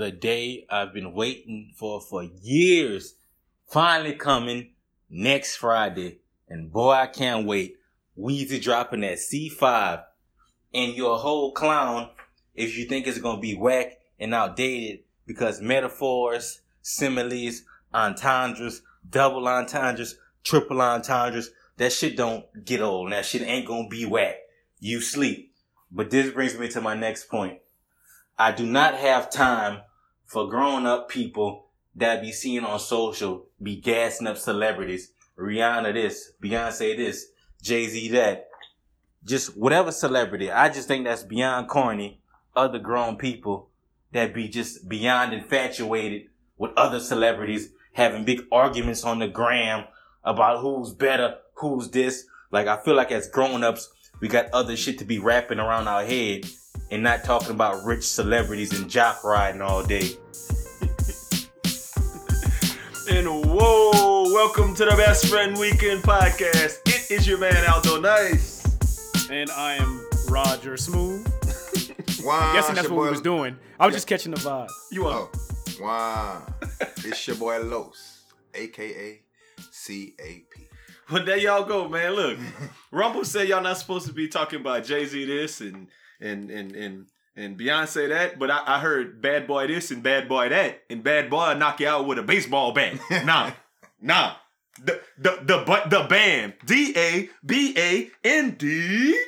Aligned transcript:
the 0.00 0.10
day 0.10 0.66
I've 0.70 0.94
been 0.94 1.12
waiting 1.12 1.72
for 1.76 2.00
for 2.00 2.24
years 2.24 3.16
finally 3.68 4.14
coming 4.14 4.70
next 5.10 5.56
Friday. 5.56 6.20
And 6.48 6.72
boy, 6.72 6.92
I 6.92 7.06
can't 7.06 7.46
wait. 7.46 7.76
Weezy 8.18 8.60
dropping 8.60 9.02
that 9.02 9.18
C5 9.18 10.02
and 10.72 10.94
you're 10.94 11.12
a 11.12 11.18
whole 11.18 11.52
clown 11.52 12.08
if 12.54 12.78
you 12.78 12.86
think 12.86 13.06
it's 13.06 13.18
gonna 13.18 13.40
be 13.40 13.54
whack 13.54 13.98
and 14.18 14.34
outdated 14.34 15.00
because 15.26 15.60
metaphors, 15.60 16.62
similes, 16.80 17.62
entendres, 17.92 18.80
double 19.08 19.46
entendres, 19.46 20.16
triple 20.42 20.80
entendres, 20.80 21.50
that 21.76 21.92
shit 21.92 22.16
don't 22.16 22.46
get 22.64 22.80
old. 22.80 23.08
And 23.08 23.12
that 23.12 23.26
shit 23.26 23.42
ain't 23.42 23.68
gonna 23.68 23.88
be 23.88 24.06
whack. 24.06 24.36
You 24.78 25.02
sleep. 25.02 25.52
But 25.92 26.10
this 26.10 26.32
brings 26.32 26.58
me 26.58 26.68
to 26.68 26.80
my 26.80 26.94
next 26.94 27.28
point. 27.28 27.58
I 28.38 28.52
do 28.52 28.64
not 28.64 28.94
have 28.94 29.30
time 29.30 29.82
for 30.30 30.48
grown 30.48 30.86
up 30.86 31.08
people 31.08 31.66
that 31.96 32.22
be 32.22 32.30
seen 32.30 32.62
on 32.62 32.78
social 32.78 33.46
be 33.60 33.74
gassing 33.74 34.28
up 34.28 34.38
celebrities. 34.38 35.10
Rihanna 35.36 35.92
this, 35.92 36.30
Beyonce 36.40 36.96
this, 36.96 37.26
Jay-Z 37.60 38.10
that. 38.10 38.48
Just 39.24 39.56
whatever 39.56 39.90
celebrity. 39.90 40.48
I 40.48 40.68
just 40.68 40.86
think 40.86 41.04
that's 41.04 41.24
beyond 41.24 41.68
corny. 41.68 42.20
Other 42.54 42.78
grown 42.78 43.16
people 43.16 43.70
that 44.12 44.32
be 44.32 44.46
just 44.46 44.88
beyond 44.88 45.32
infatuated 45.32 46.28
with 46.56 46.70
other 46.76 47.00
celebrities 47.00 47.70
having 47.94 48.24
big 48.24 48.42
arguments 48.52 49.02
on 49.02 49.18
the 49.18 49.26
gram 49.26 49.84
about 50.22 50.60
who's 50.60 50.92
better, 50.92 51.38
who's 51.54 51.90
this. 51.90 52.26
Like 52.52 52.68
I 52.68 52.80
feel 52.80 52.94
like 52.94 53.10
as 53.10 53.26
grown-ups, 53.26 53.90
we 54.20 54.28
got 54.28 54.46
other 54.52 54.76
shit 54.76 54.98
to 55.00 55.04
be 55.04 55.18
wrapping 55.18 55.58
around 55.58 55.88
our 55.88 56.04
head 56.04 56.46
and 56.90 57.02
not 57.02 57.24
talking 57.24 57.50
about 57.50 57.84
rich 57.84 58.04
celebrities 58.04 58.78
and 58.78 58.90
jock 58.90 59.22
riding 59.24 59.62
all 59.62 59.84
day. 59.84 60.10
And 63.08 63.26
whoa, 63.26 64.22
welcome 64.32 64.72
to 64.76 64.84
the 64.84 64.94
Best 64.96 65.26
Friend 65.26 65.58
Weekend 65.58 66.00
podcast. 66.04 66.78
It 66.86 67.10
is 67.10 67.26
your 67.26 67.38
man 67.38 67.56
Aldo 67.68 68.00
Nice. 68.00 69.28
And 69.28 69.50
I 69.50 69.74
am 69.74 70.06
Roger 70.28 70.76
Smooth. 70.76 71.26
Wow, 72.24 72.38
I'm 72.38 72.54
guessing 72.54 72.74
that's 72.74 72.86
your 72.86 72.96
what 72.98 73.04
we 73.04 73.10
was 73.10 73.22
doing. 73.22 73.56
I 73.78 73.86
was 73.86 73.94
just 73.94 74.06
catching 74.06 74.30
the 74.30 74.36
vibe. 74.36 74.68
You 74.92 75.06
are. 75.06 75.28
Oh, 75.32 75.40
wow. 75.80 76.46
it's 76.98 77.26
your 77.26 77.36
boy 77.36 77.62
Los, 77.62 78.24
aka 78.54 79.20
CAP. 79.56 80.68
Well, 81.10 81.24
there 81.24 81.38
y'all 81.38 81.64
go, 81.64 81.88
man. 81.88 82.12
Look, 82.12 82.38
Rumble 82.92 83.24
said 83.24 83.48
y'all 83.48 83.62
not 83.62 83.78
supposed 83.78 84.06
to 84.06 84.12
be 84.12 84.28
talking 84.28 84.60
about 84.60 84.84
Jay 84.84 85.06
Z 85.06 85.24
this 85.24 85.62
and 85.62 85.88
and 86.20 86.50
and 86.50 86.74
and 86.74 87.06
and 87.36 87.58
Beyonce 87.58 88.08
that, 88.08 88.38
but 88.38 88.50
I, 88.50 88.62
I 88.66 88.80
heard 88.80 89.22
Bad 89.22 89.46
Boy 89.46 89.66
this 89.66 89.90
and 89.90 90.02
Bad 90.02 90.28
Boy 90.28 90.48
that, 90.48 90.82
and 90.90 91.02
Bad 91.02 91.30
Boy 91.30 91.54
knock 91.54 91.80
you 91.80 91.88
out 91.88 92.06
with 92.06 92.18
a 92.18 92.22
baseball 92.22 92.72
bat. 92.72 92.98
Nah, 93.24 93.52
nah. 94.00 94.34
The 94.82 95.00
the 95.18 95.38
the 95.42 95.64
but 95.66 95.90
the 95.90 96.04
band 96.08 96.54
D 96.64 96.94
A 96.96 97.28
B 97.44 97.74
A 97.76 98.10
N 98.24 98.52
D. 98.52 99.18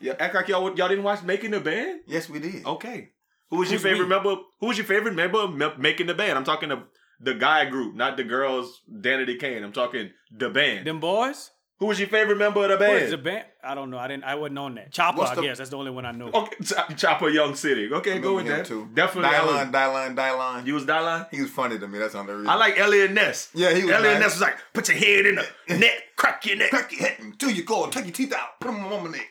Yeah, 0.00 0.14
act 0.18 0.34
like 0.34 0.48
y'all 0.48 0.74
y'all 0.76 0.88
didn't 0.88 1.04
watch 1.04 1.22
Making 1.22 1.50
the 1.52 1.60
Band. 1.60 2.00
Yes, 2.06 2.28
we 2.28 2.38
did. 2.38 2.64
Okay. 2.64 3.10
Who 3.50 3.58
was 3.58 3.70
your 3.70 3.80
favorite 3.80 4.04
we? 4.04 4.08
member? 4.10 4.36
Who 4.60 4.66
was 4.66 4.78
your 4.78 4.86
favorite 4.86 5.14
member 5.14 5.38
of 5.38 5.54
Ma- 5.54 5.74
making 5.78 6.06
the 6.06 6.14
band? 6.14 6.38
I'm 6.38 6.44
talking 6.44 6.70
the 6.70 6.82
the 7.20 7.34
guy 7.34 7.64
group, 7.66 7.94
not 7.94 8.16
the 8.16 8.24
girls. 8.24 8.80
Danity 8.90 9.38
Kane. 9.38 9.62
I'm 9.62 9.72
talking 9.72 10.10
the 10.30 10.50
band. 10.50 10.86
Them 10.86 11.00
boys? 11.00 11.50
Who 11.84 11.88
was 11.88 12.00
your 12.00 12.08
favorite 12.08 12.36
member 12.38 12.62
of 12.64 12.70
the 12.70 12.78
band? 12.78 13.02
is 13.04 13.10
the 13.10 13.18
band? 13.18 13.44
I 13.62 13.74
don't 13.74 13.90
know. 13.90 13.98
I 13.98 14.08
didn't. 14.08 14.24
I 14.24 14.36
wasn't 14.36 14.58
on 14.58 14.74
that. 14.76 14.90
Chopper, 14.90 15.18
What's 15.18 15.36
I 15.38 15.42
guess. 15.42 15.58
That's 15.58 15.68
the 15.68 15.76
only 15.76 15.90
one 15.90 16.06
I 16.06 16.12
know. 16.12 16.30
Okay, 16.32 16.56
Ch- 16.64 16.96
Chopper 16.96 17.28
Young 17.28 17.54
City. 17.54 17.90
Okay, 17.92 18.18
go 18.20 18.36
with 18.36 18.46
him 18.46 18.56
that. 18.56 18.64
too. 18.64 18.88
Definitely. 18.94 19.28
I 19.36 19.40
Dylan, 19.40 19.46
was- 19.46 20.14
Dylan, 20.14 20.16
Dylan. 20.16 20.66
You 20.66 20.72
was 20.74 20.86
Dylan? 20.86 21.28
He 21.30 21.42
was 21.42 21.50
funny 21.50 21.78
to 21.78 21.86
me. 21.86 21.98
That's 21.98 22.14
the 22.14 22.22
reason. 22.24 22.48
I 22.48 22.54
like 22.54 22.78
Elliot 22.78 23.12
Ness. 23.12 23.50
Yeah, 23.52 23.74
he 23.74 23.84
was 23.84 23.92
Elliot 23.92 24.14
nice. 24.14 24.22
Ness 24.22 24.32
was 24.36 24.40
like, 24.40 24.56
put 24.72 24.88
your 24.88 24.96
head 24.96 25.26
in 25.26 25.34
the 25.34 25.46
neck, 25.78 25.92
crack 26.16 26.46
your 26.46 26.56
neck. 26.56 26.70
crack 26.70 26.90
your 26.90 27.02
head 27.02 27.16
until 27.20 27.50
you 27.50 27.64
go, 27.64 27.86
take 27.90 28.06
your 28.06 28.14
teeth 28.14 28.32
out, 28.32 28.58
put 28.60 28.68
them 28.72 28.82
on 28.86 29.04
my 29.04 29.10
neck. 29.10 29.28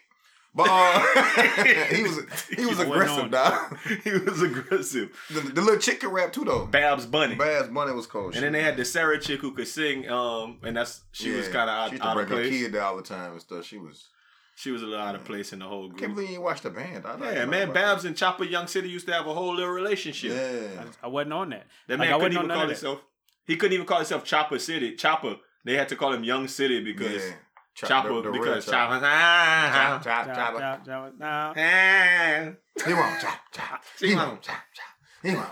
But 0.55 0.67
uh, 0.69 0.99
he 1.95 2.03
was 2.03 2.19
he 2.55 2.65
was 2.65 2.77
He 2.77 2.83
aggressive, 2.83 3.23
on. 3.23 3.31
dog. 3.31 3.77
he 4.03 4.11
was 4.11 4.41
aggressive. 4.41 5.09
The, 5.31 5.39
the 5.41 5.61
little 5.61 5.79
chick 5.79 5.99
could 6.01 6.11
rap 6.11 6.31
too, 6.31 6.45
though. 6.45 6.65
Babs 6.67 7.05
Bunny. 7.07 7.35
Babs 7.35 7.69
Bunny 7.69 7.91
was 7.93 8.05
cold. 8.05 8.35
And 8.35 8.43
then 8.43 8.51
they 8.53 8.61
had 8.61 8.77
the 8.77 8.85
Sarah 8.85 9.19
chick 9.19 9.41
who 9.41 9.51
could 9.53 9.67
sing, 9.67 10.07
um, 10.09 10.59
and 10.63 10.77
that's 10.77 11.01
she 11.11 11.31
was 11.31 11.47
kind 11.47 11.69
of 11.69 11.75
She 11.75 11.81
out, 11.85 11.91
used 11.91 12.03
to 12.03 12.07
out 12.09 12.17
of 12.21 12.27
bring 12.27 12.37
her 12.39 12.43
place. 12.49 12.61
kid 12.61 12.71
there 12.73 12.83
all 12.83 12.97
the 12.97 13.03
time 13.03 13.31
and 13.31 13.41
stuff. 13.41 13.65
She 13.65 13.77
was. 13.77 14.09
She 14.55 14.69
was 14.69 14.83
a 14.83 14.85
little 14.85 15.03
out 15.03 15.15
of 15.15 15.23
place 15.25 15.51
in 15.51 15.57
the 15.57 15.65
whole 15.65 15.87
group. 15.87 15.99
Can't 15.99 16.13
believe 16.13 16.29
you 16.29 16.39
watched 16.39 16.61
the 16.61 16.69
band. 16.69 17.07
I 17.07 17.17
Yeah, 17.33 17.45
man, 17.45 17.71
I 17.71 17.73
Babs 17.73 18.05
and 18.05 18.15
Chopper 18.15 18.43
Young 18.43 18.67
City 18.67 18.87
used 18.87 19.07
to 19.07 19.13
have 19.13 19.25
a 19.25 19.33
whole 19.33 19.55
little 19.55 19.71
relationship. 19.73 20.31
Yeah. 20.31 20.83
I, 21.01 21.07
I 21.07 21.09
wasn't 21.09 21.33
on 21.33 21.49
that. 21.49 21.65
That 21.87 21.97
Like, 21.97 22.09
man 22.09 22.13
I 22.13 22.19
couldn't 22.19 22.37
wasn't 22.37 22.45
even 22.45 22.49
call 22.55 22.67
himself. 22.67 23.01
He 23.47 23.55
couldn't 23.55 23.73
even 23.73 23.87
call 23.87 23.97
himself 23.97 24.23
Chopper 24.23 24.59
City. 24.59 24.93
Chopper. 24.95 25.37
They 25.65 25.73
had 25.73 25.89
to 25.89 25.95
call 25.95 26.13
him 26.13 26.23
Young 26.23 26.47
City 26.47 26.83
because 26.83 27.23
yeah. 27.25 27.33
Chop- 27.75 27.89
Chopper 27.89 28.09
the- 28.13 28.21
the 28.21 28.31
real 28.31 28.41
because 28.43 28.65
Chopper. 28.65 28.99
Chopper. 28.99 29.05
Chop, 29.05 30.03
chop, 30.03 30.25
Chop, 30.27 30.35
chop. 30.35 30.59
chop, 30.59 30.85
chop, 30.85 31.13
nah. 31.19 31.53
ah. 31.57 32.51
He 32.85 32.93
won't 32.93 33.19
chop, 33.21 33.39
chop. 33.51 33.81
He 33.99 34.07
He 34.09 34.15
won't. 34.15 34.27
won't 34.29 34.41
chop, 34.41 34.55
chop. 34.75 34.85
He 35.23 35.35
won't. 35.35 35.49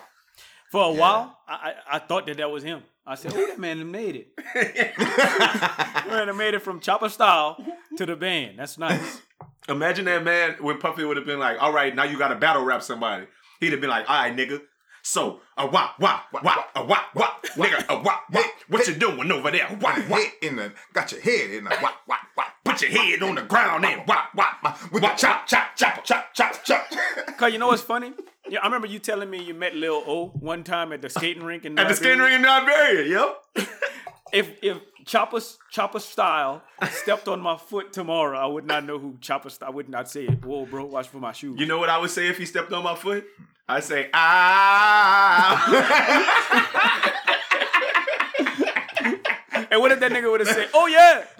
For 0.72 0.84
a 0.86 0.92
while, 0.94 1.38
I, 1.48 1.74
I 1.90 1.96
I 1.96 2.00
thought 2.00 2.28
that 2.28 2.38
that 2.38 2.50
was 2.52 2.64
him. 2.64 2.84
I 3.06 3.16
said, 3.16 3.34
"Oh, 3.36 3.46
that 3.48 3.60
man 3.60 3.78
done 3.80 3.92
made 3.92 4.16
it. 4.16 4.28
That 4.38 6.06
man 6.08 6.28
done 6.28 6.38
made 6.38 6.54
it 6.54 6.62
from 6.62 6.80
Chopper 6.80 7.10
style 7.10 7.58
to 7.98 8.06
the 8.06 8.16
band. 8.16 8.60
That's 8.60 8.78
nice." 8.78 9.22
Imagine 9.68 10.06
that 10.06 10.24
man 10.24 10.56
when 10.62 10.78
Puffy 10.80 11.04
would 11.04 11.18
have 11.18 11.26
been 11.26 11.40
like, 11.40 11.58
"All 11.62 11.74
right, 11.74 11.94
now 11.96 12.04
you 12.04 12.18
got 12.18 12.30
to 12.30 12.36
battle 12.36 12.64
rap 12.64 12.84
somebody." 12.84 13.26
He'd 13.60 13.72
have 13.74 13.82
been 13.82 13.90
like, 13.90 14.10
"All 14.10 14.16
right, 14.16 14.36
nigga." 14.36 14.62
So 15.04 15.42
a 15.58 15.66
wop 15.68 16.00
wop 16.00 16.26
wop 16.32 16.70
a 16.76 16.84
wop 16.86 17.06
wop 17.16 17.44
nigga 17.56 17.86
a 17.90 18.02
wop 18.02 18.24
wop. 18.32 18.46
What 18.68 18.88
you 18.88 18.96
doing 18.96 19.32
over 19.32 19.52
there? 19.52 19.68
Wop 19.82 19.96
Got 19.96 19.98
your 19.98 20.08
wop. 20.10 20.20
head 20.22 20.32
in 20.42 20.56
the, 20.56 20.74
got 20.94 21.12
your 21.12 21.22
head 21.22 21.50
in 21.52 21.64
the, 21.66 21.70
wop, 21.82 21.96
wop, 22.08 22.20
wop. 22.38 22.48
Put 22.64 22.82
your 22.82 22.92
head 22.92 23.22
on 23.24 23.36
the 23.36 23.42
ground 23.42 23.86
and 23.86 24.08
wop 24.08 24.34
wop. 24.36 24.92
With 24.92 25.04
Wop 25.04 25.18
the 25.18 25.22
chop 25.22 25.48
chop 25.48 25.76
chop 25.76 26.04
chop 26.06 26.34
chop 26.34 26.64
chop. 26.64 26.86
Cause 27.38 27.52
you 27.52 27.60
know 27.60 27.68
what's 27.68 27.82
funny? 27.82 28.14
Yeah, 28.50 28.60
I 28.62 28.66
remember 28.66 28.88
you 28.88 29.00
telling 29.00 29.30
me 29.30 29.44
you 29.44 29.54
met 29.54 29.76
Lil 29.76 30.04
O 30.06 30.28
one 30.40 30.64
time 30.64 30.94
at 30.94 31.02
the 31.02 31.10
skating 31.10 31.44
rink 31.44 31.66
in 31.66 31.78
At 31.80 31.88
the 31.88 31.96
skating 31.96 32.20
ring 32.20 32.34
in 32.36 32.46
Iberia, 32.46 33.08
yo. 33.08 33.36
If 34.34 34.50
if 34.62 34.78
Chopper 35.06 35.40
Chopper 35.72 36.00
style 36.00 36.62
stepped 36.92 37.28
on 37.28 37.40
my 37.42 37.58
foot 37.58 37.92
tomorrow, 37.94 38.38
I 38.38 38.46
would 38.46 38.66
not 38.66 38.86
know 38.86 38.98
who 39.00 39.18
Chopper 39.22 39.50
style. 39.50 39.70
I 39.70 39.72
would 39.72 39.90
not 39.90 40.10
say 40.10 40.26
it. 40.26 40.44
Whoa, 40.46 40.66
bro, 40.66 40.86
watch 40.86 41.08
for 41.08 41.18
my 41.20 41.32
shoes. 41.32 41.60
You 41.60 41.66
know 41.66 41.78
what 41.80 41.90
I 41.90 41.98
would 41.98 42.10
say 42.12 42.28
if 42.28 42.38
he 42.38 42.46
stepped 42.46 42.72
on 42.74 42.84
my 42.84 42.96
foot? 42.96 43.26
I 43.68 43.80
say 43.80 44.10
ah. 44.14 45.68
and 49.72 49.80
what 49.82 49.92
if 49.92 50.00
that 50.00 50.12
nigga 50.12 50.30
would 50.30 50.42
have 50.42 50.50
said, 50.50 50.70
"Oh 50.74 50.88
yeah"? 50.88 51.24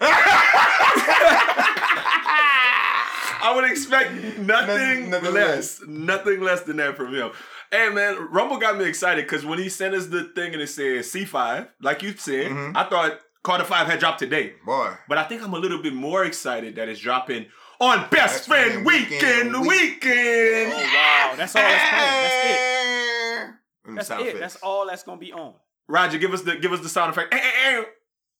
I 3.44 3.52
would 3.56 3.64
expect 3.70 4.12
nothing, 4.38 4.46
Nothing- 4.46 5.10
nothing 5.10 5.34
less, 5.34 5.80
nothing 5.86 6.40
less 6.40 6.62
than 6.62 6.76
that 6.76 6.96
from 6.96 7.12
him. 7.14 7.32
Hey 7.72 7.88
man, 7.88 8.28
Rumble 8.30 8.58
got 8.58 8.78
me 8.78 8.84
excited 8.84 9.24
because 9.24 9.44
when 9.44 9.58
he 9.58 9.68
sent 9.68 9.94
us 9.94 10.06
the 10.06 10.24
thing 10.24 10.52
and 10.52 10.62
it 10.62 10.68
said 10.68 11.00
C5, 11.04 11.68
like 11.80 12.02
you 12.02 12.14
said, 12.16 12.52
Mhm. 12.52 12.76
I 12.76 12.84
thought 12.84 13.18
Carter 13.42 13.64
5 13.64 13.86
had 13.86 13.98
dropped 13.98 14.20
today. 14.20 14.54
Boy. 14.64 14.92
But 15.08 15.18
I 15.18 15.24
think 15.24 15.42
I'm 15.42 15.52
a 15.52 15.58
little 15.58 15.82
bit 15.82 15.92
more 15.94 16.24
excited 16.24 16.76
that 16.76 16.88
it's 16.88 17.00
dropping 17.00 17.46
on 17.80 17.98
Best, 18.02 18.10
Best 18.10 18.46
Friend, 18.46 18.70
Friend 18.72 18.86
Weekend 18.86 19.52
Weekend, 19.52 19.66
Weekend. 19.66 20.72
Oh 20.72 20.78
wow, 20.78 21.34
that's 21.36 21.56
all 21.56 21.62
that's 21.62 21.90
playing. 21.90 23.54
That's 23.96 24.10
it. 24.10 24.10
That's 24.10 24.10
it. 24.10 24.20
effects. 24.20 24.40
That's 24.40 24.56
all 24.56 24.86
that's 24.86 25.02
gonna 25.02 25.18
be 25.18 25.32
on. 25.32 25.54
Roger, 25.88 26.18
give 26.18 26.32
us 26.32 26.42
the 26.42 26.56
give 26.56 26.72
us 26.72 26.80
the 26.80 26.88
sound 26.88 27.10
effect. 27.10 27.34
Eh, 27.34 27.38
eh, 27.38 27.84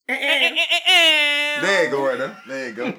eh. 0.09 1.61
There 1.61 1.85
you 1.85 1.91
go, 1.91 2.07
right 2.07 2.19
there. 2.19 2.37
There 2.47 2.69
you 2.69 2.75
go. 2.75 2.93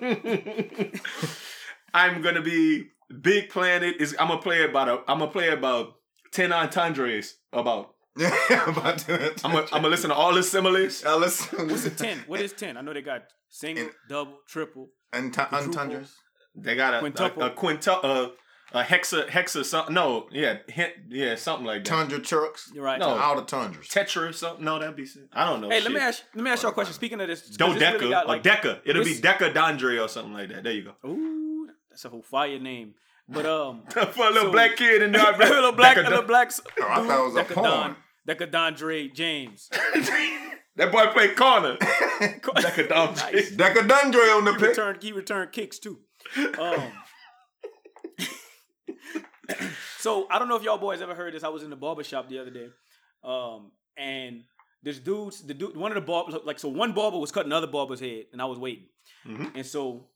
I'm 1.93 2.21
gonna 2.21 2.41
be 2.41 2.87
Big 3.21 3.49
Planet 3.49 3.95
is 3.99 4.15
I'm 4.19 4.27
gonna 4.27 4.41
play 4.41 4.63
about 4.63 4.89
a 4.89 4.99
I'm 5.07 5.19
gonna 5.19 5.31
play 5.31 5.49
about 5.49 5.95
ten 6.31 6.51
on 6.51 6.63
entendres 6.65 7.37
about. 7.53 7.93
Yeah, 8.17 8.69
about 8.69 8.99
to. 8.99 9.33
I'm 9.43 9.51
gonna 9.51 9.61
I'm 9.71 9.81
gonna 9.81 9.87
listen 9.89 10.09
to 10.09 10.15
all 10.15 10.33
the 10.33 10.43
similes. 10.43 11.03
Now 11.03 11.17
listen. 11.17 11.67
What's 11.69 11.85
a 11.85 11.89
ten? 11.89 12.19
What 12.27 12.41
is 12.41 12.53
ten? 12.63 12.77
I 12.77 12.81
know 12.81 12.93
they 12.93 13.01
got 13.01 13.23
single, 13.49 13.85
And- 13.85 13.93
double, 14.09 14.37
triple. 14.47 14.89
Unt- 15.13 15.33
Untundras. 15.35 16.09
They 16.55 16.75
got 16.75 16.93
a 16.95 16.99
Quintuple. 16.99 17.41
a, 17.43 17.47
a 17.47 17.49
quintuple 17.51 18.09
a, 18.11 18.31
a 18.79 18.83
hexa 18.83 19.27
hexa 19.27 19.65
something. 19.65 19.93
No, 19.95 20.27
yeah, 20.31 20.57
hint, 20.67 20.93
yeah, 21.09 21.35
something 21.35 21.65
like 21.65 21.83
that. 21.83 21.89
Tundra 21.89 22.19
trucks. 22.19 22.71
You're 22.73 22.83
right. 22.83 22.99
No. 22.99 23.07
All 23.09 23.35
the 23.35 23.41
tundras. 23.43 23.87
Tetra 23.87 24.29
or 24.29 24.33
something. 24.33 24.63
No, 24.63 24.77
that'd 24.79 24.95
be. 24.95 25.07
I 25.33 25.49
don't 25.49 25.61
know. 25.61 25.69
Hey, 25.69 25.77
shit. 25.81 25.85
let 25.91 25.93
me 25.93 25.99
ask 25.99 26.21
let 26.35 26.43
me 26.43 26.51
ask 26.51 26.61
you 26.63 26.69
a 26.69 26.71
question. 26.71 26.93
Speaking 26.93 27.19
of 27.21 27.27
this, 27.27 27.41
'cause 27.41 27.57
Don't 27.57 27.79
this 27.79 27.83
Deca 27.83 27.93
really 27.99 28.09
got, 28.11 28.29
or 28.29 28.37
Deca. 28.39 28.79
It'll 28.85 29.03
this- 29.03 29.19
be 29.19 29.27
Deca 29.27 29.51
Dondre 29.53 30.03
or 30.03 30.07
something 30.07 30.33
like 30.33 30.49
that. 30.49 30.63
There 30.63 30.73
you 30.73 30.83
go. 30.83 31.09
Ooh, 31.09 31.67
that's 31.89 32.05
a 32.05 32.09
whole 32.09 32.21
fire 32.21 32.59
name. 32.59 32.93
But 33.29 33.45
um, 33.45 33.83
For 33.89 33.99
a 34.01 34.05
little 34.29 34.43
So- 34.43 34.51
black 34.51 34.75
kid 34.75 35.01
in 35.01 35.11
there. 35.13 35.33
a 35.33 35.37
little 35.37 35.71
black, 35.71 35.97
a 35.97 36.01
Deca 36.01 36.09
little 36.09 36.23
black. 36.23 36.51
Oh, 36.81 36.87
I 36.89 36.95
thought 37.07 37.19
it 37.19 37.25
was 37.25 37.35
a 37.35 37.43
Deca 37.45 37.53
porn. 37.53 37.65
Don, 37.69 37.89
Deca 37.91 37.95
Dondre 38.27 39.13
James. 39.13 39.69
that 40.75 40.91
boy 40.91 41.07
played 41.07 41.35
corner. 41.35 41.75
Deca 41.81 42.87
Dondre. 42.87 43.33
Nice. 43.33 43.51
Decadundre 43.51 44.37
on 44.37 44.45
the 44.45 44.53
He 44.53 44.57
pick. 44.59 44.69
returned, 44.69 45.03
he 45.03 45.11
returned 45.11 45.51
kicks 45.51 45.79
too. 45.79 45.99
Um, 46.57 46.91
So 49.99 50.27
I 50.29 50.39
don't 50.39 50.47
know 50.49 50.55
if 50.55 50.63
y'all 50.63 50.77
boys 50.77 51.01
ever 51.01 51.15
heard 51.15 51.33
this. 51.33 51.43
I 51.43 51.49
was 51.49 51.63
in 51.63 51.69
the 51.69 51.75
barber 51.75 52.03
shop 52.03 52.27
the 52.29 52.39
other 52.39 52.49
day, 52.49 52.67
um, 53.23 53.71
and 53.97 54.43
this 54.81 54.99
dude's 54.99 55.41
the 55.45 55.53
dude, 55.53 55.75
one 55.77 55.91
of 55.91 55.95
the 55.95 56.01
barbers, 56.01 56.35
like 56.45 56.59
so, 56.59 56.69
one 56.69 56.93
barber 56.93 57.17
was 57.17 57.31
cutting 57.31 57.51
another 57.51 57.67
barber's 57.67 57.99
head, 57.99 58.25
and 58.31 58.41
I 58.41 58.45
was 58.45 58.57
waiting, 58.59 58.87
Mhm. 59.25 59.51
and 59.55 59.65
so 59.65 60.07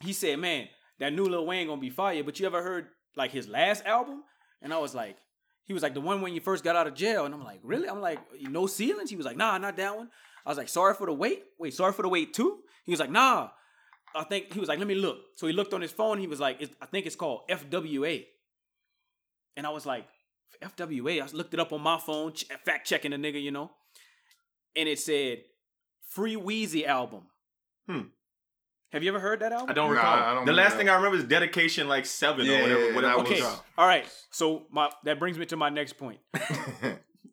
he 0.00 0.12
said, 0.12 0.38
"Man, 0.38 0.68
that 0.98 1.12
new 1.12 1.24
Lil 1.24 1.46
Wayne 1.46 1.66
gonna 1.66 1.80
be 1.80 1.90
fire." 1.90 2.22
But 2.22 2.38
you 2.40 2.46
ever 2.46 2.62
heard 2.62 2.88
like 3.16 3.30
his 3.30 3.48
last 3.48 3.84
album? 3.86 4.22
And 4.62 4.72
I 4.74 4.78
was 4.78 4.94
like, 4.94 5.16
he 5.70 5.72
was 5.72 5.84
like 5.84 5.94
the 5.94 6.00
one 6.00 6.20
when 6.20 6.34
you 6.34 6.40
first 6.40 6.64
got 6.64 6.74
out 6.74 6.88
of 6.88 6.94
jail, 6.94 7.26
and 7.26 7.32
I'm 7.32 7.44
like, 7.44 7.60
really? 7.62 7.88
I'm 7.88 8.00
like, 8.00 8.18
no 8.40 8.66
ceilings. 8.66 9.08
He 9.08 9.14
was 9.14 9.24
like, 9.24 9.36
nah, 9.36 9.56
not 9.56 9.76
that 9.76 9.96
one. 9.96 10.10
I 10.44 10.48
was 10.48 10.58
like, 10.58 10.68
sorry 10.68 10.94
for 10.94 11.06
the 11.06 11.12
wait. 11.12 11.44
Wait, 11.60 11.72
sorry 11.72 11.92
for 11.92 12.02
the 12.02 12.08
wait 12.08 12.34
too. 12.34 12.58
He 12.84 12.90
was 12.90 12.98
like, 12.98 13.08
nah. 13.12 13.50
I 14.12 14.24
think 14.24 14.52
he 14.52 14.58
was 14.58 14.68
like, 14.68 14.80
let 14.80 14.88
me 14.88 14.96
look. 14.96 15.18
So 15.36 15.46
he 15.46 15.52
looked 15.52 15.72
on 15.72 15.80
his 15.80 15.92
phone. 15.92 16.18
He 16.18 16.26
was 16.26 16.40
like, 16.40 16.60
I 16.82 16.86
think 16.86 17.06
it's 17.06 17.14
called 17.14 17.42
FWA. 17.48 18.26
And 19.56 19.64
I 19.64 19.70
was 19.70 19.86
like, 19.86 20.06
FWA. 20.60 21.22
I 21.22 21.26
looked 21.36 21.54
it 21.54 21.60
up 21.60 21.72
on 21.72 21.82
my 21.82 22.00
phone, 22.00 22.32
fact 22.64 22.88
checking 22.88 23.12
the 23.12 23.16
nigga, 23.16 23.40
you 23.40 23.52
know. 23.52 23.70
And 24.74 24.88
it 24.88 24.98
said 24.98 25.44
Free 26.08 26.34
Weezy 26.34 26.84
album. 26.84 27.28
Hmm. 27.88 28.08
Have 28.92 29.02
you 29.04 29.10
ever 29.10 29.20
heard 29.20 29.40
that 29.40 29.52
album? 29.52 29.70
I 29.70 29.72
don't 29.72 29.94
Nah, 29.94 30.00
recall. 30.00 30.18
I 30.18 30.34
don't 30.34 30.46
the 30.46 30.52
last 30.52 30.72
that. 30.72 30.78
thing 30.78 30.88
I 30.88 30.94
remember 30.96 31.16
is 31.16 31.24
dedication 31.24 31.88
like 31.88 32.06
seven 32.06 32.44
Yeah, 32.46 32.58
or 32.58 32.62
whatever. 32.62 32.80
yeah, 32.88 32.94
whatever 32.96 33.16
that 33.22 33.28
was 33.30 33.40
Okay. 33.42 33.56
All 33.78 33.86
right. 33.86 34.04
So 34.30 34.66
my 34.70 34.90
that 35.04 35.18
brings 35.18 35.38
me 35.38 35.46
to 35.46 35.56
my 35.56 35.68
next 35.68 35.94
point. 35.94 36.18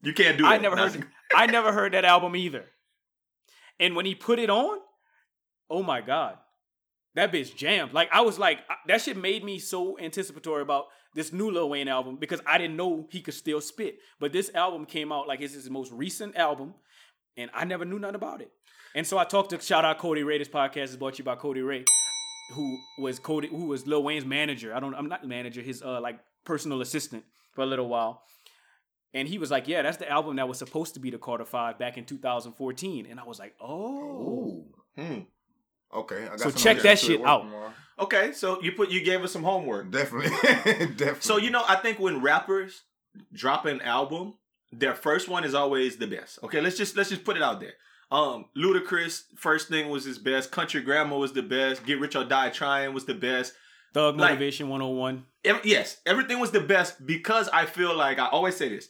You 0.04 0.14
can't 0.14 0.38
do 0.38 0.44
that. 0.44 0.54
I 0.54 0.58
never 0.60 0.76
That's- 0.76 0.94
heard 0.96 1.08
I 1.36 1.46
never 1.48 1.74
heard 1.74 1.94
that 1.94 2.06
album 2.06 2.36
either. 2.36 2.66
And 3.80 3.96
when 3.96 4.06
he 4.06 4.14
put 4.16 4.38
it 4.40 4.50
on, 4.50 4.78
oh 5.70 5.82
my 5.84 6.02
god. 6.02 6.38
That 7.16 7.32
bitch 7.32 7.56
jammed. 7.56 7.94
Like 7.94 8.10
I 8.14 8.22
was 8.22 8.38
like 8.38 8.60
that 8.88 9.02
shit 9.02 9.18
made 9.18 9.44
me 9.44 9.58
so 9.58 9.98
anticipatory 10.00 10.62
about 10.62 10.86
this 11.16 11.34
new 11.34 11.50
Lil 11.50 11.70
Wayne 11.70 11.88
album 11.88 12.18
because 12.18 12.40
I 12.46 12.60
didn't 12.60 12.78
know 12.78 13.08
he 13.10 13.22
could 13.22 13.34
still 13.34 13.60
spit. 13.60 13.98
But 14.20 14.32
this 14.32 14.52
album 14.54 14.86
came 14.86 15.12
out 15.12 15.28
like 15.28 15.42
it's 15.42 15.56
his 15.56 15.70
most 15.70 15.92
recent 15.92 16.38
album 16.38 16.76
and 17.36 17.50
I 17.54 17.66
never 17.66 17.84
knew 17.84 17.98
nothing 17.98 18.16
about 18.16 18.42
it. 18.42 18.52
And 18.96 19.06
so 19.06 19.18
I 19.18 19.24
talked 19.26 19.52
to 19.52 19.60
shout 19.60 19.86
out 19.86 19.98
Cody 20.00 20.24
Ray. 20.24 20.38
This 20.38 20.48
podcast 20.48 20.86
is 20.86 20.98
brought 20.98 21.16
to 21.16 21.18
you 21.20 21.24
by 21.24 21.36
Cody 21.36 21.62
Ray, 21.62 21.86
who 22.54 22.78
was 23.00 23.20
Cody, 23.20 23.48
who 23.48 23.66
was 23.66 23.86
Lil 23.86 24.04
Wayne's 24.04 24.26
manager. 24.26 24.74
I 24.76 24.80
don't, 24.80 24.94
I'm 24.96 25.08
not 25.08 25.22
the 25.22 25.28
manager, 25.28 25.62
his 25.62 25.82
uh 25.84 26.00
like 26.02 26.20
personal 26.46 26.82
assistant 26.82 27.24
for 27.54 27.62
a 27.62 27.66
little 27.66 27.88
while. 27.88 28.24
And 29.14 29.28
he 29.28 29.38
was 29.38 29.50
like, 29.50 29.68
"Yeah, 29.68 29.82
that's 29.84 29.98
the 29.98 30.10
album 30.10 30.36
that 30.36 30.48
was 30.48 30.58
supposed 30.60 30.94
to 30.96 31.00
be 31.00 31.10
the 31.10 31.18
Carter 31.18 31.46
Five 31.46 31.80
back 31.80 31.98
in 31.98 32.06
2014." 32.06 33.08
And 33.10 33.20
I 33.20 33.24
was 33.24 33.40
like, 33.40 33.56
"Oh, 33.62 34.66
Hmm. 34.96 35.20
Okay. 35.94 36.24
I 36.26 36.30
got 36.30 36.40
So 36.42 36.52
check 36.52 36.82
that 36.82 37.00
shit 37.00 37.24
out. 37.24 37.44
tomorrow. 37.44 37.72
Okay, 38.00 38.32
so 38.34 38.62
you 38.62 38.74
put 38.74 38.90
you 38.90 39.02
gave 39.04 39.24
us 39.24 39.32
some 39.32 39.44
homework. 39.44 39.92
Definitely. 39.92 40.30
Definitely. 40.96 41.22
So 41.22 41.38
you 41.38 41.50
know, 41.52 41.64
I 41.68 41.76
think 41.78 42.00
when 42.00 42.22
rappers 42.22 42.84
drop 43.34 43.66
an 43.66 43.82
album, 43.82 44.36
their 44.72 44.94
first 44.94 45.30
one 45.30 45.44
is 45.44 45.54
always 45.54 45.98
the 45.98 46.08
best. 46.08 46.40
Okay, 46.44 46.62
let's 46.62 46.78
just 46.78 46.96
let's 46.98 47.10
just 47.10 47.24
put 47.24 47.38
it 47.38 47.44
out 47.44 47.60
there. 47.60 47.74
Um, 48.10 48.46
Ludacris 48.56 49.24
first 49.36 49.68
thing 49.68 49.90
was 49.90 50.06
his 50.06 50.18
best. 50.18 50.52
Country 50.52 50.82
Grammar 50.82 51.18
was 51.18 51.34
the 51.34 51.44
best. 51.44 51.86
Get 51.86 52.00
Rich 52.00 52.16
or 52.16 52.24
Die 52.24 52.50
Trying 52.52 52.94
was 52.94 53.06
the 53.06 53.14
best. 53.14 53.54
Thug 53.94 54.18
Like- 54.18 54.32
Motivation 54.32 54.70
101." 54.70 55.26
Ev- 55.46 55.66
yes, 55.66 55.98
everything 56.06 56.40
was 56.40 56.52
the 56.52 56.60
best 56.60 57.06
because 57.06 57.48
I 57.50 57.66
feel 57.66 57.96
like 57.96 58.20
I 58.20 58.28
always 58.28 58.56
say 58.56 58.70
this. 58.70 58.90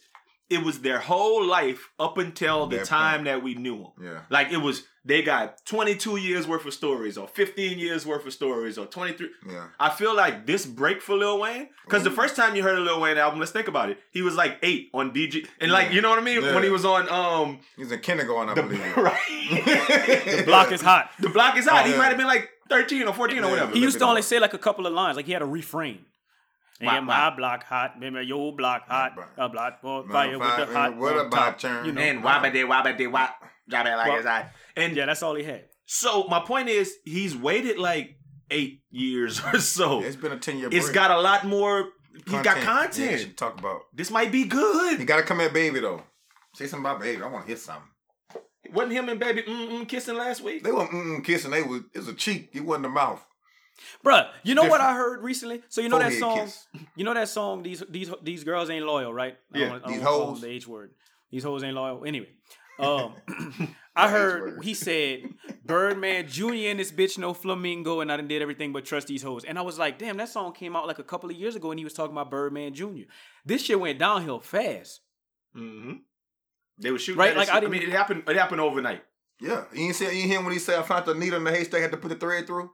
It 0.50 0.62
was 0.64 0.80
their 0.80 0.98
whole 0.98 1.44
life 1.44 1.90
up 1.98 2.16
until 2.18 2.66
the 2.66 2.76
Their 2.76 2.84
time 2.86 3.16
point. 3.16 3.24
that 3.26 3.42
we 3.42 3.54
knew 3.54 3.78
them. 3.78 3.92
Yeah. 4.02 4.20
Like 4.30 4.50
it 4.50 4.56
was, 4.58 4.84
they 5.04 5.20
got 5.22 5.62
22 5.66 6.16
years 6.16 6.46
worth 6.48 6.64
of 6.64 6.72
stories, 6.72 7.18
or 7.18 7.28
15 7.28 7.78
years 7.78 8.06
worth 8.06 8.24
of 8.26 8.32
stories, 8.32 8.78
or 8.78 8.86
23. 8.86 9.28
Yeah. 9.46 9.66
I 9.78 9.90
feel 9.90 10.14
like 10.16 10.46
this 10.46 10.64
break 10.64 11.02
for 11.02 11.16
Lil 11.16 11.38
Wayne, 11.40 11.68
because 11.84 12.02
the 12.02 12.10
first 12.10 12.34
time 12.34 12.56
you 12.56 12.62
heard 12.62 12.78
a 12.78 12.80
Lil 12.80 13.00
Wayne 13.00 13.18
album, 13.18 13.40
let's 13.40 13.52
think 13.52 13.68
about 13.68 13.90
it. 13.90 13.98
He 14.10 14.22
was 14.22 14.36
like 14.36 14.58
eight 14.62 14.88
on 14.94 15.12
DJ 15.12 15.46
and 15.60 15.70
like 15.70 15.88
Yeah. 15.88 15.92
you 15.96 16.00
know 16.00 16.10
what 16.10 16.18
I 16.18 16.22
mean 16.22 16.42
Yeah. 16.42 16.54
when 16.54 16.62
he 16.64 16.70
was 16.70 16.84
on 16.86 17.08
um 17.10 17.60
He's 17.76 17.92
in 17.92 18.00
kindergarten, 18.00 18.50
I 18.50 18.54
the 18.54 18.62
believe. 18.62 18.96
right. 18.96 19.18
The 20.38 20.42
block 20.46 20.72
is 20.72 20.80
hot. 20.80 21.10
the 21.20 21.28
block 21.28 21.56
is 21.58 21.66
hot. 21.66 21.84
Oh, 21.84 21.90
he 21.90 21.96
might 21.96 22.08
have 22.08 22.16
been 22.16 22.26
like 22.26 22.48
13 22.70 23.06
or 23.06 23.12
14 23.14 23.44
or 23.44 23.50
whatever. 23.50 23.72
He 23.72 23.80
used 23.80 23.98
to 23.98 24.04
only 24.06 24.22
say 24.22 24.38
like 24.38 24.54
a 24.54 24.58
couple 24.58 24.86
of 24.86 24.92
lines, 24.92 25.16
like 25.16 25.26
he 25.26 25.32
had 25.32 25.42
a 25.42 25.46
refrain. 25.46 26.06
Wah, 26.80 26.94
Yeah, 26.94 27.00
my 27.00 27.30
block 27.34 27.64
hot, 27.64 27.94
remember 27.96 28.22
your 28.22 28.54
block 28.54 28.86
hot, 28.88 29.14
block. 29.16 29.30
a 29.36 29.48
block 29.48 29.80
for 29.80 30.04
My 30.04 30.12
fire 30.26 30.38
with 30.38 30.48
fire, 30.48 30.66
the 30.66 30.72
hot 30.72 30.96
what 30.96 31.16
about 31.26 31.30
top. 31.32 31.58
turn? 31.58 31.86
You 31.86 31.92
know, 31.92 32.00
and 32.00 32.22
wabba 32.22 32.52
wabba 32.52 33.10
wap, 33.10 33.42
drop 33.68 33.86
it 33.86 33.96
like 33.96 34.08
Well- 34.08 34.16
it's 34.18 34.26
hot. 34.26 34.46
And 34.76 34.94
yeah, 34.96 35.06
that's 35.06 35.22
all 35.22 35.34
he 35.34 35.42
had. 35.44 35.64
So 35.86 36.24
my 36.28 36.40
point 36.40 36.68
is, 36.68 36.94
he's 37.04 37.34
waited 37.36 37.78
like 37.78 38.16
eight 38.50 38.82
years 38.90 39.40
or 39.52 39.58
so. 39.58 40.02
It's 40.02 40.16
been 40.16 40.32
a 40.32 40.38
10 40.38 40.58
year 40.58 40.68
break. 40.70 40.80
It's 40.80 40.90
got 40.90 41.10
a 41.10 41.20
lot 41.20 41.44
more. 41.44 41.88
He's 42.26 42.42
got 42.42 42.58
content. 42.58 43.20
should 43.20 43.36
talk 43.36 43.58
about. 43.58 43.82
This 43.94 44.10
might 44.10 44.30
be 44.32 44.44
good. 44.44 44.98
You 44.98 45.04
gotta 45.04 45.22
come 45.22 45.40
at 45.40 45.52
baby 45.52 45.80
though. 45.80 46.02
Say 46.54 46.66
something 46.66 46.84
about 46.84 47.00
baby. 47.00 47.22
I 47.22 47.26
want 47.28 47.44
to 47.44 47.48
hear 47.48 47.56
something. 47.56 47.82
Wasn't 48.72 48.92
him 48.92 49.08
and 49.08 49.18
baby 49.20 49.42
mm-mm 49.42 49.88
kissing 49.88 50.16
last 50.16 50.42
week? 50.42 50.62
They 50.62 50.72
weren't 50.72 50.90
mm 50.90 51.24
kissing. 51.24 51.50
They 51.52 51.62
was 51.62 51.82
it 51.94 51.98
was 51.98 52.08
a 52.08 52.14
cheek. 52.14 52.50
It 52.52 52.64
wasn't 52.64 52.82
the 52.84 52.88
mouth. 52.90 53.24
Bruh, 54.04 54.28
you 54.42 54.54
know 54.54 54.64
what 54.64 54.80
I 54.80 54.94
heard 54.94 55.22
recently? 55.22 55.62
So 55.68 55.80
you 55.80 55.88
know 55.88 55.98
that 55.98 56.12
song? 56.12 56.38
kiss. 56.38 56.66
You 56.96 57.04
know 57.04 57.14
that 57.14 57.28
song? 57.28 57.62
These 57.62 57.82
these 57.88 58.10
these 58.22 58.44
girls 58.44 58.70
ain't 58.70 58.84
loyal, 58.86 59.12
right? 59.12 59.36
I 59.54 59.58
don't 59.58 59.62
Yeah, 59.62 59.70
wanna- 59.72 59.84
I 59.84 59.88
these 59.88 59.96
don't 60.00 60.04
wanna 60.04 60.18
call 60.18 60.30
hoes. 60.34 60.40
The 60.40 60.48
H 60.48 60.66
word. 60.68 60.90
These 61.30 61.44
hoes 61.44 61.62
ain't 61.62 61.74
loyal. 61.74 62.04
Anyway, 62.04 62.28
um, 62.78 63.14
I 63.96 64.08
heard 64.10 64.42
word. 64.56 64.64
he 64.64 64.74
said 64.74 65.22
Birdman 65.64 66.28
Jr. 66.28 66.54
and 66.70 66.78
this 66.80 66.92
bitch 66.92 67.18
no 67.18 67.34
flamingo, 67.34 68.00
and 68.00 68.10
I 68.12 68.16
done 68.16 68.28
did 68.28 68.40
everything 68.42 68.72
but 68.72 68.84
trust 68.84 69.08
these 69.08 69.22
hoes. 69.22 69.44
And 69.44 69.58
I 69.58 69.62
was 69.62 69.78
like, 69.78 69.98
damn, 69.98 70.16
that 70.18 70.28
song 70.28 70.52
came 70.52 70.74
out 70.76 70.86
like 70.86 70.98
a 70.98 71.04
couple 71.04 71.28
of 71.30 71.36
years 71.36 71.56
ago, 71.56 71.70
and 71.70 71.78
he 71.80 71.84
was 71.84 71.92
talking 71.94 72.12
about 72.12 72.30
Birdman 72.30 72.74
Jr. 72.74 73.06
This 73.44 73.62
shit 73.64 73.78
went 73.80 73.98
downhill 73.98 74.40
fast. 74.40 75.00
Mm-hmm. 75.56 75.92
They 76.80 76.90
were 76.92 76.98
shooting. 76.98 77.18
Right, 77.18 77.36
like, 77.36 77.48
I 77.48 77.56
I, 77.56 77.60
didn't- 77.60 77.72
mean, 77.72 77.82
it 77.82 77.88
happened. 77.90 78.22
It 78.28 78.36
happened 78.36 78.60
overnight. 78.60 79.02
Yeah, 79.40 79.64
you 79.72 79.86
ain't 79.86 79.94
see, 79.96 80.04
you 80.06 80.10
ain't 80.10 80.30
hear 80.30 80.42
when 80.42 80.52
he 80.52 80.58
said 80.58 80.78
I 80.78 80.82
found 80.82 81.06
the 81.06 81.14
needle 81.14 81.38
in 81.38 81.44
the 81.44 81.50
haystack, 81.52 81.80
had 81.80 81.92
to 81.92 81.96
put 81.96 82.08
the 82.08 82.16
thread 82.16 82.46
through. 82.46 82.70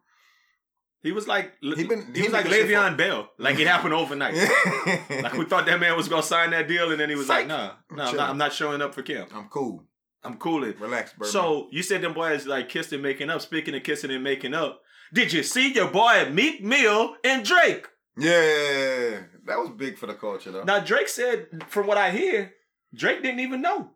He 1.05 1.12
was 1.12 1.29
like, 1.29 1.53
he, 1.61 1.75
He 1.75 1.85
been- 1.85 2.12
he 2.15 2.23
was 2.23 2.33
like 2.33 2.47
Le'Veon 2.47 2.97
Bell. 2.97 3.29
Like 3.39 3.59
it 3.61 3.67
happened 3.67 3.93
overnight. 3.95 4.35
like 5.23 5.35
we 5.35 5.45
thought 5.45 5.67
that 5.67 5.79
man 5.79 5.97
was 5.97 6.09
gonna 6.09 6.23
sign 6.23 6.51
that 6.51 6.67
deal, 6.67 6.91
and 6.91 6.99
then 6.99 7.11
he 7.11 7.15
was 7.15 7.29
like, 7.29 7.41
Psych. 7.41 7.49
Nah, 7.49 7.73
no, 7.93 8.03
I'm 8.05 8.17
not, 8.17 8.31
I'm 8.31 8.39
not 8.39 8.53
showing 8.55 8.81
up 8.81 8.95
for 8.95 9.03
camp. 9.03 9.29
I'm 9.35 9.49
cool. 9.49 9.85
I'm 10.25 10.39
cooling. 10.39 10.75
Relax, 10.81 11.12
bro. 11.12 11.29
So 11.29 11.69
you 11.71 11.83
said 11.83 12.01
them 12.01 12.15
boys 12.15 12.47
like 12.47 12.71
kissed 12.71 12.93
and 12.95 13.03
making 13.03 13.29
up. 13.29 13.43
Speaking 13.43 13.75
of 13.75 13.83
kissing 13.83 14.11
and 14.11 14.25
making 14.25 14.55
up, 14.55 14.81
did 15.12 15.31
you 15.33 15.43
see 15.43 15.75
your 15.75 15.89
boy 15.89 16.31
Meek 16.33 16.65
Mill 16.65 17.15
and 17.23 17.45
Drake? 17.45 17.87
yeah, 18.17 19.21
that 19.45 19.59
was 19.59 19.71
big 19.77 19.99
for 19.99 20.06
the 20.06 20.15
culture 20.15 20.51
though. 20.53 20.65
Now 20.65 20.81
Drake 20.81 21.09
said, 21.09 21.65
from 21.69 21.87
what 21.87 21.99
I 21.99 22.11
hear, 22.12 22.53
Drake 22.95 23.23
didn't 23.23 23.41
even 23.41 23.61
know. 23.61 23.91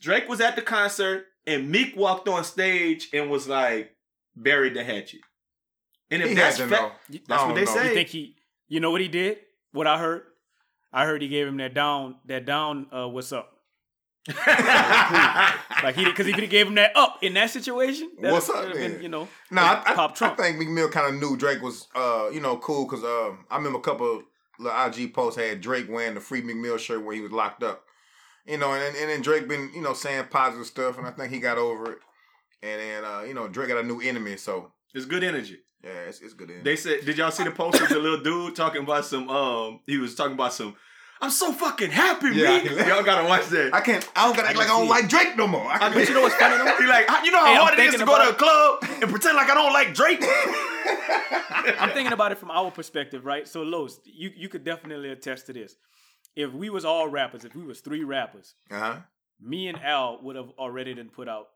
Drake 0.00 0.28
was 0.28 0.40
at 0.40 0.56
the 0.56 0.62
concert 0.62 1.26
and 1.46 1.70
Meek 1.70 1.94
walked 1.96 2.26
on 2.28 2.42
stage 2.44 3.08
and 3.12 3.28
was 3.30 3.46
like, 3.48 3.94
buried 4.34 4.74
the 4.74 4.82
hatchet. 4.84 5.20
And 6.12 6.22
if 6.22 6.28
he 6.28 6.34
that's 6.34 6.58
had 6.58 6.68
fa- 6.68 6.74
know. 6.74 6.92
that's 7.08 7.30
I 7.30 7.46
what 7.46 7.46
don't 7.48 7.54
they 7.54 7.64
know. 7.64 7.74
say. 7.74 7.88
You 7.88 7.94
think 7.94 8.08
he? 8.08 8.36
You 8.68 8.80
know 8.80 8.90
what 8.90 9.00
he 9.00 9.08
did? 9.08 9.38
What 9.72 9.86
I 9.86 9.98
heard? 9.98 10.22
I 10.92 11.06
heard 11.06 11.22
he 11.22 11.28
gave 11.28 11.46
him 11.46 11.56
that 11.56 11.74
down, 11.74 12.16
that 12.26 12.44
down. 12.44 12.86
Uh, 12.92 13.08
what's 13.08 13.32
up? 13.32 13.50
Like 15.82 15.96
he, 15.96 16.04
because 16.04 16.28
if 16.28 16.36
he 16.36 16.46
gave 16.46 16.68
him 16.68 16.76
that 16.76 16.96
up 16.96 17.18
in 17.22 17.34
that 17.34 17.50
situation, 17.50 18.10
that 18.20 18.30
What's 18.32 18.48
up, 18.48 18.64
would've 18.64 18.74
been, 18.74 19.02
you 19.02 19.08
know, 19.08 19.26
No, 19.50 19.62
I, 19.62 19.82
I, 19.84 20.06
I 20.06 20.28
think 20.36 20.58
Meek 20.58 20.68
Mill 20.68 20.88
kind 20.88 21.12
of 21.12 21.20
knew 21.20 21.36
Drake 21.36 21.60
was, 21.60 21.88
uh, 21.94 22.28
you 22.32 22.40
know, 22.40 22.56
cool 22.58 22.84
because 22.84 23.02
um, 23.02 23.44
I 23.50 23.56
remember 23.56 23.78
a 23.78 23.82
couple 23.82 24.18
of 24.18 24.22
little 24.60 24.84
IG 24.86 25.12
posts 25.12 25.40
had 25.40 25.60
Drake 25.60 25.86
wearing 25.90 26.14
the 26.14 26.20
Free 26.20 26.40
Meek 26.40 26.56
Mill 26.56 26.78
shirt 26.78 27.04
when 27.04 27.16
he 27.16 27.20
was 27.22 27.32
locked 27.32 27.64
up, 27.64 27.82
you 28.46 28.58
know, 28.58 28.72
and 28.72 28.96
and 28.96 29.10
then 29.10 29.22
Drake 29.22 29.48
been, 29.48 29.70
you 29.74 29.82
know, 29.82 29.92
saying 29.92 30.26
positive 30.30 30.66
stuff, 30.66 30.98
and 30.98 31.06
I 31.06 31.10
think 31.10 31.32
he 31.32 31.40
got 31.40 31.58
over 31.58 31.90
it, 31.92 31.98
and 32.62 32.80
then 32.80 33.04
uh, 33.04 33.22
you 33.22 33.34
know, 33.34 33.48
Drake 33.48 33.68
got 33.68 33.78
a 33.78 33.82
new 33.82 34.00
enemy, 34.00 34.36
so 34.36 34.70
it's 34.94 35.04
good 35.06 35.24
energy. 35.24 35.58
Yeah, 35.84 35.90
it's, 36.08 36.20
it's 36.20 36.34
good. 36.34 36.48
Enemy. 36.50 36.64
They 36.64 36.76
said, 36.76 37.04
did 37.04 37.16
y'all 37.18 37.30
see 37.30 37.44
the 37.44 37.50
post 37.50 37.80
with 37.80 37.90
the 37.90 37.98
little 37.98 38.20
dude 38.20 38.54
talking 38.56 38.82
about 38.82 39.04
some? 39.04 39.28
Um, 39.28 39.80
he 39.86 39.98
was 39.98 40.14
talking 40.14 40.34
about 40.34 40.52
some. 40.52 40.76
I'm 41.20 41.30
so 41.30 41.52
fucking 41.52 41.90
happy, 41.92 42.30
Yeah, 42.34 42.58
Meek. 42.62 42.72
I- 42.72 42.88
y'all 42.88 43.04
gotta 43.04 43.28
watch 43.28 43.46
that. 43.46 43.72
I 43.72 43.80
can't, 43.80 44.08
I 44.16 44.26
don't 44.26 44.34
gotta 44.36 44.48
act 44.48 44.58
like 44.58 44.66
I 44.68 44.76
don't 44.78 44.88
like 44.88 45.08
Drake 45.08 45.36
no 45.36 45.46
more. 45.46 45.64
I 45.70 45.78
can, 45.78 45.92
but 45.94 46.08
you 46.08 46.14
know 46.14 46.22
what's 46.22 46.34
funny 46.34 46.56
though? 46.56 46.76
He 46.82 46.86
like, 46.88 47.06
you 47.24 47.30
know 47.30 47.38
how 47.38 47.46
Hey, 47.46 47.52
I'm 47.52 47.60
hard 47.60 47.78
it 47.78 47.94
is 47.94 48.00
to 48.00 48.04
go 48.04 48.24
to 48.24 48.30
a 48.30 48.34
club 48.34 48.78
and 49.00 49.08
pretend 49.10 49.36
like 49.36 49.48
I 49.48 49.54
don't 49.54 49.72
like 49.72 49.94
Drake. 49.94 50.24
I'm 51.78 51.90
thinking 51.90 52.12
about 52.12 52.32
it 52.32 52.38
from 52.38 52.50
our 52.50 52.70
perspective, 52.70 53.24
right? 53.24 53.46
So, 53.46 53.62
Los, 53.62 54.00
you 54.04 54.30
you 54.36 54.48
could 54.48 54.64
definitely 54.64 55.10
attest 55.10 55.46
to 55.46 55.52
this. 55.52 55.76
If 56.34 56.52
we 56.52 56.70
was 56.70 56.84
all 56.84 57.08
rappers, 57.08 57.44
if 57.44 57.54
we 57.54 57.62
was 57.62 57.80
three 57.80 58.02
rappers, 58.04 58.54
uh 58.70 58.78
huh, 58.78 58.96
me 59.40 59.68
and 59.68 59.80
Al 59.80 60.20
would 60.22 60.34
have 60.36 60.50
already 60.58 60.94
done 60.94 61.10
put 61.14 61.28
out 61.28 61.48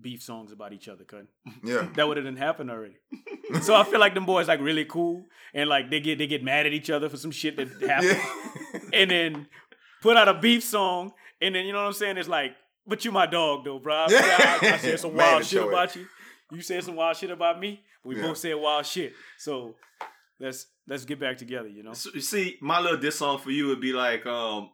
beef 0.00 0.22
songs 0.22 0.52
about 0.52 0.72
each 0.72 0.88
other, 0.88 1.04
cut. 1.04 1.26
yeah, 1.64 1.88
That 1.96 2.08
would 2.08 2.16
have 2.16 2.24
done 2.26 2.36
happened 2.36 2.70
already. 2.70 2.96
so 3.62 3.74
I 3.74 3.84
feel 3.84 4.00
like 4.00 4.14
them 4.14 4.26
boys 4.26 4.48
like 4.48 4.60
really 4.60 4.84
cool 4.84 5.26
and 5.54 5.68
like 5.68 5.90
they 5.90 6.00
get 6.00 6.18
they 6.18 6.26
get 6.26 6.42
mad 6.44 6.66
at 6.66 6.72
each 6.72 6.90
other 6.90 7.08
for 7.08 7.16
some 7.16 7.30
shit 7.30 7.56
that 7.56 7.68
happened. 7.88 8.20
yeah. 8.74 8.80
and 8.92 9.10
then 9.10 9.46
put 10.02 10.16
out 10.16 10.28
a 10.28 10.34
beef 10.34 10.62
song, 10.64 11.12
and 11.40 11.54
then 11.54 11.66
you 11.66 11.72
know 11.72 11.80
what 11.80 11.86
I'm 11.88 11.92
saying? 11.92 12.16
It's 12.16 12.28
like, 12.28 12.52
but 12.86 13.04
you 13.04 13.12
my 13.12 13.26
dog 13.26 13.64
though, 13.64 13.78
bro. 13.78 13.94
I, 13.94 14.58
I, 14.62 14.72
I 14.74 14.76
said 14.78 15.00
some 15.00 15.14
wild 15.14 15.44
shit 15.44 15.62
about 15.66 15.94
you. 15.96 16.06
You 16.52 16.62
said 16.62 16.82
some 16.84 16.96
wild 16.96 17.16
shit 17.16 17.30
about 17.30 17.60
me. 17.60 17.82
We 18.02 18.16
Yeah. 18.16 18.22
both 18.22 18.38
said 18.38 18.54
wild 18.54 18.86
shit. 18.86 19.12
So 19.38 19.76
let's 20.40 20.66
let's 20.88 21.04
get 21.04 21.20
back 21.20 21.38
together. 21.38 21.68
You 21.68 21.82
know. 21.82 21.92
So, 21.92 22.10
you 22.14 22.20
see, 22.20 22.56
my 22.60 22.80
little 22.80 22.98
diss 22.98 23.16
song 23.16 23.38
for 23.38 23.50
you 23.50 23.68
would 23.68 23.80
be 23.80 23.92
like, 23.92 24.26
um, 24.26 24.70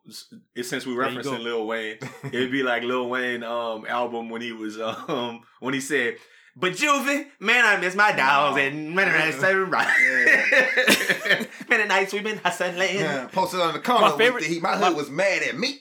since 0.63 0.87
we 0.87 0.95
There 0.95 1.11
you 1.11 1.19
referencing. 1.21 1.43
Lil 1.43 1.67
Wayne, 1.67 1.99
it'd 2.25 2.53
be 2.53 2.63
like 2.63 2.83
Lil 2.83 3.09
Wayne 3.09 3.43
um 3.43 3.85
album 3.87 4.31
when 4.31 4.41
he 4.43 4.53
was 4.53 4.81
um 5.09 5.43
when 5.61 5.75
he 5.75 5.81
said, 5.81 6.17
"But 6.57 6.73
Juvie, 6.73 7.27
man, 7.41 7.65
I 7.65 7.77
miss 7.81 7.95
my 7.95 8.13
dolls 8.13 8.57
and 8.59 8.95
man, 8.95 9.09
I 9.09 9.31
so 9.33 9.63
right. 9.65 11.49
Many 11.69 11.85
nights 11.89 12.13
we've 12.13 12.23
been 12.25 12.39
hustling." 12.39 12.97
Yeah, 12.97 13.27
posted 13.27 13.61
on 13.61 13.75
the 13.75 13.81
corner. 13.81 14.03
My 14.11 14.17
favorite- 14.17 14.35
with 14.35 14.45
the 14.45 14.55
heat. 14.55 14.63
my 14.63 14.79
my- 14.79 14.87
hood 14.89 14.97
was 14.97 15.11
mad 15.11 15.43
at 15.43 15.59
me. 15.59 15.81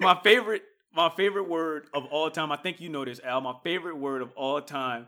my 0.00 0.18
favorite 0.24 0.62
my 0.94 1.10
favorite 1.14 1.48
word 1.48 1.88
of 1.92 2.06
all 2.06 2.30
time. 2.30 2.50
I 2.50 2.56
think 2.56 2.80
you 2.80 2.88
know 2.88 3.04
this, 3.04 3.20
Al. 3.22 3.42
My 3.42 3.54
favorite 3.62 3.96
word 3.98 4.22
of 4.22 4.30
all 4.34 4.60
time 4.62 5.06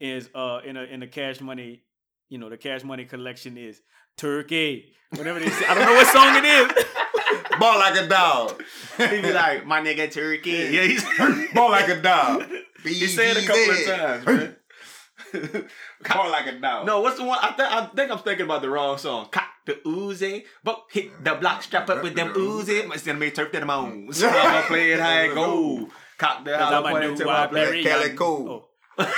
is 0.00 0.28
uh 0.34 0.60
in 0.64 0.76
a 0.76 0.82
in 0.82 1.00
the 1.00 1.06
cash 1.06 1.40
money, 1.40 1.82
you 2.28 2.38
know, 2.38 2.48
the 2.48 2.56
cash 2.56 2.84
money 2.84 3.04
collection 3.04 3.56
is 3.56 3.80
turkey. 4.16 4.92
Whatever 5.14 5.40
they 5.40 5.48
say. 5.48 5.66
I 5.66 5.74
don't 5.74 5.86
know 5.86 5.94
what 5.94 6.06
song 6.06 6.36
it 6.36 6.44
is. 6.44 6.84
Ball 7.58 7.78
like 7.78 7.96
a 7.98 8.06
dog. 8.06 8.62
He'd 8.98 9.22
be 9.22 9.32
like, 9.32 9.66
"My 9.66 9.80
nigga 9.80 10.10
Turkey." 10.12 10.50
Yeah, 10.50 10.82
he's 10.82 11.04
Ball 11.54 11.70
like 11.70 11.88
a 11.88 12.00
dog. 12.00 12.44
he 12.84 13.06
said 13.06 13.36
it 13.36 13.44
a 13.44 13.46
couple 13.46 13.74
of 13.74 14.24
times, 14.24 14.26
man. 14.26 15.68
Ball 16.08 16.30
like 16.30 16.46
a 16.46 16.58
dog. 16.58 16.86
No, 16.86 17.00
what's 17.00 17.18
the 17.18 17.24
one? 17.24 17.38
I, 17.40 17.52
th- 17.52 17.68
I 17.68 17.86
think 17.86 18.10
I'm 18.10 18.18
thinking 18.18 18.44
about 18.44 18.62
the 18.62 18.70
wrong 18.70 18.98
song. 18.98 19.28
Cock 19.30 19.48
the 19.66 19.74
Uzi, 19.84 20.44
but 20.62 20.84
hit 20.90 21.24
the 21.24 21.34
block, 21.34 21.62
strap 21.62 21.88
up 21.90 22.02
with 22.02 22.14
them 22.14 22.32
Uzi. 22.34 22.86
My 22.86 23.12
made 23.14 23.34
turf 23.34 23.50
to 23.52 23.60
the 23.60 23.66
moons. 23.66 24.22
I'ma 24.22 24.62
play 24.66 24.92
it 24.92 25.00
high 25.00 25.24
and 25.24 25.34
go. 25.34 25.88
Cock 26.18 26.44
the 26.44 26.54
I'm 26.54 26.72
hollow 26.72 26.90
point 26.90 27.04
new 27.04 27.10
into 27.12 27.24
my 27.24 27.46
black. 27.46 27.82
Cali 27.82 28.10
Cool. 28.10 28.68
Oh. 28.98 29.14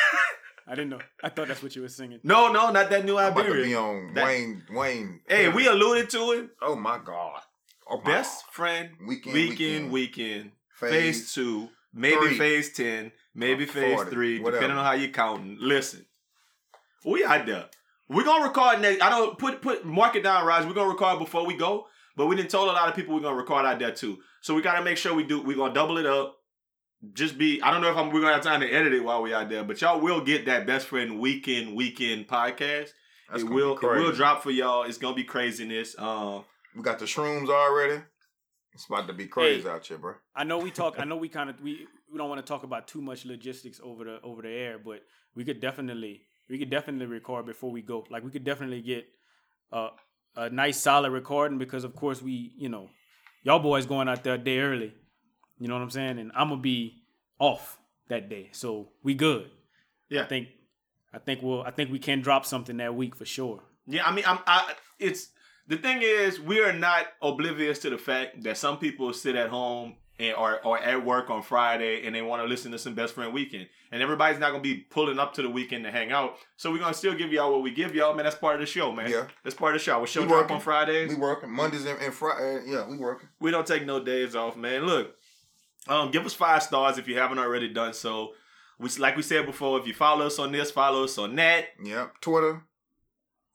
I 0.70 0.74
didn't 0.76 0.90
know. 0.90 1.00
I 1.24 1.28
thought 1.30 1.48
that's 1.48 1.62
what 1.62 1.74
you 1.74 1.82
were 1.82 1.88
singing. 1.88 2.20
No, 2.22 2.52
no, 2.52 2.70
not 2.70 2.90
that 2.90 3.04
new 3.04 3.18
I'm 3.18 3.32
about 3.32 3.46
to 3.46 3.54
be 3.62 3.74
on 3.74 4.14
That- 4.14 4.24
Wayne. 4.24 4.62
Wayne. 4.70 5.20
Hey, 5.28 5.48
we 5.48 5.66
alluded 5.66 6.08
to 6.10 6.32
it. 6.32 6.50
Oh 6.62 6.76
my 6.76 6.98
God. 7.04 7.40
Oh, 7.88 7.98
my 7.98 8.04
Best 8.04 8.44
friend 8.52 8.90
Weekend, 9.06 9.34
weekend, 9.34 9.90
weekend. 9.90 9.90
weekend. 9.90 10.52
Phase 10.76 10.90
Phase 10.92 11.34
two, 11.34 11.68
maybe 11.92 12.28
three. 12.28 12.38
phase 12.38 12.72
ten, 12.72 13.10
maybe 13.34 13.64
Or 13.64 13.66
phase 13.66 13.94
40, 13.96 14.10
three, 14.10 14.38
whatever. 14.38 14.60
depending 14.60 14.78
on 14.78 14.84
how 14.84 14.92
you're 14.92 15.10
counting. 15.10 15.56
Listen, 15.60 16.06
we 17.04 17.24
out 17.24 17.46
there. 17.46 17.66
We're 18.08 18.24
gonna 18.24 18.44
record 18.46 18.80
next. 18.80 19.02
I 19.02 19.10
don't 19.10 19.38
put 19.38 19.60
put 19.62 19.84
mark 19.84 20.14
it 20.16 20.22
down, 20.22 20.46
Raj. 20.46 20.64
We're 20.66 20.72
gonna 20.74 20.88
record 20.88 21.18
before 21.18 21.44
we 21.46 21.54
go, 21.54 21.86
but 22.16 22.26
we 22.26 22.36
didn't 22.36 22.50
tell 22.50 22.64
a 22.64 22.72
lot 22.72 22.88
of 22.88 22.94
people 22.94 23.14
we're 23.14 23.20
gonna 23.20 23.36
record 23.36 23.66
out 23.66 23.78
there 23.78 23.92
too. 23.92 24.18
So 24.40 24.54
we 24.54 24.62
gotta 24.62 24.82
make 24.84 24.96
sure 24.96 25.14
we 25.14 25.24
do. 25.24 25.42
We're 25.42 25.56
gonna 25.56 25.74
double 25.74 25.98
it 25.98 26.06
up. 26.06 26.36
Just 27.14 27.38
be. 27.38 27.62
I 27.62 27.70
don't 27.70 27.80
know 27.80 27.90
if 27.90 27.96
I'm, 27.96 28.10
we're 28.10 28.20
gonna 28.20 28.34
have 28.34 28.42
time 28.42 28.60
to 28.60 28.70
edit 28.70 28.92
it 28.92 29.02
while 29.02 29.22
we 29.22 29.32
out 29.32 29.48
there, 29.48 29.64
but 29.64 29.80
y'all 29.80 30.00
will 30.00 30.20
get 30.20 30.44
that 30.46 30.66
best 30.66 30.86
friend 30.86 31.18
weekend 31.18 31.74
weekend 31.74 32.28
podcast. 32.28 32.90
That's 33.30 33.42
it 33.42 33.48
will. 33.48 33.76
It 33.76 33.82
will 33.82 34.12
drop 34.12 34.42
for 34.42 34.50
y'all. 34.50 34.82
It's 34.82 34.98
gonna 34.98 35.16
be 35.16 35.24
craziness. 35.24 35.94
Um. 35.98 36.44
We 36.76 36.82
got 36.82 36.98
the 37.00 37.04
shrooms 37.04 37.48
already. 37.48 38.00
It's 38.72 38.86
about 38.86 39.08
to 39.08 39.12
be 39.12 39.26
crazy 39.26 39.62
Hey. 39.62 39.68
out 39.68 39.84
here, 39.84 39.98
bro. 39.98 40.14
I 40.36 40.44
know 40.44 40.58
we 40.58 40.70
talk. 40.70 41.00
I 41.00 41.04
know 41.04 41.16
we 41.16 41.28
kind 41.38 41.50
of 41.50 41.60
we 41.60 41.86
we 42.12 42.18
don't 42.18 42.28
want 42.28 42.44
to 42.44 42.48
talk 42.48 42.62
about 42.62 42.86
too 42.86 43.00
much 43.00 43.24
logistics 43.24 43.80
over 43.82 44.04
the 44.04 44.20
over 44.22 44.42
the 44.42 44.50
air, 44.50 44.78
but 44.78 45.00
we 45.34 45.44
could 45.44 45.60
definitely 45.60 46.20
we 46.48 46.58
could 46.58 46.70
definitely 46.70 47.06
record 47.06 47.46
before 47.46 47.70
we 47.72 47.82
go. 47.82 48.04
Like 48.10 48.22
we 48.24 48.30
could 48.30 48.44
definitely 48.44 48.82
get 48.82 49.06
a 49.72 49.88
a 50.36 50.50
nice 50.50 50.78
solid 50.78 51.10
recording 51.10 51.58
because 51.58 51.82
of 51.82 51.96
course 51.96 52.22
we 52.22 52.52
you 52.56 52.68
know 52.68 52.88
y'all 53.42 53.58
boys 53.58 53.86
going 53.86 54.08
out 54.08 54.22
there 54.22 54.34
a 54.34 54.38
day 54.38 54.58
early. 54.60 54.92
You 55.60 55.68
know 55.68 55.74
what 55.74 55.82
I'm 55.82 55.90
saying? 55.90 56.18
And 56.18 56.32
I'm 56.34 56.48
gonna 56.48 56.60
be 56.60 57.02
off 57.38 57.78
that 58.08 58.28
day, 58.28 58.48
so 58.52 58.88
we 59.02 59.14
good. 59.14 59.50
Yeah. 60.08 60.22
I 60.22 60.26
think 60.26 60.48
I 61.12 61.18
think 61.18 61.42
we'll 61.42 61.62
I 61.62 61.70
think 61.70 61.92
we 61.92 61.98
can 61.98 62.20
drop 62.22 62.44
something 62.46 62.78
that 62.78 62.94
week 62.94 63.14
for 63.14 63.24
sure. 63.26 63.62
Yeah, 63.86 64.04
I 64.04 64.12
mean, 64.12 64.24
I'm. 64.26 64.38
I, 64.46 64.72
it's 64.98 65.28
the 65.68 65.76
thing 65.76 66.00
is, 66.02 66.40
we 66.40 66.60
are 66.60 66.72
not 66.72 67.06
oblivious 67.22 67.78
to 67.80 67.90
the 67.90 67.98
fact 67.98 68.42
that 68.42 68.56
some 68.56 68.78
people 68.78 69.12
sit 69.12 69.36
at 69.36 69.50
home 69.50 69.94
and 70.18 70.34
are, 70.34 70.60
or 70.64 70.78
at 70.78 71.04
work 71.04 71.30
on 71.30 71.42
Friday 71.42 72.04
and 72.06 72.14
they 72.14 72.20
want 72.20 72.42
to 72.42 72.46
listen 72.48 72.70
to 72.72 72.78
some 72.78 72.94
best 72.94 73.14
friend 73.14 73.32
weekend, 73.32 73.66
and 73.90 74.02
everybody's 74.02 74.38
not 74.38 74.50
gonna 74.50 74.62
be 74.62 74.76
pulling 74.76 75.18
up 75.18 75.32
to 75.34 75.42
the 75.42 75.48
weekend 75.48 75.84
to 75.84 75.90
hang 75.90 76.12
out. 76.12 76.36
So 76.56 76.70
we're 76.70 76.78
gonna 76.78 76.94
still 76.94 77.14
give 77.14 77.32
y'all 77.32 77.50
what 77.52 77.62
we 77.62 77.70
give 77.70 77.94
y'all, 77.94 78.14
man. 78.14 78.24
That's 78.24 78.36
part 78.36 78.54
of 78.56 78.60
the 78.60 78.66
show, 78.66 78.92
man. 78.92 79.10
Yeah. 79.10 79.26
that's 79.42 79.56
part 79.56 79.74
of 79.74 79.80
the 79.80 79.84
show. 79.84 79.98
Our 79.98 80.06
show 80.06 80.22
We 80.22 80.28
drop 80.28 80.40
working. 80.42 80.56
on 80.56 80.62
Fridays. 80.62 81.08
We 81.08 81.16
working 81.16 81.50
Mondays 81.50 81.84
and, 81.86 82.00
and 82.00 82.12
Friday. 82.14 82.58
Uh, 82.58 82.60
yeah, 82.66 82.88
we 82.88 82.96
working. 82.98 83.28
We 83.40 83.50
don't 83.50 83.66
take 83.66 83.86
no 83.86 84.02
days 84.02 84.36
off, 84.36 84.56
man. 84.56 84.86
Look, 84.86 85.16
um, 85.88 86.10
give 86.10 86.24
us 86.26 86.34
five 86.34 86.62
stars 86.62 86.98
if 86.98 87.08
you 87.08 87.16
haven't 87.16 87.38
already 87.38 87.68
done 87.68 87.92
so. 87.92 88.34
We 88.78 88.88
like 88.98 89.16
we 89.16 89.22
said 89.22 89.46
before, 89.46 89.78
if 89.78 89.86
you 89.86 89.94
follow 89.94 90.26
us 90.26 90.38
on 90.38 90.52
this, 90.52 90.70
follow 90.70 91.04
us 91.04 91.18
on 91.18 91.36
that. 91.36 91.66
Yep. 91.82 92.20
Twitter. 92.20 92.62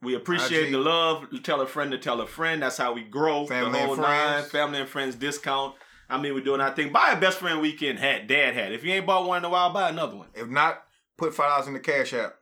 We 0.01 0.13
appreciate 0.13 0.67
IG. 0.67 0.71
the 0.71 0.77
love. 0.77 1.25
Tell 1.43 1.61
a 1.61 1.67
friend 1.67 1.91
to 1.91 1.97
tell 1.97 2.21
a 2.21 2.27
friend. 2.27 2.61
That's 2.61 2.77
how 2.77 2.93
we 2.93 3.03
grow. 3.03 3.47
Family 3.47 3.71
the 3.71 3.77
and 3.77 3.85
whole 3.87 3.95
friends. 3.95 4.41
nine. 4.41 4.49
Family 4.49 4.79
and 4.81 4.89
friends 4.89 5.15
discount. 5.15 5.75
I 6.07 6.21
mean, 6.21 6.35
we're 6.35 6.43
doing 6.43 6.61
our 6.61 6.75
thing. 6.75 6.91
Buy 6.91 7.13
a 7.13 7.19
best 7.19 7.39
friend 7.39 7.59
weekend 7.61 7.97
hat, 7.97 8.27
dad 8.27 8.53
hat. 8.53 8.71
If 8.71 8.83
you 8.83 8.93
ain't 8.93 9.07
bought 9.07 9.27
one 9.27 9.39
in 9.39 9.45
a 9.45 9.49
while, 9.49 9.73
buy 9.73 9.89
another 9.89 10.15
one. 10.15 10.27
If 10.35 10.47
not, 10.47 10.83
put 11.17 11.33
five 11.33 11.49
dollars 11.49 11.67
in 11.67 11.73
the 11.73 11.79
cash 11.79 12.13
app. 12.13 12.35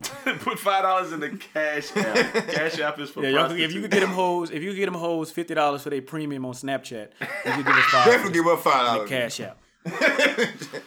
Put 0.40 0.58
five 0.58 0.82
dollars 0.82 1.12
in 1.12 1.20
the 1.20 1.28
cash 1.30 1.94
app. 1.96 2.46
cash 2.48 2.78
app 2.80 2.98
is 2.98 3.10
for 3.10 3.22
Yeah, 3.22 3.30
y'all, 3.30 3.48
could- 3.48 3.60
if 3.60 3.72
you 3.72 3.82
could 3.82 3.90
get 3.90 4.00
them 4.00 4.10
hoes, 4.10 4.50
if 4.50 4.62
you 4.62 4.70
could 4.70 4.78
get 4.78 4.86
them 4.86 4.94
hoes 4.94 5.30
fifty 5.30 5.54
dollars 5.54 5.82
for 5.82 5.90
their 5.90 6.00
premium 6.02 6.46
on 6.46 6.52
Snapchat, 6.54 7.08
you 7.20 7.52
could 7.52 7.66
give 7.66 7.74
us 7.74 7.84
five 7.84 8.06
Definitely 8.06 8.32
give 8.32 8.46
up 8.46 8.60
five 8.60 8.74
on 8.88 8.94
dollars. 9.08 9.10
the 9.10 9.16
cash 9.16 9.40
app. 9.40 9.58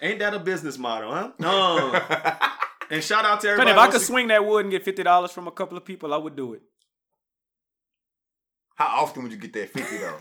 Ain't 0.00 0.18
that 0.20 0.32
a 0.32 0.38
business 0.38 0.78
model, 0.78 1.12
huh? 1.12 1.32
No. 1.38 1.92
and 2.90 3.02
shout 3.02 3.24
out 3.24 3.40
to 3.40 3.48
But 3.48 3.52
everybody. 3.52 3.70
if 3.72 3.76
I 3.78 3.86
could 3.88 3.96
ag- 3.96 4.06
swing 4.06 4.28
that 4.28 4.44
wood 4.46 4.64
and 4.64 4.70
get 4.70 4.84
fifty 4.84 5.02
dollars 5.02 5.30
from 5.32 5.46
a 5.46 5.50
couple 5.52 5.76
of 5.76 5.84
people, 5.84 6.14
I 6.14 6.16
would 6.16 6.36
do 6.36 6.54
it. 6.54 6.62
How 8.76 9.02
often 9.02 9.24
would 9.24 9.32
you 9.32 9.38
get 9.38 9.52
that 9.54 9.70
fifty 9.70 9.98
though? 9.98 10.16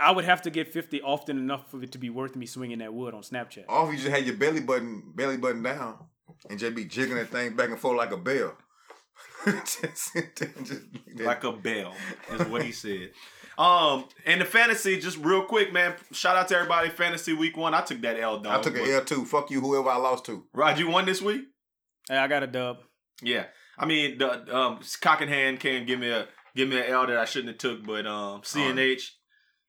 I 0.00 0.10
would 0.12 0.24
have 0.24 0.42
to 0.42 0.50
get 0.50 0.72
fifty 0.72 1.02
often 1.02 1.36
enough 1.38 1.70
for 1.70 1.82
it 1.82 1.92
to 1.92 1.98
be 1.98 2.10
worth 2.10 2.34
me 2.36 2.46
swinging 2.46 2.78
that 2.78 2.94
wood 2.94 3.12
on 3.12 3.22
Snapchat. 3.22 3.64
Off 3.68 3.90
you 3.90 3.98
just 3.98 4.08
had 4.08 4.24
your 4.24 4.36
belly 4.36 4.60
button 4.60 5.02
belly 5.14 5.36
button 5.36 5.62
down 5.62 5.98
and 6.50 6.58
just 6.58 6.74
be 6.74 6.84
jiggling 6.84 7.18
that 7.18 7.28
thing 7.30 7.54
back 7.56 7.70
and 7.70 7.78
forth 7.78 7.96
like 7.96 8.12
a 8.12 8.16
bell. 8.16 8.56
Just- 9.44 10.14
just- 10.34 10.82
like 11.20 11.44
a 11.44 11.52
bell 11.52 11.94
is 12.32 12.46
what 12.48 12.62
he 12.62 12.72
said. 12.72 13.10
Um, 13.58 14.06
and 14.26 14.40
the 14.40 14.44
fantasy, 14.44 14.98
just 14.98 15.18
real 15.18 15.42
quick, 15.44 15.72
man. 15.72 15.94
Shout 16.12 16.34
out 16.36 16.48
to 16.48 16.56
everybody. 16.56 16.88
Fantasy 16.88 17.34
week 17.34 17.56
one. 17.56 17.72
I 17.74 17.82
took 17.82 18.00
that 18.02 18.18
L. 18.18 18.40
Dog, 18.40 18.58
I 18.58 18.62
took 18.62 18.76
an 18.76 18.90
L 18.90 19.04
too. 19.04 19.24
Fuck 19.24 19.50
you, 19.50 19.60
whoever 19.60 19.90
I 19.90 19.96
lost 19.96 20.24
to. 20.26 20.44
Rod, 20.54 20.78
you 20.78 20.88
won 20.88 21.04
this 21.06 21.22
week. 21.22 21.42
Hey, 22.08 22.16
I 22.16 22.26
got 22.26 22.42
a 22.42 22.46
dub. 22.48 22.78
Yeah, 23.22 23.44
I 23.78 23.86
mean 23.86 24.18
the 24.18 24.56
um 24.56 24.80
cock 25.00 25.20
in 25.20 25.28
hand 25.28 25.60
can 25.60 25.86
give 25.86 26.00
me 26.00 26.08
a 26.10 26.26
give 26.56 26.68
me 26.68 26.78
an 26.78 26.86
L 26.86 27.06
that 27.06 27.16
I 27.16 27.24
shouldn't 27.26 27.50
have 27.50 27.58
took, 27.58 27.84
but 27.86 28.06
um 28.06 28.40
CNH, 28.42 29.02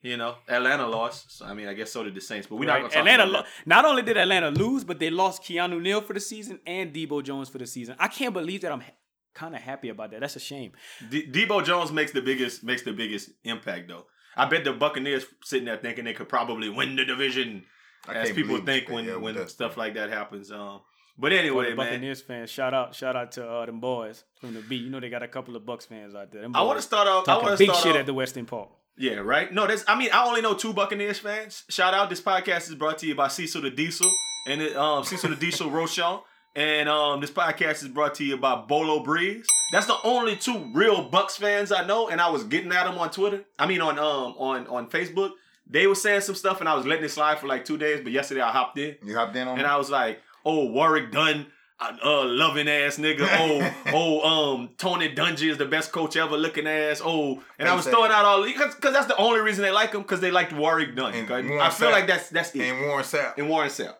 you 0.06 0.18
know 0.18 0.36
Atlanta 0.48 0.88
lost. 0.88 1.20
So 1.38 1.46
I 1.46 1.54
mean 1.54 1.68
I 1.68 1.74
guess 1.74 1.92
so 1.92 2.04
did 2.04 2.16
the 2.16 2.22
Saints, 2.22 2.48
but 2.48 2.56
we're 2.58 2.68
Right? 2.68 2.82
not 2.84 2.92
gonna 2.92 3.06
talk 3.06 3.14
Atlanta. 3.14 3.24
about 3.30 3.34
Lo- 3.46 3.50
not 3.66 3.84
only 3.86 4.02
did 4.10 4.18
Atlanta 4.18 4.50
lose, 4.52 4.84
but 4.84 5.00
they 5.00 5.10
lost 5.10 5.44
Keanu 5.44 5.82
Neal 5.82 6.02
for 6.02 6.14
the 6.14 6.20
season 6.20 6.60
and 6.66 6.94
Debo 6.94 7.24
Jones 7.24 7.50
for 7.50 7.58
the 7.58 7.68
season. 7.68 7.96
I 8.00 8.08
can't 8.08 8.34
believe 8.34 8.62
that 8.62 8.72
I'm 8.72 8.82
ha- 8.82 8.92
kind 9.34 9.56
of 9.56 9.62
happy 9.62 9.90
about 9.90 10.12
that. 10.12 10.20
That's 10.22 10.36
a 10.36 10.40
shame. 10.52 10.72
that. 11.02 11.10
D- 11.12 11.46
Debo 11.46 11.64
Jones 11.66 11.92
makes 11.92 12.12
the 12.12 12.22
biggest 12.22 12.64
makes 12.64 12.84
the 12.84 12.94
biggest 12.94 13.32
impact 13.44 13.88
though. 13.90 14.06
I 14.38 14.46
bet 14.46 14.64
the 14.66 14.74
Buccaneers 14.74 15.26
sitting 15.44 15.66
there 15.66 15.78
thinking 15.78 16.04
they 16.06 16.14
could 16.14 16.30
probably 16.30 16.70
win 16.70 16.96
the 16.98 17.06
division, 17.06 17.64
I 18.08 18.16
as 18.16 18.32
people 18.34 18.58
think 18.60 18.90
when 18.90 19.06
yeah, 19.06 19.16
when 19.16 19.34
that's- 19.36 19.54
stuff 19.54 19.78
like 19.78 19.94
that 19.96 20.10
happens. 20.10 20.52
Um, 20.52 20.82
but 21.18 21.32
anyway, 21.32 21.70
the 21.70 21.76
man, 21.78 21.86
Buccaneers 21.88 22.22
fans, 22.22 22.50
shout 22.50 22.74
out, 22.74 22.94
shout 22.94 23.16
out 23.16 23.32
to 23.34 23.48
uh, 23.50 23.66
them 23.66 23.80
boys 23.80 24.26
from 24.42 24.54
the 24.54 24.60
beat. 24.62 24.82
You 24.84 24.90
know 24.90 25.00
they 25.00 25.10
got 25.10 25.24
a 25.24 25.28
couple 25.30 25.56
of 25.56 25.66
Bucks 25.66 25.86
fans 25.86 26.14
out 26.14 26.32
there. 26.34 26.46
I 26.54 26.62
want 26.64 26.78
to 26.78 26.82
start 26.82 27.08
off. 27.08 27.24
I 27.24 27.26
talking 27.34 27.46
want 27.48 27.58
to 27.58 27.64
big 27.66 27.70
start 27.70 27.84
shit 27.84 27.94
off, 27.96 28.00
at 28.02 28.06
the 28.06 28.14
Western 28.14 28.46
Park. 28.46 28.70
Yeah, 28.98 29.16
right. 29.16 29.52
No, 29.52 29.68
that's. 29.68 29.84
I 29.88 29.98
mean, 29.98 30.10
I 30.14 30.26
only 30.26 30.42
know 30.42 30.54
two 30.54 30.74
Buccaneers 30.74 31.20
fans. 31.20 31.64
Shout 31.70 31.94
out. 31.94 32.10
This 32.10 32.22
podcast 32.22 32.70
is 32.70 32.76
brought 32.76 32.98
to 33.00 33.08
you 33.08 33.16
by 33.16 33.28
Cecil 33.28 33.62
the 33.62 33.70
Diesel 33.70 34.10
and 34.48 34.62
it, 34.62 34.76
um 34.76 35.04
Cecil 35.04 35.30
the 35.32 35.36
Diesel 35.36 35.70
Rochelle, 35.70 36.26
And 36.56 36.88
um 36.88 37.20
this 37.20 37.32
podcast 37.32 37.84
is 37.84 37.90
brought 37.90 38.16
to 38.16 38.24
you 38.24 38.38
by 38.38 38.56
Bolo 38.56 39.04
Breeze. 39.04 39.46
That's 39.72 39.88
the 39.88 39.98
only 40.04 40.36
two 40.38 40.72
real 40.74 41.10
Bucks 41.10 41.36
fans 41.36 41.72
I 41.72 41.86
know, 41.86 42.08
and 42.08 42.22
I 42.22 42.30
was 42.30 42.44
getting 42.46 42.72
at 42.72 42.86
them 42.86 42.98
on 42.98 43.12
Twitter. 43.12 43.44
I 43.60 43.68
mean 43.68 43.82
on 43.82 44.00
um 44.00 44.36
on 44.38 44.68
on 44.68 44.90
Facebook. 44.90 45.32
They 45.68 45.88
were 45.88 45.96
saying 45.96 46.22
some 46.22 46.36
stuff, 46.36 46.60
and 46.60 46.70
I 46.70 46.76
was 46.76 46.86
letting 46.86 47.04
it 47.04 47.10
slide 47.10 47.40
for 47.40 47.48
like 47.48 47.66
two 47.66 47.78
days. 47.78 48.00
But 48.02 48.12
yesterday 48.14 48.42
I 48.42 48.52
hopped 48.52 48.78
in, 48.78 48.96
You 49.04 49.16
hopped 49.16 49.36
in 49.36 49.48
on 49.48 49.58
and 49.58 49.68
I 49.68 49.78
was 49.78 49.90
like, 49.90 50.22
"Oh, 50.46 50.66
Warrick 50.68 51.12
Dunn, 51.12 51.48
uh, 51.80 51.92
uh 52.04 52.24
loving 52.26 52.68
ass 52.70 52.98
nigga. 52.98 53.28
Oh, 53.88 54.22
oh, 54.24 54.54
um, 54.56 54.70
Tony 54.78 55.14
Dungy 55.14 55.50
is 55.50 55.58
the 55.58 55.66
best 55.66 55.92
coach 55.92 56.16
ever, 56.16 56.38
looking 56.38 56.68
ass. 56.68 57.02
Oh, 57.04 57.44
and 57.60 57.68
I 57.68 57.76
was 57.76 57.86
throwing 57.86 58.12
out 58.12 58.26
all 58.26 58.44
because 58.44 58.76
that's 58.82 59.08
the 59.08 59.18
only 59.18 59.40
reason 59.42 59.64
they 59.64 59.72
like 59.72 59.94
him 59.94 60.02
because 60.02 60.22
they 60.22 60.32
liked 60.32 60.54
Warrick 60.54 60.96
Dunn. 60.96 61.14
And 61.14 61.30
okay? 61.30 61.60
I 61.60 61.70
feel 61.70 61.90
Sapp. 61.90 61.92
like 61.92 62.08
that's 62.08 62.30
that's 62.30 62.56
it. 62.56 62.62
and 62.62 62.82
Warren 62.82 63.04
Sapp 63.04 63.38
And 63.38 63.50
Warren 63.50 63.70
Sapp. 63.70 63.96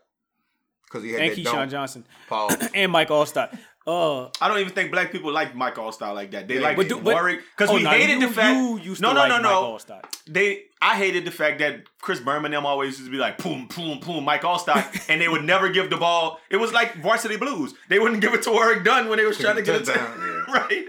because 0.86 1.04
he 1.04 1.12
had 1.12 1.22
And 1.22 1.32
that 1.32 1.38
Keyshawn 1.38 1.54
dome. 1.54 1.70
Johnson 1.70 2.06
Paul 2.30 2.50
and 2.74 2.92
Mike 2.92 3.10
Alstott. 3.10 3.58
Uh, 3.88 4.30
I 4.42 4.48
don't 4.48 4.58
even 4.58 4.74
think 4.74 4.92
black 4.92 5.12
people 5.12 5.32
like 5.32 5.54
Mike 5.56 5.76
Allstar 5.76 6.16
like 6.16 6.32
that. 6.32 6.48
They 6.48 6.56
Yeah, 6.56 6.62
like 6.62 6.78
but 6.78 6.90
do- 6.90 6.96
but- 7.00 7.14
Warrick 7.14 7.42
because 7.56 7.70
oh, 7.70 7.76
we 7.76 7.84
nah, 7.84 7.92
hated 7.92 8.20
you, 8.22 8.28
the 8.30 8.34
fact. 8.34 8.58
you 8.58 8.80
used 8.80 9.00
no, 9.02 9.10
to 9.10 9.14
no, 9.14 9.20
like 9.20 9.42
no, 9.44 9.78
no. 9.78 10.00
They, 10.28 10.64
I 10.92 10.96
hated 10.98 11.26
the 11.26 11.32
fact 11.32 11.60
that 11.60 11.84
Chris 12.02 12.20
Berman 12.20 12.54
always 12.54 13.00
used 13.00 13.06
to 13.06 13.12
be 13.12 13.18
like, 13.18 13.38
boom, 13.40 13.68
boom, 13.76 14.00
boom, 14.00 14.24
Mike 14.24 14.42
Alstott, 14.44 15.06
and 15.10 15.20
they 15.20 15.28
would 15.28 15.44
never 15.44 15.70
give 15.70 15.90
the 15.90 15.98
ball. 15.98 16.40
It 16.50 16.58
was 16.58 16.72
like 16.74 16.96
Varsity 17.02 17.38
Blues. 17.38 17.74
They 17.90 17.98
wouldn't 18.00 18.22
give 18.22 18.34
it 18.34 18.44
to 18.44 18.52
Warrick 18.52 18.84
Dunn 18.84 19.10
when 19.10 19.18
they 19.18 19.26
was 19.26 19.38
trying 19.38 19.56
to 19.56 19.62
get 19.64 19.76
it 19.82 19.86
to 19.86 19.94
Touchdown, 19.94 20.46
right. 20.54 20.86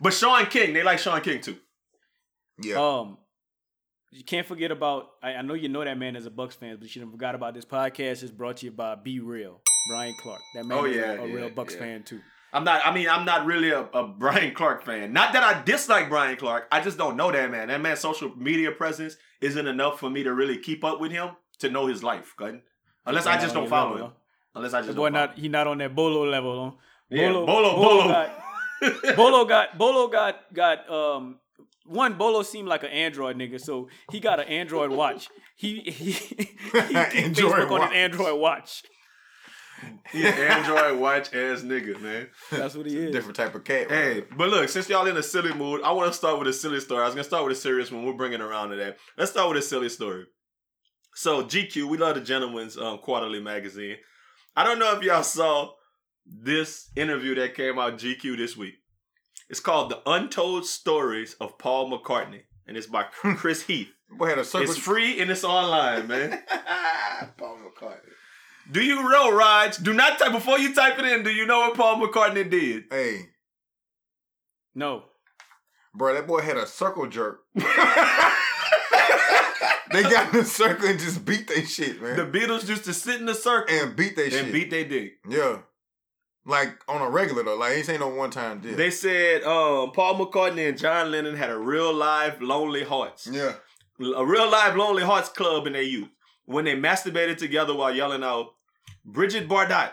But 0.00 0.12
Shaun 0.14 0.46
King, 0.46 0.72
they 0.72 0.82
like 0.82 0.98
Shaun 0.98 1.20
King 1.20 1.40
too. 1.40 1.56
Yeah. 2.62 2.76
Um, 2.76 3.18
you 4.12 4.24
can't 4.24 4.46
forget 4.46 4.70
about. 4.70 5.08
I, 5.22 5.34
I 5.34 5.42
know 5.42 5.54
you 5.54 5.68
know 5.68 5.84
that 5.84 5.98
man 5.98 6.16
as 6.16 6.26
a 6.26 6.30
Bucks 6.30 6.54
fan, 6.54 6.76
but 6.76 6.82
you 6.82 6.88
shouldn't 6.88 7.10
forgot 7.12 7.34
about 7.34 7.54
this 7.54 7.64
podcast 7.64 8.22
is 8.22 8.30
brought 8.30 8.58
to 8.58 8.66
you 8.66 8.72
by 8.72 8.94
Be 8.96 9.20
Real, 9.20 9.60
Brian 9.88 10.14
Clark. 10.22 10.40
That 10.54 10.64
man 10.66 10.78
Oh, 10.78 10.84
is 10.84 10.96
a- 10.96 11.00
yeah, 11.00 11.12
a, 11.12 11.26
yeah, 11.26 11.34
real 11.34 11.50
Bucks 11.50 11.74
yeah. 11.74 11.80
fan 11.80 12.02
too. 12.02 12.20
I'm 12.52 12.64
not. 12.64 12.84
I 12.84 12.92
mean, 12.92 13.08
I'm 13.08 13.24
not 13.24 13.46
really 13.46 13.70
a, 13.70 13.82
a 13.94 14.06
Brian 14.06 14.54
Clark 14.54 14.84
fan. 14.84 15.12
Not 15.12 15.32
that 15.32 15.42
I 15.42 15.62
dislike 15.62 16.08
Brian 16.08 16.36
Clark. 16.36 16.66
I 16.72 16.80
just 16.80 16.98
don't 16.98 17.16
know 17.16 17.30
that 17.30 17.50
man. 17.50 17.68
That 17.68 17.80
man's 17.80 18.00
social 18.00 18.34
media 18.36 18.72
presence 18.72 19.16
isn't 19.40 19.66
enough 19.66 20.00
for 20.00 20.10
me 20.10 20.22
to 20.24 20.34
really 20.34 20.58
keep 20.58 20.84
up 20.84 21.00
with 21.00 21.12
him 21.12 21.30
to 21.60 21.70
know 21.70 21.86
his 21.86 22.02
life. 22.02 22.34
Good. 22.36 22.62
Unless 23.06 23.26
I 23.26 23.40
just 23.40 23.54
don't 23.54 23.68
follow 23.68 23.92
level, 23.92 24.06
him. 24.08 24.12
Unless 24.54 24.74
I 24.74 24.82
just 24.82 24.96
boy 24.96 25.10
don't 25.10 25.12
follow 25.14 25.26
not 25.26 25.38
he 25.38 25.48
not 25.48 25.66
on 25.66 25.78
that 25.78 25.94
Bolo 25.94 26.24
level. 26.28 26.70
Huh? 26.70 26.76
Yeah, 27.10 27.32
Bolo, 27.32 27.46
Bolo. 27.46 28.08
got 28.08 28.30
Bolo 29.16 29.44
got 29.44 29.78
Bolo 29.78 30.08
got 30.08 30.52
got 30.52 30.90
um 30.90 31.38
one 31.86 32.14
Bolo 32.14 32.42
seemed 32.42 32.68
like 32.68 32.82
an 32.82 32.90
Android 32.90 33.36
nigga, 33.36 33.60
so 33.60 33.88
he 34.10 34.20
got 34.20 34.38
an 34.40 34.46
Android 34.46 34.90
watch. 34.90 35.28
He 35.56 35.80
he, 35.80 36.12
he 36.12 36.48
Android 36.78 37.08
Facebook 37.14 37.70
on 37.70 37.80
watch. 37.80 37.90
his 37.90 37.96
Android 37.98 38.40
watch. 38.40 38.82
He 40.12 40.26
an 40.26 40.34
Android 40.34 40.98
watch 40.98 41.28
ass 41.28 41.62
nigga, 41.62 42.00
man. 42.00 42.28
That's 42.50 42.74
what 42.74 42.86
he 42.86 42.96
is. 42.96 43.12
Different 43.12 43.36
type 43.36 43.54
of 43.54 43.62
cat. 43.62 43.88
Hey, 43.88 44.24
but 44.36 44.48
look, 44.48 44.68
since 44.68 44.88
y'all 44.88 45.06
in 45.06 45.16
a 45.16 45.22
silly 45.22 45.54
mood, 45.54 45.82
I 45.82 45.92
want 45.92 46.10
to 46.10 46.18
start 46.18 46.38
with 46.38 46.48
a 46.48 46.52
silly 46.52 46.80
story. 46.80 47.02
I 47.02 47.06
was 47.06 47.14
gonna 47.14 47.24
start 47.24 47.44
with 47.44 47.56
a 47.56 47.60
serious 47.60 47.92
one. 47.92 48.04
We're 48.04 48.14
bringing 48.14 48.40
around 48.40 48.70
to 48.70 48.76
that. 48.76 48.96
Let's 49.16 49.30
start 49.30 49.48
with 49.48 49.58
a 49.58 49.62
silly 49.62 49.88
story. 49.88 50.24
So 51.14 51.44
GQ, 51.44 51.88
we 51.88 51.96
love 51.96 52.16
the 52.16 52.20
Gentleman's 52.22 52.76
um, 52.76 52.98
Quarterly 52.98 53.40
magazine. 53.40 53.96
I 54.56 54.64
don't 54.64 54.80
know 54.80 54.96
if 54.96 55.02
y'all 55.02 55.22
saw 55.22 55.70
this 56.26 56.90
interview 56.96 57.34
that 57.36 57.54
came 57.54 57.78
out 57.78 57.98
GQ 57.98 58.36
this 58.36 58.56
week. 58.56 58.74
It's 59.48 59.60
called 59.60 59.90
"The 59.90 60.02
Untold 60.10 60.66
Stories 60.66 61.34
of 61.40 61.58
Paul 61.58 61.90
McCartney," 61.90 62.42
and 62.66 62.76
it's 62.76 62.86
by 62.88 63.04
Chris 63.12 63.62
Heath. 63.62 63.92
Boy 64.10 64.28
had 64.28 64.38
a 64.38 64.44
circle. 64.44 64.68
It's 64.68 64.78
free 64.78 65.20
and 65.20 65.30
it's 65.30 65.44
online, 65.44 66.08
man. 66.08 66.42
Paul 67.38 67.58
McCartney. 67.58 68.09
Do 68.70 68.80
you 68.82 68.96
know, 69.08 69.32
Raj? 69.36 69.76
Do 69.78 69.92
not 69.92 70.18
type 70.18 70.32
before 70.32 70.58
you 70.58 70.74
type 70.74 70.98
it 70.98 71.04
in. 71.04 71.22
Do 71.22 71.30
you 71.30 71.46
know 71.46 71.60
what 71.60 71.76
Paul 71.76 72.00
McCartney 72.00 72.48
did? 72.48 72.84
Hey, 72.90 73.28
No. 74.74 75.04
bro, 75.94 76.14
that 76.14 76.26
boy 76.26 76.40
had 76.42 76.56
a 76.56 76.66
circle 76.66 77.06
jerk. 77.06 77.40
they 77.54 77.62
got 80.02 80.32
in 80.32 80.40
a 80.40 80.44
circle 80.44 80.86
and 80.88 80.98
just 81.00 81.24
beat 81.24 81.48
they 81.48 81.64
shit, 81.64 82.00
man. 82.00 82.16
The 82.16 82.24
Beatles 82.26 82.68
used 82.68 82.84
to 82.84 82.94
sit 82.94 83.18
in 83.20 83.26
the 83.26 83.34
circle 83.34 83.74
and 83.74 83.96
beat 83.96 84.14
they 84.16 84.24
and 84.24 84.32
shit. 84.32 84.52
beat 84.52 84.70
their 84.70 84.84
dick. 84.84 85.14
yeah. 85.28 85.58
Like 86.46 86.78
on 86.88 87.02
a 87.02 87.10
regular 87.10 87.42
though. 87.42 87.56
Like 87.56 87.72
he 87.76 87.90
ain't 87.92 88.00
no 88.00 88.08
one 88.08 88.30
time 88.30 88.60
deal. 88.60 88.74
They 88.74 88.90
said 88.90 89.42
um, 89.42 89.92
Paul 89.92 90.14
McCartney 90.18 90.68
and 90.68 90.78
John 90.78 91.10
Lennon 91.10 91.36
had 91.36 91.50
a 91.50 91.58
real 91.58 91.92
live 91.92 92.40
Lonely 92.40 92.82
Hearts, 92.82 93.28
yeah. 93.30 93.52
a 94.16 94.24
real 94.24 94.50
live 94.50 94.74
Lonely 94.76 95.02
Hearts 95.02 95.28
club 95.28 95.66
in 95.66 95.74
their 95.74 95.82
youth 95.82 96.08
when 96.46 96.64
they 96.64 96.74
masturbated 96.74 97.36
together 97.36 97.74
while 97.74 97.94
yelling 97.94 98.24
out 98.24 98.54
Brigitte 99.12 99.48
Bardot. 99.48 99.92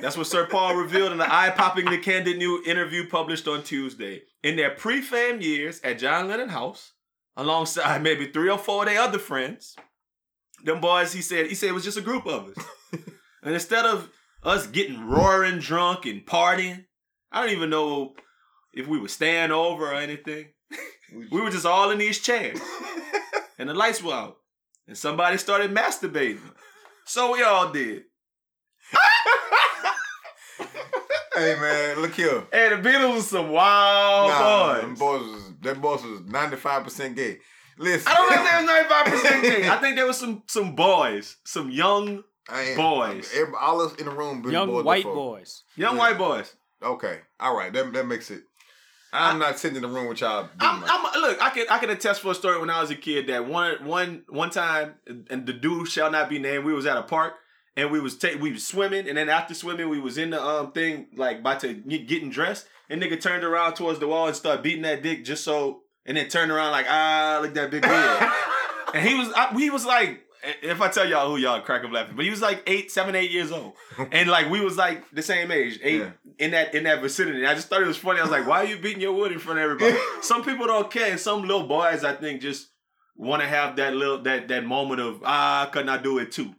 That's 0.00 0.16
what 0.16 0.26
Sir 0.26 0.46
Paul 0.46 0.76
revealed 0.76 1.12
in 1.12 1.18
the 1.18 1.30
eye-poppingly 1.30 2.02
candid 2.02 2.38
new 2.38 2.62
interview 2.64 3.08
published 3.08 3.48
on 3.48 3.62
Tuesday. 3.62 4.22
In 4.42 4.56
their 4.56 4.70
pre-fame 4.70 5.40
years 5.40 5.80
at 5.82 5.98
John 5.98 6.28
Lennon 6.28 6.48
house, 6.48 6.92
alongside 7.36 8.02
maybe 8.02 8.26
three 8.26 8.48
or 8.48 8.58
four 8.58 8.84
of 8.84 8.88
their 8.88 9.00
other 9.00 9.18
friends, 9.18 9.76
them 10.64 10.80
boys, 10.80 11.12
he 11.12 11.20
said, 11.20 11.46
he 11.46 11.54
said 11.54 11.68
it 11.68 11.74
was 11.74 11.84
just 11.84 11.98
a 11.98 12.02
group 12.02 12.26
of 12.26 12.48
us. 12.50 12.64
and 13.42 13.54
instead 13.54 13.84
of 13.84 14.10
us 14.42 14.66
getting 14.66 15.08
roaring 15.08 15.58
drunk 15.58 16.06
and 16.06 16.24
partying, 16.24 16.84
I 17.32 17.40
don't 17.40 17.54
even 17.54 17.70
know 17.70 18.14
if 18.72 18.86
we 18.86 18.98
were 18.98 19.08
staying 19.08 19.50
over 19.50 19.90
or 19.90 19.94
anything. 19.94 20.46
We 21.30 21.40
were 21.40 21.50
just 21.50 21.66
all 21.66 21.90
in 21.90 21.98
these 21.98 22.18
chairs. 22.20 22.60
and 23.58 23.68
the 23.68 23.74
lights 23.74 24.02
were 24.02 24.12
out. 24.12 24.36
And 24.86 24.96
somebody 24.96 25.36
started 25.38 25.74
masturbating. 25.74 26.40
So 27.08 27.32
we 27.32 27.42
all 27.42 27.72
did. 27.72 28.02
hey 31.34 31.54
man, 31.60 32.00
look 32.02 32.12
here. 32.14 32.44
Hey, 32.52 32.68
the 32.68 32.76
Beatles 32.76 33.14
was 33.14 33.28
some 33.28 33.48
wild 33.50 34.28
Nah, 34.30 34.72
boys. 34.74 34.82
them 34.82 34.94
boys 34.94 35.22
was 35.22 35.52
that 35.62 35.80
boys 35.80 36.02
was 36.04 36.20
ninety 36.26 36.56
five 36.56 36.84
percent 36.84 37.16
gay. 37.16 37.38
Listen, 37.78 38.12
I 38.12 38.14
don't 38.14 38.30
know 38.30 38.42
if 38.42 38.50
they 38.50 38.56
was 38.56 38.66
ninety 38.66 38.88
five 38.88 39.06
percent 39.06 39.42
gay. 39.42 39.68
I 39.68 39.76
think 39.76 39.96
there 39.96 40.06
was 40.06 40.18
some 40.18 40.42
some 40.48 40.74
boys, 40.74 41.36
some 41.44 41.70
young 41.70 42.24
I 42.48 42.62
ain't- 42.62 42.76
boys. 42.76 43.30
Everybody, 43.34 43.56
all 43.64 43.80
us 43.82 43.94
in 43.96 44.04
the 44.06 44.10
room, 44.12 44.42
Young 44.50 44.68
boys 44.68 44.84
white 44.84 45.04
before. 45.04 45.14
boys. 45.38 45.62
young 45.76 45.94
Yeah. 45.94 46.00
white 46.00 46.18
boys. 46.18 46.54
Okay, 46.82 47.20
all 47.40 47.56
right, 47.56 47.72
that 47.72 47.92
that 47.92 48.06
makes 48.06 48.30
it. 48.30 48.42
I'm 49.12 49.38
not 49.38 49.58
sitting 49.58 49.76
in 49.76 49.82
the 49.82 49.88
room 49.88 50.06
with 50.06 50.20
y'all. 50.20 50.48
I'm, 50.60 50.84
I'm 50.84 51.20
look. 51.22 51.42
I 51.42 51.50
can 51.50 51.66
I 51.70 51.78
can 51.78 51.90
attest 51.90 52.20
for 52.20 52.32
a 52.32 52.34
story 52.34 52.58
when 52.60 52.70
I 52.70 52.80
was 52.80 52.90
a 52.90 52.94
kid 52.94 53.26
that 53.28 53.46
one 53.46 53.84
one 53.84 54.24
one 54.28 54.50
time 54.50 54.94
and 55.30 55.46
the 55.46 55.52
dude 55.52 55.88
shall 55.88 56.10
not 56.10 56.28
be 56.28 56.38
named. 56.38 56.64
We 56.64 56.74
was 56.74 56.86
at 56.86 56.96
a 56.96 57.02
park 57.02 57.34
and 57.78 57.92
we 57.92 58.00
was 58.00 58.18
ta- 58.18 58.36
we 58.38 58.52
was 58.52 58.66
swimming 58.66 59.08
and 59.08 59.16
then 59.16 59.28
after 59.28 59.54
swimming 59.54 59.88
we 59.88 60.00
was 60.00 60.18
in 60.18 60.30
the 60.30 60.42
um 60.42 60.72
thing 60.72 61.06
like 61.16 61.38
about 61.38 61.60
to 61.60 61.72
get, 61.74 62.08
getting 62.08 62.28
dressed 62.28 62.66
and 62.90 63.00
nigga 63.00 63.18
turned 63.20 63.44
around 63.44 63.74
towards 63.74 64.00
the 64.00 64.08
wall 64.08 64.26
and 64.26 64.36
started 64.36 64.62
beating 64.62 64.82
that 64.82 65.02
dick 65.02 65.24
just 65.24 65.44
so 65.44 65.82
and 66.04 66.16
then 66.16 66.28
turned 66.28 66.50
around 66.50 66.72
like 66.72 66.86
ah 66.88 67.38
look 67.40 67.50
at 67.50 67.54
that 67.54 67.70
big 67.70 67.84
head 67.84 68.32
and 68.94 69.08
he 69.08 69.14
was 69.14 69.32
I, 69.34 69.54
he 69.56 69.70
was 69.70 69.86
like 69.86 70.24
if 70.62 70.80
I 70.80 70.88
tell 70.88 71.08
y'all 71.08 71.28
who 71.28 71.36
y'all 71.36 71.60
crack 71.60 71.84
up 71.84 71.92
laughing 71.92 72.14
but 72.16 72.24
he 72.24 72.30
was 72.30 72.40
like 72.40 72.62
eight 72.66 72.90
seven 72.90 73.14
eight 73.14 73.30
years 73.30 73.50
old 73.52 73.74
and 74.12 74.28
like 74.28 74.48
we 74.50 74.60
was 74.60 74.76
like 74.76 75.10
the 75.10 75.22
same 75.22 75.50
age 75.50 75.78
eight 75.82 76.00
Yeah. 76.00 76.10
in 76.38 76.50
that 76.52 76.74
in 76.74 76.84
that 76.84 77.00
vicinity. 77.02 77.44
I 77.46 77.54
just 77.54 77.68
thought 77.68 77.82
it 77.82 77.86
was 77.86 77.96
funny. 77.96 78.20
I 78.20 78.22
was 78.22 78.30
like, 78.30 78.46
why 78.46 78.58
are 78.62 78.66
you 78.66 78.78
beating 78.78 79.00
your 79.02 79.12
wood 79.14 79.32
in 79.32 79.38
front 79.38 79.58
of 79.58 79.64
everybody? 79.64 79.96
some 80.22 80.44
people 80.44 80.66
don't 80.66 80.90
care, 80.90 81.10
and 81.10 81.18
some 81.20 81.42
little 81.42 81.66
boys 81.66 82.04
I 82.04 82.14
think 82.14 82.40
just 82.40 82.68
want 83.16 83.42
to 83.42 83.48
have 83.48 83.76
that 83.76 83.94
little 83.94 84.22
that 84.22 84.48
that 84.48 84.64
moment 84.64 85.00
of 85.00 85.22
ah, 85.24 85.68
couldn't 85.72 85.88
I 85.88 85.98
do 85.98 86.18
it 86.18 86.30
too? 86.32 86.54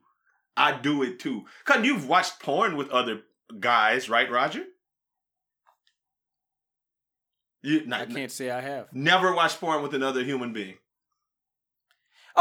I 0.58 0.74
do 0.78 1.04
it 1.04 1.20
too. 1.20 1.46
Cause 1.64 1.86
you've 1.86 2.08
watched 2.08 2.40
porn 2.42 2.76
with 2.76 2.90
other 2.90 3.22
guys, 3.60 4.10
right, 4.10 4.30
Roger? 4.30 4.64
You 7.62 7.86
I 7.92 8.06
can't 8.06 8.32
say 8.32 8.50
I 8.52 8.62
have. 8.62 8.88
never 8.94 9.34
watched 9.34 9.60
porn 9.60 9.82
with 9.84 9.94
another 9.94 10.24
human 10.24 10.54
being. 10.54 10.76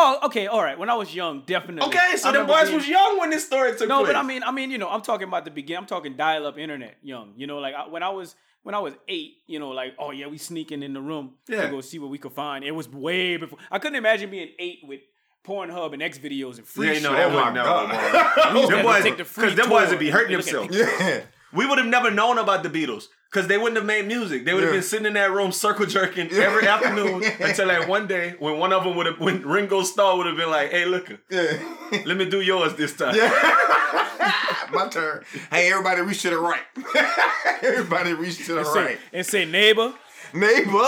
Oh, 0.00 0.18
okay, 0.26 0.46
all 0.46 0.62
right. 0.62 0.78
When 0.78 0.88
I 0.88 0.94
was 0.94 1.12
young, 1.14 1.42
definitely. 1.44 1.88
Okay, 1.88 2.16
so 2.16 2.30
the 2.30 2.44
boys 2.44 2.66
being- 2.66 2.76
was 2.76 2.88
young 2.88 3.18
when 3.18 3.30
this 3.30 3.44
story 3.44 3.76
took 3.76 3.88
No, 3.88 3.98
place. 3.98 4.08
but 4.10 4.16
I 4.16 4.22
mean, 4.22 4.42
I 4.44 4.52
mean, 4.52 4.70
you 4.70 4.78
know, 4.78 4.88
I'm 4.88 5.00
talking 5.02 5.26
about 5.26 5.44
the 5.44 5.50
beginning. 5.50 5.78
I'm 5.78 5.86
talking 5.86 6.16
dial-up 6.16 6.56
internet, 6.56 6.98
young. 7.02 7.32
You 7.36 7.46
know, 7.48 7.58
like 7.58 7.74
I, 7.74 7.88
when 7.88 8.02
I 8.04 8.10
was 8.10 8.36
when 8.62 8.74
I 8.74 8.78
was 8.78 8.94
eight, 9.08 9.38
you 9.48 9.58
know, 9.58 9.70
like 9.70 9.94
oh 9.98 10.10
yeah, 10.12 10.26
we 10.28 10.38
sneaking 10.38 10.82
in 10.84 10.92
the 10.92 11.00
room 11.00 11.34
Yeah. 11.48 11.62
to 11.62 11.68
go 11.70 11.80
see 11.80 11.98
what 11.98 12.10
we 12.10 12.18
could 12.18 12.32
find. 12.32 12.64
It 12.64 12.72
was 12.72 12.88
way 12.88 13.36
before. 13.38 13.58
I 13.72 13.78
couldn't 13.80 13.96
imagine 13.96 14.30
being 14.30 14.50
eight 14.60 14.78
with 14.84 15.00
Pornhub 15.44 15.92
and 15.94 16.02
X 16.02 16.18
videos 16.18 16.58
and 16.58 16.66
free 16.66 16.86
yeah, 16.88 16.92
shit. 16.94 17.02
no, 17.02 17.12
that 17.12 17.28
my 17.30 17.34
wasn't 17.34 17.54
never. 17.54 17.68
God. 17.68 18.52
We 18.54 18.58
used 18.60 18.70
to 18.70 18.76
Them 18.76 18.84
boys, 18.84 19.02
take 19.02 19.16
the 19.16 19.24
free 19.24 19.44
because 19.46 19.56
them 19.56 19.68
boys 19.68 19.88
would 19.90 19.98
be 19.98 20.10
hurting 20.10 20.34
and 20.36 20.44
look 20.44 20.54
at 20.54 20.68
themselves. 20.70 21.00
yeah. 21.00 21.20
We 21.52 21.66
would 21.66 21.78
have 21.78 21.86
never 21.86 22.10
known 22.10 22.36
about 22.38 22.62
the 22.62 22.68
Beatles 22.70 23.08
because 23.30 23.46
they 23.48 23.58
wouldn't 23.58 23.76
have 23.76 23.84
made 23.86 24.06
music. 24.06 24.44
They 24.44 24.54
would 24.54 24.62
have 24.62 24.72
Yeah. 24.72 24.78
been 24.78 24.88
sitting 24.88 25.06
in 25.06 25.14
that 25.14 25.30
room 25.30 25.52
circle 25.52 25.84
jerking 25.86 26.30
every 26.32 26.66
afternoon 26.66 27.22
until 27.40 27.68
that 27.68 27.86
one 27.88 28.06
day 28.06 28.34
when 28.38 28.58
one 28.58 28.72
of 28.72 28.84
them 28.84 28.96
would 28.96 29.06
have, 29.06 29.18
when 29.20 29.42
Ringo 29.46 29.82
Starr 29.82 30.16
would 30.16 30.26
have 30.26 30.36
been 30.36 30.50
like, 30.50 30.70
"Hey, 30.70 30.84
look, 30.86 31.08
Yeah. 31.30 31.58
let 32.06 32.16
me 32.16 32.24
do 32.28 32.40
yours 32.40 32.74
this 32.74 32.94
time." 32.96 33.14
Yeah. 33.14 33.28
My 34.72 34.88
turn. 34.88 35.24
Hey, 35.50 35.70
everybody 35.70 36.02
reach 36.02 36.22
to 36.22 36.30
the 36.30 36.38
right. 36.38 36.60
everybody 37.62 38.12
reach 38.12 38.44
to 38.46 38.52
the 38.54 38.58
and 38.60 38.66
say, 38.68 38.84
right. 38.84 38.98
and 39.12 39.26
say 39.26 39.44
neighbor. 39.44 39.94
Neighbor. 40.34 40.86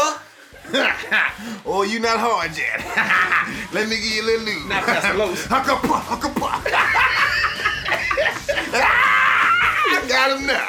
oh, 1.64 1.82
you 1.88 1.98
not 2.00 2.18
hard 2.20 2.50
yet. 2.56 2.78
Let 3.72 3.88
me 3.88 3.96
give 3.96 4.04
you 4.04 4.22
a 4.22 4.26
little 4.26 4.44
lube. 4.46 4.68
Not 4.68 4.84
fast 4.84 5.06
close. 5.14 5.46
Huckapah, 5.46 6.00
huckapah. 6.02 6.60
Ah, 8.72 9.84
I 9.88 10.08
got 10.08 10.38
him 10.38 10.46
now. 10.46 10.68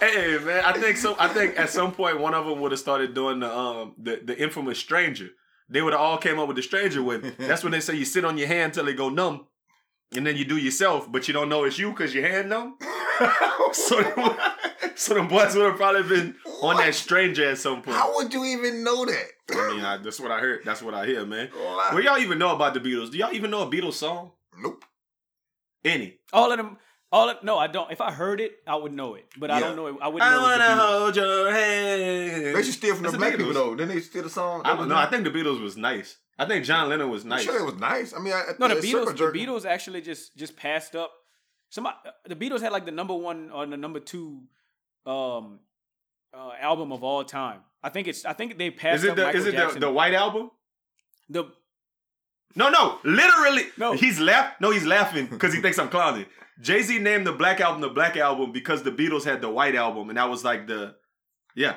Hey 0.00 0.38
man, 0.38 0.64
I 0.64 0.72
think 0.72 0.96
so. 0.96 1.14
I 1.18 1.28
think 1.28 1.58
at 1.58 1.70
some 1.70 1.92
point 1.92 2.20
one 2.20 2.34
of 2.34 2.46
them 2.46 2.60
would 2.60 2.72
have 2.72 2.80
started 2.80 3.14
doing 3.14 3.40
the 3.40 3.52
um 3.56 3.94
the, 3.98 4.20
the 4.24 4.40
infamous 4.40 4.78
stranger. 4.78 5.30
They 5.68 5.80
would 5.80 5.92
have 5.92 6.02
all 6.02 6.18
came 6.18 6.38
up 6.38 6.48
with 6.48 6.56
the 6.56 6.62
stranger 6.62 7.02
with. 7.02 7.36
That's 7.38 7.62
when 7.62 7.72
they 7.72 7.80
say 7.80 7.94
you 7.96 8.04
sit 8.04 8.24
on 8.24 8.36
your 8.38 8.48
hand 8.48 8.74
till 8.74 8.84
they 8.84 8.94
go 8.94 9.08
numb, 9.08 9.46
and 10.14 10.26
then 10.26 10.36
you 10.36 10.44
do 10.44 10.56
yourself, 10.56 11.10
but 11.10 11.28
you 11.28 11.34
don't 11.34 11.48
know 11.48 11.64
it's 11.64 11.78
you 11.78 11.90
because 11.90 12.14
your 12.14 12.26
hand 12.28 12.48
numb. 12.50 12.76
so, 13.72 14.02
them- 14.02 14.36
so 14.94 15.14
the 15.14 15.22
boys 15.22 15.54
would 15.54 15.64
have 15.64 15.76
probably 15.76 16.02
been 16.02 16.34
on 16.62 16.76
that 16.76 16.94
stranger 16.94 17.48
at 17.48 17.58
some 17.58 17.80
point. 17.82 17.96
How 17.96 18.14
would 18.16 18.32
you 18.34 18.44
even 18.44 18.84
know 18.84 19.06
that? 19.06 19.24
I 19.52 19.74
mean, 19.74 19.84
I, 19.84 19.96
that's 19.98 20.20
what 20.20 20.30
I 20.30 20.38
heard. 20.40 20.60
That's 20.64 20.82
what 20.82 20.94
I 20.94 21.06
hear, 21.06 21.24
man. 21.24 21.50
Lie. 21.54 21.90
Well, 21.94 22.02
y'all 22.02 22.18
even 22.18 22.38
know 22.38 22.54
about 22.54 22.74
the 22.74 22.80
Beatles? 22.80 23.10
Do 23.10 23.18
y'all 23.18 23.32
even 23.32 23.50
know 23.50 23.62
a 23.62 23.70
Beatles 23.70 23.94
song? 23.94 24.32
Nope. 24.58 24.84
Any? 25.84 26.18
All 26.32 26.50
of 26.52 26.58
them. 26.58 26.76
All 27.12 27.28
of- 27.28 27.42
no, 27.44 27.58
I 27.58 27.66
don't. 27.66 27.90
If 27.92 28.00
I 28.00 28.10
heard 28.10 28.40
it, 28.40 28.52
I 28.66 28.74
would 28.76 28.92
know 28.92 29.14
it, 29.14 29.26
but 29.36 29.50
I 29.50 29.60
Yeah. 29.60 29.66
don't 29.66 29.76
know 29.76 29.86
it. 29.88 29.96
I 30.00 30.08
wouldn't 30.08 30.22
I 30.22 30.34
know. 30.34 30.38
it 30.38 30.42
was 30.42 30.58
the 30.58 30.64
wanna 30.64 30.80
Beatles. 30.82 30.98
hold 31.00 31.16
your 31.16 31.50
hand. 31.52 32.56
They 32.56 32.62
should 32.62 32.72
steal 32.74 32.94
from 32.94 33.02
That's 33.02 33.12
the 33.12 33.18
black 33.18 33.32
Beatles. 33.34 33.36
people 33.38 33.52
though. 33.52 33.74
Didn't 33.74 33.94
they 33.94 34.00
steal 34.00 34.22
the 34.22 34.30
song? 34.30 34.62
I 34.64 34.74
don't 34.76 34.88
know. 34.88 34.96
I 34.96 35.06
think 35.06 35.24
the 35.24 35.30
Beatles 35.30 35.60
was 35.62 35.76
nice. 35.76 36.16
I 36.38 36.46
think 36.46 36.64
John 36.64 36.88
Lennon 36.88 37.10
was 37.10 37.24
I'm 37.24 37.28
nice. 37.28 37.44
sure 37.44 37.58
it 37.60 37.64
was 37.64 37.74
nice. 37.76 38.14
I 38.14 38.18
mean, 38.18 38.32
I, 38.32 38.42
No, 38.58 38.66
the 38.68 38.78
it's 38.78 38.86
Beatles. 38.86 39.06
circle 39.08 39.30
The. 39.32 39.38
Beatles 39.38 39.64
actually 39.66 40.00
just 40.00 40.34
just 40.36 40.56
passed 40.56 40.96
up. 40.96 41.12
Somebody, 41.68 41.96
the 42.26 42.34
Beatles 42.36 42.60
had 42.62 42.72
like 42.72 42.86
the 42.86 42.90
number 42.92 43.14
one 43.14 43.50
or 43.50 43.66
the 43.66 43.76
number 43.76 44.00
two 44.00 44.42
um 45.04 45.60
uh, 46.34 46.52
album 46.60 46.92
of 46.92 47.04
all 47.04 47.24
time. 47.24 47.60
I 47.82 47.90
think 47.90 48.08
it's. 48.08 48.24
I 48.24 48.32
think 48.32 48.56
they 48.56 48.70
passed 48.70 48.98
Is 49.00 49.04
it 49.04 49.10
up 49.10 49.16
the 49.16 49.24
Michael 49.24 49.40
is 49.40 49.46
it 49.46 49.50
the, 49.50 49.56
Jackson. 49.58 49.80
the 49.80 49.90
White 49.90 50.14
Album? 50.14 50.50
the 51.28 51.44
No, 52.54 52.70
no, 52.70 52.98
literally. 53.04 53.66
No. 53.76 53.92
he's 53.92 54.18
laugh. 54.20 54.54
No, 54.60 54.70
he's 54.70 54.86
laughing 54.86 55.26
because 55.26 55.52
he 55.52 55.60
thinks 55.60 55.78
I'm 55.78 55.88
clowning. 55.90 56.26
Jay 56.60 56.82
Z 56.82 56.98
named 56.98 57.26
the 57.26 57.32
Black 57.32 57.60
Album 57.60 57.80
the 57.80 57.88
Black 57.88 58.16
Album 58.16 58.52
because 58.52 58.82
the 58.82 58.90
Beatles 58.92 59.24
had 59.24 59.40
the 59.40 59.48
White 59.50 59.74
Album, 59.74 60.08
and 60.10 60.18
that 60.18 60.28
was 60.28 60.44
like 60.44 60.66
the, 60.66 60.94
yeah. 61.54 61.76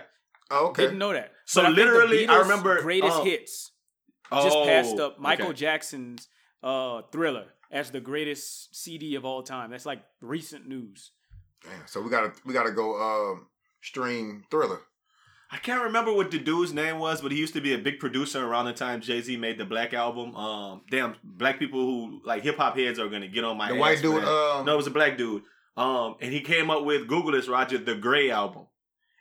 Oh, 0.51 0.67
okay. 0.67 0.83
didn't 0.83 0.99
know 0.99 1.13
that. 1.13 1.31
So 1.45 1.61
But 1.61 1.71
I 1.71 1.75
think 1.75 1.77
the 1.87 1.93
literally, 1.93 2.27
I 2.27 2.31
Beatles' 2.33 2.41
remember- 2.41 2.81
greatest 2.81 3.17
uh, 3.17 3.23
hits 3.23 3.71
just 4.31 4.57
passed 4.65 4.95
Oh, 4.99 5.05
up 5.07 5.19
Michael 5.19 5.47
okay. 5.47 5.55
Jackson's 5.55 6.27
uh, 6.63 7.01
Thriller 7.11 7.45
as 7.71 7.91
the 7.91 7.99
greatest 7.99 8.75
CD 8.75 9.15
of 9.15 9.25
all 9.25 9.41
time. 9.43 9.71
That's 9.71 9.85
like 9.85 10.03
recent 10.21 10.67
news. 10.67 11.11
Damn, 11.63 11.87
so 11.87 12.01
we 12.01 12.09
gotta 12.09 12.31
we 12.45 12.53
gotta 12.53 12.71
go 12.71 13.01
um, 13.01 13.47
stream 13.81 14.43
Thriller. 14.51 14.81
I 15.51 15.57
can't 15.57 15.83
remember 15.83 16.11
what 16.11 16.31
the 16.31 16.39
dude's 16.39 16.73
name 16.73 16.99
was, 16.99 17.21
but 17.21 17.31
he 17.31 17.37
used 17.37 17.53
to 17.53 17.61
be 17.61 17.73
a 17.73 17.77
big 17.77 17.99
producer 17.99 18.43
around 18.45 18.65
the 18.65 18.73
time 18.73 19.01
Jay 19.01 19.21
Z 19.21 19.37
made 19.37 19.57
the 19.57 19.65
Black 19.65 19.93
Album. 19.93 20.35
Um, 20.35 20.81
damn, 20.89 21.15
black 21.23 21.59
people 21.59 21.79
who 21.79 22.21
like 22.25 22.43
hip 22.43 22.57
hop 22.57 22.75
heads 22.77 22.99
are 22.99 23.07
gonna 23.09 23.27
get 23.27 23.43
on 23.43 23.57
my 23.57 23.69
The 23.69 23.75
ass 23.75 23.79
white 23.79 24.01
dude. 24.01 24.23
Um, 24.23 24.65
No, 24.65 24.73
it 24.73 24.77
was 24.77 24.87
a 24.87 24.91
black 24.91 25.17
dude. 25.17 25.43
Um, 25.77 26.15
and 26.21 26.33
he 26.33 26.41
came 26.41 26.69
up 26.69 26.83
with 26.83 27.07
Google 27.07 27.33
this, 27.33 27.47
Roger, 27.47 27.77
the 27.77 27.95
Gray 27.95 28.31
album. 28.31 28.67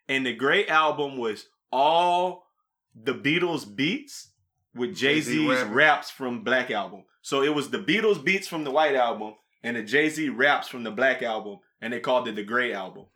And 0.08 0.24
the 0.24 0.32
Gray 0.34 0.66
album 0.66 1.16
was 1.18 1.46
all 1.72 2.46
the 2.94 3.14
Beatles 3.14 3.74
beats 3.74 4.30
with 4.74 4.94
Jay 4.94 5.20
Z's 5.20 5.62
raps 5.64 6.10
from 6.10 6.44
Black 6.44 6.70
Album. 6.70 7.04
So 7.22 7.42
it 7.42 7.54
was 7.54 7.70
the 7.70 7.78
Beatles 7.78 8.22
beats 8.22 8.46
from 8.46 8.64
the 8.64 8.70
White 8.70 8.94
Album 8.94 9.34
and 9.62 9.76
the 9.76 9.82
Jay 9.82 10.08
Z 10.08 10.28
raps 10.28 10.68
from 10.68 10.84
the 10.84 10.90
Black 10.90 11.22
Album, 11.22 11.58
and 11.80 11.92
they 11.92 12.00
called 12.00 12.28
it 12.28 12.36
the 12.36 12.44
Gray 12.44 12.72
Album. 12.72 13.06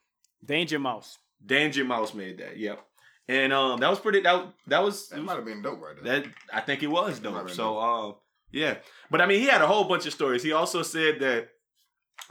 Danger 0.44 0.78
Mouse. 0.78 1.18
Danger 1.44 1.84
Mouse 1.84 2.14
made 2.14 2.38
that, 2.38 2.56
yep. 2.56 2.84
And 3.28 3.52
um, 3.52 3.78
that 3.80 3.90
was 3.90 4.00
pretty. 4.00 4.20
That 4.20 4.46
that 4.66 4.82
was 4.82 5.08
that 5.10 5.22
might 5.22 5.36
have 5.36 5.44
been 5.44 5.60
dope 5.62 5.80
right 5.82 6.02
there. 6.02 6.20
that. 6.20 6.30
I 6.52 6.60
think 6.62 6.82
it 6.82 6.86
was 6.86 7.18
dope. 7.18 7.46
be 7.46 7.52
So 7.52 7.78
um, 7.78 8.14
yeah. 8.50 8.76
But 9.10 9.20
I 9.20 9.26
mean, 9.26 9.40
he 9.40 9.46
had 9.46 9.60
a 9.60 9.66
whole 9.66 9.84
bunch 9.84 10.06
of 10.06 10.12
stories. 10.14 10.42
He 10.42 10.52
also 10.52 10.82
said 10.82 11.20
that 11.20 11.48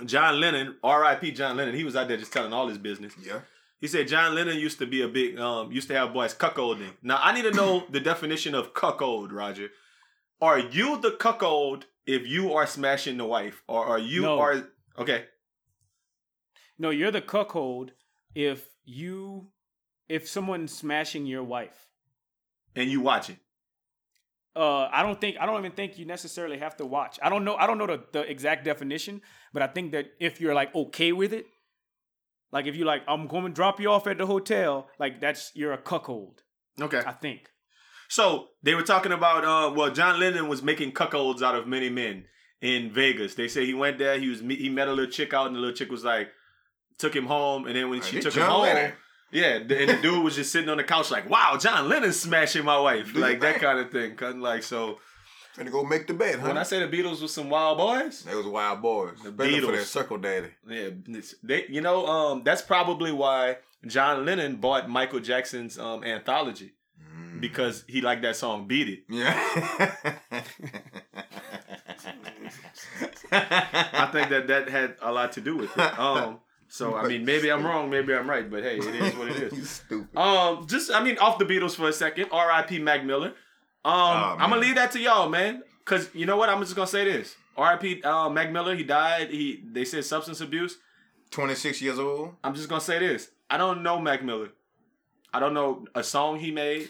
John 0.06 0.40
Lennon, 0.40 0.76
R.I.P. 0.84 1.32
John 1.32 1.56
Lennon, 1.58 1.76
he 1.76 1.84
was 1.84 1.96
out 1.96 2.08
there 2.08 2.18
just 2.18 2.34
telling 2.34 2.52
all 2.54 2.68
his 2.68 2.78
business. 2.78 3.14
yeah. 3.24 3.42
He 3.80 3.86
said 3.86 4.08
John 4.08 4.34
Lennon 4.34 4.58
used 4.58 4.80
to 4.80 4.88
be 4.88 5.04
a 5.04 5.08
big, 5.08 5.38
um, 5.40 5.72
used 5.72 5.88
to 5.90 5.94
have 5.94 6.12
boys 6.12 6.34
cuckolding. 6.34 6.94
Now 7.04 7.20
I 7.22 7.32
need 7.32 7.44
to 7.44 7.52
know 7.52 7.84
the 7.92 8.00
definition 8.00 8.56
of 8.56 8.74
cuckold, 8.74 9.32
Roger. 9.32 9.70
Are 10.42 10.58
you 10.58 11.00
the 11.00 11.12
cuckold 11.12 11.86
if 12.08 12.26
you 12.26 12.54
are 12.54 12.66
smashing 12.66 13.18
the 13.18 13.26
wife, 13.26 13.62
or 13.68 13.86
are 13.86 14.00
you 14.00 14.24
No. 14.24 14.40
are 14.40 14.68
okay? 14.98 15.26
No, 16.80 16.90
you're 16.90 17.12
the 17.12 17.22
cuckold 17.22 17.92
if 18.34 18.68
you 18.84 19.50
if 20.10 20.28
someone's 20.28 20.74
smashing 20.74 21.26
your 21.26 21.43
wife. 21.43 21.88
And 22.76 22.89
you 22.89 23.02
watching? 23.02 23.38
Uh, 24.56 24.89
I 24.91 25.04
don't 25.04 25.22
think 25.22 25.38
I 25.39 25.46
don't 25.46 25.60
even 25.60 25.72
think 25.72 26.00
you 26.00 26.06
necessarily 26.06 26.58
have 26.58 26.78
to 26.78 26.86
watch. 26.86 27.20
I 27.22 27.30
don't 27.30 27.46
know. 27.46 27.56
I 27.56 27.67
don't 27.67 27.78
know 27.78 27.86
the, 27.86 28.04
the 28.12 28.22
exact 28.22 28.65
definition, 28.65 29.22
but 29.54 29.62
I 29.62 29.67
think 29.67 29.91
that 29.91 30.08
if 30.20 30.41
you're 30.41 30.56
like 30.56 30.74
okay 30.74 31.12
with 31.12 31.32
it, 31.32 31.46
like 32.52 32.65
if 32.65 32.76
you 32.76 32.86
like, 32.86 33.04
I'm 33.08 33.28
going 33.28 33.43
to 33.43 33.50
drop 33.50 33.80
you 33.80 33.91
off 33.91 34.08
at 34.08 34.17
the 34.17 34.26
hotel, 34.26 34.89
like 34.98 35.22
that's 35.22 35.52
you're 35.54 35.74
a 35.74 35.78
cuckold. 35.78 36.41
Okay. 36.82 37.02
I 37.06 37.12
think. 37.12 37.50
So 38.10 38.48
they 38.63 38.74
were 38.74 38.84
talking 38.84 39.12
about 39.12 39.43
uh 39.43 39.74
well 39.76 39.91
John 39.91 40.20
Lennon 40.20 40.48
was 40.48 40.63
making 40.63 40.93
cuckolds 40.93 41.43
out 41.43 41.56
of 41.56 41.67
many 41.67 41.89
men 41.89 42.26
in 42.62 42.91
Vegas. 42.91 43.36
They 43.36 43.48
say 43.48 43.65
he 43.65 43.74
went 43.74 44.00
there, 44.00 44.17
he 44.20 44.30
was 44.30 44.39
he 44.39 44.70
met 44.70 44.88
a 44.88 44.93
little 44.93 45.12
chick 45.12 45.34
out, 45.34 45.48
and 45.48 45.56
the 45.56 45.60
little 45.60 45.76
chick 45.76 45.91
was 45.91 46.04
like 46.04 46.30
took 46.98 47.15
him 47.15 47.26
home, 47.26 47.67
and 47.67 47.76
then 47.76 47.89
when 47.89 48.02
she 48.02 48.15
this 48.15 48.26
took 48.26 48.36
him 48.36 48.43
home, 48.43 48.63
Lennon. 48.63 48.93
Yeah, 49.32 49.56
and 49.58 49.70
the 49.70 50.00
dude 50.02 50.24
was 50.24 50.36
just 50.36 50.52
sitting 50.52 50.70
on 50.70 50.78
the 50.78 50.84
couch 50.84 51.12
like, 51.12 51.30
wow, 51.30 51.58
John 51.60 51.88
Lennon 51.90 52.13
smashing 52.13 52.63
my 52.66 52.80
wife, 52.80 53.13
Do 53.13 53.20
like 53.20 53.40
that 53.42 53.60
kind 53.60 53.80
of 53.80 53.92
thing. 53.92 54.16
Cause 54.16 54.36
like 54.36 54.63
so, 54.63 55.00
and 55.58 55.66
to 55.66 55.72
go 55.72 55.84
make 55.84 56.08
the 56.08 56.13
bed, 56.13 56.40
huh? 56.40 56.48
when 56.50 56.58
I 56.58 56.63
say 56.63 56.80
the 56.86 56.88
Beatles 56.98 57.22
was 57.22 57.34
some 57.34 57.50
wild 57.50 57.78
boys, 57.78 58.24
they 58.24 58.36
was 58.36 58.46
wild 58.46 58.82
boys. 58.82 59.18
The 59.24 59.32
Better 59.32 59.62
for 59.62 59.68
Beatles. 59.74 59.78
that 59.78 59.86
circle 59.86 60.18
daddy. 60.18 60.50
yeah, 60.68 60.90
they 61.44 61.66
you 61.68 61.82
know 61.82 62.06
um 62.06 62.44
that's 62.44 62.62
probably 62.62 63.12
why 63.12 63.58
John 63.86 64.26
Lennon 64.26 64.58
bought 64.58 64.90
Michael 64.90 65.20
Jackson's 65.20 65.78
um 65.80 66.04
anthology 66.04 66.74
Mm. 67.16 67.40
because 67.42 67.84
he 67.88 68.02
liked 68.02 68.22
that 68.24 68.36
song 68.36 68.68
"Beat 68.68 68.90
It." 68.90 69.00
Yeah. 69.10 69.34
I 73.32 74.10
think 74.12 74.30
that 74.30 74.48
that 74.48 74.70
had 74.70 74.96
a 75.02 75.12
lot 75.12 75.32
to 75.34 75.42
do 75.42 75.56
with 75.58 75.76
it. 75.78 75.94
Um, 76.00 76.40
so 76.67 76.95
I 76.95 77.08
mean, 77.08 77.25
maybe 77.25 77.49
I'm 77.51 77.65
wrong, 77.65 77.89
maybe 77.89 78.13
I'm 78.13 78.30
right, 78.30 78.49
but 78.49 78.63
hey, 78.63 78.77
it 78.77 78.86
is 78.95 79.15
what 79.15 79.30
it 79.30 79.38
is. 79.43 79.53
You 79.58 79.63
stupid. 79.65 80.17
Um, 80.17 80.67
just 80.67 80.91
I 80.91 81.03
mean, 81.03 81.17
off 81.19 81.38
the 81.39 81.45
Beatles 81.45 81.75
for 81.75 81.88
a 81.89 81.93
second. 81.93 82.27
R.I.P. 82.32 82.80
Mac 82.80 83.06
Miller. 83.06 83.34
Um, 83.86 84.38
I'm 84.39 84.49
gonna 84.49 84.58
leave 84.62 84.75
that 84.75 84.91
to 84.91 84.99
y'all, 84.99 85.30
man, 85.30 85.63
because 85.86 86.10
you 86.13 86.25
know 86.25 86.36
what? 86.38 86.49
I'm 86.49 86.60
just 86.62 86.75
gonna 86.75 86.88
say 86.88 87.06
this. 87.06 87.36
R.I.P. 87.56 88.03
Uh, 88.03 88.30
Mac 88.30 88.51
Miller. 88.51 88.75
He 88.75 88.84
died. 88.84 89.30
He 89.32 89.63
they 89.71 89.86
said 89.86 90.03
substance 90.06 90.41
abuse. 90.41 90.77
26 91.32 91.82
years 91.82 91.99
old. 91.99 92.36
I'm 92.43 92.53
just 92.53 92.69
gonna 92.69 92.82
say 92.82 92.99
this. 92.99 93.30
I 93.49 93.58
don't 93.58 93.84
know 93.84 93.99
Mac 93.99 94.23
Miller. 94.23 94.49
I 95.34 95.39
don't 95.39 95.53
know 95.53 95.86
a 95.95 96.03
song 96.03 96.39
he 96.39 96.51
made, 96.51 96.89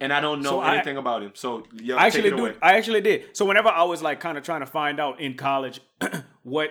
and 0.00 0.12
I 0.12 0.20
don't 0.20 0.42
know 0.42 0.50
So 0.50 0.60
I- 0.60 0.74
anything 0.76 0.96
about 0.96 1.22
him. 1.22 1.32
So 1.34 1.64
yo, 1.74 1.96
I 1.96 2.06
actually 2.06 2.22
take 2.22 2.32
it 2.32 2.36
do. 2.36 2.46
away. 2.46 2.54
I 2.62 2.76
actually 2.76 3.00
did. 3.00 3.36
So 3.36 3.44
whenever 3.44 3.68
I 3.68 3.82
was 3.84 4.00
like 4.02 4.20
kind 4.20 4.36
of 4.38 4.44
trying 4.44 4.60
to 4.60 4.66
find 4.66 4.98
out 5.00 5.20
in 5.20 5.34
college 5.34 5.80
what 6.42 6.70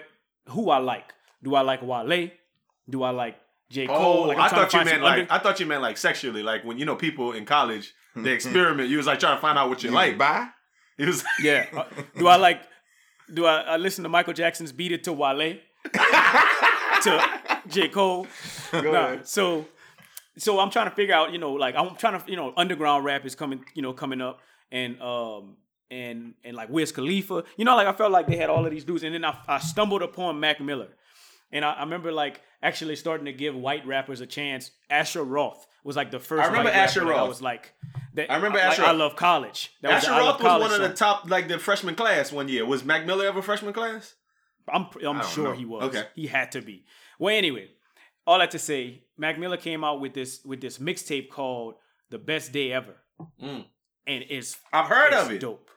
who 0.49 0.69
I 0.69 0.77
like, 0.79 1.13
do 1.43 1.55
I 1.55 1.61
like 1.61 1.81
Wale? 1.81 2.29
Do 2.89 3.03
I 3.03 3.09
like 3.11 3.37
J 3.69 3.87
Cole? 3.87 3.95
Oh, 3.97 4.21
like, 4.23 4.37
I'm 4.37 4.43
I 4.43 4.47
trying 4.49 4.65
to 4.65 4.71
thought 4.71 4.79
you 4.79 4.85
meant 4.91 5.03
like 5.03 5.19
under- 5.21 5.33
I 5.33 5.39
thought 5.39 5.59
you 5.59 5.65
meant 5.65 5.81
like 5.81 5.97
sexually, 5.97 6.43
like 6.43 6.63
when 6.63 6.77
you 6.77 6.85
know 6.85 6.95
people 6.95 7.33
in 7.33 7.45
college 7.45 7.93
they 8.15 8.31
experiment. 8.31 8.89
You 8.89 8.97
was 8.97 9.05
like 9.05 9.19
trying 9.19 9.35
to 9.37 9.41
find 9.41 9.57
out 9.57 9.69
what 9.69 9.83
you 9.83 9.89
You 9.89 9.95
like. 9.95 10.17
Bye. 10.17 10.47
It 10.97 11.05
was 11.05 11.23
yeah. 11.43 11.67
Uh, 11.75 11.83
do 12.17 12.27
I 12.27 12.37
like? 12.37 12.61
Do 13.31 13.45
I, 13.45 13.59
I 13.61 13.77
listen 13.77 14.01
to 14.01 14.09
Michael 14.09 14.33
Jackson's 14.33 14.71
"Beat 14.71 14.91
It" 14.91 15.03
to 15.03 15.13
Wale? 15.13 15.57
to 17.03 17.29
J 17.67 17.89
Cole? 17.89 18.25
Nah, 18.73 18.79
ahead. 18.79 19.27
So, 19.27 19.67
so 20.37 20.59
I'm 20.59 20.71
trying 20.71 20.89
to 20.89 20.95
figure 20.95 21.13
out. 21.13 21.31
You 21.33 21.37
know, 21.37 21.53
like 21.53 21.75
I'm 21.75 21.95
trying 21.97 22.19
to. 22.19 22.29
You 22.31 22.35
know, 22.35 22.51
underground 22.57 23.05
rap 23.05 23.25
is 23.27 23.35
coming. 23.35 23.63
You 23.75 23.81
know, 23.81 23.93
coming 23.93 24.21
up, 24.21 24.39
and 24.71 24.99
um. 25.01 25.57
And 25.89 26.33
and 26.43 26.53
like 26.57 26.67
Wiz 26.69 26.91
Khalifa, 26.91 27.45
you 27.55 27.63
know, 27.63 27.73
like 27.73 27.87
I 27.87 27.93
felt 27.93 28.11
like 28.11 28.27
they 28.27 28.35
had 28.35 28.49
all 28.49 28.65
of 28.65 28.71
these 28.71 28.83
dudes, 28.83 29.03
and 29.03 29.15
then 29.15 29.23
I, 29.23 29.37
I 29.47 29.59
stumbled 29.59 30.01
upon 30.01 30.37
Mac 30.37 30.59
Miller, 30.59 30.89
and 31.51 31.63
I, 31.65 31.73
I 31.73 31.83
remember 31.83 32.11
like 32.11 32.41
actually 32.61 32.95
starting 32.95 33.25
to 33.25 33.33
give 33.33 33.55
white 33.55 33.85
rappers 33.85 34.21
a 34.21 34.25
chance. 34.25 34.71
Asher 34.89 35.23
Roth 35.23 35.65
was 35.83 35.95
like 35.95 36.11
the 36.11 36.19
first. 36.19 36.43
I 36.43 36.47
remember 36.47 36.69
Asher 36.69 37.01
that 37.01 37.07
I 37.07 37.11
Roth. 37.11 37.29
was 37.29 37.41
like, 37.41 37.73
that, 38.15 38.31
I 38.31 38.35
remember 38.35 38.57
like, 38.57 38.67
Asher 38.67 38.83
I 38.85 38.91
love 38.91 39.15
college. 39.15 39.71
That 39.81 39.91
Asher 39.91 40.11
Love 40.11 40.39
Roth 40.41 40.61
was 40.61 40.71
one 40.71 40.81
of 40.81 40.89
the 40.89 40.95
top, 40.95 41.29
like 41.29 41.47
the 41.47 41.59
freshman 41.59 41.95
class 41.95 42.31
one 42.31 42.49
year. 42.49 42.65
Was 42.65 42.83
Mac 42.83 43.05
Miller 43.05 43.25
ever 43.27 43.41
freshman 43.41 43.73
class? 43.73 44.15
I'm 44.69 44.87
I'm 45.05 45.23
sure 45.23 45.45
know. 45.45 45.51
he 45.53 45.65
was. 45.65 45.83
Okay. 45.85 46.03
He 46.15 46.27
had 46.27 46.51
to 46.53 46.61
be. 46.61 46.85
Well, 47.19 47.33
anyway, 47.35 47.69
all 48.25 48.39
that 48.39 48.51
to 48.51 48.59
say, 48.59 49.03
Mac 49.17 49.39
Miller 49.39 49.57
came 49.57 49.83
out 49.83 50.01
with 50.01 50.13
this 50.13 50.41
with 50.43 50.59
this 50.61 50.77
mixtape 50.79 51.29
called 51.29 51.75
"The 52.09 52.17
Best 52.17 52.51
Day 52.51 52.73
Ever," 52.73 52.95
Mm. 53.41 53.65
and 54.05 54.25
it's 54.29 54.57
I've 54.73 54.87
heard 54.87 55.13
it's 55.13 55.21
of 55.23 55.31
it. 55.31 55.39
dope. 55.39 55.69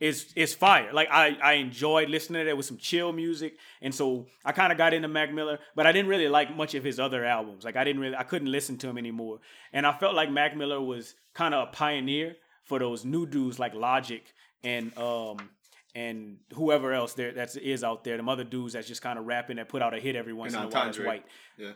It's 0.00 0.32
it's 0.34 0.54
fire. 0.54 0.92
Like 0.92 1.08
I 1.10 1.36
I 1.42 1.52
enjoyed 1.54 2.08
listening 2.10 2.44
to 2.44 2.50
it 2.50 2.56
with 2.56 2.66
some 2.66 2.78
chill 2.78 3.12
music, 3.12 3.56
and 3.80 3.94
so 3.94 4.26
I 4.44 4.52
kind 4.52 4.72
of 4.72 4.78
got 4.78 4.92
into 4.92 5.08
Mac 5.08 5.32
Miller, 5.32 5.58
but 5.76 5.86
I 5.86 5.92
didn't 5.92 6.08
really 6.08 6.28
like 6.28 6.54
much 6.56 6.74
of 6.74 6.82
his 6.82 6.98
other 6.98 7.24
albums. 7.24 7.64
Like 7.64 7.76
I 7.76 7.84
didn't 7.84 8.02
really 8.02 8.16
I 8.16 8.24
couldn't 8.24 8.50
listen 8.50 8.76
to 8.78 8.88
him 8.88 8.98
anymore, 8.98 9.38
and 9.72 9.86
I 9.86 9.92
felt 9.92 10.14
like 10.14 10.30
Mac 10.30 10.56
Miller 10.56 10.80
was 10.80 11.14
kind 11.32 11.54
of 11.54 11.68
a 11.68 11.70
pioneer 11.72 12.36
for 12.64 12.78
those 12.78 13.04
new 13.04 13.24
dudes 13.26 13.58
like 13.58 13.74
Logic 13.74 14.24
and 14.64 14.96
um 14.98 15.36
and 15.94 16.38
whoever 16.54 16.92
else 16.92 17.14
there 17.14 17.32
that 17.32 17.50
is 17.50 17.56
is 17.56 17.84
out 17.84 18.02
there, 18.02 18.16
them 18.16 18.28
other 18.28 18.42
dudes 18.44 18.72
that's 18.72 18.88
just 18.88 19.00
kind 19.00 19.16
of 19.18 19.26
rapping 19.26 19.56
that 19.56 19.68
put 19.68 19.80
out 19.80 19.94
a 19.94 20.00
hit 20.00 20.16
every 20.16 20.32
once 20.32 20.54
And 20.54 20.64
in 20.64 20.68
a 20.68 20.74
while. 20.74 20.86
That's 20.86 20.98
white. 20.98 21.24
Yeah. 21.56 21.72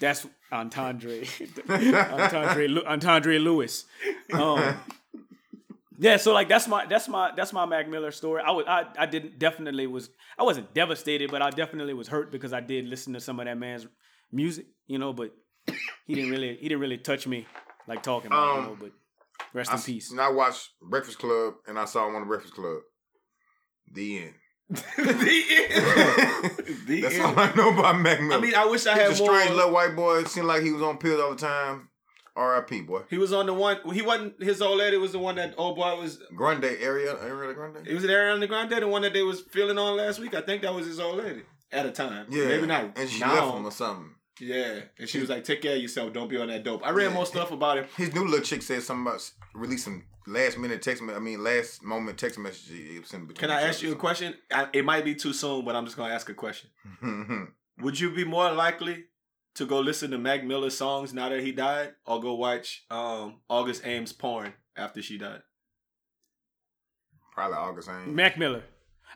That's 0.00 0.26
Entendre. 0.52 1.24
Entendre, 1.68 2.84
Entendre 2.86 3.38
Lewis. 3.38 3.86
Um, 4.34 4.76
yeah, 6.00 6.16
so 6.16 6.32
like 6.32 6.48
that's 6.48 6.66
my 6.66 6.86
that's 6.86 7.08
my 7.08 7.30
that's 7.36 7.52
my 7.52 7.66
Mac 7.66 7.88
Miller 7.88 8.10
story. 8.10 8.42
I 8.44 8.50
was 8.50 8.64
I 8.66 8.86
I 8.98 9.06
didn't 9.06 9.38
definitely 9.38 9.86
was 9.86 10.10
I 10.38 10.42
wasn't 10.42 10.72
devastated, 10.74 11.30
but 11.30 11.42
I 11.42 11.50
definitely 11.50 11.94
was 11.94 12.08
hurt 12.08 12.32
because 12.32 12.52
I 12.52 12.60
did 12.60 12.86
listen 12.88 13.12
to 13.12 13.20
some 13.20 13.38
of 13.40 13.46
that 13.46 13.58
man's 13.58 13.86
music, 14.32 14.66
you 14.86 14.98
know. 14.98 15.12
But 15.12 15.30
he 16.06 16.14
didn't 16.14 16.30
really 16.30 16.56
he 16.56 16.68
didn't 16.68 16.80
really 16.80 16.98
touch 16.98 17.26
me 17.26 17.46
like 17.86 18.02
talking 18.02 18.28
about, 18.28 18.54
you 18.54 18.60
Um, 18.60 18.64
know. 18.66 18.76
But 18.80 18.92
rest 19.52 19.70
I, 19.70 19.76
in 19.76 19.82
peace. 19.82 20.10
and 20.10 20.20
I 20.20 20.30
watched 20.30 20.70
Breakfast 20.82 21.18
Club 21.18 21.54
and 21.66 21.78
I 21.78 21.84
saw 21.84 22.08
him 22.08 22.14
on 22.16 22.22
the 22.22 22.26
Breakfast 22.26 22.54
Club. 22.54 22.78
The 23.92 24.18
end. 24.24 24.34
the 24.96 25.42
end. 25.58 26.56
The 26.86 27.00
That's 27.02 27.14
end. 27.16 27.24
all 27.24 27.38
I 27.38 27.52
know 27.54 27.72
about 27.78 27.98
Mac 28.00 28.20
Miller. 28.22 28.36
I 28.36 28.40
mean, 28.40 28.54
I 28.54 28.64
wish 28.66 28.86
I 28.86 28.94
He's 28.94 29.02
had 29.02 29.12
a 29.12 29.18
more. 29.24 29.36
strange 29.40 29.54
little 29.56 29.72
white 29.72 29.94
boy. 29.96 30.18
It 30.20 30.28
seemed 30.28 30.46
like 30.46 30.62
he 30.62 30.70
was 30.72 30.82
on 30.82 30.98
pills 30.98 31.20
all 31.20 31.30
the 31.30 31.36
time. 31.36 31.88
R.I.P. 32.36 32.82
boy. 32.82 33.02
He 33.10 33.18
was 33.18 33.32
on 33.32 33.46
the 33.46 33.54
one. 33.54 33.78
He 33.92 34.02
wasn't. 34.02 34.42
His 34.42 34.62
old 34.62 34.78
lady 34.78 34.96
was 34.96 35.12
the 35.12 35.18
one 35.18 35.36
that 35.36 35.54
old 35.58 35.76
boy 35.76 35.96
was. 36.00 36.18
Grande 36.34 36.64
area, 36.64 37.16
area 37.22 37.48
the 37.48 37.54
Grande. 37.54 37.86
It 37.86 37.94
was 37.94 38.04
an 38.04 38.10
Ariana 38.10 38.48
Grande, 38.48 38.70
the 38.82 38.88
one 38.88 39.02
that 39.02 39.12
they 39.12 39.22
was 39.22 39.40
feeling 39.40 39.78
on 39.78 39.96
last 39.96 40.18
week. 40.20 40.34
I 40.34 40.40
think 40.40 40.62
that 40.62 40.74
was 40.74 40.86
his 40.86 41.00
old 41.00 41.18
lady 41.18 41.42
at 41.72 41.86
a 41.86 41.90
time. 41.90 42.26
Yeah, 42.30 42.46
maybe 42.46 42.66
not. 42.66 42.96
And 42.96 43.08
she 43.08 43.20
now. 43.20 43.34
left 43.34 43.56
him 43.56 43.66
or 43.66 43.70
something. 43.72 44.14
Yeah, 44.40 44.80
and 44.98 45.08
she 45.08 45.20
was 45.20 45.28
like, 45.28 45.44
"Take 45.44 45.60
care 45.62 45.76
of 45.76 45.82
yourself. 45.82 46.12
Don't 46.12 46.28
be 46.28 46.38
on 46.38 46.48
that 46.48 46.64
dope." 46.64 46.86
I 46.86 46.90
read 46.90 47.08
Yeah. 47.08 47.14
more 47.14 47.26
stuff 47.26 47.50
about 47.52 47.78
him. 47.78 47.84
His 47.96 48.14
new 48.14 48.24
little 48.24 48.40
chick 48.44 48.62
said 48.62 48.82
something 48.82 49.06
about 49.06 49.30
releasing 49.54 50.04
last 50.26 50.56
minute 50.56 50.80
text. 50.80 51.02
I 51.02 51.18
mean, 51.18 51.44
last 51.44 51.82
moment 51.82 52.16
text 52.16 52.38
message. 52.38 52.68
He 52.70 52.98
was 52.98 53.12
in 53.12 53.26
between 53.26 53.48
Can 53.48 53.50
I 53.50 53.62
ask 53.68 53.82
you 53.82 53.92
a 53.92 53.96
question? 53.96 54.34
I, 54.50 54.68
it 54.72 54.84
might 54.84 55.04
be 55.04 55.14
too 55.14 55.32
soon, 55.34 55.64
but 55.64 55.76
I'm 55.76 55.84
just 55.84 55.96
gonna 55.96 56.14
ask 56.14 56.28
a 56.30 56.34
question. 56.34 56.70
Would 57.80 57.98
you 58.00 58.10
be 58.12 58.24
more 58.24 58.50
likely 58.52 59.04
to 59.54 59.66
go 59.66 59.80
listen 59.80 60.10
to 60.12 60.18
Mac 60.18 60.44
Miller's 60.44 60.76
songs 60.76 61.12
now 61.12 61.28
that 61.28 61.40
he 61.40 61.52
died, 61.52 61.92
or 62.06 62.20
go 62.20 62.34
watch 62.34 62.84
um, 62.90 63.40
August 63.48 63.86
Ames 63.86 64.12
porn 64.12 64.54
after 64.76 65.02
she 65.02 65.18
died? 65.18 65.42
Probably 67.34 67.56
August 67.56 67.88
Ames. 67.88 68.14
Mac 68.14 68.38
Miller. 68.38 68.62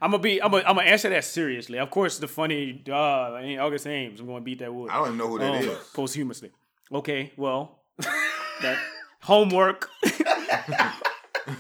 I'm 0.01 0.11
gonna 0.11 0.23
be. 0.23 0.43
I'm 0.43 0.51
gonna. 0.51 0.65
I'm 0.67 0.77
gonna 0.77 0.89
answer 0.89 1.09
that 1.11 1.25
seriously. 1.25 1.79
Of 1.79 1.91
course, 1.91 2.19
the 2.19 2.27
funny. 2.29 2.83
Uh, 2.89 2.93
August 3.61 3.87
Ames. 3.87 4.19
I'm 4.21 4.27
gonna 4.27 4.41
beat 4.41 4.59
that 4.59 4.73
wood. 4.75 4.91
I 4.91 4.97
don't 4.97 5.07
even 5.09 5.19
know 5.19 5.29
who 5.29 5.39
that 5.39 5.51
um, 5.51 5.57
is. 5.57 5.79
Posthumously. 5.95 6.51
Okay. 6.93 7.33
Well, 7.37 7.81
that 8.63 8.79
homework. 9.21 9.89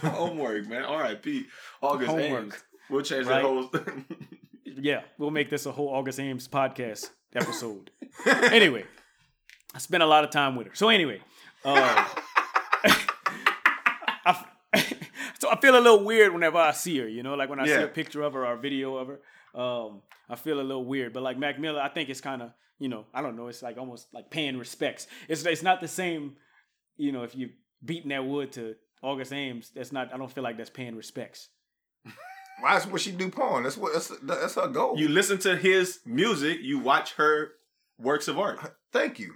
Homework, 0.03 0.67
man. 0.67 0.83
R.I.P. 0.83 1.45
August 1.83 2.11
Homework. 2.11 2.43
Ames. 2.45 2.55
We'll 2.89 3.03
change 3.03 3.27
Right. 3.27 3.43
the 3.43 3.49
whole. 3.49 3.71
yeah, 4.65 5.03
we'll 5.19 5.31
make 5.31 5.51
this 5.51 5.67
a 5.67 5.73
whole 5.73 5.89
August 5.89 6.19
Ames 6.21 6.49
podcast 6.49 7.11
episode. 7.35 7.91
anyway, 8.27 8.85
I 9.74 9.79
spent 9.79 10.03
a 10.03 10.07
lot 10.07 10.24
of 10.24 10.31
time 10.31 10.57
with 10.57 10.68
her. 10.68 10.74
So 10.74 10.88
anyway, 10.88 11.20
uh, 11.64 12.05
I, 14.27 14.44
so 15.38 15.50
I 15.50 15.57
feel 15.61 15.77
a 15.77 15.81
little 15.81 16.05
weird 16.05 16.33
whenever 16.33 16.59
I 16.59 16.72
see 16.72 16.98
her. 16.98 17.09
You 17.09 17.22
know, 17.22 17.35
like 17.35 17.48
when 17.48 17.61
I 17.61 17.66
see 17.66 17.83
a 17.83 17.88
picture 17.88 18.22
of 18.22 18.35
her 18.35 18.46
or 18.46 18.53
a 18.53 18.59
video 18.59 18.96
of 18.96 19.09
her. 19.09 19.20
Um, 19.55 20.03
I 20.29 20.37
feel 20.37 20.61
a 20.61 20.62
little 20.62 20.85
weird. 20.85 21.12
But 21.12 21.22
like 21.22 21.38
Mac 21.38 21.61
Miller, 21.61 21.81
I 21.81 21.88
think 21.88 22.09
it's 22.09 22.20
kind 22.20 22.42
of 22.42 22.50
you 22.79 22.88
know 22.88 23.07
I 23.14 23.22
don't 23.22 23.37
know. 23.37 23.48
It's 23.48 23.62
like 23.62 23.79
almost 23.79 24.12
like 24.12 24.31
paying 24.31 24.59
respects. 24.59 25.07
It's 25.29 25.44
it's 25.44 25.62
not 25.62 25.81
the 25.81 25.88
same. 25.88 26.37
You 26.96 27.12
know, 27.12 27.22
if 27.22 27.35
you 27.35 27.50
beating 27.85 28.11
that 28.11 28.24
wood 28.24 28.53
to 28.53 28.77
August 29.03 29.33
Ames, 29.33 29.70
that's 29.74 29.92
not. 29.92 30.12
I 30.12 30.16
don't 30.16 30.31
feel 30.31 30.44
like 30.44 30.57
that's 30.57 30.70
paying 30.70 30.96
respects. 30.96 31.48
Why 32.61 32.77
is 32.77 32.87
what 32.87 33.00
she 33.00 33.11
do 33.11 33.29
porn? 33.31 33.64
That's 33.64 33.77
what 33.77 33.92
that's 33.92 34.12
that's 34.22 34.55
her 34.55 34.68
goal. 34.68 34.98
you 34.98 35.09
listen 35.09 35.38
to 35.38 35.57
his 35.57 36.00
music, 36.07 36.59
you 36.62 36.79
watch 36.79 37.14
her 37.14 37.53
works 37.99 38.29
of 38.29 38.39
art. 38.39 38.59
Thank 38.93 39.19
you, 39.19 39.35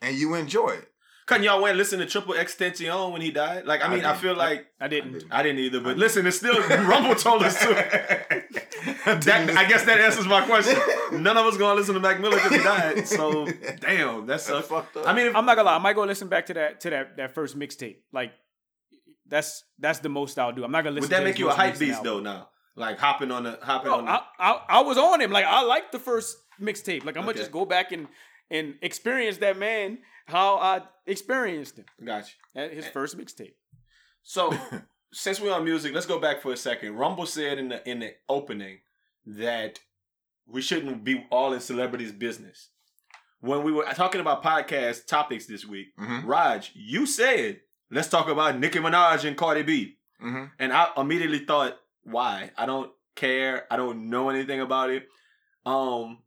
and 0.00 0.16
you 0.16 0.34
enjoy 0.34 0.70
it. 0.70 0.88
Couldn't 1.26 1.44
y'all 1.44 1.62
went 1.62 1.76
listen 1.76 2.00
to 2.00 2.06
XXXTentacion 2.06 3.12
when 3.12 3.22
he 3.22 3.30
died? 3.30 3.64
Like, 3.64 3.80
I 3.80 3.86
I 3.86 3.88
mean, 3.90 4.00
I, 4.00 4.10
didn't. 4.10 4.20
feel 4.22 4.36
like 4.36 4.66
I 4.80 4.88
didn't. 4.88 5.12
didn't. 5.12 5.32
I 5.32 5.42
didn't 5.42 5.60
either, 5.60 5.80
but 5.80 5.96
listen, 5.96 6.26
it's 6.26 6.36
still 6.36 6.60
Rumble 6.68 7.14
told 7.14 7.42
us 7.42 7.58
to. 7.60 8.42
That, 9.04 9.50
I 9.56 9.68
guess 9.68 9.84
that 9.84 10.00
answers 10.00 10.26
my 10.26 10.44
question. 10.44 10.78
None 11.12 11.36
of 11.36 11.46
us 11.46 11.56
gonna 11.56 11.74
listen 11.74 11.94
to 11.94 12.00
Mac 12.00 12.20
Miller 12.20 12.36
because 12.36 12.52
he 12.52 12.58
died. 12.58 13.08
So 13.08 13.46
damn, 13.80 14.26
that's 14.26 14.46
That's 14.46 14.68
fucked 14.68 14.96
up. 14.96 15.08
I 15.08 15.12
mean, 15.12 15.26
if, 15.26 15.36
I'm 15.36 15.44
not 15.44 15.56
gonna 15.56 15.66
lie. 15.66 15.74
I 15.76 15.78
might 15.78 15.94
go 15.94 16.04
listen 16.04 16.28
back 16.28 16.46
to 16.46 16.54
that 16.54 16.80
to 16.80 16.90
that 16.90 17.16
that 17.16 17.34
first 17.34 17.58
mixtape. 17.58 17.96
Like 18.12 18.32
that's 19.26 19.64
that's 19.78 19.98
the 20.00 20.08
most 20.08 20.38
I'll 20.38 20.52
do. 20.52 20.64
I'm 20.64 20.70
not 20.70 20.84
gonna 20.84 20.94
listen. 20.94 21.10
would 21.10 21.16
that 21.16 21.20
to 21.20 21.24
make 21.24 21.38
you 21.38 21.48
a 21.48 21.52
hype 21.52 21.72
recent 21.72 21.90
beast 21.90 22.02
though? 22.04 22.20
Now, 22.20 22.48
like 22.76 22.98
hopping 22.98 23.30
on 23.32 23.44
the 23.44 23.58
hopping 23.62 23.88
Bro, 23.90 23.98
on. 23.98 24.04
The, 24.04 24.10
I, 24.10 24.22
I 24.38 24.60
I 24.68 24.80
was 24.82 24.98
on 24.98 25.20
him. 25.20 25.30
Like 25.32 25.46
I 25.46 25.62
like 25.62 25.90
the 25.90 25.98
first 25.98 26.36
mixtape. 26.60 27.04
Like 27.04 27.16
I'm 27.16 27.22
Okay. 27.24 27.32
gonna 27.32 27.38
just 27.38 27.52
go 27.52 27.64
back 27.64 27.92
and 27.92 28.08
and 28.50 28.74
experience 28.82 29.38
that 29.38 29.56
man 29.58 29.98
how 30.26 30.56
I 30.56 30.82
experienced 31.06 31.78
him 31.78 31.84
Gotcha. 32.04 32.34
at 32.54 32.72
his 32.72 32.86
first 32.86 33.16
mixtape. 33.18 33.54
So 34.22 34.52
since 35.12 35.40
we're 35.40 35.52
on 35.52 35.64
music, 35.64 35.92
let's 35.94 36.06
go 36.06 36.18
back 36.18 36.40
for 36.42 36.52
a 36.52 36.56
second. 36.56 36.94
Rumble 36.96 37.26
said 37.26 37.58
in 37.58 37.68
the 37.68 37.88
in 37.88 38.00
the 38.00 38.14
opening 38.28 38.78
that 39.26 39.80
we 40.46 40.60
shouldn't 40.62 41.04
be 41.04 41.26
all 41.30 41.52
in 41.52 41.60
celebrities' 41.60 42.12
business. 42.12 42.68
When 43.40 43.64
we 43.64 43.72
were 43.72 43.84
talking 43.94 44.20
about 44.20 44.42
podcast 44.44 45.06
topics 45.06 45.46
this 45.46 45.64
week, 45.66 45.96
Mhm. 45.98 46.24
Raj, 46.26 46.70
you 46.74 47.06
said 47.06 47.60
let's 47.90 48.08
talk 48.08 48.28
about 48.28 48.58
Nicki 48.58 48.78
Minaj 48.78 49.24
and 49.24 49.36
Cardi 49.36 49.62
B, 49.62 49.98
hmm 50.20 50.44
and 50.58 50.72
I 50.72 50.88
immediately 50.96 51.40
thought, 51.44 51.78
why? 52.04 52.50
I 52.56 52.66
don't 52.66 52.92
care. 53.16 53.66
I 53.70 53.76
don't 53.76 54.08
know 54.10 54.30
anything 54.30 54.60
about 54.60 54.90
it. 54.90 55.08
Um, 55.66 56.22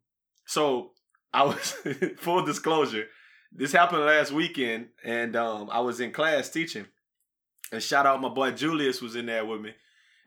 so 0.45 0.91
I 1.33 1.43
was 1.43 1.75
full 2.17 2.43
disclosure. 2.45 3.05
This 3.51 3.71
happened 3.71 4.03
last 4.05 4.31
weekend, 4.31 4.87
and 5.03 5.35
um, 5.35 5.69
I 5.71 5.79
was 5.79 5.99
in 5.99 6.11
class 6.11 6.49
teaching. 6.49 6.85
And 7.71 7.81
shout 7.81 8.05
out 8.05 8.21
my 8.21 8.29
boy 8.29 8.51
Julius 8.51 9.01
was 9.01 9.15
in 9.15 9.25
there 9.25 9.45
with 9.45 9.61
me. 9.61 9.73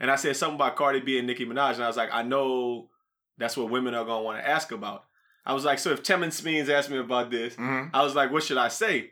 And 0.01 0.11
I 0.11 0.17
said 0.17 0.37
something 0.37 0.57
about 0.57 0.77
Cardi 0.77 1.01
B 1.01 1.19
and 1.19 1.27
Nicki 1.27 1.45
Minaj, 1.45 1.75
and 1.75 1.85
I 1.85 1.89
was 1.89 1.97
like, 1.97 2.11
I 2.13 2.23
know 2.23 2.89
that's 3.37 3.57
what 3.57 3.71
women 3.71 3.95
are 3.95 4.05
gonna 4.05 4.23
want 4.23 4.39
to 4.39 4.49
ask 4.49 4.73
about. 4.73 5.05
I 5.45 5.55
was 5.55 5.65
like, 5.65 5.79
so 5.79 5.91
if 5.93 6.03
Temin 6.03 6.33
Speens 6.33 6.69
asked 6.69 6.91
me 6.91 6.99
about 6.99 7.31
this, 7.31 7.55
hmm 7.55 7.85
I 7.95 8.03
was 8.03 8.15
like, 8.15 8.31
what 8.33 8.43
should 8.43 8.59
I 8.59 8.69
say? 8.69 9.11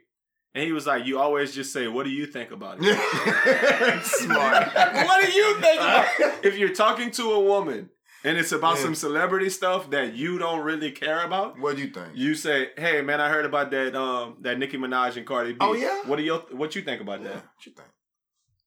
And 0.55 0.65
he 0.65 0.73
was 0.73 0.87
like, 0.87 1.05
you 1.05 1.19
always 1.19 1.55
just 1.55 1.73
say, 1.73 1.87
what 1.87 2.05
do 2.05 2.11
you 2.11 2.25
think 2.27 2.51
about 2.51 2.79
it? 2.81 2.85
Smart. 4.05 4.75
what 4.75 5.25
do 5.25 5.31
you 5.33 5.55
think 5.61 5.81
about 5.81 6.07
if 6.45 6.57
you're 6.57 6.75
talking 6.75 7.11
to 7.13 7.33
a 7.33 7.41
woman 7.41 7.91
and 8.25 8.37
it's 8.39 8.53
about 8.53 8.77
Yeah. 8.77 8.83
some 8.85 8.95
celebrity 8.95 9.49
stuff 9.51 9.91
that 9.91 10.15
you 10.15 10.39
don't 10.39 10.61
really 10.61 10.91
care 10.93 11.25
about, 11.25 11.59
What 11.59 11.77
do 11.77 11.83
you 11.83 11.89
think? 11.91 12.09
you 12.15 12.35
say, 12.35 12.71
"Hey 12.77 13.03
man, 13.03 13.21
I 13.21 13.29
heard 13.29 13.45
about 13.45 13.71
that 13.71 13.95
um 13.95 14.37
that 14.41 14.59
Nicki 14.59 14.77
Minaj 14.79 15.17
and 15.17 15.27
Cardi 15.27 15.53
B. 15.53 15.59
Oh, 15.61 15.75
yeah? 15.75 16.03
what 16.07 16.17
do 16.17 16.23
you 16.23 16.35
what 16.53 16.75
you 16.75 16.83
think 16.83 17.01
about 17.01 17.21
Yeah, 17.23 17.29
that? 17.29 17.35
what 17.37 17.67
you 17.67 17.73
think? 17.73 17.89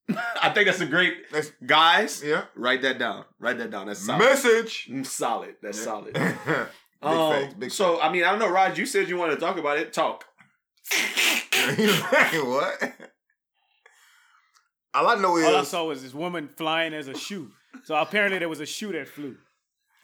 I 0.42 0.50
think 0.50 0.66
that's 0.68 0.82
a 0.82 0.88
great 0.88 1.30
That's 1.32 1.52
guys. 1.66 2.24
yeah. 2.24 2.46
Write 2.56 2.82
that 2.82 2.98
down. 2.98 3.26
Write 3.40 3.58
that 3.60 3.70
down. 3.70 3.88
That's 3.88 4.04
solid. 4.06 4.20
Message. 4.20 4.88
Mm, 4.90 5.06
solid. 5.06 5.56
That's 5.62 5.80
solid. 5.80 6.14
big 6.14 6.68
Um, 7.02 7.32
facts. 7.34 7.54
Big 7.56 7.72
so 7.72 8.02
I 8.02 8.12
mean, 8.12 8.24
I 8.24 8.32
don't 8.32 8.40
know, 8.40 8.50
Raj. 8.50 8.78
You 8.80 8.86
said 8.88 9.08
you 9.08 9.18
wanted 9.18 9.36
to 9.36 9.42
talk 9.42 9.58
about 9.58 9.78
it. 9.78 9.94
Talk. 9.94 10.26
facts. 10.90 12.38
what? 12.44 12.94
All 14.94 15.08
I 15.08 15.16
know 15.16 15.38
is 15.38 15.46
All 15.46 15.56
I 15.58 15.64
saw 15.64 15.86
was 15.86 16.02
this 16.02 16.14
woman 16.16 16.48
flying 16.58 16.94
as 16.96 17.08
a 17.08 17.16
shoe. 17.18 17.52
So 17.84 17.96
apparently 17.96 18.40
there 18.40 18.50
was 18.50 18.60
a 18.60 18.66
shoe 18.66 18.92
that 18.92 19.08
flew. 19.08 19.38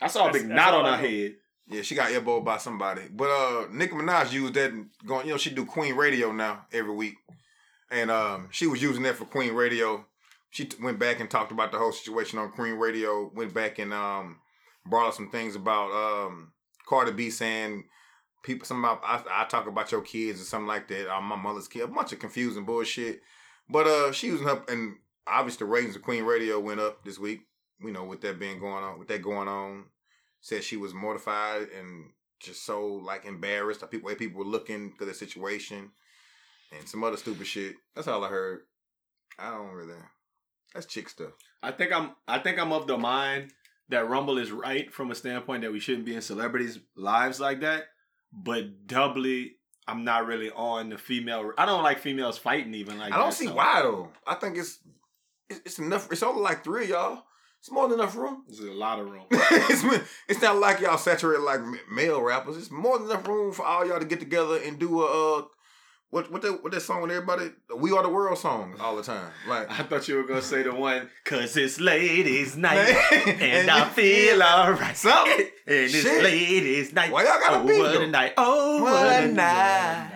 I 0.02 0.08
saw 0.08 0.30
a 0.30 0.34
big 0.34 0.44
that's 0.48 0.56
knot 0.56 0.74
all 0.74 0.86
on 0.86 1.00
her 1.00 1.08
head. 1.08 1.36
Yeah, 1.68 1.82
she 1.82 1.96
got 1.96 2.12
elbowed 2.12 2.46
by 2.46 2.58
somebody. 2.58 3.04
But 3.12 3.30
uh 3.30 3.68
Nicki 3.72 3.94
Minaj 3.94 4.32
used 4.32 4.54
that 4.54 4.72
going, 5.06 5.26
you 5.26 5.34
know, 5.34 5.38
she 5.38 5.50
do 5.50 5.66
Queen 5.66 5.96
Radio 5.96 6.32
now 6.32 6.66
every 6.72 6.94
week. 6.94 7.16
And 7.90 8.12
um 8.12 8.50
she 8.52 8.68
was 8.68 8.82
using 8.82 9.04
that 9.04 9.16
for 9.16 9.26
Queen 9.26 9.54
Radio. 9.54 10.06
She 10.52 10.66
t- 10.66 10.78
went 10.82 11.00
back 11.00 11.20
and 11.20 11.30
talked 11.30 11.52
about 11.52 11.72
the 11.72 11.78
whole 11.78 11.92
situation 11.92 12.40
on 12.40 12.52
Queen 12.52 12.76
Radio, 12.76 13.32
went 13.34 13.54
back 13.54 13.80
and 13.80 13.94
um 13.94 14.40
brought 14.86 15.08
up 15.08 15.14
some 15.16 15.32
things 15.32 15.56
about 15.56 15.92
um 15.92 16.52
Cardi 16.88 17.12
B 17.14 17.30
saying 17.32 17.86
people 18.44 18.66
some 18.68 18.86
about 18.86 19.02
I, 19.04 19.24
I 19.42 19.46
talk 19.46 19.68
about 19.68 19.92
your 19.92 20.02
kids 20.02 20.40
or 20.40 20.46
something 20.46 20.68
like 20.68 20.88
that. 20.90 21.12
I'm 21.12 21.24
my 21.24 21.36
mother's 21.36 21.68
kid, 21.68 21.82
a 21.84 21.88
bunch 21.88 22.14
of 22.14 22.20
confusing 22.20 22.66
bullshit. 22.66 23.22
But 23.70 23.88
uh 23.88 24.12
she 24.12 24.28
using 24.28 24.46
her 24.48 24.62
and 24.68 24.98
obviously 25.26 25.66
the 25.66 25.72
ratings 25.72 25.96
of 25.96 26.04
Queen 26.04 26.24
Radio 26.24 26.60
went 26.60 26.80
up 26.80 27.04
this 27.04 27.18
week, 27.18 27.42
you 27.82 27.92
know, 27.92 28.04
with 28.04 28.22
that 28.22 28.40
being 28.40 28.60
going 28.60 28.84
on, 28.84 29.00
with 29.00 29.08
that 29.10 29.22
going 29.22 29.48
on 29.48 29.86
said 30.42 30.64
she 30.64 30.78
was 30.78 30.94
mortified 30.94 31.68
and 31.78 32.12
just 32.40 32.66
so 32.66 32.86
like 32.86 33.26
embarrassed 33.26 33.82
at 33.82 33.90
people 33.90 34.08
way 34.08 34.16
people 34.16 34.40
were 34.40 34.46
looking 34.50 34.94
to 35.00 35.06
the 35.06 35.14
situation 35.14 35.90
and 36.78 36.88
some 36.88 37.04
other 37.04 37.18
stupid 37.18 37.48
shit. 37.48 37.76
That's 37.96 38.08
all 38.08 38.24
I 38.24 38.30
heard. 38.30 38.62
I 39.40 39.52
don't 39.52 39.72
really. 39.72 39.96
That's 40.74 40.86
chick 40.86 41.10
stuff. 41.10 41.32
I 41.64 41.72
think 41.72 41.92
I'm 41.92 42.12
I 42.28 42.40
think 42.40 42.60
I'm 42.60 42.72
of 42.74 42.88
the 42.88 42.98
mind 42.98 43.52
that 43.90 44.10
Rumble 44.10 44.38
is 44.38 44.52
right 44.52 44.92
from 44.94 45.12
a 45.12 45.16
standpoint 45.16 45.64
that 45.64 45.72
we 45.72 45.80
shouldn't 45.80 46.06
be 46.06 46.16
in 46.16 46.22
celebrities' 46.22 46.80
lives 46.96 47.40
like 47.40 47.62
that. 47.62 47.86
But 48.32 48.88
doubly, 48.88 49.56
I'm 49.88 50.04
not 50.04 50.28
really 50.28 50.52
on 50.52 50.90
the 50.90 50.98
female. 50.98 51.52
I 51.58 51.66
don't 51.66 51.84
like 51.84 52.00
females 52.00 52.38
fighting 52.38 52.74
even 52.74 52.98
like. 52.98 53.14
I 53.14 53.18
don't 53.18 53.30
that, 53.30 53.36
see 53.36 53.48
so- 53.48 53.56
why 53.56 53.82
though. 53.82 54.12
I 54.28 54.36
think 54.36 54.58
it's 54.58 54.80
it's, 55.50 55.62
it's 55.66 55.80
enough. 55.80 56.12
It's 56.12 56.24
only 56.24 56.42
like 56.42 56.64
three 56.64 56.84
of 56.86 56.90
y'all. 56.90 57.24
It's 57.66 57.72
more 57.72 57.88
than 57.90 58.00
enough 58.00 58.16
room. 58.16 58.44
There's 58.46 58.60
a 58.60 58.72
lot 58.74 59.00
of 59.00 59.10
room. 59.10 59.24
it's, 59.32 59.84
it's 60.28 60.40
not 60.40 60.58
like 60.58 60.82
y'all 60.82 61.00
saturated 61.00 61.42
like 61.42 61.62
male 61.92 62.22
rappers. 62.22 62.58
It's 62.58 62.70
more 62.70 63.00
than 63.00 63.10
enough 63.10 63.28
room 63.28 63.54
for 63.54 63.66
all 63.66 63.84
y'all 63.88 63.98
to 63.98 64.06
get 64.06 64.20
together 64.20 64.60
and 64.64 64.78
do 64.78 65.02
a 65.02 65.40
uh, 65.40 65.46
what 66.12 66.32
what 66.32 66.44
that 66.44 66.62
what 66.62 66.74
that 66.74 66.82
song 66.82 67.02
with 67.02 67.10
everybody 67.10 67.50
We 67.76 67.92
Are 67.92 68.04
the 68.04 68.10
World 68.10 68.38
song 68.38 68.76
all 68.80 68.96
the 68.96 69.02
time. 69.02 69.32
Like 69.50 69.72
I 69.72 69.82
thought 69.82 70.08
you 70.08 70.14
were 70.18 70.28
gonna 70.28 70.44
say 70.44 70.62
the 70.62 70.76
one, 70.76 71.10
cause 71.24 71.58
it's 71.58 71.80
ladies' 71.80 72.56
night 72.56 72.76
Man. 72.76 73.36
and 73.42 73.72
I 73.72 73.90
feel 73.90 74.44
alright. 74.44 74.96
Something. 74.96 75.48
And 75.66 75.86
it's 75.86 76.06
ladies' 76.06 76.94
night. 76.94 77.12
Why 77.12 77.24
y'all 77.24 77.40
gotta 77.40 77.64
oh, 77.64 77.68
be 77.68 77.80
what 77.80 78.00
a 78.00 78.06
night. 78.06 78.34
Oh, 78.38 78.84
What 78.84 78.94
what, 78.94 79.06
a 79.08 79.24
a 79.24 79.28
night. 79.28 79.34
night. 79.34 80.15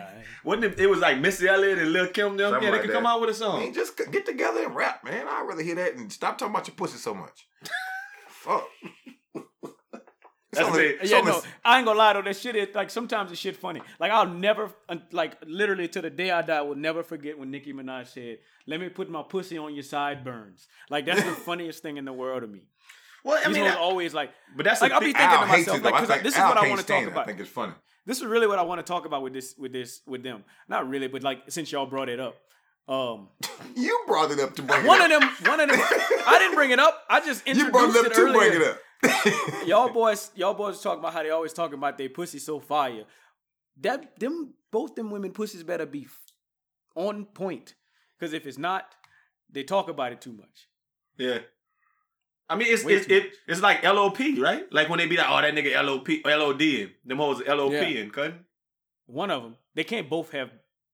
Wasn't 0.50 0.66
it, 0.66 0.80
it 0.80 0.88
was 0.88 1.00
like 1.00 1.20
Missy 1.20 1.48
Elliott 1.48 1.78
and 1.78 1.94
Lil 1.94 2.08
Kim 2.08 2.36
them? 2.38 2.52
Something 2.52 2.64
yeah, 2.64 2.70
they 2.70 2.72
like 2.72 2.82
could 2.82 2.90
that. 2.90 2.94
come 2.96 3.06
out 3.06 3.22
with 3.22 3.30
a 3.30 3.34
I 3.34 3.36
song. 3.36 3.60
mean, 3.60 3.74
just 3.74 3.96
get 4.12 4.26
together 4.26 4.64
and 4.66 4.76
rap, 4.76 5.04
man. 5.04 5.28
I'd 5.28 5.46
rather 5.48 5.62
hear 5.62 5.76
that 5.76 5.96
and 5.96 6.12
stop 6.12 6.38
talking 6.40 6.54
about 6.56 6.68
your 6.68 6.76
pussy 6.76 6.98
so 6.98 7.14
much. 7.14 7.48
Fuck. 8.30 8.68
That's 10.52 10.68
So- 10.68 10.74
me. 10.76 10.94
Yeah, 11.04 11.20
so 11.20 11.22
no, 11.22 11.42
I 11.64 11.78
ain't 11.78 11.86
gonna 11.86 12.00
lie 12.00 12.14
though. 12.14 12.24
That 12.24 12.36
shit 12.36 12.56
is 12.56 12.74
like 12.74 12.90
sometimes 12.90 13.30
the 13.30 13.36
shit 13.36 13.56
funny. 13.56 13.82
Like 14.00 14.12
I'll 14.12 14.28
never, 14.28 14.72
uh, 14.90 14.96
like 15.12 15.38
literally 15.46 15.88
to 15.90 16.02
the 16.02 16.10
day 16.10 16.32
I 16.32 16.42
die, 16.42 16.58
I 16.58 16.62
will 16.62 16.76
never 16.76 17.04
forget 17.04 17.38
when 17.38 17.52
Nicki 17.52 17.72
Minaj 17.72 18.08
said, 18.08 18.40
"Let 18.66 18.80
me 18.80 18.90
put 18.90 19.12
my 19.12 19.22
pussy 19.22 19.60
on 19.60 19.76
your 19.76 19.84
sideburns." 19.84 20.68
Like 20.90 21.06
that's 21.06 21.24
the 21.24 21.32
funniest 21.50 21.84
thing 21.84 21.98
in 21.98 22.06
the 22.06 22.14
world 22.14 22.42
to 22.42 22.48
me. 22.48 22.64
Well, 23.24 23.38
I 23.44 23.48
These 23.48 23.56
mean, 23.58 23.66
hoes 23.66 23.76
I- 23.76 23.80
always 23.80 24.14
like, 24.14 24.32
but 24.56 24.64
that's 24.66 24.82
like 24.82 24.92
I'll 24.92 25.00
be 25.00 25.08
thinking 25.08 25.22
Al 25.24 25.42
to 25.42 25.48
myself, 25.48 25.68
like, 25.76 25.84
though. 25.84 25.90
I 25.98 26.00
'cause, 26.00 26.10
like, 26.10 26.24
this 26.24 26.34
is 26.34 26.40
Al 26.40 26.50
what 26.50 26.58
I 26.58 26.70
want 26.70 26.82
to 26.82 26.88
talk 26.88 27.06
about. 27.08 27.24
I 27.24 27.26
think 27.26 27.40
it's 27.40 27.50
funny. 27.50 27.74
This 28.06 28.20
is 28.20 28.26
really 28.26 28.48
what 28.48 28.58
I 28.60 28.64
want 28.64 28.80
to 28.86 28.90
talk 28.94 29.06
about 29.06 29.22
with 29.22 29.34
this, 29.34 29.56
with 29.58 29.72
this, 29.74 30.02
with 30.08 30.24
them. 30.24 30.44
Not 30.68 30.90
really, 30.90 31.08
but 31.08 31.22
like 31.24 31.44
since 31.50 31.72
y'all 31.72 31.86
brought 31.86 32.10
it 32.10 32.20
up, 32.20 32.36
um, 32.88 33.30
You 33.76 34.04
brought 34.08 34.32
it 34.32 34.40
up 34.40 34.56
to 34.56 34.64
bring 34.64 34.86
one 34.86 35.02
it 35.02 35.12
of 35.12 35.22
them, 35.22 35.30
one 35.50 35.60
of 35.60 35.70
them. 35.70 35.80
I 35.80 36.38
didn't 36.40 36.56
bring 36.56 36.72
it 36.72 36.80
up. 36.80 37.04
I 37.10 37.20
just 37.20 37.46
You 37.48 37.52
introduced 37.54 37.74
brought 37.74 37.90
it 37.96 38.00
up 38.00 38.06
it 38.12 38.14
to 38.16 38.22
earlier. 38.22 38.50
bring 38.50 38.62
it 38.62 38.68
up. 38.68 38.78
y'all 39.68 39.90
boys, 39.90 40.32
y'all 40.36 40.54
boys 40.54 40.82
talking 40.82 41.00
about 41.00 41.14
how 41.14 41.24
they 41.24 41.30
always 41.30 41.54
talking 41.54 41.78
about 41.78 41.98
their 41.98 42.10
pussy 42.10 42.40
so 42.40 42.60
fire. 42.60 43.04
That 43.82 44.20
them 44.20 44.54
both 44.72 44.96
them 44.96 45.10
women 45.12 45.32
pussies 45.32 45.64
better 45.64 45.86
be 45.86 46.04
f- 46.06 46.20
on 46.96 47.26
point. 47.26 47.76
Cause 48.20 48.34
if 48.34 48.46
it's 48.46 48.58
not, 48.58 48.96
they 49.50 49.64
talk 49.64 49.88
about 49.88 50.12
it 50.12 50.20
too 50.22 50.34
much. 50.34 50.68
Yeah. 51.18 51.40
I 52.50 52.56
mean, 52.56 52.68
it's 52.74 52.84
Way 52.84 52.96
it's 52.96 53.08
it, 53.08 53.32
it's 53.48 53.62
like 53.62 53.84
LOP, 53.84 54.20
right? 54.40 54.64
Like 54.72 54.90
when 54.90 54.98
they 55.00 55.06
be 55.06 55.18
like, 55.18 55.28
"Oh, 55.30 55.42
that 55.42 55.54
nigga 55.54 55.76
LOP, 55.84 56.08
LOD, 56.26 56.60
-ing. 56.60 56.90
them 57.06 57.18
hoes 57.18 57.42
LOP 57.48 57.74
Yeah. 57.74 58.02
and 58.02 58.12
cutting." 58.12 58.46
One 59.06 59.32
of 59.32 59.44
them, 59.44 59.56
they 59.76 59.84
can't 59.84 60.10
both 60.10 60.32
have 60.32 60.50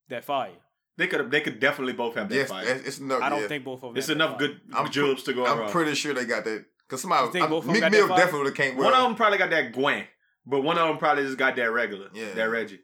that 0.10 0.26
fire. 0.26 0.52
They 0.98 1.08
could 1.08 1.32
they 1.32 1.42
could 1.42 1.60
definitely 1.60 1.94
both 1.94 2.16
have 2.16 2.30
that 2.30 2.36
yes, 2.36 2.50
fight. 2.50 2.68
it's 2.68 2.88
it's 2.88 3.00
enough. 3.00 3.22
I 3.22 3.30
don't 3.30 3.42
yeah. 3.42 3.48
think 3.48 3.64
both 3.64 3.84
of 3.84 3.90
them. 3.94 3.98
It's 3.98 4.08
have 4.08 4.16
enough 4.16 4.38
good 4.38 4.60
I'm 4.74 4.90
jobs 4.90 5.24
to 5.24 5.34
go 5.34 5.46
I'm 5.46 5.60
around. 5.60 5.72
pretty 5.72 5.96
sure 5.96 6.14
they 6.14 6.26
got 6.26 6.44
that. 6.46 6.66
Cause 6.88 7.02
somebody, 7.02 7.32
think 7.32 7.46
I, 7.46 7.48
both 7.48 7.64
of 7.64 7.66
them 7.66 7.74
Meek 7.74 7.82
got 7.82 7.92
Mill 7.92 8.08
definitely 8.08 8.52
can't. 8.52 8.78
Well, 8.78 8.86
one 8.86 8.94
of 8.94 9.04
them 9.04 9.16
probably 9.16 9.38
got 9.40 9.50
that 9.50 9.74
Gwen, 9.74 10.06
but 10.46 10.62
one 10.62 10.78
of 10.78 10.88
them 10.88 10.98
probably 10.98 11.24
just 11.24 11.38
got 11.38 11.56
that 11.56 11.72
regular. 11.72 12.10
Yeah. 12.14 12.34
that 12.34 12.44
Reggie. 12.44 12.82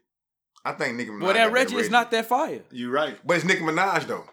I 0.64 0.72
think 0.72 0.96
Nicki 0.96 1.10
Minaj. 1.10 1.20
Well, 1.20 1.34
got 1.34 1.34
that 1.34 1.52
Reggie 1.52 1.76
is 1.76 1.90
not 1.90 2.10
that 2.10 2.26
fire. 2.26 2.62
You 2.70 2.90
right. 2.90 3.18
But 3.24 3.36
it's 3.36 3.46
Nicki 3.46 3.62
Minaj 3.62 4.06
though. 4.06 4.24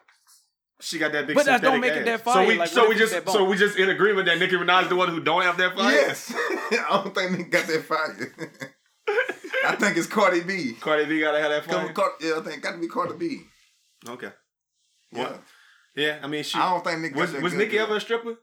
She 0.81 0.97
got 0.97 1.11
that 1.11 1.27
big. 1.27 1.35
But 1.35 1.45
that 1.45 1.61
don't 1.61 1.73
synthetic 1.73 1.81
make 1.81 2.07
it 2.07 2.07
ass. 2.09 2.21
that 2.23 2.25
So 2.25 2.33
fire. 2.33 2.47
we 2.47 2.57
Like, 2.57 2.69
so 2.69 2.87
we 2.89 2.95
just 2.95 3.27
so 3.29 3.43
we 3.43 3.57
just 3.57 3.77
in 3.77 3.89
agreement 3.89 4.27
that 4.27 4.39
Nicki 4.39 4.55
Minaj 4.55 4.83
is 4.83 4.89
the 4.89 4.95
one 4.95 5.09
who 5.09 5.19
don't 5.19 5.41
have 5.43 5.57
that 5.57 5.75
fire. 5.75 5.91
Yes, 5.93 6.33
I 6.37 7.01
don't 7.03 7.13
think 7.13 7.31
Nicki 7.31 7.49
got 7.49 7.67
that 7.67 7.83
fire. 7.83 8.31
I 9.67 9.75
think 9.75 9.97
it's 9.97 10.07
Cardi 10.07 10.41
B. 10.41 10.73
Cardi 10.79 11.05
B 11.05 11.19
gotta 11.19 11.39
have 11.41 11.51
that 11.51 11.63
Come, 11.65 11.85
fire. 11.85 11.93
Car- 11.93 12.13
yeah, 12.21 12.37
I 12.37 12.41
think 12.41 12.57
it 12.57 12.61
got 12.63 12.71
to 12.73 12.77
be 12.77 12.87
Cardi 12.87 13.17
B. 13.17 13.41
Okay. 14.07 14.29
Yeah, 15.11 15.19
What? 15.23 15.43
Yeah, 15.95 16.19
I 16.23 16.27
mean, 16.27 16.43
she 16.43 16.57
I 16.57 16.69
don't 16.71 16.83
think 16.83 17.01
Nicki 17.01 17.15
was 17.15 17.31
got 17.31 17.37
that 17.37 17.43
was 17.43 17.53
Nicki 17.55 17.77
ever 17.77 17.95
a 17.97 18.01
stripper? 18.01 18.35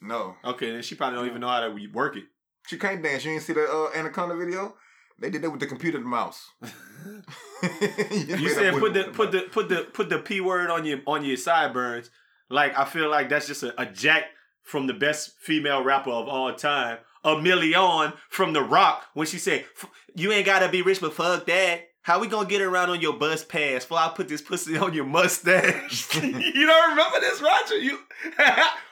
No, 0.00 0.36
Okay, 0.44 0.70
then 0.72 0.82
she 0.82 0.94
probably 0.94 1.18
don't 1.18 1.26
even 1.28 1.40
know 1.40 1.48
how 1.48 1.60
to 1.60 1.86
work 1.92 2.16
it. 2.16 2.24
she 2.66 2.76
can't 2.78 3.02
dance. 3.02 3.24
You 3.24 3.32
didn't 3.32 3.44
see 3.44 3.52
the 3.54 3.64
uh, 3.64 3.90
Anaconda 3.98 4.36
video? 4.36 4.74
They 5.18 5.30
did 5.30 5.42
that 5.42 5.50
with 5.50 5.60
the 5.60 5.66
computer 5.66 6.00
mouse. 6.00 6.50
You 7.62 8.48
said 8.48 8.74
put 8.74 8.94
the 8.94 9.04
put 9.12 9.32
the 9.32 9.42
put 9.42 9.68
the 9.68 9.86
put 9.92 10.08
the 10.08 10.18
p 10.18 10.40
word 10.40 10.70
on 10.70 10.84
your 10.84 11.00
on 11.06 11.24
your 11.24 11.36
sideburns. 11.36 12.10
Like 12.48 12.76
I 12.76 12.84
feel 12.84 13.08
like 13.10 13.28
that's 13.28 13.46
just 13.46 13.62
a, 13.62 13.80
a 13.80 13.86
jack 13.86 14.24
from 14.62 14.86
the 14.86 14.94
best 14.94 15.32
female 15.40 15.82
rapper 15.82 16.10
of 16.10 16.28
all 16.28 16.52
time, 16.54 16.98
a 17.24 17.40
million 17.40 18.12
from 18.30 18.52
The 18.52 18.62
Rock 18.62 19.04
when 19.14 19.26
she 19.26 19.38
said, 19.38 19.64
"F- 19.76 19.90
"You 20.14 20.32
ain't 20.32 20.46
gotta 20.46 20.68
be 20.68 20.82
rich, 20.82 21.00
but 21.00 21.14
fuck 21.14 21.46
that." 21.46 21.88
How 22.02 22.18
we 22.18 22.26
gonna 22.26 22.48
get 22.48 22.60
around 22.60 22.90
on 22.90 23.00
your 23.00 23.12
bus 23.12 23.44
pass? 23.44 23.84
Before 23.84 23.98
I 23.98 24.08
put 24.08 24.28
this 24.28 24.42
pussy 24.42 24.76
on 24.76 24.92
your 24.92 25.04
mustache. 25.04 26.14
you 26.22 26.66
don't 26.66 26.90
remember 26.90 27.20
this, 27.20 27.40
Roger? 27.40 27.78
You 27.78 27.98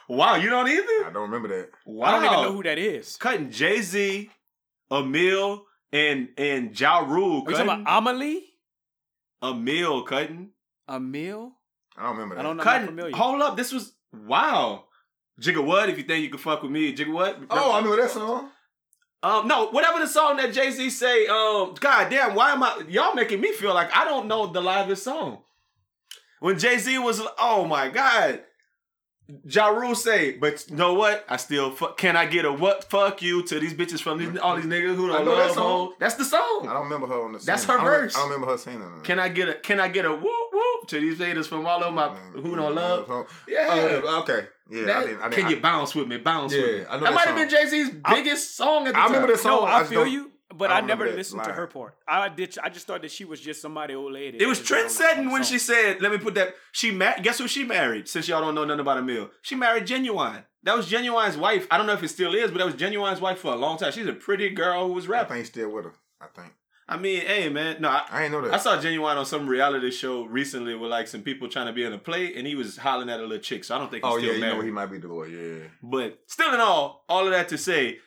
wow, 0.09 0.37
you 0.37 0.48
don't 0.48 0.68
either. 0.68 1.06
I 1.06 1.11
don't 1.12 1.28
remember 1.30 1.48
that. 1.48 1.70
Wow, 1.85 2.06
I 2.06 2.11
don't 2.12 2.24
even 2.24 2.42
know 2.44 2.52
who 2.52 2.62
that 2.62 2.78
is. 2.78 3.16
cutting 3.16 3.50
Jay 3.50 3.80
Z, 3.80 4.30
Amil, 4.92 5.62
and 5.92 6.29
and 6.37 6.79
Ja 6.79 6.98
Rule. 7.00 7.44
Are 7.46 7.50
you 7.50 7.57
talking 7.57 7.66
Cutting 7.66 7.83
about 7.83 7.98
Amelie? 7.98 8.44
Amil 9.42 10.07
cutting. 10.07 10.50
Amil? 10.88 11.53
I 11.96 12.03
don't 12.03 12.12
remember 12.12 12.35
that. 12.35 12.40
I 12.40 12.42
don't 12.42 12.57
know. 12.57 12.62
I'm 12.62 12.96
not 12.96 12.96
Cutting. 12.96 13.12
Hold 13.14 13.42
up, 13.42 13.57
this 13.57 13.72
was 13.72 13.92
wow. 14.12 14.85
Jigga 15.40 15.64
what? 15.64 15.88
If 15.88 15.96
you 15.96 16.05
think 16.05 16.22
you 16.22 16.29
can 16.31 16.38
fuck 16.38 16.62
with 16.62 16.70
me, 16.70 16.94
Jigga 16.94 17.12
what? 17.12 17.40
Oh, 17.48 17.72
I 17.72 17.79
remember 17.79 18.03
that 18.03 18.11
song. 18.11 18.50
Um, 19.22 19.48
no, 19.48 19.68
whatever 19.68 19.98
the 19.98 20.07
song 20.07 20.37
that 20.38 20.53
Jay 20.53 20.70
Z 20.70 20.90
say. 20.90 21.26
Um, 21.26 21.74
God 21.79 22.09
damn, 22.11 22.35
why 22.35 22.53
am 22.53 22.62
I? 22.62 22.83
Y'all 22.88 23.14
making 23.14 23.40
me 23.40 23.53
feel 23.53 23.74
like 23.74 23.94
I 23.94 24.05
don't 24.05 24.29
know 24.29 24.46
the 24.46 24.61
livest 24.61 25.05
song. 25.05 25.42
When 26.40 26.59
Jay 26.59 26.79
Z 26.79 26.98
was, 26.98 27.20
oh 27.38 27.66
my 27.66 27.88
God, 27.88 28.42
Ja 29.44 29.68
Rule 29.68 29.94
say, 29.94 30.32
but 30.32 30.64
you 30.68 30.76
know 30.76 30.94
what? 30.94 31.24
I 31.28 31.36
still 31.36 31.70
fuck. 31.70 31.96
Can 31.96 32.16
I 32.16 32.26
get 32.26 32.44
a 32.44 32.52
what? 32.52 32.90
Fuck 32.90 33.22
you 33.22 33.42
to 33.44 33.58
these 33.60 33.74
bitches 33.74 34.00
from 34.00 34.18
these 34.18 34.36
all 34.38 34.56
these 34.56 34.64
niggas 34.66 34.94
who 34.96 35.08
don't 35.08 35.24
know 35.24 35.36
that 35.36 35.46
love 35.46 35.54
song. 35.54 35.86
hoes. 35.88 35.94
That's 35.98 36.14
the 36.14 36.24
song. 36.24 36.66
I 36.68 36.72
don't 36.74 36.84
remember 36.84 37.06
her 37.06 37.22
on 37.24 37.32
the. 37.32 37.38
That's 37.38 37.64
her 37.64 37.78
I 37.78 37.84
verse. 37.84 38.16
I 38.16 38.20
don't 38.20 38.30
remember 38.30 38.52
her 38.52 38.58
singing. 38.58 38.80
that. 38.80 39.04
Can 39.04 39.18
I 39.18 39.28
get 39.28 39.48
a? 39.48 39.54
Can 39.54 39.80
I 39.80 39.88
get 39.88 40.04
a 40.04 40.12
whoop 40.12 40.24
whoop 40.52 40.88
to 40.88 41.00
these 41.00 41.18
haters 41.18 41.46
from 41.46 41.66
all 41.66 41.82
of 41.82 41.92
my 41.94 42.08
who 42.08 42.56
don't 42.56 42.74
love? 42.74 43.26
Yeah. 43.48 43.66
Oh, 44.04 44.20
okay. 44.22 44.46
Yeah, 44.70 44.84
That- 44.84 44.96
I 44.96 45.00
didn't. 45.06 45.18
I 45.20 45.22
didn't 45.28 45.34
can 45.34 45.46
I, 45.46 45.50
you 45.50 45.60
bounce 45.60 45.94
with 45.96 46.06
me? 46.06 46.16
Bounce 46.18 46.52
Yeah, 46.54 46.60
with 46.62 46.70
me. 46.70 46.84
I 46.88 46.94
know 46.94 47.00
that 47.00 47.00
that 47.06 47.14
might 47.14 47.26
have 47.26 47.36
been 47.36 47.48
Jay 47.48 47.66
Z's 47.66 47.90
biggest 48.08 48.56
song 48.56 48.86
at 48.86 48.92
the 48.94 48.98
I 48.98 49.02
time. 49.02 49.12
remember 49.12 49.32
the 49.32 49.38
song. 49.38 49.62
No, 49.62 49.66
I 49.66 49.80
I 49.80 49.84
feel 49.84 50.04
don't- 50.04 50.12
you, 50.12 50.30
but 50.54 50.70
I 50.70 50.78
I, 50.78 50.80
never 50.80 51.04
remember 51.04 51.10
that 51.10 51.16
listened 51.16 51.44
to 51.44 51.52
her 51.52 51.66
part. 51.66 51.94
I 52.08 52.28
did. 52.28 52.56
I 52.62 52.68
just 52.68 52.86
thought 52.86 53.02
that 53.02 53.10
she 53.10 53.24
was 53.24 53.40
just 53.40 53.62
somebody 53.62 53.94
old 53.94 54.12
lady. 54.12 54.38
It 54.40 54.46
was 54.46 54.58
that 54.58 54.66
trend 54.66 54.88
just 54.88 55.00
on 55.00 55.06
the- 55.06 55.10
on 55.10 55.16
setting 55.16 55.32
when 55.32 55.42
she 55.44 55.58
said, 55.58 56.00
"Let 56.02 56.12
me 56.12 56.18
put 56.18 56.34
that." 56.34 56.54
She 56.72 56.90
ma- 56.90 57.18
guess 57.22 57.38
who 57.38 57.48
she 57.48 57.64
married? 57.64 58.08
Since 58.08 58.28
y'all 58.28 58.40
don't 58.40 58.54
know 58.54 58.64
nothing 58.64 58.80
about 58.80 58.98
Amil, 59.02 59.30
she 59.42 59.54
married 59.54 59.86
Ginuwine. 59.86 60.44
That 60.62 60.76
was 60.76 60.90
Ginuwine's 60.90 61.36
wife. 61.36 61.66
I 61.70 61.78
don't 61.78 61.86
know 61.86 61.94
if 61.94 62.02
it 62.02 62.08
still 62.08 62.34
is, 62.34 62.50
but 62.50 62.58
that 62.58 62.66
was 62.66 62.74
Ginuwine's 62.74 63.20
wife 63.20 63.38
for 63.38 63.52
a 63.52 63.56
long 63.56 63.78
time. 63.78 63.92
She's 63.92 64.06
a 64.06 64.12
pretty 64.12 64.50
girl 64.50 64.88
who 64.88 64.92
was 64.92 65.06
I 65.06 65.12
rapping. 65.12 65.28
think 65.28 65.38
he's 65.38 65.48
still 65.48 65.70
with 65.70 65.84
her. 65.86 65.92
I 66.20 66.26
think. 66.26 66.52
I 66.88 66.96
mean, 66.96 67.20
hey 67.20 67.48
man, 67.48 67.80
no, 67.80 67.88
I, 67.88 68.02
I 68.10 68.22
ain't 68.24 68.32
know 68.32 68.40
that. 68.42 68.52
I 68.52 68.56
saw 68.58 68.76
Ginuwine 68.76 69.16
on 69.16 69.24
some 69.24 69.46
reality 69.46 69.92
show 69.92 70.24
recently 70.24 70.74
with 70.74 70.90
like 70.90 71.06
some 71.06 71.22
people 71.22 71.48
trying 71.48 71.68
to 71.68 71.72
be 71.72 71.84
in 71.84 71.92
a 71.92 71.98
play, 71.98 72.34
and 72.34 72.46
he 72.48 72.56
was 72.56 72.76
hollering 72.78 73.08
at 73.08 73.20
a 73.20 73.22
little 73.22 73.38
chick. 73.38 73.62
So 73.62 73.76
I 73.76 73.78
don't 73.78 73.90
think 73.92 74.04
he's 74.04 74.12
oh 74.12 74.18
still 74.18 74.32
yeah, 74.36 74.48
you 74.48 74.54
know 74.54 74.60
he 74.60 74.72
might 74.72 74.86
be 74.86 74.98
the 74.98 75.06
boy. 75.06 75.26
Yeah. 75.26 75.68
But 75.82 76.18
still, 76.26 76.52
in 76.52 76.58
all, 76.60 77.04
all 77.08 77.24
of 77.24 77.30
that 77.30 77.48
to 77.50 77.58
say, 77.58 77.98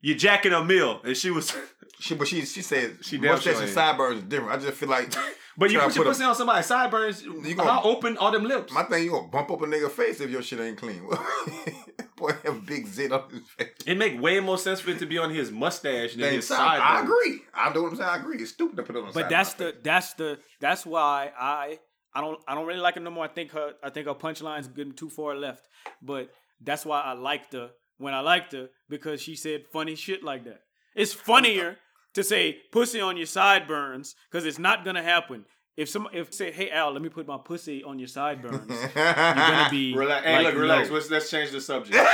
you're 0.00 0.16
jacking 0.16 0.52
a 0.52 0.64
meal, 0.64 1.00
and 1.04 1.16
she 1.16 1.30
was. 1.30 1.54
She, 2.00 2.14
but 2.14 2.28
she, 2.28 2.42
she 2.44 2.62
said 2.62 2.98
She 3.00 3.16
she 3.16 3.18
damn 3.18 3.32
mustache 3.32 3.54
sure 3.54 3.60
and 3.62 3.62
ain't. 3.64 3.74
sideburns 3.74 4.18
is 4.18 4.22
different. 4.28 4.52
I 4.52 4.64
just 4.64 4.74
feel 4.78 4.88
like 4.88 5.12
But 5.58 5.72
you 5.72 5.78
Try 5.78 5.86
put 5.86 5.94
to 5.94 5.98
your 5.98 6.04
put 6.04 6.10
a- 6.10 6.10
pussy 6.12 6.22
on 6.22 6.34
somebody's 6.36 6.66
sideburns. 6.66 7.24
You 7.24 7.56
gonna- 7.56 7.72
how 7.72 7.82
open 7.82 8.16
are 8.18 8.30
them 8.30 8.44
lips? 8.44 8.72
my 8.72 8.84
thing, 8.84 9.02
you 9.02 9.10
gonna 9.10 9.26
bump 9.26 9.50
up 9.50 9.60
a 9.62 9.64
nigga 9.64 9.90
face 9.90 10.20
if 10.20 10.30
your 10.30 10.40
shit 10.40 10.60
ain't 10.60 10.78
clean. 10.78 11.02
boy, 12.16 12.30
have 12.44 12.56
a 12.56 12.60
big 12.60 12.86
zit 12.86 13.10
on 13.10 13.28
his 13.30 13.42
face. 13.56 13.70
It 13.84 13.96
make 13.98 14.20
way 14.20 14.38
more 14.38 14.58
sense 14.58 14.78
for 14.78 14.90
it 14.90 15.00
to 15.00 15.06
be 15.06 15.18
on 15.18 15.30
his 15.30 15.50
mustache 15.50 16.14
than 16.14 16.34
his 16.34 16.46
side- 16.46 16.56
side. 16.56 16.80
I 16.80 17.02
agree. 17.02 17.40
I 17.52 17.72
know 17.72 17.82
what 17.82 17.90
I'm 17.90 17.96
saying. 17.96 18.08
I 18.10 18.16
agree. 18.18 18.36
It's 18.38 18.52
stupid 18.52 18.76
to 18.76 18.84
put 18.84 18.94
it 18.94 19.00
on. 19.00 19.06
the 19.06 19.12
side 19.12 19.14
But 19.14 19.24
of 19.24 19.30
that's 19.30 19.58
my 19.58 19.64
the 19.66 19.72
face. 19.72 19.80
that's 19.82 20.12
the 20.14 20.38
that's 20.60 20.86
why 20.86 21.32
I 21.36 21.78
I 22.14 22.20
don't 22.20 22.38
I 22.46 22.54
don't 22.54 22.66
really 22.66 22.78
like 22.78 22.94
her 22.94 23.00
no 23.00 23.10
more. 23.10 23.24
I 23.24 23.28
think 23.28 23.50
her 23.52 23.72
I 23.82 23.90
think 23.90 24.06
her 24.06 24.14
punchline's 24.14 24.68
getting 24.68 24.92
too 24.94 25.10
far 25.10 25.34
left. 25.34 25.66
But 26.00 26.30
that's 26.60 26.86
why 26.86 27.00
I 27.00 27.14
liked 27.14 27.52
her 27.54 27.70
when 27.98 28.14
I 28.14 28.20
liked 28.20 28.52
her 28.52 28.70
because 28.88 29.20
she 29.20 29.36
said 29.36 29.66
funny 29.72 29.94
shit 29.94 30.22
like 30.22 30.44
that. 30.44 30.60
It's 30.94 31.12
funnier 31.12 31.76
to 32.14 32.24
say 32.24 32.58
pussy 32.72 33.00
on 33.00 33.16
your 33.16 33.26
sideburns 33.26 34.16
because 34.30 34.46
it's 34.46 34.58
not 34.58 34.84
gonna 34.84 35.02
happen. 35.02 35.44
If 35.76 35.88
some 35.88 36.08
if 36.12 36.34
say 36.34 36.50
hey 36.50 36.70
Al, 36.70 36.90
let 36.92 37.02
me 37.02 37.08
put 37.08 37.28
my 37.28 37.38
pussy 37.38 37.84
on 37.84 38.00
your 38.00 38.08
sideburns, 38.08 38.68
you're 38.68 39.04
gonna 39.14 39.68
be 39.70 39.94
Relax. 39.96 40.24
Hey, 40.26 40.34
like, 40.34 40.44
look, 40.46 40.54
relax. 40.56 40.88
no. 40.88 40.94
Let's, 40.96 41.08
let's 41.10 41.30
change 41.30 41.50
the 41.52 41.60
subject. 41.60 41.96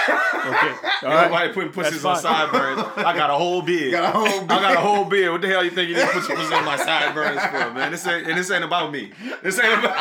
Okay, 0.45 0.75
all 1.05 1.09
right. 1.09 1.31
Nobody 1.31 1.53
putting 1.55 1.73
pussies 1.73 2.05
on 2.05 2.17
fine. 2.17 2.23
sideburns. 2.23 2.81
I 2.99 3.17
got 3.17 3.31
a 3.31 3.35
whole 3.35 3.63
beard. 3.63 3.93
Got 3.93 4.15
a 4.15 4.19
whole 4.19 4.43
I 4.43 4.47
got 4.47 4.75
a 4.75 4.81
whole 4.81 5.07
beard. 5.07 5.33
What 5.33 5.41
the 5.41 5.49
hell 5.49 5.65
you 5.65 5.71
think 5.71 5.89
you 5.89 5.95
need 5.95 6.03
to 6.03 6.09
put 6.09 6.29
your 6.29 6.37
pussy 6.37 6.53
on 6.55 6.67
my 6.67 6.77
sideburns 6.85 7.41
for, 7.47 7.71
man? 7.73 7.91
This 7.91 8.07
ain't 8.07 8.29
and 8.29 8.37
this 8.37 8.51
ain't 8.51 8.63
about 8.63 8.93
me. 8.93 9.11
This 9.43 9.59
ain't 9.59 9.79
about 9.83 9.97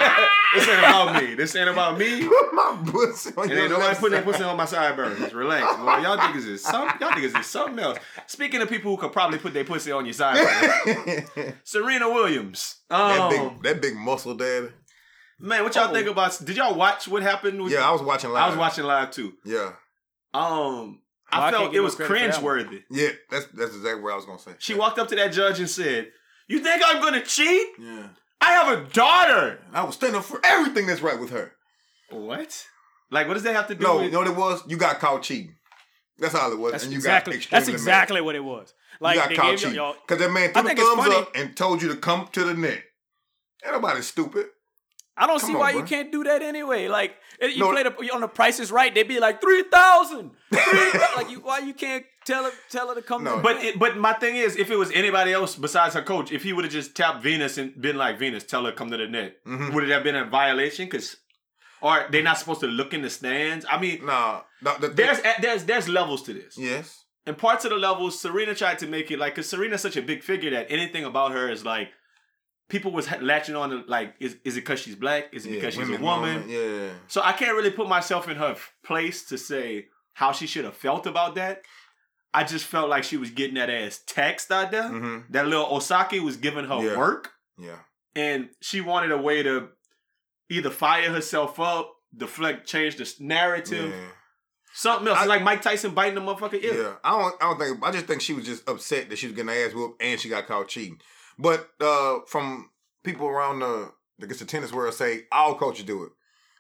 this 0.54 0.68
ain't 0.68 0.80
about 0.80 1.22
me. 1.24 1.36
This 1.36 1.56
ain't 1.56 1.70
about 1.70 1.98
me. 1.98 2.24
Put 2.28 2.54
my 2.54 2.84
pussy 2.86 3.32
on 3.36 3.44
And 3.44 3.52
your 3.52 3.60
ain't 3.62 3.70
nobody 3.72 3.88
left 3.88 4.00
putting 4.00 4.14
their 4.14 4.22
pussy 4.24 4.44
on 4.44 4.58
my 4.58 4.66
sideburns. 4.66 5.34
Relax. 5.34 5.76
Boy, 5.78 5.84
y'all 6.00 6.18
niggas 6.20 6.48
is 6.48 6.64
some 6.64 6.88
y'all 7.00 7.12
niggas 7.12 7.40
is 7.40 7.46
something 7.48 7.80
else. 7.80 7.98
Speaking 8.28 8.62
of 8.62 8.70
people 8.70 8.92
who 8.92 8.98
could 9.02 9.12
probably 9.12 9.38
put 9.40 9.54
their 9.54 9.66
pussy 9.66 9.92
on 9.92 10.06
your 10.06 10.14
sideburns. 10.14 11.30
Serena 11.64 12.10
Williams. 12.10 12.78
that 12.90 13.20
Um, 13.20 13.30
big, 13.30 13.64
that 13.64 13.82
big 13.82 13.96
muscle 13.96 14.36
daddy. 14.36 14.70
man, 15.40 15.64
what 15.64 15.76
y'all 15.76 15.90
Oh. 15.90 15.94
think 15.94 16.08
about 16.08 16.40
did 16.46 16.56
y'all 16.58 16.76
watch 16.76 17.08
what 17.08 17.24
happened 17.24 17.62
with 17.62 17.74
Yeah, 17.74 17.88
I 17.88 17.92
was 17.92 18.02
watching 18.02 18.30
live. 18.32 18.44
I 18.44 18.48
was 18.50 18.58
watching 18.58 18.84
live 18.86 19.12
too. 19.12 19.34
Yeah, 19.46 19.72
Um 20.34 21.00
Well, 21.32 21.42
I 21.42 21.48
I 21.48 21.52
felt 21.52 21.72
give 21.72 21.80
it 21.80 21.84
was 21.84 21.96
credit 21.96 22.10
cringe 22.10 22.38
worthy. 22.40 22.84
yeah. 22.92 23.10
That's 23.32 23.46
that's 23.54 23.76
exactly 23.76 24.02
what 24.04 24.14
I 24.14 24.16
was 24.16 24.26
gonna 24.26 24.40
say. 24.40 24.52
She 24.60 24.74
walked 24.76 25.00
up 25.00 25.08
to 25.10 25.16
that 25.16 25.32
judge 25.34 25.60
and 25.60 25.70
said, 25.70 26.12
You 26.48 26.60
think 26.60 26.82
I'm 26.86 27.02
gonna 27.02 27.24
cheat? 27.24 27.68
Yeah, 27.80 28.08
I 28.44 28.52
have 28.52 28.78
a 28.78 28.84
daughter. 28.92 29.60
I 29.74 29.84
was 29.84 29.96
standing 29.96 30.20
up 30.20 30.26
for 30.26 30.42
everything 30.44 30.86
that's 30.86 31.02
right 31.02 31.18
with 31.18 31.30
her. 31.30 31.54
What? 32.10 32.66
Like, 33.10 33.28
what 33.28 33.36
does 33.36 33.44
that 33.44 33.56
have 33.56 33.68
to 33.68 33.76
do 33.76 33.84
No, 33.84 33.96
with 33.98 34.06
you 34.06 34.12
know 34.12 34.20
what 34.20 34.28
it 34.28 34.36
was? 34.36 34.64
You 34.68 34.76
got 34.76 35.00
caught 35.00 35.24
cheating. 35.24 35.56
That's 36.18 36.36
all 36.36 36.52
it 36.52 36.60
was. 36.60 36.74
That's 36.74 36.84
and 36.84 36.94
you 36.94 36.98
exactly 36.98 37.38
got 37.38 37.50
that's 37.50 37.68
exactly 37.70 38.22
what 38.22 38.36
it 38.36 38.44
was. 38.44 38.74
Like 39.00 39.16
you 39.16 39.22
they 39.22 39.36
got 39.36 39.42
caught 39.42 39.52
gave 39.52 39.60
cheating 39.60 39.94
because 40.06 40.20
that 40.24 40.32
man 40.32 40.52
threw 40.52 40.64
the 40.64 40.76
thumbs 40.76 41.08
up 41.14 41.32
and 41.36 41.56
told 41.56 41.82
you 41.82 41.88
to 41.90 41.96
come 41.96 42.28
to 42.34 42.44
the 42.44 42.54
net. 42.54 42.84
Ain't 43.66 43.74
nobody 43.74 44.02
stupid. 44.02 44.48
I 45.16 45.28
don't 45.28 45.40
Come 45.40 45.48
see 45.50 45.54
on, 45.54 45.60
why 45.60 45.72
bro. 45.74 45.82
you 45.82 45.86
can't 45.86 46.12
do 46.12 46.24
that 46.24 46.42
anyway. 46.42 46.88
Like 46.88 47.16
you 47.42 47.60
No. 47.60 47.72
play 47.72 47.84
the 47.84 47.92
on 48.14 48.22
the 48.22 48.28
Price 48.28 48.60
is 48.60 48.72
Right, 48.72 48.94
they'd 48.94 49.08
be 49.08 49.20
like 49.20 49.42
three 49.42 49.64
thousand. 49.64 50.32
like 51.16 51.30
you, 51.30 51.40
why 51.42 51.60
you 51.60 51.74
can't 51.74 52.04
tell 52.26 52.44
her 52.46 52.52
tell 52.70 52.88
her 52.90 52.96
to 52.96 53.02
come? 53.02 53.24
No. 53.24 53.36
to 53.38 53.42
But 53.42 53.58
it, 53.64 53.78
but 53.78 53.96
my 53.98 54.14
thing 54.14 54.36
is, 54.38 54.56
if 54.56 54.72
it 54.72 54.76
was 54.76 54.92
anybody 54.92 55.32
else 55.34 55.56
besides 55.56 55.94
her 55.96 56.02
coach, 56.02 56.32
if 56.32 56.44
he 56.44 56.52
would 56.54 56.64
have 56.66 56.74
just 56.74 56.96
tapped 56.96 57.22
Venus 57.22 57.58
and 57.58 57.80
been 57.80 57.96
like 57.98 58.18
Venus, 58.18 58.44
tell 58.44 58.66
her 58.66 58.72
come 58.72 58.90
to 58.92 58.98
the 58.98 59.08
net, 59.08 59.38
Mhm. 59.46 59.74
would 59.74 59.84
it 59.84 59.90
have 59.92 60.04
been 60.04 60.16
a 60.16 60.26
violation? 60.26 60.86
Because 60.86 61.18
or 61.82 62.08
they're 62.12 62.24
not 62.24 62.38
supposed 62.40 62.62
to 62.62 62.68
look 62.68 62.94
in 62.94 63.02
the 63.02 63.10
stands. 63.10 63.66
I 63.70 63.78
mean, 63.80 64.06
Nah, 64.06 64.42
the, 64.62 64.76
the, 64.80 64.88
there's 64.90 65.20
there's 65.42 65.66
there's 65.66 65.90
levels 65.90 66.24
to 66.24 66.34
this. 66.34 66.58
yes. 66.58 67.02
And 67.26 67.38
parts 67.38 67.64
of 67.66 67.70
the 67.72 67.78
levels, 67.78 68.20
Serena 68.20 68.54
tried 68.56 68.80
to 68.80 68.88
make 68.88 69.10
it 69.12 69.18
like, 69.20 69.36
cause 69.36 69.48
Serena's 69.48 69.82
such 69.82 69.96
a 69.96 70.02
big 70.02 70.24
figure 70.24 70.50
that 70.52 70.68
anything 70.70 71.06
about 71.06 71.32
her 71.32 71.50
is 71.50 71.64
like, 71.64 71.90
people 72.70 72.92
was 72.92 73.10
latching 73.22 73.56
on 73.56 73.70
to 73.70 73.84
like, 73.88 74.16
is 74.20 74.38
is 74.44 74.58
it 74.58 74.62
because 74.62 74.80
she's 74.80 74.96
black? 74.96 75.30
Is 75.34 75.46
it 75.46 75.50
Yeah, 75.50 75.56
because 75.56 75.74
she's 75.76 75.90
a 75.90 75.92
women, 75.94 76.04
woman? 76.04 76.50
Yeah. 76.50 76.90
So 77.08 77.22
I 77.24 77.34
can't 77.34 77.56
really 77.56 77.72
put 77.72 77.88
myself 77.88 78.28
in 78.28 78.38
her 78.38 78.56
place 78.84 79.26
to 79.26 79.38
say 79.38 79.88
how 80.14 80.32
she 80.32 80.48
should 80.48 80.66
have 80.66 80.76
felt 80.76 81.06
about 81.08 81.36
that. 81.36 81.62
I 82.34 82.44
just 82.44 82.66
felt 82.66 82.90
like 82.90 83.04
she 83.04 83.18
was 83.18 83.30
getting 83.30 83.56
that 83.56 83.70
ass 83.70 84.02
text 84.08 84.52
out 84.52 84.72
there. 84.72 84.88
hmm 84.90 85.20
That 85.30 85.46
little 85.48 85.66
Osaka 85.76 86.20
was 86.22 86.38
giving 86.38 86.66
her 86.66 86.82
Yeah. 86.84 86.98
work, 86.98 87.30
Yeah. 87.60 87.78
and 88.16 88.50
she 88.62 88.82
wanted 88.82 89.12
a 89.12 89.18
way 89.18 89.44
to 89.44 89.70
either 90.50 90.70
fire 90.72 91.12
herself 91.12 91.60
up, 91.60 91.94
deflect, 92.16 92.68
change 92.68 92.96
the 92.98 93.12
narrative, 93.20 93.92
Yeah. 93.92 94.08
something 94.74 95.08
else. 95.08 95.20
I- 95.20 95.26
like 95.26 95.44
Mike 95.44 95.62
Tyson 95.62 95.94
biting 95.94 96.16
the 96.16 96.22
motherfucker 96.22 96.62
Yeah. 96.62 96.96
I 97.04 97.12
don't. 97.20 97.36
I 97.42 97.46
don't 97.50 97.60
think. 97.60 97.84
I 97.84 97.92
just 97.92 98.06
think 98.08 98.22
she 98.22 98.34
was 98.34 98.46
just 98.46 98.68
upset 98.68 99.10
that 99.10 99.18
she 99.20 99.28
was 99.28 99.36
getting 99.36 99.50
her 99.54 99.66
ass 99.68 99.74
whooped 99.74 100.02
and 100.02 100.20
she 100.20 100.30
got 100.30 100.48
caught 100.48 100.68
cheating. 100.70 101.00
But 101.38 101.70
uh 101.80 102.20
from 102.28 102.70
people 103.04 103.28
around 103.28 103.60
the, 103.60 103.92
I 104.22 104.26
guess 104.26 104.40
the 104.40 104.46
tennis 104.46 104.72
world 104.72 104.94
say 104.94 105.24
all 105.32 105.56
coaches 105.56 105.86
do 105.86 106.04
it. 106.04 106.12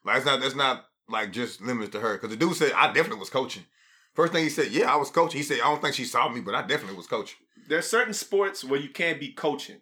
Like 0.05 0.17
it's 0.17 0.25
not. 0.25 0.41
That's 0.41 0.55
not 0.55 0.85
like 1.09 1.31
just 1.31 1.61
limited 1.61 1.91
to 1.93 1.99
her. 1.99 2.13
Because 2.13 2.29
the 2.29 2.35
dude 2.35 2.55
said 2.55 2.71
I 2.73 2.87
definitely 2.87 3.19
was 3.19 3.29
coaching. 3.29 3.63
First 4.13 4.31
thing 4.33 4.43
he 4.43 4.49
said, 4.49 4.71
yeah, 4.71 4.93
I 4.93 4.95
was 4.95 5.09
coaching. 5.09 5.37
He 5.37 5.43
said 5.43 5.59
I 5.63 5.69
don't 5.69 5.81
think 5.81 5.95
she 5.95 6.05
saw 6.05 6.29
me, 6.29 6.41
but 6.41 6.55
I 6.55 6.61
definitely 6.61 6.97
was 6.97 7.07
coaching. 7.07 7.39
There's 7.67 7.87
certain 7.87 8.13
sports 8.13 8.63
where 8.63 8.79
you 8.79 8.89
can't 8.89 9.19
be 9.19 9.29
coaching, 9.31 9.81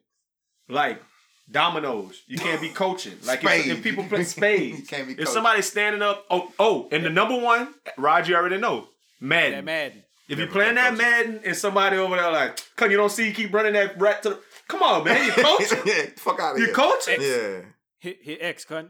like 0.70 1.02
dominoes. 1.50 2.24
You 2.28 2.38
can't 2.38 2.62
be 2.62 2.70
coaching. 2.84 3.14
Like 3.26 3.44
if, 3.44 3.68
if 3.68 3.84
people 3.84 4.04
play 4.10 4.20
you 4.20 4.24
spades. 4.26 4.88
can't 4.88 5.08
be 5.08 5.22
If 5.22 5.28
somebody's 5.30 5.70
standing 5.70 6.02
up, 6.02 6.26
oh, 6.30 6.52
oh, 6.60 6.88
and 6.92 7.04
the 7.06 7.10
number 7.10 7.38
one, 7.38 7.74
Rod, 7.98 8.28
you 8.28 8.36
already 8.36 8.58
know, 8.58 8.88
Madden. 9.20 9.52
that 9.52 9.66
Madden. 9.66 10.04
If 10.30 10.38
you're 10.40 10.48
playing 10.48 10.76
been 10.76 10.96
that 10.96 10.98
Madden 10.98 11.42
and 11.44 11.58
somebody 11.58 11.98
over 11.98 12.16
there 12.16 12.32
like, 12.32 12.58
come, 12.78 12.90
you 12.90 12.96
don't 12.96 13.12
see, 13.12 13.28
you 13.28 13.34
keep 13.34 13.54
running 13.54 13.74
that 13.74 14.00
rat 14.00 14.24
to 14.24 14.30
the, 14.30 14.40
come 14.72 14.84
on, 14.84 15.04
man, 15.04 15.26
you 15.26 15.32
coaching, 15.44 15.80
yeah, 15.86 16.06
fuck 16.16 16.40
out 16.40 16.52
of 16.54 16.58
here. 16.58 16.68
you 16.68 16.74
here. 16.74 16.76
coaching. 16.76 17.22
Yeah. 17.22 17.62
Hit 18.00 18.20
hit 18.22 18.40
X, 18.42 18.66
cunt. 18.66 18.90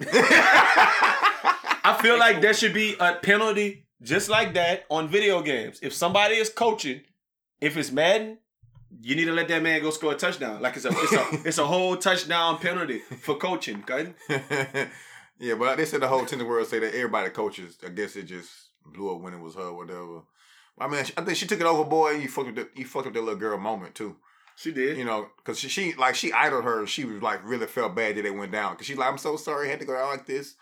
I 1.82 1.98
feel 2.02 2.18
like 2.18 2.40
there 2.40 2.54
should 2.54 2.74
be 2.74 2.96
a 2.98 3.14
penalty 3.14 3.86
just 4.02 4.28
like 4.28 4.54
that 4.54 4.84
on 4.90 5.08
video 5.08 5.40
games. 5.42 5.78
If 5.82 5.92
somebody 5.92 6.36
is 6.36 6.48
coaching, 6.48 7.02
if 7.60 7.76
it's 7.76 7.90
Madden, 7.90 8.38
you 9.00 9.14
need 9.14 9.26
to 9.26 9.32
let 9.32 9.48
that 9.48 9.62
man 9.62 9.80
go 9.80 9.90
score 9.90 10.12
a 10.12 10.16
touchdown. 10.16 10.60
Like 10.60 10.76
it's 10.76 10.84
a 10.84 10.90
it's 10.90 11.12
a 11.12 11.48
it's 11.48 11.58
a 11.58 11.66
whole 11.66 11.96
touchdown 11.96 12.58
penalty 12.58 12.98
for 12.98 13.36
coaching. 13.36 13.84
Okay? 13.88 14.12
yeah, 15.38 15.54
but 15.54 15.76
they 15.76 15.84
said 15.84 16.00
the 16.00 16.08
whole 16.08 16.26
tennis 16.26 16.46
world 16.46 16.66
say 16.66 16.80
that 16.80 16.94
everybody 16.94 17.30
coaches. 17.30 17.78
I 17.84 17.90
guess 17.90 18.16
it 18.16 18.24
just 18.24 18.50
blew 18.84 19.14
up 19.14 19.20
when 19.20 19.34
it 19.34 19.40
was 19.40 19.54
her, 19.54 19.72
whatever. 19.72 20.22
I 20.78 20.88
mean, 20.88 21.04
I 21.16 21.22
think 21.22 21.36
she 21.36 21.46
took 21.46 21.60
it 21.60 21.66
overboard. 21.66 22.14
And 22.14 22.22
you 22.22 22.28
fucked 22.28 22.48
up, 22.48 22.54
the, 22.54 22.68
you 22.74 22.86
fucked 22.86 23.06
up 23.06 23.12
that 23.12 23.20
little 23.20 23.38
girl 23.38 23.58
moment 23.58 23.94
too. 23.94 24.16
She 24.60 24.72
did. 24.72 24.98
You 24.98 25.04
know, 25.04 25.28
because 25.38 25.58
she, 25.58 25.68
she 25.68 25.94
like 25.94 26.14
she 26.14 26.32
idled 26.32 26.64
her. 26.64 26.86
She 26.86 27.04
was 27.04 27.22
like 27.22 27.40
really 27.44 27.66
felt 27.66 27.94
bad 27.94 28.16
that 28.16 28.26
it 28.26 28.34
went 28.34 28.52
down. 28.52 28.74
Because 28.74 28.86
she 28.86 28.94
like, 28.94 29.08
I'm 29.10 29.16
so 29.18 29.36
sorry, 29.36 29.68
I 29.68 29.70
had 29.70 29.80
to 29.80 29.86
go 29.86 29.96
out 29.96 30.10
like 30.10 30.26
this. 30.26 30.54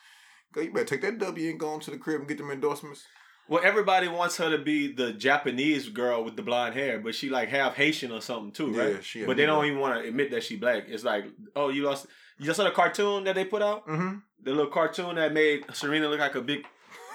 Go, 0.52 0.60
you 0.60 0.72
better 0.72 0.84
take 0.84 1.02
that 1.02 1.18
W 1.18 1.50
and 1.50 1.58
go 1.58 1.70
on 1.70 1.80
to 1.80 1.90
the 1.90 1.98
crib 1.98 2.20
and 2.20 2.28
get 2.28 2.38
them 2.38 2.50
endorsements. 2.50 3.04
Well, 3.48 3.60
everybody 3.64 4.08
wants 4.08 4.36
her 4.36 4.50
to 4.50 4.58
be 4.58 4.92
the 4.92 5.12
Japanese 5.12 5.88
girl 5.88 6.22
with 6.22 6.36
the 6.36 6.42
blonde 6.42 6.74
hair, 6.74 6.98
but 7.00 7.14
she 7.14 7.28
like 7.30 7.48
half 7.48 7.74
Haitian 7.74 8.12
or 8.12 8.20
something 8.20 8.52
too, 8.52 8.72
right? 8.72 8.92
Yeah, 8.94 9.00
she 9.00 9.24
but 9.24 9.36
they 9.36 9.46
don't 9.46 9.64
even 9.64 9.78
want 9.80 10.00
to 10.02 10.08
admit 10.08 10.30
that 10.32 10.44
she 10.44 10.56
black. 10.56 10.84
It's 10.86 11.02
like, 11.04 11.24
oh, 11.56 11.70
you 11.70 11.82
lost. 11.84 12.06
You 12.38 12.46
just 12.46 12.58
saw 12.58 12.64
the 12.64 12.70
cartoon 12.70 13.24
that 13.24 13.34
they 13.34 13.44
put 13.46 13.62
out, 13.62 13.86
Mm-hmm. 13.88 14.18
the 14.44 14.50
little 14.52 14.70
cartoon 14.70 15.16
that 15.16 15.32
made 15.32 15.64
Serena 15.72 16.08
look 16.08 16.20
like 16.20 16.34
a 16.36 16.40
big 16.42 16.64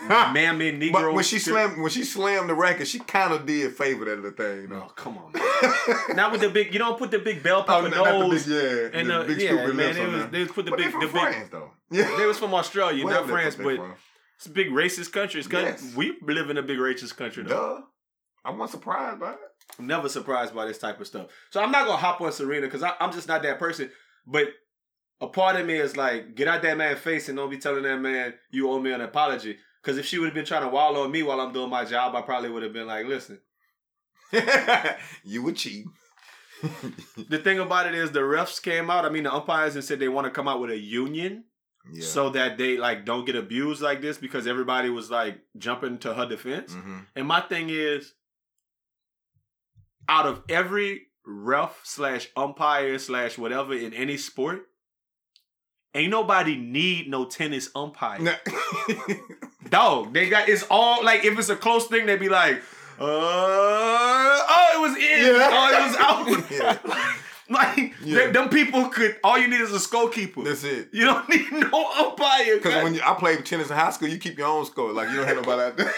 man-made 0.08 0.80
Negro. 0.80 0.92
But 0.94 1.14
when 1.14 1.24
she 1.24 1.40
slammed 1.40 1.78
when 1.82 1.90
she 1.92 2.04
slammed 2.04 2.50
the 2.50 2.54
record, 2.56 2.88
she 2.88 3.00
kind 3.00 3.34
of 3.34 3.46
did 3.46 3.76
favor 3.76 4.06
that 4.06 4.16
little 4.22 4.32
thing, 4.32 4.70
you 4.70 4.76
oh 4.76 4.92
come 4.96 5.18
on, 5.18 5.32
man. 5.34 6.16
not 6.16 6.32
with 6.32 6.42
the 6.42 6.50
big. 6.50 6.74
You 6.74 6.80
don't 6.80 6.98
put 6.98 7.12
the 7.12 7.20
big 7.20 7.44
bell 7.44 7.64
Oh, 7.68 7.82
pepper 7.82 7.90
the 7.90 8.04
nose. 8.04 8.46
big, 8.46 8.54
yeah, 8.54 9.00
and 9.00 9.10
the 9.10 9.20
the, 9.20 9.26
big 9.26 9.42
yeah, 9.42 9.50
stupid 9.50 9.76
man, 9.76 9.94
they 9.96 10.06
was 10.06 10.28
they 10.28 10.46
put 10.46 10.66
the 10.66 10.72
But 10.72 10.78
they 10.78 10.84
big 10.86 10.92
from 10.92 11.02
the 11.02 11.08
big. 11.08 11.22
France 11.22 11.50
though. 11.52 11.72
Yeah, 11.92 12.16
They 12.18 12.26
was 12.26 12.38
from 12.40 12.54
Australia, 12.54 13.06
not 13.06 13.28
France, 13.28 13.56
but 13.56 13.76
from. 13.78 13.94
it's 14.38 14.46
a 14.48 14.50
big 14.52 14.68
racist 14.70 15.12
country. 15.12 15.40
It's 15.42 15.50
Yes. 15.52 15.94
we 15.96 16.18
live 16.22 16.50
in 16.50 16.58
a 16.58 16.64
big 16.64 16.78
racist 16.80 17.16
country. 17.16 17.44
Though. 17.44 17.78
Duh. 17.78 17.82
I 18.46 18.52
wasn't 18.52 18.72
surprised 18.72 19.20
by 19.20 19.32
it. 19.34 19.40
I'm 19.80 19.88
never 19.88 20.10
surprised 20.10 20.54
by 20.54 20.66
this 20.66 20.78
type 20.78 21.00
of 21.00 21.08
stuff. 21.08 21.28
So 21.52 21.62
I'm 21.62 21.72
not 21.72 21.86
gonna 21.86 21.98
hop 21.98 22.20
on 22.20 22.32
Serena 22.34 22.68
because 22.68 22.84
I'm 22.84 23.12
just 23.14 23.28
not 23.28 23.42
that 23.44 23.58
person. 23.60 23.90
But 24.28 24.48
a 25.22 25.28
part 25.28 25.56
of 25.56 25.66
me 25.66 25.76
is 25.76 25.96
like, 25.96 26.36
get 26.36 26.50
out 26.50 26.62
that 26.64 26.78
man's 26.78 27.00
face 27.00 27.30
and 27.30 27.38
don't 27.38 27.50
be 27.50 27.58
telling 27.58 27.84
that 27.84 28.02
man 28.02 28.34
you 28.52 28.70
owe 28.70 28.80
me 28.80 28.92
an 28.92 29.00
apology. 29.02 29.58
Because 29.84 29.98
if 29.98 30.06
she 30.06 30.18
would 30.18 30.28
have 30.28 30.34
been 30.34 30.46
trying 30.46 30.64
to 30.64 30.70
wallow 30.70 31.04
on 31.04 31.12
me 31.12 31.24
while 31.24 31.42
I'm 31.42 31.52
doing 31.52 31.70
my 31.70 31.84
job, 31.84 32.16
I 32.16 32.22
probably 32.22 32.50
would 32.50 32.64
have 32.64 32.72
been 32.74 32.88
like, 32.88 33.06
listen. 33.06 33.40
you 35.24 35.44
would 35.44 35.58
cheat. 35.58 35.86
The 37.30 37.40
thing 37.40 37.60
about 37.60 37.88
it 37.88 37.94
is 37.96 38.12
the 38.12 38.22
refs 38.22 38.62
came 38.62 38.90
out. 38.90 39.04
I 39.04 39.10
mean, 39.10 39.24
the 39.24 39.34
umpires 39.34 39.76
and 39.76 39.84
said 39.84 40.00
they 40.00 40.08
want 40.08 40.24
to 40.26 40.32
come 40.32 40.48
out 40.48 40.62
with 40.62 40.72
a 40.72 40.78
union 40.78 41.44
Yeah. 41.92 42.06
so 42.06 42.30
that 42.30 42.58
they 42.58 42.78
like 42.78 43.04
don't 43.04 43.26
get 43.26 43.36
abused 43.36 43.82
like 43.82 44.02
this 44.02 44.18
because 44.18 44.48
everybody 44.48 44.90
was 44.90 45.12
like 45.12 45.40
jumping 45.58 45.98
to 46.00 46.14
her 46.14 46.26
defense. 46.26 46.74
hmm 46.74 47.00
And 47.18 47.28
my 47.28 47.42
thing 47.42 47.70
is, 47.70 48.14
out 50.08 50.26
of 50.26 50.44
every 50.48 51.08
ref 51.26 51.82
slash 51.84 52.30
umpire 52.38 52.98
slash 52.98 53.38
whatever 53.38 53.74
in 53.74 53.94
any 53.94 54.16
sport, 54.16 54.62
ain't 55.94 56.12
nobody 56.12 56.56
need 56.56 57.10
no 57.10 57.26
tennis 57.26 57.70
umpire. 57.76 58.40
Dog, 59.74 60.14
they 60.14 60.30
got 60.30 60.48
it's 60.48 60.64
all 60.70 61.04
like 61.04 61.26
if 61.26 61.38
it's 61.40 61.50
a 61.50 61.56
close 61.56 61.88
thing, 61.88 62.06
they'd 62.06 62.20
be 62.20 62.30
like, 62.30 62.62
uh, 63.00 63.04
oh, 63.06 64.70
it 64.76 64.82
was 64.82 64.96
in, 64.98 65.36
Yeah. 65.36 65.50
oh, 65.52 65.68
it 65.74 65.82
was 65.88 65.98
out. 65.98 66.52
Yeah. 66.52 67.16
like 67.50 67.94
Yeah. 68.04 68.32
them, 68.32 68.50
people 68.50 68.88
could. 68.90 69.18
All 69.24 69.38
you 69.38 69.48
need 69.48 69.62
is 69.62 69.72
a 69.74 69.80
scorekeeper. 69.80 70.44
That's 70.46 70.64
it. 70.64 70.90
You 70.94 71.06
don't 71.06 71.28
need 71.28 71.52
no 71.72 71.92
umpire. 72.00 72.58
Because 72.58 72.84
when 72.84 72.94
you, 72.94 73.02
I 73.04 73.14
played 73.16 73.46
tennis 73.46 73.70
in 73.70 73.76
high 73.76 73.90
school, 73.92 74.10
you 74.10 74.18
keep 74.20 74.38
your 74.38 74.48
own 74.48 74.66
score. 74.66 74.92
Like 74.94 75.10
you 75.10 75.18
don't 75.18 75.28
have 75.28 75.38
nobody 75.38 75.62
out 75.64 75.78
there. 75.78 75.94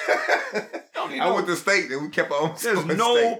I 0.97 1.17
no- 1.19 1.33
went 1.35 1.47
to 1.47 1.55
state 1.55 1.91
and 1.91 2.01
we 2.01 2.09
kept 2.09 2.31
our 2.31 2.41
own 2.43 2.55
There's 2.61 2.85
no 2.85 3.15
state. 3.17 3.39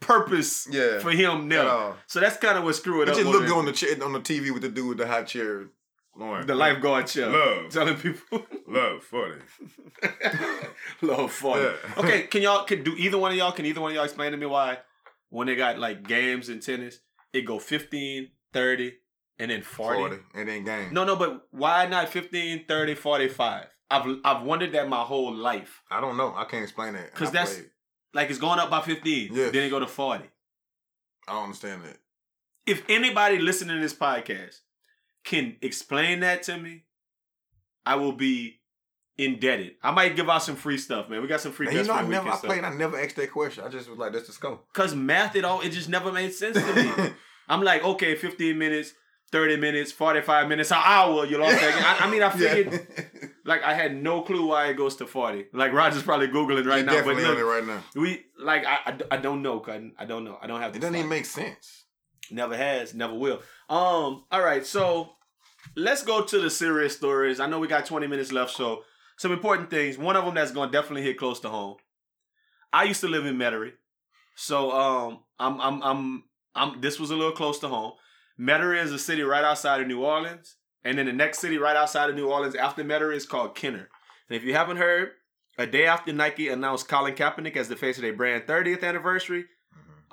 purpose 0.00 0.68
Yeah. 0.70 1.00
for 1.00 1.10
him 1.10 1.48
now. 1.48 1.96
So 2.06 2.20
that's 2.20 2.36
kind 2.36 2.56
of 2.58 2.64
what 2.64 2.74
screwed 2.76 3.08
it 3.08 3.10
It 3.10 3.12
up. 3.12 3.16
just 3.18 3.28
looked 3.28 3.50
on 3.50 3.64
the 3.66 3.72
chair, 3.72 3.90
on 4.04 4.12
the 4.12 4.20
TV 4.20 4.52
with 4.52 4.62
the 4.62 4.68
dude 4.68 4.88
with 4.88 4.98
the 4.98 5.06
high 5.06 5.24
chair. 5.24 5.66
Lauren. 6.16 6.46
The 6.46 6.54
lifeguard 6.54 7.06
chair. 7.06 7.28
Love. 7.28 7.70
Telling 7.70 7.96
people 7.96 8.46
Love, 8.68 9.02
funny. 9.02 9.34
love 11.02 11.32
fun. 11.32 11.60
Yeah. 11.60 11.72
Okay, 11.98 12.22
can 12.22 12.42
y'all 12.42 12.64
can 12.64 12.82
do 12.82 12.94
either 12.96 13.18
one 13.18 13.32
of 13.32 13.36
y'all 13.38 13.52
can 13.52 13.66
either 13.66 13.80
one 13.80 13.90
of 13.90 13.94
y'all 13.94 14.04
explain 14.04 14.32
to 14.32 14.36
me 14.38 14.46
why 14.46 14.78
when 15.30 15.46
they 15.46 15.56
got 15.56 15.78
like 15.78 16.06
games 16.06 16.48
in 16.48 16.60
tennis, 16.60 16.98
it 17.32 17.42
go 17.42 17.58
15, 17.58 18.28
30, 18.52 18.92
and 19.38 19.50
then 19.50 19.62
40? 19.62 19.98
40. 19.98 20.16
And 20.34 20.48
then 20.48 20.64
game. 20.64 20.92
No, 20.94 21.04
no, 21.04 21.16
but 21.16 21.46
why 21.50 21.86
not 21.86 22.08
15, 22.08 22.66
30, 22.68 22.94
45? 22.94 23.66
I've 23.90 24.16
I've 24.24 24.42
wondered 24.42 24.72
that 24.72 24.88
my 24.88 25.02
whole 25.02 25.34
life. 25.34 25.82
I 25.90 26.00
don't 26.00 26.16
know. 26.16 26.34
I 26.36 26.44
can't 26.44 26.62
explain 26.62 26.94
that. 26.94 27.10
'Cause 27.14 27.30
Because 27.30 27.30
that's- 27.32 27.54
played. 27.56 27.70
Like 28.14 28.30
it's 28.30 28.38
going 28.38 28.60
up 28.60 28.70
by 28.70 28.80
15, 28.80 29.30
Yes. 29.34 29.50
then 29.52 29.64
it 29.64 29.70
go 29.70 29.80
to 29.80 29.88
40. 29.88 30.24
I 31.26 31.32
don't 31.32 31.44
understand 31.44 31.82
that. 31.82 31.96
If 32.64 32.84
anybody 32.88 33.38
listening 33.40 33.74
to 33.76 33.82
this 33.82 33.92
podcast 33.92 34.60
can 35.24 35.56
explain 35.62 36.20
that 36.20 36.42
to 36.44 36.56
me, 36.56 36.84
I 37.84 37.96
will 37.96 38.12
be 38.12 38.60
indebted. 39.16 39.72
I 39.82 39.90
might 39.90 40.16
give 40.16 40.28
out 40.28 40.42
some 40.42 40.56
free 40.56 40.78
stuff, 40.78 41.08
man. 41.08 41.22
We 41.22 41.28
got 41.28 41.40
some 41.40 41.52
free 41.52 41.68
And 41.68 41.76
you 41.76 41.84
know, 41.84 41.94
I 41.94 42.06
never, 42.06 42.28
I 42.28 42.36
played, 42.36 42.64
I 42.64 42.74
never 42.74 42.98
asked 42.98 43.16
that 43.16 43.32
question. 43.32 43.64
I 43.64 43.68
just 43.68 43.88
was 43.88 43.98
like, 43.98 44.12
that's 44.12 44.26
the 44.26 44.32
scope. 44.32 44.66
Cause 44.72 44.94
math 44.94 45.36
it 45.36 45.44
all, 45.44 45.60
it 45.60 45.70
just 45.70 45.88
never 45.88 46.12
made 46.12 46.32
sense 46.32 46.56
to 46.56 46.74
me. 46.74 47.10
I'm 47.48 47.62
like, 47.62 47.84
okay, 47.84 48.16
15 48.16 48.58
minutes, 48.58 48.92
30 49.30 49.56
minutes, 49.58 49.92
45 49.92 50.48
minutes, 50.48 50.70
an 50.70 50.78
hour, 50.82 51.26
you 51.26 51.38
lost 51.38 51.60
that 51.60 51.74
game. 51.74 51.84
I, 51.84 52.06
I 52.06 52.10
mean, 52.10 52.22
I 52.22 52.30
figured 52.56 52.88
yeah. 52.96 53.24
like 53.44 53.62
I 53.62 53.74
had 53.74 53.94
no 53.94 54.22
clue 54.22 54.46
why 54.46 54.68
it 54.68 54.74
goes 54.74 54.96
to 54.96 55.06
40. 55.06 55.46
Like 55.52 55.72
Roger's 55.72 56.02
probably 56.02 56.28
Googling 56.28 56.66
right 56.66 56.84
now. 56.84 56.92
But 56.92 56.98
definitely 56.98 57.24
on 57.24 57.38
it 57.38 57.42
right 57.42 57.66
now. 57.66 57.82
we 57.94 58.24
like 58.38 58.64
I, 58.66 58.78
I, 58.86 58.98
I 59.12 59.16
don't 59.18 59.42
know, 59.42 59.60
cuz 59.60 59.80
I 59.98 60.04
don't 60.04 60.24
know. 60.24 60.38
I 60.40 60.46
don't 60.46 60.60
have 60.60 60.72
the 60.72 60.78
It 60.78 60.80
doesn't 60.80 60.96
even 60.96 61.08
make 61.08 61.26
sense. 61.26 61.83
Never 62.30 62.56
has, 62.56 62.94
never 62.94 63.14
will. 63.14 63.40
Um, 63.68 64.24
all 64.30 64.42
right, 64.42 64.64
so 64.64 65.10
let's 65.76 66.02
go 66.02 66.22
to 66.22 66.40
the 66.40 66.50
serious 66.50 66.96
stories. 66.96 67.40
I 67.40 67.46
know 67.46 67.58
we 67.58 67.68
got 67.68 67.86
20 67.86 68.06
minutes 68.06 68.32
left, 68.32 68.52
so 68.52 68.84
some 69.16 69.32
important 69.32 69.70
things. 69.70 69.98
One 69.98 70.16
of 70.16 70.24
them 70.24 70.34
that's 70.34 70.50
gonna 70.52 70.72
definitely 70.72 71.02
hit 71.02 71.18
close 71.18 71.40
to 71.40 71.48
home. 71.48 71.76
I 72.72 72.84
used 72.84 73.00
to 73.02 73.08
live 73.08 73.26
in 73.26 73.36
Metairie. 73.36 73.72
So 74.36 74.72
um 74.72 75.20
I'm 75.38 75.60
I'm 75.60 75.82
I'm 75.82 76.24
I'm 76.54 76.80
this 76.80 76.98
was 76.98 77.10
a 77.10 77.16
little 77.16 77.32
close 77.32 77.58
to 77.60 77.68
home. 77.68 77.92
Metairie 78.38 78.82
is 78.82 78.92
a 78.92 78.98
city 78.98 79.22
right 79.22 79.44
outside 79.44 79.80
of 79.80 79.86
New 79.86 80.02
Orleans, 80.04 80.56
And 80.82 80.98
then 80.98 81.06
the 81.06 81.12
next 81.12 81.38
city 81.38 81.56
right 81.56 81.76
outside 81.76 82.10
of 82.10 82.16
New 82.16 82.28
Orleans 82.28 82.56
after 82.56 82.82
Metairie 82.82 83.14
is 83.16 83.26
called 83.26 83.54
Kenner. 83.54 83.88
And 84.28 84.36
if 84.36 84.42
you 84.42 84.54
haven't 84.54 84.78
heard, 84.78 85.12
a 85.56 85.66
day 85.66 85.86
after 85.86 86.12
Nike 86.12 86.48
announced 86.48 86.88
Colin 86.88 87.14
Kaepernick 87.14 87.56
as 87.56 87.68
the 87.68 87.76
face 87.76 87.96
of 87.96 88.02
their 88.02 88.12
brand 88.12 88.44
30th 88.46 88.82
anniversary, 88.82 89.44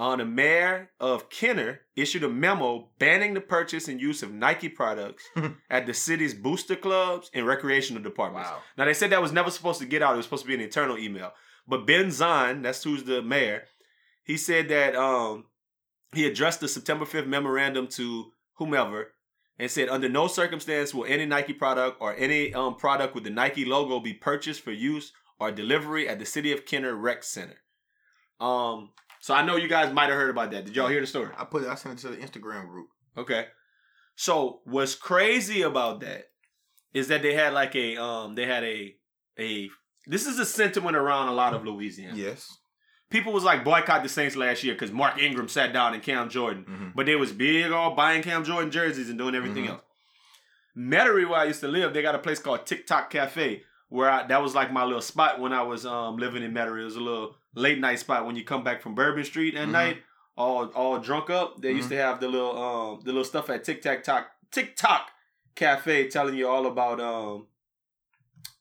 on 0.02 0.18
the 0.18 0.26
mayor 0.26 0.89
of 0.99 1.30
Kenner 1.30 1.82
issued 1.95 2.24
a 2.24 2.28
memo 2.28 2.89
banning 2.97 3.36
the 3.36 3.39
purchase 3.39 3.88
and 3.88 4.02
use 4.02 4.24
of 4.24 4.34
Nike 4.34 4.68
products 4.68 5.24
at 5.70 5.86
the 5.86 5.93
city's 5.93 6.34
booster 6.34 6.76
clubs 6.76 7.30
and 7.36 7.45
recreational 7.45 8.02
departments. 8.02 8.49
Wow. 8.49 8.58
Now 8.80 8.86
they 8.86 8.95
said 8.95 9.12
that 9.12 9.22
was 9.22 9.32
never 9.32 9.52
supposed 9.52 9.80
to 9.80 9.86
get 9.86 10.02
out; 10.02 10.16
it 10.16 10.18
was 10.18 10.26
supposed 10.26 10.41
to 10.41 10.47
be 10.47 10.56
an 10.56 10.62
internal 10.62 10.97
email. 10.97 11.34
But 11.68 11.86
Ben 11.86 12.10
Zahn, 12.10 12.64
that's 12.64 12.84
who's 12.84 13.04
the 13.04 13.22
mayor, 13.22 13.66
he 14.24 14.38
said 14.38 14.70
that 14.70 14.95
um, 14.95 15.45
he 16.16 16.26
addressed 16.26 16.62
the 16.62 16.68
September 16.68 17.06
5th 17.06 17.28
memorandum 17.28 17.88
to 17.89 18.32
whomever 18.56 19.14
and 19.60 19.70
said, 19.70 19.88
under 19.88 20.10
no 20.10 20.26
circumstance 20.26 20.95
will 20.95 21.06
any 21.06 21.28
Nike 21.28 21.54
product 21.54 21.97
or 22.02 22.16
any 22.16 22.56
um, 22.56 22.76
product 22.76 23.14
with 23.14 23.24
the 23.24 23.30
Nike 23.30 23.66
logo 23.66 23.99
be 23.99 24.16
purchased 24.16 24.62
for 24.62 24.72
use 24.72 25.14
or 25.39 25.52
delivery 25.52 26.10
at 26.10 26.18
the 26.18 26.26
City 26.26 26.52
of 26.52 26.66
Kenner 26.66 26.95
Rec 26.95 27.24
Center. 27.24 27.58
Um, 28.39 28.89
so 29.22 29.34
I 29.34 29.46
know 29.46 29.56
you 29.56 29.70
guys 29.70 29.94
might 29.94 30.10
have 30.10 30.18
heard 30.20 30.30
about 30.30 30.52
that. 30.52 30.66
Did 30.66 30.76
y'all 30.76 30.90
hear 30.90 31.00
the 31.00 31.08
story? 31.08 31.30
I 31.38 31.46
put 31.46 31.64
it, 31.64 31.70
I 31.70 31.76
sent 31.76 31.98
it 31.98 32.02
to 32.02 32.10
the 32.10 32.18
Instagram 32.18 32.68
group. 32.68 32.88
Okay. 33.18 33.46
So 34.16 34.60
what's 34.66 34.96
crazy 34.96 35.62
about 35.62 36.02
that 36.02 36.26
is 36.94 37.08
that 37.08 37.22
they 37.22 37.34
had 37.34 37.54
like 37.54 37.74
a 37.76 37.96
um 37.98 38.36
they 38.36 38.46
had 38.46 38.64
a 38.66 38.94
a 39.40 39.70
this 40.08 40.26
is 40.28 40.38
a 40.40 40.46
sentiment 40.46 40.98
around 40.98 41.30
a 41.30 41.34
lot 41.34 41.54
of 41.54 41.64
Louisiana. 41.64 42.18
Yes. 42.18 42.46
People 43.10 43.34
was 43.34 43.44
like 43.44 43.64
boycott 43.64 44.04
the 44.04 44.10
Saints 44.10 44.36
last 44.36 44.64
year 44.64 44.74
because 44.74 44.92
Mark 44.92 45.18
Ingram 45.22 45.48
sat 45.50 45.74
down 45.74 45.94
and 45.94 46.02
Cam 46.04 46.30
Jordan. 46.30 46.66
Mhm. 46.68 46.92
But 46.96 47.06
they 47.06 47.16
was 47.16 47.32
big 47.32 47.72
all 47.72 47.96
buying 47.96 48.24
Cam 48.24 48.44
Jordan 48.44 48.72
jerseys 48.72 49.10
and 49.10 49.18
doing 49.18 49.36
everything 49.36 49.66
Mhm. 49.66 49.70
else. 49.72 49.82
Metairie, 50.78 51.28
where 51.30 51.40
I 51.40 51.46
used 51.46 51.60
to 51.62 51.68
live, 51.68 51.94
they 51.94 52.02
got 52.02 52.16
a 52.16 52.20
place 52.20 52.40
called 52.40 52.66
TikTok 52.66 53.10
Cafe, 53.10 53.64
where 53.92 54.10
I, 54.10 54.26
that 54.28 54.42
was 54.42 54.56
like 54.56 54.72
my 54.72 54.84
little 54.86 55.02
spot 55.02 55.39
when 55.39 55.54
I 55.54 55.62
was 55.62 55.86
um 55.86 56.18
living 56.18 56.44
in 56.44 56.52
Metairie. 56.54 56.82
It 56.82 56.86
was 56.86 56.96
a 56.96 57.00
little 57.10 57.36
late 57.56 57.80
night 57.80 58.00
spot 58.00 58.26
when 58.26 58.36
you 58.36 58.44
come 58.44 58.64
back 58.64 58.82
from 58.82 58.96
Bourbon 58.96 59.24
Street 59.26 59.56
at 59.56 59.68
Mhm. 59.68 59.72
night, 59.72 59.98
all 60.36 60.66
all 60.68 60.98
drunk 61.00 61.30
up. 61.30 61.62
They 61.62 61.72
used 61.72 61.89
Mm-hmm. 61.89 61.98
to 61.98 62.02
have 62.08 62.20
the 62.20 62.28
little 62.28 62.54
um 62.58 63.00
the 63.04 63.12
little 63.12 63.24
stuff 63.34 63.50
at 63.50 63.64
TikTok 63.64 64.04
Talk 64.04 64.28
TikTok 64.52 65.12
Cafe 65.56 66.10
telling 66.10 66.36
you 66.36 66.48
all 66.48 66.66
about 66.66 67.00
um. 67.00 67.48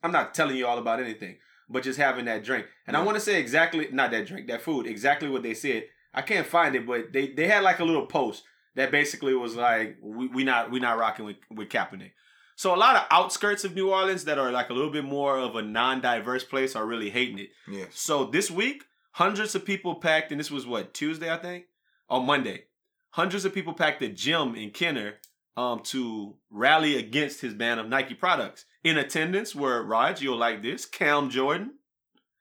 I'm 0.02 0.12
not 0.12 0.34
telling 0.34 0.56
you 0.56 0.66
all 0.66 0.78
about 0.78 1.00
anything, 1.00 1.36
but 1.68 1.82
just 1.82 1.98
having 1.98 2.24
that 2.24 2.42
drink. 2.44 2.66
And 2.86 2.96
I 2.96 3.02
want 3.02 3.16
to 3.16 3.20
say 3.20 3.38
exactly 3.38 3.88
not 3.92 4.10
that 4.12 4.26
drink, 4.26 4.48
that 4.48 4.62
food, 4.62 4.86
exactly 4.86 5.28
what 5.28 5.42
they 5.42 5.54
said. 5.54 5.84
I 6.14 6.22
can't 6.22 6.46
find 6.46 6.74
it, 6.74 6.86
but 6.86 7.12
they 7.12 7.28
they 7.28 7.46
had 7.48 7.62
like 7.62 7.78
a 7.80 7.84
little 7.84 8.06
post 8.06 8.42
that 8.76 8.90
basically 8.90 9.34
was 9.34 9.56
like 9.56 9.98
we, 10.02 10.26
we 10.28 10.42
not 10.44 10.70
we 10.70 10.80
not 10.80 10.98
rocking 10.98 11.24
with 11.26 11.36
with 11.50 11.68
Kaepernick. 11.68 12.12
So 12.60 12.74
a 12.74 12.76
lot 12.76 12.94
of 12.94 13.06
outskirts 13.10 13.64
of 13.64 13.74
New 13.74 13.90
Orleans 13.90 14.24
that 14.24 14.38
are 14.38 14.52
like 14.52 14.68
a 14.68 14.74
little 14.74 14.90
bit 14.90 15.02
more 15.02 15.38
of 15.38 15.56
a 15.56 15.62
non-diverse 15.62 16.44
place 16.44 16.76
are 16.76 16.84
really 16.84 17.08
hating 17.08 17.38
it. 17.38 17.48
Yeah. 17.66 17.86
So 17.90 18.26
this 18.26 18.50
week, 18.50 18.84
hundreds 19.12 19.54
of 19.54 19.64
people 19.64 19.94
packed, 19.94 20.30
and 20.30 20.38
this 20.38 20.50
was 20.50 20.66
what 20.66 20.92
Tuesday, 20.92 21.32
I 21.32 21.38
think, 21.38 21.64
on 22.10 22.26
Monday. 22.26 22.64
Hundreds 23.12 23.46
of 23.46 23.54
people 23.54 23.72
packed 23.72 24.00
the 24.00 24.08
gym 24.08 24.54
in 24.54 24.72
Kenner 24.72 25.14
um, 25.56 25.80
to 25.84 26.36
rally 26.50 26.98
against 26.98 27.40
his 27.40 27.54
ban 27.54 27.78
of 27.78 27.88
Nike 27.88 28.12
products. 28.12 28.66
In 28.84 28.98
attendance 28.98 29.54
were 29.54 29.82
Raj, 29.82 30.20
you'll 30.20 30.36
like 30.36 30.60
this, 30.62 30.84
Cam 30.84 31.30
Jordan, 31.30 31.78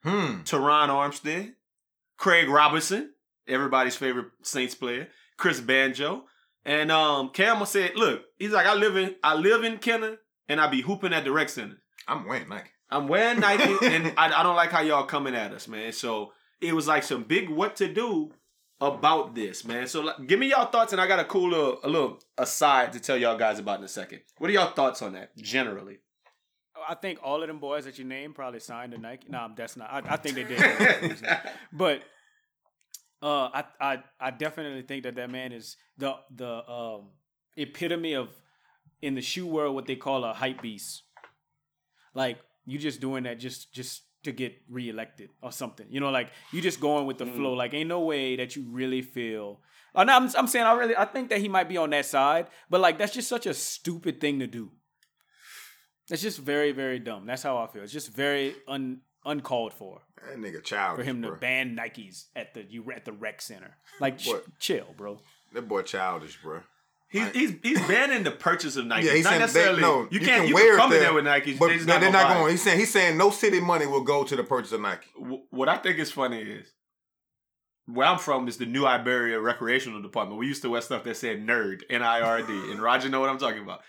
Hmm. 0.03 0.41
Terron 0.43 0.89
Armstead, 0.89 1.53
Craig 2.17 2.49
Robertson, 2.49 3.13
everybody's 3.47 3.95
favorite 3.95 4.27
Saints 4.41 4.75
player, 4.75 5.07
Chris 5.37 5.61
Banjo, 5.61 6.25
and 6.65 6.91
um, 6.91 7.29
Cam 7.29 7.65
said, 7.65 7.95
"Look, 7.95 8.23
he's 8.37 8.51
like, 8.51 8.65
I 8.65 8.73
live 8.75 8.97
in 8.97 9.15
I 9.23 9.35
live 9.35 9.63
in 9.63 9.77
Kenner, 9.77 10.17
and 10.47 10.59
I 10.59 10.67
be 10.67 10.81
hooping 10.81 11.13
at 11.13 11.23
the 11.23 11.31
rec 11.31 11.49
center. 11.49 11.77
I'm 12.07 12.25
wearing 12.25 12.49
Nike. 12.49 12.69
I'm 12.89 13.07
wearing 13.07 13.39
Nike, 13.41 13.85
and 13.85 14.13
I, 14.17 14.39
I 14.39 14.43
don't 14.43 14.55
like 14.55 14.71
how 14.71 14.81
y'all 14.81 15.05
coming 15.05 15.35
at 15.35 15.53
us, 15.53 15.67
man. 15.67 15.91
So 15.91 16.33
it 16.61 16.73
was 16.73 16.87
like 16.87 17.03
some 17.03 17.23
big 17.23 17.49
what 17.49 17.75
to 17.77 17.91
do 17.91 18.31
about 18.81 19.35
this, 19.35 19.65
man. 19.65 19.87
So 19.87 20.01
like, 20.01 20.27
give 20.27 20.39
me 20.39 20.49
y'all 20.49 20.65
thoughts, 20.65 20.91
and 20.93 21.01
I 21.01 21.07
got 21.07 21.19
a 21.19 21.25
cool 21.25 21.49
little, 21.49 21.79
a 21.83 21.89
little 21.89 22.19
aside 22.37 22.93
to 22.93 22.99
tell 22.99 23.17
y'all 23.17 23.37
guys 23.37 23.59
about 23.59 23.79
in 23.79 23.85
a 23.85 23.89
second. 23.89 24.21
What 24.37 24.49
are 24.49 24.53
y'all 24.53 24.73
thoughts 24.73 25.01
on 25.01 25.13
that 25.13 25.35
generally? 25.37 25.99
I 26.87 26.95
think 26.95 27.19
all 27.21 27.41
of 27.41 27.47
them 27.47 27.59
boys 27.59 27.85
that 27.85 27.99
you 27.99 28.05
named 28.05 28.35
probably 28.35 28.61
signed 28.61 28.93
to 28.93 28.97
Nike. 28.97 29.27
No, 29.29 29.49
that's 29.55 29.75
not. 29.75 29.91
I, 29.91 30.13
I 30.13 30.17
think 30.17 30.35
they 30.35 30.43
did. 30.45 31.17
but 31.73 32.01
uh, 33.21 33.49
I, 33.53 33.63
I 33.81 34.03
I 34.19 34.31
definitely 34.31 34.81
think 34.83 35.03
that 35.03 35.15
that 35.15 35.29
man 35.29 35.51
is 35.51 35.75
the 35.97 36.13
the 36.35 36.69
um, 36.69 37.09
epitome 37.57 38.13
of 38.13 38.29
in 39.01 39.15
the 39.15 39.21
shoe 39.21 39.47
world 39.47 39.75
what 39.75 39.85
they 39.85 39.95
call 39.95 40.23
a 40.23 40.33
hype 40.33 40.61
beast. 40.61 41.03
Like 42.13 42.39
you 42.65 42.77
just 42.79 43.01
doing 43.01 43.23
that 43.23 43.39
just 43.39 43.73
just 43.73 44.03
to 44.23 44.31
get 44.33 44.53
reelected 44.69 45.29
or 45.41 45.51
something. 45.51 45.87
You 45.89 45.99
know, 46.01 46.09
like 46.09 46.29
you 46.51 46.61
just 46.61 46.79
going 46.81 47.05
with 47.05 47.17
the 47.17 47.25
Mm. 47.25 47.35
flow. 47.35 47.53
Like 47.53 47.73
ain't 47.73 47.87
no 47.89 48.01
way 48.01 48.35
that 48.35 48.55
you 48.55 48.65
really 48.69 49.01
feel. 49.01 49.61
Oh, 49.95 50.03
no, 50.03 50.13
I'm, 50.15 50.29
I'm 50.37 50.47
saying 50.47 50.65
I 50.65 50.73
really 50.73 50.95
I 50.95 51.05
think 51.05 51.29
that 51.29 51.39
he 51.39 51.47
might 51.47 51.67
be 51.69 51.77
on 51.77 51.89
that 51.91 52.05
side, 52.05 52.47
but 52.69 52.79
like 52.81 52.97
that's 52.97 53.13
just 53.13 53.27
such 53.29 53.45
a 53.45 53.53
stupid 53.53 54.19
thing 54.21 54.39
to 54.39 54.47
do. 54.47 54.71
It's 56.09 56.21
just 56.21 56.39
very 56.39 56.71
very 56.71 56.99
dumb. 56.99 57.25
That's 57.25 57.43
how 57.43 57.57
I 57.57 57.67
feel. 57.67 57.83
It's 57.83 57.93
just 57.93 58.11
very 58.13 58.55
un 58.67 59.01
uncalled 59.29 59.73
for 59.73 60.01
That 60.27 60.37
nigga 60.37 60.63
childish. 60.63 61.03
for 61.05 61.09
him 61.09 61.21
to 61.21 61.29
bro. 61.29 61.37
ban 61.37 61.75
Nikes 61.77 62.25
at 62.35 62.53
the 62.53 62.63
you 62.69 62.91
at 62.91 63.05
the 63.05 63.11
rec 63.13 63.41
center. 63.41 63.77
Like 63.99 64.17
ch- 64.17 64.29
chill, 64.59 64.87
bro. 64.97 65.19
That 65.53 65.67
boy 65.67 65.81
childish, 65.83 66.37
bro. 66.41 66.61
He's, 67.11 67.27
he's 67.31 67.53
he's 67.63 67.79
banning 67.87 68.23
the 68.23 68.29
purchase 68.31 68.75
of 68.75 68.85
Nike. 68.85 69.07
Yeah, 69.07 69.13
he's 69.13 69.23
not 69.23 69.29
saying 69.31 69.41
necessarily. 69.41 69.75
they, 69.77 69.81
no, 69.81 70.07
you 70.11 70.19
can't. 70.19 70.47
You, 70.47 70.53
wear 70.53 70.71
can 70.73 70.77
come 70.79 70.91
in 70.91 70.97
there, 70.97 71.05
there 71.07 71.13
with 71.13 71.25
Nike, 71.25 71.57
but 71.57 71.67
they're 71.69 71.77
they- 71.79 71.85
not 71.85 72.01
they're 72.01 72.11
gonna 72.11 72.23
not 72.23 72.33
going. 72.35 72.51
He's 72.51 72.61
saying 72.61 72.77
he's 72.79 72.91
saying 72.93 73.17
no 73.17 73.29
city 73.31 73.59
money 73.59 73.87
will 73.87 74.03
go 74.03 74.23
to 74.23 74.35
the 74.35 74.43
purchase 74.43 74.71
of 74.73 74.81
Nike. 74.81 75.07
Wh- 75.17 75.51
what 75.51 75.67
I 75.69 75.77
think 75.77 75.97
is 75.97 76.11
funny 76.11 76.41
is 76.41 76.71
where 77.87 78.05
I'm 78.07 78.19
from 78.19 78.47
is 78.47 78.57
the 78.57 78.67
New 78.67 78.85
Iberia 78.85 79.39
Recreational 79.39 80.01
Department. 80.03 80.39
We 80.39 80.45
used 80.45 80.61
to 80.61 80.69
wear 80.69 80.81
stuff 80.81 81.03
that 81.05 81.17
said 81.17 81.39
nerd, 81.45 81.81
N 81.89 82.03
I 82.03 82.21
R 82.21 82.41
D, 82.43 82.53
and 82.71 82.79
Roger 82.79 83.09
know 83.09 83.19
what 83.21 83.29
I'm 83.31 83.39
talking 83.39 83.63
about. 83.63 83.81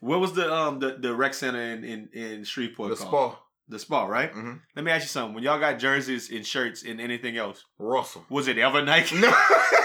What 0.00 0.18
was 0.18 0.32
the 0.32 0.52
um 0.52 0.80
the, 0.80 0.96
the 0.98 1.14
rec 1.14 1.34
center 1.34 1.60
in 1.62 1.84
in, 1.84 2.08
in 2.12 2.42
Shreveport 2.44 2.90
The 2.90 2.96
called? 3.04 3.34
spa. 3.34 3.42
The 3.70 3.78
spa, 3.78 4.06
right? 4.06 4.30
hmm 4.32 4.54
Let 4.74 4.84
me 4.84 4.90
ask 4.90 5.02
you 5.04 5.08
something. 5.08 5.34
When 5.34 5.44
y'all 5.44 5.60
got 5.60 5.78
jerseys 5.78 6.30
and 6.30 6.46
shirts 6.46 6.82
and 6.84 7.00
anything 7.00 7.36
else, 7.36 7.64
Russell. 7.78 8.24
was 8.30 8.48
it 8.48 8.56
ever 8.58 8.82
Nike? 8.82 9.16
No, 9.20 9.28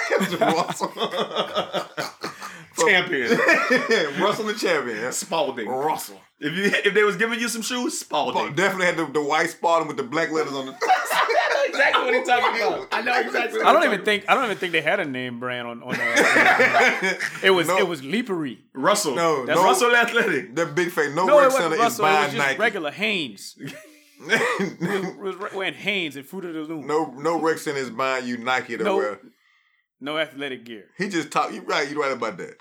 Russell. 0.40 0.92
Champion. 2.78 3.38
Russell 4.20 4.46
the 4.46 4.56
champion. 4.60 5.12
Spalding. 5.12 5.68
Russell. 5.70 6.20
If 6.40 6.54
you 6.58 6.64
if 6.84 6.94
they 6.94 7.04
was 7.04 7.16
giving 7.18 7.40
you 7.40 7.48
some 7.48 7.62
shoes, 7.62 8.00
Spalding. 8.00 8.56
Definitely 8.56 8.88
had 8.88 8.98
the, 8.98 9.06
the 9.06 9.22
white 9.24 9.50
spotting 9.52 9.88
with 9.88 9.96
the 9.98 10.04
black 10.04 10.32
letters 10.32 10.54
on 10.54 10.66
the. 10.66 10.74
Exactly 11.74 12.04
what 12.06 12.14
he's 12.14 12.28
talking 12.28 12.62
about. 12.62 12.88
I 12.92 13.02
know 13.02 13.20
exactly. 13.20 13.60
What 13.60 13.68
I 13.68 13.74
don't 13.74 13.82
he's 13.82 13.88
even 13.88 14.00
talking 14.00 14.06
think 14.22 14.30
I 14.30 14.36
don't 14.36 14.46
even 14.46 14.58
think 14.58 14.72
they 14.74 14.82
had 14.82 15.00
a 15.00 15.06
name 15.06 15.40
brand 15.40 15.68
on 15.68 15.84
on. 15.84 15.96
Uh, 15.96 17.14
it 17.44 17.52
was 17.52 17.68
No. 17.68 17.78
it 17.78 17.88
was 17.88 18.02
Leapery. 18.02 18.60
Russell. 18.74 19.16
No, 19.16 19.46
That's 19.46 19.60
no. 19.60 19.66
Russell 19.66 19.96
Athletic. 19.96 20.56
The 20.56 20.66
big 20.66 20.92
face. 20.92 21.14
No, 21.14 21.26
No, 21.26 21.40
it 21.40 21.44
rec 21.44 21.52
wasn't 21.54 21.64
center 21.64 21.76
is 21.76 21.80
Russell. 21.82 22.06
It 22.06 22.10
was 22.10 22.16
buying 22.18 22.32
just 22.32 22.48
Nike. 22.48 22.60
regular 22.60 22.92
Hanes. 22.92 23.58
It 24.26 25.18
was 25.20 25.36
re- 25.36 25.50
wearing 25.54 25.74
Hanes 25.74 26.16
and 26.16 26.26
Fruit 26.26 26.46
of 26.46 26.54
the 26.54 26.62
Loom. 26.62 26.88
no, 26.88 27.08
no 27.18 27.42
rec 27.42 27.58
center 27.58 27.80
is 27.80 27.90
buying 27.90 28.26
you 28.26 28.38
Nike 28.38 28.78
to 28.78 28.84
No. 28.84 28.96
wear. 28.98 29.20
No 30.00 30.18
athletic 30.18 30.64
gear. 30.66 30.86
He 30.98 31.10
just 31.10 31.30
talked. 31.32 31.54
You 31.54 31.62
right. 31.62 31.90
You 31.90 32.02
right 32.02 32.12
about 32.12 32.38
that. 32.38 32.56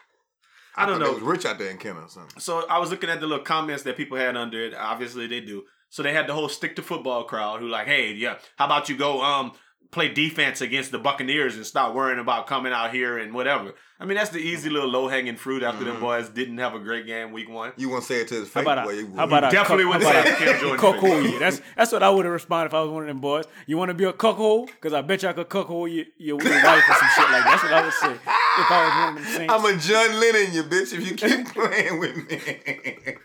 I 0.76 0.86
don't 0.86 0.98
know. 1.00 1.06
They 1.08 1.14
was 1.14 1.22
rich 1.22 1.44
out 1.46 1.58
there 1.58 1.70
in 1.70 1.76
Kenner 1.78 2.02
or 2.02 2.08
something. 2.08 2.40
So 2.40 2.66
I 2.68 2.78
was 2.78 2.90
looking 2.90 3.10
at 3.10 3.20
the 3.20 3.26
little 3.26 3.44
comments 3.44 3.82
that 3.84 3.96
people 3.96 4.16
had 4.16 4.36
under 4.36 4.64
it. 4.64 4.74
Obviously 4.74 5.26
they 5.26 5.40
do. 5.40 5.62
So 5.92 6.02
they 6.02 6.14
had 6.14 6.26
the 6.26 6.32
whole 6.32 6.48
stick 6.48 6.74
to 6.76 6.82
football 6.82 7.24
crowd 7.24 7.60
who 7.60 7.68
like, 7.68 7.86
hey, 7.86 8.12
yeah, 8.14 8.38
how 8.56 8.64
about 8.64 8.88
you 8.88 8.96
go 8.96 9.20
um 9.22 9.52
play 9.90 10.08
defense 10.08 10.62
against 10.62 10.90
the 10.90 10.98
Buccaneers 10.98 11.54
and 11.54 11.66
stop 11.66 11.94
worrying 11.94 12.18
about 12.18 12.46
coming 12.46 12.72
out 12.72 12.94
here 12.94 13.18
and 13.18 13.34
whatever. 13.34 13.74
I 14.00 14.06
mean 14.06 14.16
that's 14.16 14.30
the 14.30 14.38
easy 14.38 14.70
little 14.70 14.88
low 14.88 15.06
hanging 15.06 15.36
fruit 15.36 15.62
after 15.62 15.84
them 15.84 15.96
Mhm. 15.96 16.00
boys 16.00 16.28
didn't 16.30 16.56
have 16.56 16.74
a 16.74 16.78
great 16.78 17.04
game 17.06 17.30
week 17.30 17.50
one. 17.50 17.72
You 17.76 17.90
want 17.90 18.04
to 18.04 18.08
say 18.08 18.22
it 18.22 18.28
to 18.28 18.36
his 18.36 18.48
How 18.54 18.60
face? 18.60 18.62
about 18.62 18.84
boy, 18.86 18.92
a, 18.92 18.96
you- 18.96 19.12
how 19.14 19.24
about 19.24 19.44
a 19.44 19.50
definitely 19.50 19.84
cuck- 19.84 19.92
wouldn't 19.92 20.10
how 20.14 20.20
about 20.22 20.38
say 20.38 20.44
a 20.46 20.52
Cam 20.52 20.60
Jordan 20.62 20.78
cuckold 20.78 21.24
you? 21.24 21.38
That's 21.38 21.60
that's 21.76 21.92
what 21.92 22.02
I 22.02 22.08
would 22.08 22.24
have 22.24 22.32
responded 22.32 22.68
if 22.68 22.74
I 22.74 22.80
was 22.80 22.90
one 22.90 23.02
of 23.02 23.08
them 23.08 23.20
boys. 23.20 23.44
You 23.66 23.76
want 23.76 23.90
to 23.90 23.94
be 23.94 24.04
a 24.04 24.14
cuckold? 24.14 24.68
Because 24.68 24.94
I 24.94 25.02
bet 25.02 25.22
you 25.22 25.28
I 25.28 25.34
could 25.34 25.50
cuckold 25.50 25.90
your, 25.90 26.06
your, 26.16 26.42
your 26.42 26.64
wife 26.64 26.84
or 26.88 26.94
some 26.94 27.08
shit 27.14 27.30
like 27.30 27.44
that. 27.44 27.60
That's 27.60 27.62
what 27.64 27.72
I 27.74 27.82
would 27.84 27.92
say 27.92 28.12
if 28.14 28.70
I 28.70 28.84
was 28.84 28.94
one 28.96 29.08
of 29.08 29.14
them 29.16 29.34
saints. 29.36 29.52
I'm 29.52 29.64
a 29.66 29.78
John 30.08 30.20
Lennon, 30.20 30.54
you 30.54 30.62
bitch. 30.64 30.94
If 30.94 31.06
you 31.06 31.14
keep 31.14 31.48
playing 31.54 32.00
with 32.00 32.16
me. 32.16 33.16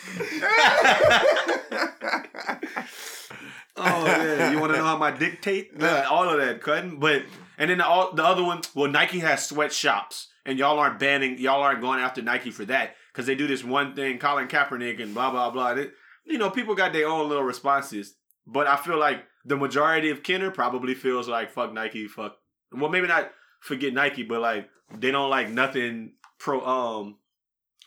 Oh 3.77 4.05
yeah, 4.05 4.51
you 4.51 4.59
want 4.59 4.71
to 4.71 4.77
know 4.79 4.85
how 4.85 4.97
my 4.97 5.11
dictate? 5.11 5.71
Yeah, 5.77 6.07
all 6.09 6.29
of 6.29 6.39
that, 6.39 6.61
cutting. 6.61 6.97
But 6.97 7.23
and 7.57 7.69
then 7.69 7.79
the, 7.79 7.85
all, 7.85 8.13
the 8.13 8.23
other 8.23 8.41
one, 8.41 8.61
well, 8.73 8.89
Nike 8.89 9.19
has 9.19 9.45
sweatshops, 9.45 10.29
and 10.45 10.57
y'all 10.57 10.79
aren't 10.79 10.97
banning, 10.97 11.37
y'all 11.39 11.61
aren't 11.61 11.81
going 11.81 11.99
after 11.99 12.21
Nike 12.21 12.51
for 12.51 12.63
that 12.65 12.95
because 13.11 13.25
they 13.25 13.35
do 13.35 13.47
this 13.47 13.65
one 13.65 13.93
thing, 13.93 14.17
Colin 14.17 14.47
Kaepernick 14.47 15.03
and 15.03 15.13
blah 15.13 15.29
blah 15.31 15.49
blah. 15.49 15.73
They- 15.73 15.89
you 16.27 16.37
know, 16.39 16.49
people 16.49 16.73
got 16.73 16.91
their 16.93 17.07
own 17.07 17.27
little 17.27 17.43
responses, 17.43 18.15
but 18.47 18.65
I 18.65 18.77
feel 18.77 18.97
like 18.97 19.25
the 19.43 19.57
majority 19.57 20.09
of 20.09 20.23
Kenner 20.23 20.49
probably 20.51 20.95
feels 20.95 21.27
like 21.27 21.51
fuck 21.51 21.73
Nike, 21.73 22.07
fuck. 22.07 22.37
Well, 22.71 22.89
maybe 22.89 23.07
not 23.07 23.29
forget 23.59 23.93
Nike, 23.93 24.23
but 24.23 24.39
like 24.39 24.69
they 24.97 25.11
don't 25.11 25.29
like 25.29 25.49
nothing 25.49 26.13
pro, 26.39 26.65
um, 26.65 27.17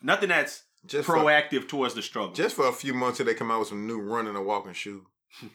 nothing 0.03 0.29
that's 0.29 0.65
Just 0.89 1.07
for, 1.07 1.17
proactive 1.17 1.69
towards 1.69 1.95
the 1.95 2.03
struggle. 2.03 2.33
just 2.35 2.57
for 2.57 2.67
a 2.69 2.73
few 2.73 2.95
months 2.95 3.19
till 3.19 3.27
they 3.27 3.35
come 3.35 3.51
out 3.51 3.61
with 3.61 3.69
some 3.69 3.87
new 3.87 4.01
running 4.01 4.35
and 4.37 4.45
walking 4.47 4.73
shoe. 4.73 5.07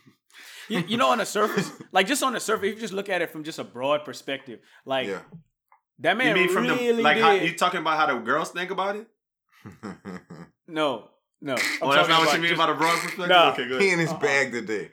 You, 0.69 0.79
you 0.87 0.97
know, 0.97 1.09
on 1.09 1.17
the 1.17 1.25
surface, 1.25 1.69
like 1.91 2.07
just 2.07 2.23
on 2.23 2.31
the 2.31 2.39
surface, 2.39 2.69
if 2.69 2.75
you 2.75 2.79
just 2.81 2.93
look 2.93 3.09
at 3.09 3.21
it 3.21 3.29
from 3.31 3.43
just 3.43 3.59
a 3.59 3.65
broad 3.65 4.05
perspective, 4.05 4.59
like 4.85 5.07
Yeah. 5.07 5.19
that 5.99 6.13
you 6.13 6.17
man 6.17 6.33
mean 6.35 6.49
from 6.49 6.63
really 6.63 6.93
the 6.93 7.03
like 7.03 7.17
did. 7.17 7.23
how 7.23 7.31
you 7.33 7.53
talking 7.53 7.81
about 7.81 7.97
how 7.97 8.05
the 8.15 8.19
girls 8.23 8.49
think 8.51 8.71
about 8.71 8.95
it? 8.95 9.07
no, 10.67 11.09
no. 11.41 11.53
I'm 11.55 11.59
Oh, 11.81 11.91
that's 11.93 12.07
not 12.07 12.25
what 12.25 12.33
you 12.33 12.39
mean 12.39 12.49
just- 12.49 12.53
about 12.61 12.69
a 12.69 12.75
broad 12.75 12.93
perspective. 12.99 13.27
Nah. 13.27 13.51
Okay, 13.51 13.67
good. 13.67 13.81
he 13.81 13.89
in 13.91 13.99
his 13.99 14.09
Uh-uh. 14.11 14.19
bag 14.19 14.51
today. 14.53 14.91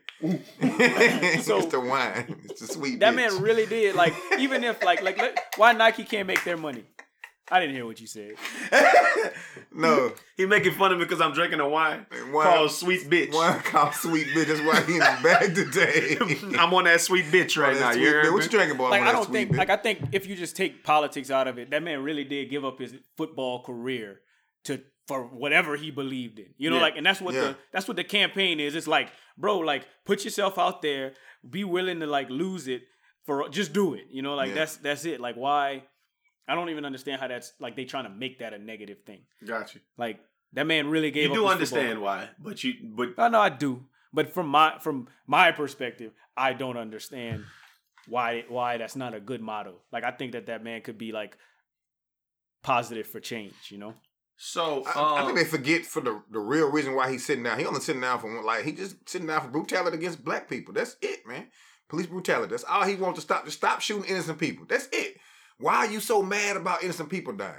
So- 1.42 1.58
it's 1.58 1.66
the 1.66 1.80
wine. 1.80 2.36
It's 2.44 2.60
the 2.60 2.66
sweet. 2.66 2.98
That 3.00 3.12
bitch. 3.14 3.16
man 3.16 3.40
really 3.42 3.66
did. 3.66 3.94
Like, 3.94 4.14
even 4.38 4.64
if 4.64 4.82
like 4.82 5.02
like 5.02 5.18
let- 5.18 5.38
why 5.56 5.72
Nike 5.72 6.04
can't 6.04 6.26
make 6.26 6.42
their 6.44 6.56
money? 6.56 6.84
I 7.50 7.60
didn't 7.60 7.74
hear 7.74 7.86
what 7.86 8.00
you 8.00 8.06
said. 8.06 8.34
no 9.72 10.12
he 10.36 10.46
making 10.46 10.72
fun 10.72 10.92
of 10.92 10.98
me 10.98 11.04
because 11.04 11.20
I'm 11.20 11.32
drinking 11.32 11.60
a 11.60 11.68
wine 11.68 12.06
Wine- 12.32 12.46
called 12.46 12.70
Sweet 12.70 13.08
Bitch. 13.10 13.32
wine 13.32 13.60
called 13.60 13.94
sweet 13.94 14.26
bitch. 14.28 14.46
That's 14.46 14.60
why 14.60 14.80
he 14.82 14.96
in 14.96 15.02
his 15.02 15.22
bag 15.22 15.54
today. 15.54 16.16
I'm 16.58 16.72
on 16.74 16.84
that 16.84 17.00
sweet 17.00 17.26
bitch 17.26 17.60
right 17.60 17.74
now. 17.74 17.90
that 17.92 17.98
You 17.98 18.10
sweet 18.10 18.14
bitch. 18.24 18.32
What 18.32 18.42
you 18.44 18.48
drinking, 18.50 18.78
boy? 18.78 18.88
Like 18.90 19.02
I'm 19.02 19.08
I 19.08 19.10
on 19.10 19.14
that 19.14 19.22
don't 19.24 19.32
think 19.32 19.50
bitch. 19.52 19.56
like 19.58 19.70
I 19.70 19.76
think 19.76 19.98
if 20.12 20.26
you 20.26 20.34
just 20.36 20.56
take 20.56 20.82
politics 20.84 21.30
out 21.30 21.48
of 21.48 21.58
it, 21.58 21.70
that 21.70 21.82
man 21.82 22.02
really 22.02 22.24
did 22.24 22.50
give 22.50 22.64
up 22.64 22.78
his 22.78 22.94
football 23.16 23.62
career 23.62 24.20
to 24.64 24.80
for 25.08 25.24
whatever 25.24 25.76
he 25.76 25.90
believed 25.90 26.38
in. 26.38 26.46
You 26.56 26.70
know, 26.70 26.76
Yeah. 26.76 26.82
like 26.82 26.96
and 26.96 27.04
that's 27.06 27.20
what 27.20 27.34
Yeah. 27.34 27.40
the 27.40 27.56
that's 27.72 27.86
what 27.88 27.96
the 27.96 28.04
campaign 28.04 28.60
is. 28.60 28.74
It's 28.74 28.86
like, 28.88 29.10
bro, 29.36 29.58
like 29.58 29.86
put 30.06 30.24
yourself 30.24 30.58
out 30.58 30.82
there, 30.82 31.12
be 31.48 31.64
willing 31.64 32.00
to 32.00 32.06
like 32.06 32.30
lose 32.30 32.68
it 32.68 32.82
for 33.26 33.48
just 33.48 33.72
do 33.72 33.94
it. 33.94 34.06
You 34.10 34.22
know, 34.22 34.34
like 34.34 34.48
Yeah. 34.48 34.54
that's 34.54 34.76
that's 34.76 35.04
it. 35.04 35.20
Like 35.20 35.36
why 35.36 35.84
I 36.50 36.56
don't 36.56 36.68
even 36.70 36.84
understand 36.84 37.20
how 37.20 37.28
that's 37.28 37.52
like 37.60 37.76
they 37.76 37.84
trying 37.84 38.04
to 38.04 38.10
make 38.10 38.40
that 38.40 38.52
a 38.52 38.58
negative 38.58 38.98
thing. 39.06 39.20
Got 39.46 39.72
you. 39.74 39.80
Like 39.96 40.18
that 40.54 40.66
man 40.66 40.88
really 40.88 41.12
gave 41.12 41.26
You 41.26 41.30
up 41.30 41.36
do 41.36 41.46
understand 41.46 41.90
football. 41.90 42.04
why, 42.04 42.28
but 42.40 42.64
you 42.64 42.74
but 42.82 43.10
I 43.18 43.28
know 43.28 43.40
I 43.40 43.50
do, 43.50 43.84
but 44.12 44.32
from 44.32 44.48
my 44.48 44.78
from 44.80 45.06
my 45.28 45.52
perspective, 45.52 46.12
I 46.36 46.52
don't 46.54 46.76
understand 46.76 47.44
why 48.08 48.44
why 48.48 48.78
that's 48.78 48.96
not 48.96 49.14
a 49.14 49.20
good 49.20 49.40
motto. 49.40 49.76
Like 49.92 50.02
I 50.02 50.10
think 50.10 50.32
that 50.32 50.46
that 50.46 50.64
man 50.64 50.82
could 50.82 50.98
be 50.98 51.12
like 51.12 51.38
positive 52.64 53.06
for 53.06 53.20
change. 53.20 53.54
You 53.68 53.78
know, 53.78 53.94
so 54.36 54.82
I, 54.86 54.98
I 54.98 55.20
um, 55.20 55.26
think 55.26 55.38
they 55.38 55.44
forget 55.44 55.86
for 55.86 56.00
the 56.00 56.20
the 56.32 56.40
real 56.40 56.68
reason 56.68 56.96
why 56.96 57.12
he's 57.12 57.24
sitting 57.24 57.44
down. 57.44 57.60
He 57.60 57.64
only 57.64 57.80
sitting 57.80 58.02
down 58.02 58.18
for 58.18 58.34
one, 58.34 58.44
like 58.44 58.64
he 58.64 58.72
just 58.72 59.08
sitting 59.08 59.28
down 59.28 59.42
for 59.42 59.48
brutality 59.50 59.96
against 59.96 60.24
black 60.24 60.48
people. 60.48 60.74
That's 60.74 60.96
it, 61.00 61.28
man. 61.28 61.46
Police 61.88 62.06
brutality. 62.06 62.50
That's 62.50 62.64
all 62.64 62.84
he 62.84 62.96
wants 62.96 63.18
to 63.18 63.22
stop. 63.22 63.44
To 63.44 63.52
stop 63.52 63.80
shooting 63.80 64.10
innocent 64.10 64.40
people. 64.40 64.66
That's 64.68 64.88
it. 64.90 65.19
Why 65.60 65.76
are 65.76 65.90
you 65.90 66.00
so 66.00 66.22
mad 66.22 66.56
about 66.56 66.82
innocent 66.82 67.10
people 67.10 67.32
dying? 67.34 67.54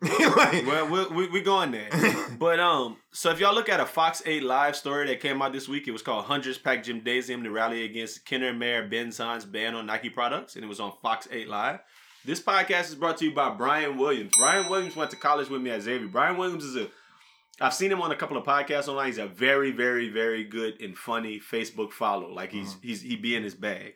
Like- 0.02 0.64
well, 0.66 0.88
we 0.88 1.06
we 1.06 1.28
we 1.28 1.40
going 1.40 1.72
there. 1.72 1.88
But 2.38 2.60
um, 2.60 2.98
so 3.12 3.30
if 3.30 3.40
y'all 3.40 3.52
look 3.54 3.68
at 3.68 3.80
a 3.80 3.86
Fox 3.86 4.22
8 4.24 4.44
live 4.44 4.76
story 4.76 5.08
that 5.08 5.18
came 5.18 5.42
out 5.42 5.52
this 5.52 5.66
week, 5.68 5.88
it 5.88 5.90
was 5.90 6.02
called 6.02 6.26
Hundreds 6.26 6.56
Pack 6.56 6.84
Gymnasium 6.84 7.42
to 7.42 7.50
rally 7.50 7.84
against 7.84 8.24
Kenner 8.24 8.52
Mayor 8.52 8.86
Ben 8.86 9.10
Zahn's 9.10 9.44
ban 9.44 9.74
on 9.74 9.86
Nike 9.86 10.08
products, 10.08 10.54
and 10.54 10.64
it 10.64 10.68
was 10.68 10.78
on 10.78 10.92
Fox 11.02 11.26
8 11.28 11.48
Live. 11.48 11.80
This 12.24 12.40
podcast 12.40 12.90
is 12.90 12.94
brought 12.94 13.16
to 13.18 13.24
you 13.24 13.34
by 13.34 13.50
Brian 13.50 13.96
Williams. 13.98 14.30
Brian 14.38 14.70
Williams 14.70 14.94
went 14.94 15.10
to 15.10 15.16
college 15.16 15.48
with 15.48 15.60
me 15.62 15.70
at 15.70 15.82
Xavier. 15.82 16.06
Brian 16.06 16.36
Williams 16.36 16.62
is 16.64 16.76
a 16.76 16.88
I've 17.60 17.74
seen 17.74 17.90
him 17.90 18.00
on 18.00 18.12
a 18.12 18.16
couple 18.16 18.36
of 18.36 18.44
podcasts 18.44 18.86
online. 18.86 19.06
He's 19.08 19.18
a 19.18 19.26
very, 19.26 19.72
very, 19.72 20.08
very 20.10 20.44
good 20.44 20.80
and 20.80 20.96
funny 20.96 21.40
Facebook 21.40 21.90
follow. 21.90 22.32
Like 22.32 22.52
he's 22.52 22.76
he's 22.82 23.02
he 23.02 23.16
be 23.16 23.34
in 23.34 23.42
his 23.42 23.56
bag. 23.56 23.94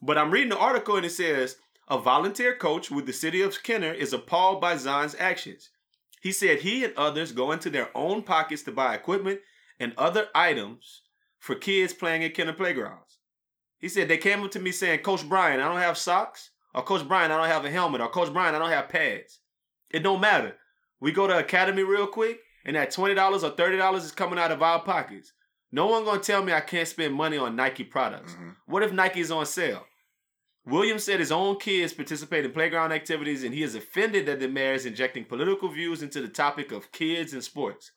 But 0.00 0.16
I'm 0.16 0.30
reading 0.30 0.48
the 0.50 0.58
article 0.58 0.96
and 0.96 1.04
it 1.04 1.10
says 1.10 1.56
a 1.88 1.98
volunteer 1.98 2.54
coach 2.56 2.90
with 2.90 3.06
the 3.06 3.12
city 3.12 3.40
of 3.42 3.62
Kenner 3.62 3.92
is 3.92 4.12
appalled 4.12 4.60
by 4.60 4.76
Zahn's 4.76 5.14
actions. 5.18 5.70
He 6.20 6.32
said 6.32 6.60
he 6.60 6.84
and 6.84 6.94
others 6.96 7.32
go 7.32 7.52
into 7.52 7.68
their 7.70 7.90
own 7.96 8.22
pockets 8.22 8.62
to 8.62 8.72
buy 8.72 8.94
equipment 8.94 9.40
and 9.78 9.92
other 9.98 10.28
items 10.34 11.02
for 11.38 11.54
kids 11.54 11.92
playing 11.92 12.24
at 12.24 12.34
Kenner 12.34 12.54
playgrounds. 12.54 13.18
He 13.78 13.88
said 13.88 14.08
they 14.08 14.16
came 14.16 14.42
up 14.42 14.50
to 14.52 14.60
me 14.60 14.72
saying, 14.72 15.00
Coach 15.00 15.28
Brian, 15.28 15.60
I 15.60 15.68
don't 15.68 15.80
have 15.80 15.98
socks, 15.98 16.50
or 16.74 16.82
Coach 16.82 17.06
Brian, 17.06 17.30
I 17.30 17.36
don't 17.36 17.48
have 17.48 17.66
a 17.66 17.70
helmet, 17.70 18.00
or 18.00 18.08
Coach 18.08 18.32
Brian, 18.32 18.54
I 18.54 18.58
don't 18.58 18.70
have 18.70 18.88
pads. 18.88 19.40
It 19.90 20.02
don't 20.02 20.20
matter. 20.22 20.56
We 21.00 21.12
go 21.12 21.26
to 21.26 21.38
Academy 21.38 21.82
real 21.82 22.06
quick, 22.06 22.38
and 22.64 22.76
that 22.76 22.90
twenty 22.90 23.14
dollars 23.14 23.44
or 23.44 23.50
thirty 23.50 23.76
dollars 23.76 24.04
is 24.04 24.12
coming 24.12 24.38
out 24.38 24.50
of 24.50 24.62
our 24.62 24.80
pockets. 24.82 25.32
No 25.70 25.86
one 25.86 26.04
gonna 26.04 26.20
tell 26.22 26.42
me 26.42 26.52
I 26.54 26.60
can't 26.60 26.88
spend 26.88 27.12
money 27.12 27.36
on 27.36 27.56
Nike 27.56 27.84
products. 27.84 28.32
Mhm. 28.32 28.56
What 28.66 28.82
if 28.82 28.92
Nike 28.92 29.20
is 29.20 29.30
on 29.30 29.44
sale? 29.44 29.84
Williams 30.66 31.04
said 31.04 31.20
his 31.20 31.32
own 31.32 31.58
kids 31.58 31.92
participate 31.92 32.44
in 32.44 32.52
playground 32.52 32.92
activities, 32.92 33.44
and 33.44 33.52
he 33.54 33.62
is 33.62 33.74
offended 33.74 34.26
that 34.26 34.40
the 34.40 34.48
mayor 34.48 34.72
is 34.72 34.86
injecting 34.86 35.24
political 35.24 35.68
views 35.68 36.02
into 36.02 36.22
the 36.22 36.28
topic 36.28 36.72
of 36.72 36.90
kids 36.92 37.32
and 37.34 37.44
sports. 37.44 37.92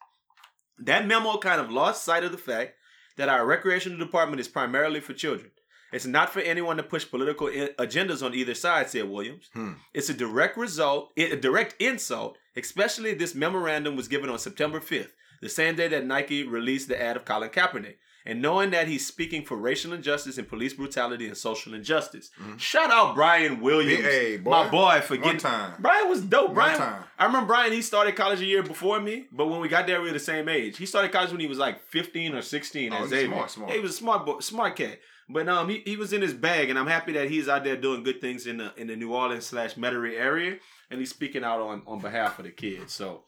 That 0.78 1.08
memo 1.08 1.38
kind 1.38 1.62
of 1.62 1.72
lost 1.72 2.04
sight 2.04 2.24
of 2.24 2.32
the 2.32 2.38
fact 2.38 2.74
that 3.16 3.30
our 3.30 3.46
recreational 3.46 3.98
department 3.98 4.40
is 4.42 4.48
primarily 4.48 5.00
for 5.00 5.14
children. 5.14 5.52
It's 5.94 6.06
not 6.06 6.30
for 6.30 6.42
anyone 6.42 6.76
to 6.78 6.84
push 6.84 7.10
political 7.10 7.48
i- 7.48 7.72
agendas 7.80 8.22
on 8.24 8.36
either 8.36 8.54
side, 8.54 8.90
said 8.90 9.10
Williams. 9.10 9.50
Hmm. 9.54 9.74
It's 9.94 10.10
a 10.10 10.14
direct 10.14 10.58
result, 10.58 11.12
a 11.16 11.38
direct 11.38 11.82
insult, 11.82 12.38
especially 12.58 13.14
this 13.14 13.34
memorandum 13.34 13.96
was 13.96 14.10
given 14.10 14.30
on 14.30 14.38
September 14.38 14.82
5th, 14.82 15.14
the 15.42 15.48
same 15.50 15.76
day 15.76 15.88
that 15.88 16.06
Nike 16.06 16.44
released 16.44 16.90
the 16.90 17.02
ad 17.02 17.16
of 17.16 17.24
Colin 17.24 17.50
Kaepernick. 17.50 17.96
And 18.28 18.42
knowing 18.42 18.72
that 18.72 18.88
he's 18.90 19.08
speaking 19.08 19.46
for 19.46 19.56
racial 19.56 19.94
injustice 19.94 20.38
and 20.38 20.48
police 20.48 20.74
brutality 20.74 21.28
and 21.28 21.38
social 21.38 21.74
injustice. 21.74 22.30
Mhm. 22.40 22.60
Shout 22.60 22.92
out 22.92 23.16
Brian 23.16 23.62
Williams, 23.62 24.04
Hey, 24.04 24.36
boy. 24.38 24.52
my 24.52 24.68
boy, 24.70 25.00
for 25.02 25.16
getting. 25.16 25.40
time. 25.40 25.76
Brian 25.80 26.10
was 26.10 26.22
dope. 26.22 26.54
Brian, 26.54 26.78
time. 26.78 27.04
I 27.18 27.26
remember 27.26 27.48
Brian. 27.48 27.72
He 27.72 27.82
started 27.82 28.16
college 28.18 28.42
a 28.42 28.46
year 28.46 28.64
before 28.64 29.00
me, 29.00 29.28
but 29.32 29.48
when 29.48 29.62
we 29.62 29.70
got 29.70 29.88
there, 29.88 30.02
we 30.02 30.08
were 30.08 30.14
the 30.14 30.20
same 30.20 30.50
age. 30.50 30.78
He 30.78 30.86
started 30.86 31.12
college 31.14 31.32
when 31.32 31.40
he 31.40 31.48
was 31.48 31.58
like 31.58 31.80
fifteen 31.88 32.36
or 32.36 32.42
sixteen. 32.42 32.92
Oh, 32.94 32.98
he's 33.04 33.10
Xavier. 33.12 33.28
smart, 33.34 33.50
smart. 33.52 33.72
He 33.72 33.80
was 33.80 33.92
a 33.92 33.96
smart, 33.96 34.26
boy, 34.26 34.40
smart 34.42 34.76
cat. 34.76 35.00
But 35.30 35.48
um, 35.50 35.68
he, 35.70 35.82
he 35.86 35.96
was 35.98 36.12
in 36.14 36.22
his 36.22 36.34
bag, 36.34 36.70
and 36.70 36.78
I'm 36.80 36.88
happy 36.88 37.12
that 37.14 37.30
he's 37.30 37.48
out 37.50 37.64
there 37.66 37.76
doing 37.76 38.04
good 38.04 38.20
things 38.22 38.46
in 38.46 38.58
the 38.58 38.74
in 38.78 38.88
the 38.88 38.96
New 38.98 39.14
Orleans 39.14 39.46
slash 39.46 39.76
Metairie 39.76 40.20
area, 40.20 40.58
and 40.92 41.00
he's 41.00 41.10
speaking 41.12 41.44
out 41.46 41.62
on 41.62 41.82
on 41.88 42.00
behalf 42.00 42.40
of 42.40 42.46
the 42.46 42.52
kids. 42.52 42.92
So 42.94 43.24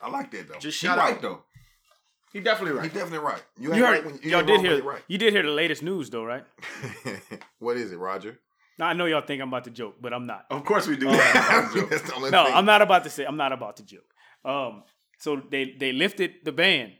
I 0.00 0.08
like 0.10 0.30
that 0.30 0.46
though. 0.48 0.58
Just 0.60 0.80
he 0.80 0.86
shout 0.86 0.98
right 0.98 1.14
out. 1.14 1.22
though. 1.22 1.42
He 2.32 2.40
definitely 2.40 2.76
right. 2.78 2.90
He 2.90 2.98
definitely 2.98 3.26
right. 3.26 3.42
You 3.58 3.68
you 3.68 3.74
ain't 3.74 3.84
heard 3.84 3.90
right 3.92 4.04
when 4.04 4.20
you 4.22 4.30
y'all 4.30 4.42
did 4.44 4.60
hear 4.60 4.76
you're 4.76 4.84
right. 4.84 5.02
you 5.08 5.18
did 5.18 5.32
hear 5.32 5.42
the 5.42 5.50
latest 5.50 5.82
news 5.82 6.10
though, 6.10 6.24
right? 6.24 6.44
what 7.58 7.76
is 7.76 7.92
it, 7.92 7.96
Roger? 7.98 8.38
Now 8.78 8.86
I 8.86 8.92
know 8.92 9.06
y'all 9.06 9.22
think 9.22 9.42
I'm 9.42 9.48
about 9.48 9.64
to 9.64 9.70
joke, 9.70 9.96
but 10.00 10.12
I'm 10.12 10.26
not. 10.26 10.46
Of 10.50 10.64
course 10.64 10.86
we 10.86 10.96
do. 10.96 11.06
That's 11.10 11.72
the 11.72 12.12
only 12.16 12.30
No, 12.30 12.44
thing. 12.46 12.54
I'm 12.54 12.64
not 12.64 12.82
about 12.82 13.04
to 13.04 13.10
say. 13.10 13.24
I'm 13.24 13.36
not 13.36 13.52
about 13.52 13.76
to 13.78 13.82
joke. 13.84 14.06
Um, 14.44 14.84
so 15.18 15.42
they 15.50 15.74
they 15.78 15.92
lifted 15.92 16.36
the 16.44 16.52
ban. 16.52 16.92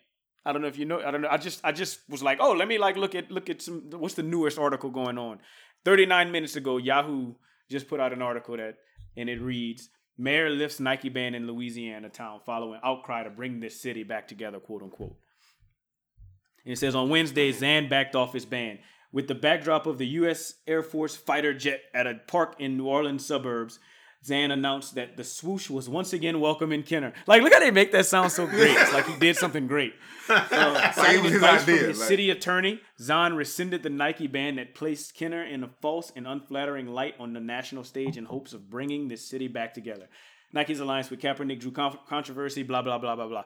I 0.45 0.53
don't 0.53 0.63
know 0.63 0.69
if 0.69 0.79
you 0.79 0.87
know. 0.87 1.01
I 1.01 1.11
don't 1.11 1.21
know. 1.21 1.29
I 1.31 1.37
just 1.37 1.61
I 1.65 1.73
just 1.73 2.01
was 2.09 2.23
like, 2.23 2.39
oh, 2.41 2.53
let 2.53 2.67
me 2.67 2.79
like 2.79 2.97
look 2.97 3.15
at 3.15 3.31
look 3.31 3.49
at 3.49 3.63
some. 3.63 3.91
What's 3.91 4.15
the 4.15 4.23
newest 4.23 4.59
article 4.59 4.91
going 4.91 5.19
on? 5.19 5.41
39 5.85 6.33
minutes 6.33 6.57
ago, 6.57 6.79
Yahoo 6.79 7.35
just 7.71 7.87
put 7.87 8.01
out 8.01 8.13
an 8.13 8.23
article 8.23 8.57
that, 8.57 8.77
and 9.17 9.29
it 9.29 9.41
reads: 9.41 9.91
Mayor 10.19 10.51
lifts 10.51 10.81
Nike 10.81 11.09
ban 11.09 11.35
in 11.35 11.47
Louisiana 11.47 12.09
town 12.09 12.41
following 12.45 12.81
outcry 12.83 13.23
to 13.23 13.31
bring 13.31 13.61
this 13.61 13.81
city 13.81 14.03
back 14.03 14.27
together, 14.27 14.59
quote 14.59 14.83
unquote. 14.83 15.17
And 16.65 16.73
it 16.73 16.79
says 16.79 16.97
on 16.97 17.09
Wednesday, 17.09 17.53
Zahn 17.53 17.89
backed 17.89 18.17
off 18.17 18.33
his 18.33 18.45
ban. 18.45 18.81
With 19.13 19.29
the 19.29 19.35
backdrop 19.35 19.87
of 19.87 19.97
the 19.97 20.07
U.S. 20.09 20.55
Air 20.67 20.83
Force 20.83 21.17
fighter 21.17 21.55
jet 21.55 21.83
at 21.95 22.07
a 22.07 22.21
park 22.27 22.57
in 22.59 22.77
New 22.77 22.87
Orleans 22.87 23.25
suburbs, 23.25 23.79
Zahn 24.25 24.51
announced 24.51 24.95
that 24.97 25.17
the 25.17 25.25
swoosh 25.25 25.71
was 25.71 25.89
once 25.89 26.13
again 26.13 26.41
welcome 26.41 26.73
in 26.73 26.83
Kenner. 26.83 27.13
Like, 27.27 27.43
look 27.43 27.53
how 27.53 27.61
they 27.61 27.71
make 27.71 27.93
that 27.93 28.05
sound 28.07 28.33
so 28.33 28.47
great. 28.47 28.77
It's 28.77 28.93
like 28.93 29.07
he 29.07 29.17
did 29.19 29.37
something 29.37 29.67
great. 29.67 29.95
Uh, 30.29 30.93
So 30.95 31.03
it 31.05 31.23
was 31.23 31.33
his 31.33 31.35
advice 31.43 31.65
from 31.65 31.75
his 31.75 31.99
like- 32.01 32.09
city 32.09 32.31
attorney, 32.31 32.81
Zahn 33.01 33.35
rescinded 33.35 33.83
the 33.83 33.91
Nike 33.91 34.27
ban 34.27 34.57
that 34.57 34.75
placed 34.75 35.15
Kenner 35.15 35.45
in 35.45 35.63
a 35.65 35.71
false 35.81 36.13
and 36.17 36.27
unflattering 36.27 36.89
light 36.89 37.15
on 37.21 37.33
the 37.33 37.41
national 37.41 37.85
stage 37.85 38.17
in 38.17 38.25
hopes 38.25 38.53
of 38.53 38.69
bringing 38.69 39.09
this 39.09 39.29
city 39.29 39.47
back 39.49 39.73
together. 39.73 40.09
Nike's 40.53 40.81
alliance 40.81 41.11
with 41.11 41.21
Kaepernick 41.21 41.61
drew 41.61 41.71
con- 41.71 41.99
controversy, 42.09 42.63
blah, 42.63 42.83
blah, 42.83 42.99
blah, 42.99 43.15
blah, 43.17 43.29
blah. 43.29 43.45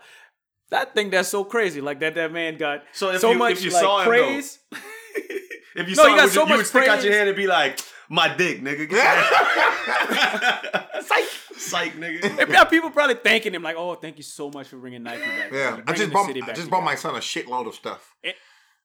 I 0.72 0.86
think 0.86 1.10
that's 1.10 1.28
so 1.28 1.44
crazy. 1.44 1.82
Like, 1.82 2.00
that 2.00 2.14
that 2.14 2.32
man 2.32 2.56
got 2.56 2.84
So 2.92 3.10
if 3.10 3.20
so 3.20 3.32
you- 3.32 3.38
much 3.38 3.62
like, 3.64 3.84
him, 3.84 4.04
praise. 4.08 4.58
if 5.76 5.88
you 5.88 5.94
No, 5.96 6.02
saw 6.02 6.06
you 6.08 6.16
got 6.16 6.24
would 6.24 6.32
so 6.32 6.40
you, 6.40 6.46
you 6.46 6.48
much 6.50 6.56
would 6.58 6.66
stick 6.66 6.88
out 6.88 7.04
your 7.04 7.12
hand 7.12 7.28
and 7.28 7.36
be 7.36 7.46
like, 7.46 7.80
"My 8.08 8.34
dick, 8.34 8.62
nigga." 8.62 8.90
Psych, 11.02 11.24
psych, 11.56 11.92
nigga. 11.94 12.40
And 12.42 12.50
now 12.50 12.64
people 12.64 12.90
probably 12.90 13.16
thanking 13.16 13.54
him 13.54 13.62
like, 13.62 13.76
"Oh, 13.76 13.94
thank 13.94 14.16
you 14.18 14.22
so 14.22 14.50
much 14.50 14.68
for 14.68 14.76
bringing 14.76 15.02
Nike 15.02 15.22
back." 15.24 15.50
Yeah, 15.52 15.80
I 15.86 15.92
just 15.94 16.12
bought 16.12 16.26
city 16.26 16.42
I 16.42 16.46
back 16.46 16.56
just 16.56 16.70
bought 16.70 16.84
my 16.84 16.94
son 16.94 17.14
a 17.14 17.18
shitload 17.18 17.66
of 17.66 17.74
stuff. 17.74 18.14
It- 18.22 18.36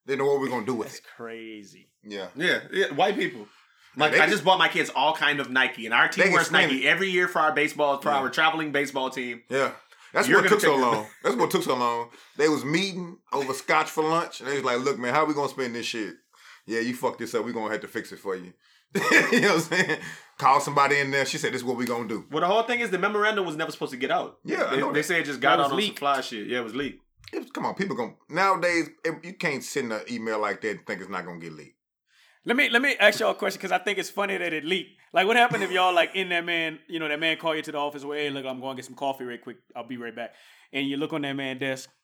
they 0.06 0.16
know 0.16 0.26
what 0.26 0.40
we're 0.40 0.48
gonna 0.50 0.66
do 0.66 0.74
with 0.76 0.88
That's 0.88 1.00
it. 1.00 1.06
crazy. 1.18 1.90
Yeah. 2.02 2.28
Yeah, 2.36 2.60
yeah, 2.72 2.94
white 2.94 3.18
people. 3.18 3.46
Like 3.98 4.14
They 4.14 4.20
I 4.20 4.22
just- 4.22 4.36
just 4.36 4.44
bought 4.46 4.58
my 4.58 4.70
kids 4.70 4.90
all 4.96 5.14
kind 5.14 5.42
of 5.42 5.52
Nike, 5.52 5.86
and 5.86 5.94
our 5.94 6.08
team 6.08 6.32
wears 6.32 6.50
Nike 6.50 6.86
it. 6.86 6.88
every 6.88 7.10
year 7.10 7.28
for 7.28 7.40
our 7.40 7.52
baseball, 7.52 8.00
for 8.00 8.10
Yeah. 8.10 8.20
our 8.20 8.30
traveling 8.30 8.72
baseball 8.72 9.10
team. 9.10 9.44
Yeah. 9.50 9.72
That's 10.14 10.28
You're 10.28 10.42
what 10.42 10.50
took 10.50 10.62
so 10.62 10.74
take- 10.74 10.82
long. 10.82 11.08
That's 11.24 11.36
what 11.36 11.52
took 11.52 11.64
so 11.64 11.76
long. 11.76 12.10
They 12.38 12.48
was 12.50 12.64
meeting 12.64 13.18
over 13.34 13.54
scotch 13.54 13.90
for 13.90 14.04
lunch, 14.04 14.40
and 14.40 14.50
they 14.50 14.56
was 14.56 14.64
like, 14.64 14.80
"Look, 14.80 14.98
man, 15.00 15.14
how 15.14 15.26
we 15.26 15.34
gonna 15.34 15.50
spend 15.50 15.76
this 15.76 15.86
shit? 15.86 16.16
Yeah, 16.66 16.80
you 16.80 16.94
fucked 16.96 17.20
this 17.20 17.34
up. 17.36 17.46
We 17.46 17.54
gonna 17.54 17.72
have 17.72 17.82
to 17.82 17.88
fix 17.88 18.12
it 18.12 18.20
for 18.20 18.36
you." 18.36 18.54
you 18.96 19.42
know 19.42 19.56
what 19.56 19.56
I'm 19.56 19.60
saying? 19.60 20.00
Call 20.38 20.60
somebody 20.62 20.98
in 21.00 21.12
there. 21.12 21.26
She 21.26 21.38
said, 21.38 21.52
"This 21.54 21.62
is 21.62 21.66
what 21.66 21.78
we 21.78 21.86
gonna 21.86 22.08
do." 22.08 22.26
Well, 22.32 22.42
the 22.42 22.48
whole 22.48 22.64
thing 22.64 22.80
is 22.80 22.90
the 22.90 22.98
memorandum 23.00 23.46
was 23.46 23.56
never 23.58 23.72
supposed 23.72 23.92
to 23.92 23.98
get 23.98 24.12
out. 24.12 24.38
Yeah, 24.46 24.64
I 24.66 24.76
they, 24.76 24.82
know 24.82 24.92
they 24.94 25.02
say 25.04 25.20
it 25.20 25.26
just 25.26 25.42
got 25.42 25.58
was 25.58 25.66
out 25.68 25.72
on 25.72 25.78
leaked. 25.78 25.98
supply 25.98 26.22
shit. 26.22 26.48
Yeah, 26.48 26.60
it 26.60 26.64
was 26.64 26.76
leaked. 26.76 27.02
It 27.34 27.40
was- 27.40 27.52
come 27.52 27.66
on, 27.66 27.76
people 27.76 27.96
going 27.98 28.16
to. 28.30 28.34
nowadays. 28.34 28.90
it- 29.04 29.24
You 29.26 29.34
can't 29.34 29.64
send 29.64 29.92
an 29.92 30.02
email 30.10 30.40
like 30.40 30.62
that 30.62 30.70
and 30.72 30.86
think 30.88 31.02
it's 31.02 31.10
not 31.10 31.26
gonna 31.26 31.40
get 31.40 31.52
leaked. 31.54 31.77
Let 32.48 32.56
me 32.56 32.70
let 32.70 32.82
me 32.82 32.96
ask 32.98 33.20
y'all 33.20 33.32
a 33.32 33.36
question 33.36 33.60
because 33.60 33.74
I 33.74 33.78
think 33.78 33.98
it's 33.98 34.10
funny 34.10 34.38
that 34.38 34.54
it 34.54 34.64
leaked. 34.64 34.92
Like, 35.12 35.28
what 35.28 35.36
happened 35.36 35.64
if 35.64 35.72
y'all 35.72 35.94
like 35.94 36.16
in 36.16 36.30
that 36.30 36.46
man, 36.46 36.80
you 36.88 36.98
know, 36.98 37.10
that 37.10 37.20
man 37.20 37.36
call 37.36 37.54
you 37.54 37.62
to 37.62 37.74
the 37.74 37.78
office? 37.78 38.06
Well, 38.06 38.18
hey, 38.18 38.30
look, 38.30 38.46
I'm 38.46 38.62
going 38.62 38.78
to 38.78 38.82
get 38.82 38.86
some 38.86 38.96
coffee 38.96 39.26
right 39.26 39.42
quick. 39.42 39.58
I'll 39.76 39.86
be 39.86 39.98
right 39.98 40.16
back. 40.16 40.34
And 40.72 40.88
you 40.88 40.96
look 40.96 41.12
on 41.12 41.24
that 41.24 41.34
man 41.34 41.58
desk. 41.58 41.90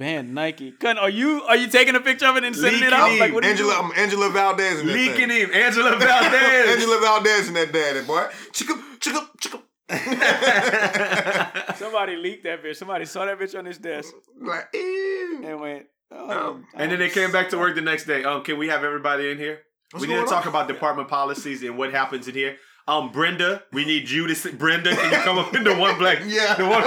Man, 0.00 0.34
Nike. 0.34 0.74
Are 0.82 1.10
you 1.10 1.42
are 1.42 1.56
you 1.56 1.68
taking 1.68 1.94
a 1.94 2.00
picture 2.00 2.26
of 2.26 2.36
it 2.36 2.42
and 2.42 2.56
sending 2.56 2.82
it 2.82 2.92
out? 2.92 3.12
in. 3.12 3.18
Like, 3.20 3.32
what 3.34 3.44
Angela, 3.44 3.74
doing? 3.74 3.84
um, 3.84 3.92
Angela 3.96 4.28
Valdez 4.30 4.80
in 4.80 4.86
that 4.86 4.92
Leaking 4.92 5.28
thing. 5.28 5.48
him, 5.48 5.54
Angela 5.54 5.96
Valdez. 5.96 6.68
Angela 6.74 7.00
Valdez 7.00 7.48
in 7.48 7.54
that 7.54 7.72
daddy 7.72 8.02
boy. 8.04 8.26
Chicka, 8.50 8.98
chicka, 8.98 9.28
chicka. 9.38 9.60
Somebody 11.76 12.16
leaked 12.16 12.42
that 12.44 12.64
bitch. 12.64 12.74
Somebody 12.76 13.04
saw 13.04 13.24
that 13.26 13.38
bitch 13.38 13.56
on 13.56 13.66
his 13.66 13.78
desk 13.78 14.12
like, 14.40 14.68
ew. 14.74 15.42
and 15.46 15.60
went. 15.60 15.86
Oh, 16.16 16.48
Um, 16.50 16.66
and 16.74 16.92
then 16.92 16.98
they 16.98 17.08
came 17.10 17.32
back 17.32 17.50
to 17.50 17.58
work 17.58 17.74
the 17.74 17.80
next 17.80 18.04
day. 18.04 18.22
Um, 18.24 18.42
can 18.44 18.56
we 18.58 18.68
have 18.68 18.84
everybody 18.84 19.30
in 19.30 19.38
here? 19.38 19.60
What's 19.90 20.02
we 20.02 20.08
need 20.08 20.14
to 20.14 20.20
going 20.20 20.30
talk 20.30 20.46
on? 20.46 20.48
about 20.48 20.68
department 20.68 21.08
policies 21.08 21.62
and 21.62 21.76
what 21.76 21.90
happens 21.92 22.28
in 22.28 22.34
here. 22.34 22.56
Um, 22.86 23.10
Brenda, 23.12 23.62
we 23.72 23.86
need 23.86 24.10
you 24.10 24.26
to. 24.26 24.34
Sit. 24.34 24.58
Brenda, 24.58 24.94
can 24.94 25.10
you 25.10 25.18
come 25.20 25.38
up 25.38 25.54
in 25.54 25.64
the 25.64 25.74
one 25.74 25.96
black? 25.98 26.18
Yeah. 26.26 26.52
the 26.54 26.66
one. 26.66 26.82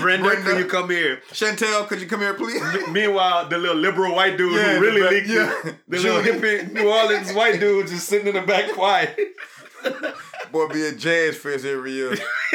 Brenda, 0.00 0.24
Brenda. 0.26 0.42
can 0.50 0.58
you 0.58 0.64
come 0.66 0.90
here? 0.90 1.22
Chantel, 1.30 1.86
could 1.86 2.00
you 2.00 2.08
come 2.08 2.18
here, 2.20 2.34
please? 2.34 2.60
Meanwhile, 2.90 3.48
the 3.48 3.56
little 3.56 3.76
liberal 3.76 4.12
white 4.14 4.36
dude 4.36 4.54
Yeah, 4.54 4.74
who 4.74 4.80
really 4.80 5.02
the- 5.02 5.10
leaked 5.10 5.28
yeah. 5.28 5.60
it, 5.70 5.76
the 5.88 5.98
little 6.00 6.20
hippie 6.20 6.72
New 6.72 6.90
Orleans 6.90 7.32
white 7.32 7.60
dude 7.60 7.86
just 7.86 8.08
sitting 8.08 8.26
in 8.26 8.34
the 8.34 8.42
back 8.42 8.72
quiet. 8.72 9.16
Boy, 10.52 10.68
be 10.68 10.86
a 10.86 10.92
Jazz 10.92 11.36
Fest 11.36 11.64
every 11.64 11.92
year. 11.92 12.10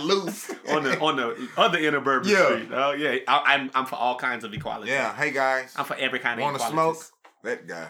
Loose. 0.00 0.50
on 0.70 0.84
the 0.84 0.98
on 1.00 1.16
the 1.16 1.48
other 1.56 1.78
end 1.78 1.96
of 1.96 2.04
Bourbon 2.04 2.28
Yeah. 2.28 2.46
Street. 2.46 2.68
Oh 2.72 2.92
yeah, 2.92 3.16
I, 3.28 3.54
I'm 3.54 3.70
I'm 3.74 3.86
for 3.86 3.96
all 3.96 4.16
kinds 4.16 4.44
of 4.44 4.52
equality. 4.54 4.90
Yeah. 4.90 5.14
Hey 5.14 5.30
guys, 5.30 5.72
I'm 5.76 5.84
for 5.84 5.96
every 5.96 6.18
kind 6.20 6.40
of 6.40 6.46
equality. 6.46 6.76
want 6.76 6.96
to 6.98 7.04
smoke? 7.04 7.12
That 7.42 7.66
guy. 7.66 7.88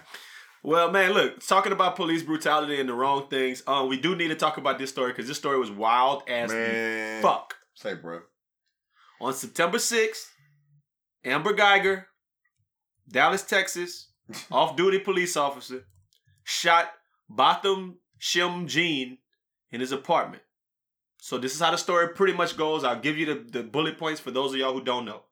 Well, 0.63 0.91
man, 0.91 1.13
look, 1.13 1.47
talking 1.47 1.73
about 1.73 1.95
police 1.95 2.23
brutality 2.23 2.81
and 2.81 2.89
the 2.89 2.95
wrong 2.95 3.29
things. 3.29 3.63
Um, 3.67 3.89
we 3.89 3.99
do 3.99 4.17
need 4.17 4.29
to 4.29 4.35
talk 4.35 4.57
about 4.57 4.79
this 4.79 4.89
story 4.91 5.13
because 5.13 5.29
this 5.29 5.37
story 5.37 5.59
was 5.59 5.71
wild 5.71 6.23
as 6.27 6.51
Man. 6.51 7.21
fuck. 7.23 7.55
Say, 7.75 7.95
bro. 7.95 8.21
On 9.21 9.33
September 9.35 9.77
6th, 9.77 10.25
Amber 11.23 11.53
Guyger, 11.53 12.05
Dallas, 13.09 13.43
Texas, 13.43 14.09
off-duty 14.51 15.01
police 15.01 15.37
officer, 15.37 15.85
shot 16.45 16.91
Botham 17.29 17.99
Shem 18.19 18.67
Jean 18.67 19.19
in 19.71 19.81
his 19.81 19.93
apartment. 19.93 20.43
So 21.21 21.39
this 21.39 21.55
is 21.55 21.61
how 21.61 21.71
the 21.71 21.79
story 21.79 22.09
pretty 22.09 22.35
much 22.35 22.57
goes. 22.57 22.85
I'll 22.85 23.01
give 23.01 23.17
you 23.17 23.27
the, 23.27 23.35
the 23.51 23.63
bullet 23.63 23.99
points 23.99 24.21
for 24.21 24.31
those 24.31 24.53
of 24.53 24.59
y'all 24.59 24.75
who 24.75 24.85
don't 24.85 25.07
know. 25.07 25.23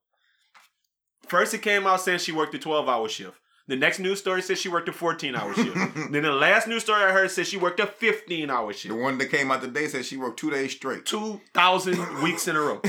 First, 1.28 1.55
it 1.55 1.62
came 1.62 1.86
out 1.86 2.01
saying 2.01 2.20
she 2.20 2.32
worked 2.32 2.55
a 2.55 2.59
12-hour 2.59 3.09
shift. 3.09 3.38
The 3.68 3.76
next 3.76 4.01
news 4.01 4.18
story 4.18 4.43
says 4.43 4.59
she 4.59 4.68
worked 4.68 4.88
a 4.88 4.93
14-hour 4.93 5.55
shift. 5.55 5.95
then 6.12 6.22
the 6.22 6.32
last 6.32 6.66
news 6.66 6.82
story 6.82 7.05
I 7.05 7.12
heard 7.12 7.30
says 7.30 7.47
she 7.47 7.57
worked 7.57 7.78
a 7.78 7.86
15-hour 7.86 8.72
shift. 8.72 8.95
The 8.95 9.01
one 9.01 9.18
that 9.18 9.30
came 9.30 9.51
out 9.51 9.62
today 9.62 9.86
said 9.86 10.05
she 10.05 10.16
worked 10.16 10.38
two 10.38 10.51
days 10.51 10.72
straight. 10.72 11.07
2,000 11.07 12.22
weeks 12.22 12.49
in 12.49 12.57
a 12.57 12.61
row. 12.61 12.80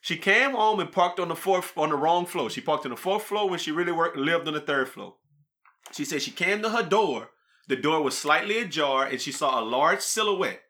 She 0.00 0.16
came 0.16 0.52
home 0.52 0.80
and 0.80 0.92
parked 0.92 1.18
on 1.18 1.28
the 1.28 1.34
fourth 1.34 1.72
on 1.78 1.88
the 1.88 1.96
wrong 1.96 2.26
floor. 2.26 2.50
She 2.50 2.60
parked 2.60 2.84
on 2.84 2.90
the 2.90 2.96
fourth 2.96 3.22
floor 3.22 3.48
when 3.48 3.58
she 3.58 3.72
really 3.72 3.90
worked 3.90 4.18
lived 4.18 4.46
on 4.46 4.52
the 4.52 4.60
third 4.60 4.88
floor. 4.88 5.14
She 5.92 6.04
said 6.04 6.20
she 6.20 6.30
came 6.30 6.60
to 6.60 6.68
her 6.68 6.82
door. 6.82 7.30
The 7.68 7.76
door 7.76 8.02
was 8.02 8.16
slightly 8.16 8.58
ajar 8.58 9.06
and 9.06 9.20
she 9.20 9.32
saw 9.32 9.60
a 9.60 9.64
large 9.64 10.00
silhouette. 10.00 10.62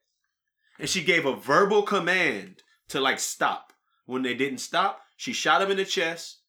And 0.78 0.88
she 0.88 1.02
gave 1.02 1.24
a 1.24 1.36
verbal 1.36 1.82
command 1.82 2.62
to 2.88 3.00
like 3.00 3.18
stop. 3.18 3.72
When 4.06 4.22
they 4.22 4.34
didn't 4.34 4.58
stop, 4.58 5.00
she 5.16 5.32
shot 5.32 5.62
him 5.62 5.70
in 5.70 5.76
the 5.76 5.84
chest. 5.84 6.40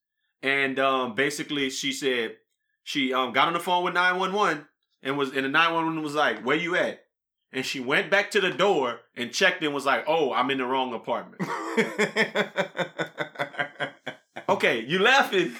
And 0.41 0.79
um, 0.79 1.15
basically 1.15 1.69
she 1.69 1.91
said 1.91 2.35
she 2.83 3.13
um, 3.13 3.33
got 3.33 3.47
on 3.47 3.53
the 3.53 3.59
phone 3.59 3.83
with 3.83 3.93
911 3.93 4.65
and 5.03 5.17
was 5.17 5.29
and 5.29 5.45
the 5.45 5.49
911 5.49 6.01
was 6.01 6.15
like, 6.15 6.43
Where 6.43 6.55
you 6.55 6.75
at? 6.75 7.01
And 7.51 7.65
she 7.65 7.79
went 7.79 8.11
back 8.11 8.31
to 8.31 8.41
the 8.41 8.51
door 8.51 8.99
and 9.15 9.31
checked 9.31 9.63
and 9.63 9.73
was 9.73 9.85
like, 9.85 10.05
Oh, 10.07 10.33
I'm 10.33 10.51
in 10.51 10.57
the 10.57 10.65
wrong 10.65 10.93
apartment. 10.93 11.41
Okay, 14.47 14.85
you 14.85 14.99
laughing, 14.99 15.53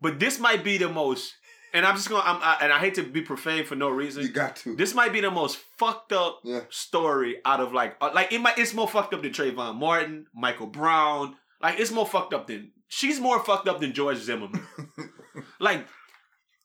but 0.00 0.20
this 0.20 0.38
might 0.38 0.62
be 0.62 0.78
the 0.78 0.88
most. 0.88 1.34
And 1.74 1.84
I'm 1.84 1.96
just 1.96 2.08
gonna. 2.08 2.22
I'm, 2.24 2.38
I, 2.40 2.58
and 2.62 2.72
I 2.72 2.78
hate 2.78 2.94
to 2.94 3.02
be 3.02 3.20
profane 3.20 3.64
for 3.64 3.74
no 3.74 3.88
reason. 3.90 4.22
you 4.22 4.28
got 4.30 4.54
to. 4.56 4.76
This 4.76 4.94
might 4.94 5.12
be 5.12 5.20
the 5.20 5.30
most 5.30 5.58
fucked 5.76 6.12
up 6.12 6.40
Yeah. 6.44 6.60
story 6.70 7.38
out 7.44 7.60
of 7.60 7.72
like 7.72 7.96
uh, 8.00 8.10
like 8.14 8.32
it 8.32 8.40
might. 8.40 8.56
It's 8.58 8.72
more 8.72 8.88
fucked 8.88 9.12
up 9.12 9.22
than 9.22 9.32
Trayvon 9.32 9.74
Martin, 9.76 10.26
Michael 10.34 10.68
Brown. 10.68 11.34
Like 11.60 11.80
it's 11.80 11.90
more 11.90 12.06
fucked 12.06 12.32
up 12.32 12.46
than 12.46 12.70
she's 12.88 13.18
more 13.20 13.40
fucked 13.44 13.66
up 13.68 13.80
than 13.80 13.92
George 13.92 14.18
Zimmerman. 14.18 14.64
like 15.60 15.86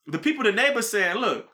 the 0.07 0.19
people, 0.19 0.43
the 0.43 0.51
neighbors 0.51 0.89
saying, 0.89 1.17
"Look, 1.17 1.47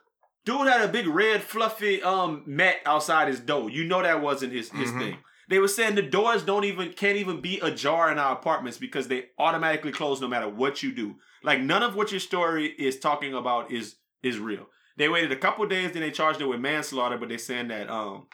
dude 0.45 0.67
had 0.67 0.81
a 0.81 0.87
big 0.91 1.07
red 1.07 1.41
fluffy 1.41 2.03
um 2.03 2.43
mat 2.45 2.77
outside 2.85 3.27
his 3.29 3.39
door. 3.39 3.69
You 3.69 3.85
know 3.85 4.01
that 4.01 4.21
wasn't 4.21 4.51
his 4.53 4.69
his 4.71 4.91
Mhm. 4.91 4.99
thing." 4.99 5.17
They 5.47 5.59
were 5.59 5.67
saying 5.67 5.93
the 5.93 6.01
doors 6.01 6.41
don't 6.43 6.63
even 6.65 6.91
can't 6.93 7.17
even 7.17 7.39
be 7.39 7.59
ajar 7.59 8.11
in 8.11 8.17
our 8.17 8.33
apartments 8.33 8.79
because 8.79 9.07
they 9.07 9.27
automatically 9.37 9.91
close 9.91 10.19
no 10.19 10.27
matter 10.27 10.49
what 10.49 10.81
you 10.81 10.91
do. 10.91 11.15
Like 11.45 11.61
none 11.61 11.83
of 11.83 11.95
what 11.95 12.11
your 12.11 12.19
story 12.19 12.67
is 12.67 12.99
talking 12.99 13.33
about 13.33 13.71
is 13.71 13.95
is 14.23 14.39
real. 14.39 14.67
They 14.97 15.09
waited 15.09 15.31
a 15.31 15.35
couple 15.35 15.65
days, 15.67 15.91
then 15.91 16.01
they 16.01 16.11
charged 16.11 16.39
her 16.39 16.47
with 16.47 16.59
manslaughter, 16.59 17.17
but 17.17 17.29
they're 17.29 17.37
saying 17.37 17.67
that 17.69 17.89
um 17.89 18.27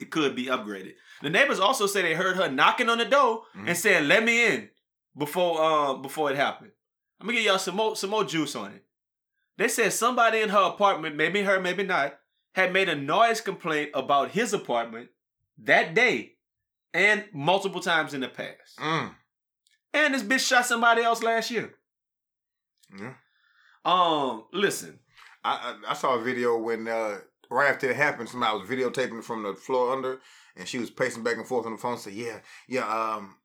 it 0.00 0.10
could 0.10 0.34
be 0.36 0.46
upgraded. 0.46 0.94
The 1.22 1.30
neighbors 1.30 1.58
also 1.60 1.86
say 1.86 2.02
they 2.02 2.14
heard 2.14 2.36
her 2.36 2.48
knocking 2.50 2.88
on 2.88 2.98
the 2.98 3.04
door 3.04 3.42
Mhm. 3.56 3.68
and 3.68 3.76
saying, 3.76 4.08
"Let 4.08 4.22
me 4.24 4.46
in," 4.46 4.70
before 5.16 5.62
um 5.62 6.02
before 6.02 6.30
it 6.30 6.36
happened. 6.36 6.72
I'm 7.20 7.26
gonna 7.26 7.36
give 7.38 7.46
y'all 7.46 7.58
some 7.58 7.76
more 7.76 7.96
some 7.96 8.10
more 8.10 8.24
juice 8.24 8.54
on 8.54 8.72
it. 8.72 8.84
They 9.56 9.68
said 9.68 9.92
somebody 9.92 10.40
in 10.40 10.50
her 10.50 10.62
apartment, 10.62 11.16
maybe 11.16 11.42
her, 11.42 11.60
maybe 11.60 11.82
not, 11.82 12.18
had 12.54 12.72
made 12.72 12.88
a 12.88 12.94
noise 12.94 13.40
complaint 13.40 13.90
about 13.92 14.30
his 14.30 14.52
apartment 14.54 15.10
that 15.58 15.94
day 15.94 16.36
and 16.94 17.24
multiple 17.32 17.80
times 17.80 18.14
in 18.14 18.20
the 18.20 18.28
past. 18.28 18.78
Mm. 18.78 19.14
And 19.94 20.14
this 20.14 20.22
bitch 20.22 20.46
shot 20.46 20.64
somebody 20.66 21.02
else 21.02 21.22
last 21.24 21.50
year. 21.50 21.74
Yeah. 22.96 23.14
Um, 23.84 24.44
listen, 24.52 24.98
I, 25.44 25.76
I 25.86 25.92
I 25.92 25.94
saw 25.94 26.16
a 26.16 26.22
video 26.22 26.58
when 26.58 26.88
uh, 26.88 27.18
right 27.50 27.70
after 27.70 27.90
it 27.90 27.96
happened, 27.96 28.28
somebody 28.28 28.58
was 28.58 28.68
videotaping 28.68 29.22
from 29.24 29.42
the 29.42 29.54
floor 29.54 29.92
under, 29.92 30.20
and 30.56 30.66
she 30.66 30.78
was 30.78 30.90
pacing 30.90 31.22
back 31.22 31.36
and 31.36 31.46
forth 31.46 31.66
on 31.66 31.72
the 31.72 31.78
phone. 31.78 31.98
Said, 31.98 32.14
"Yeah, 32.14 32.38
yeah, 32.68 32.86
um, 32.86 33.36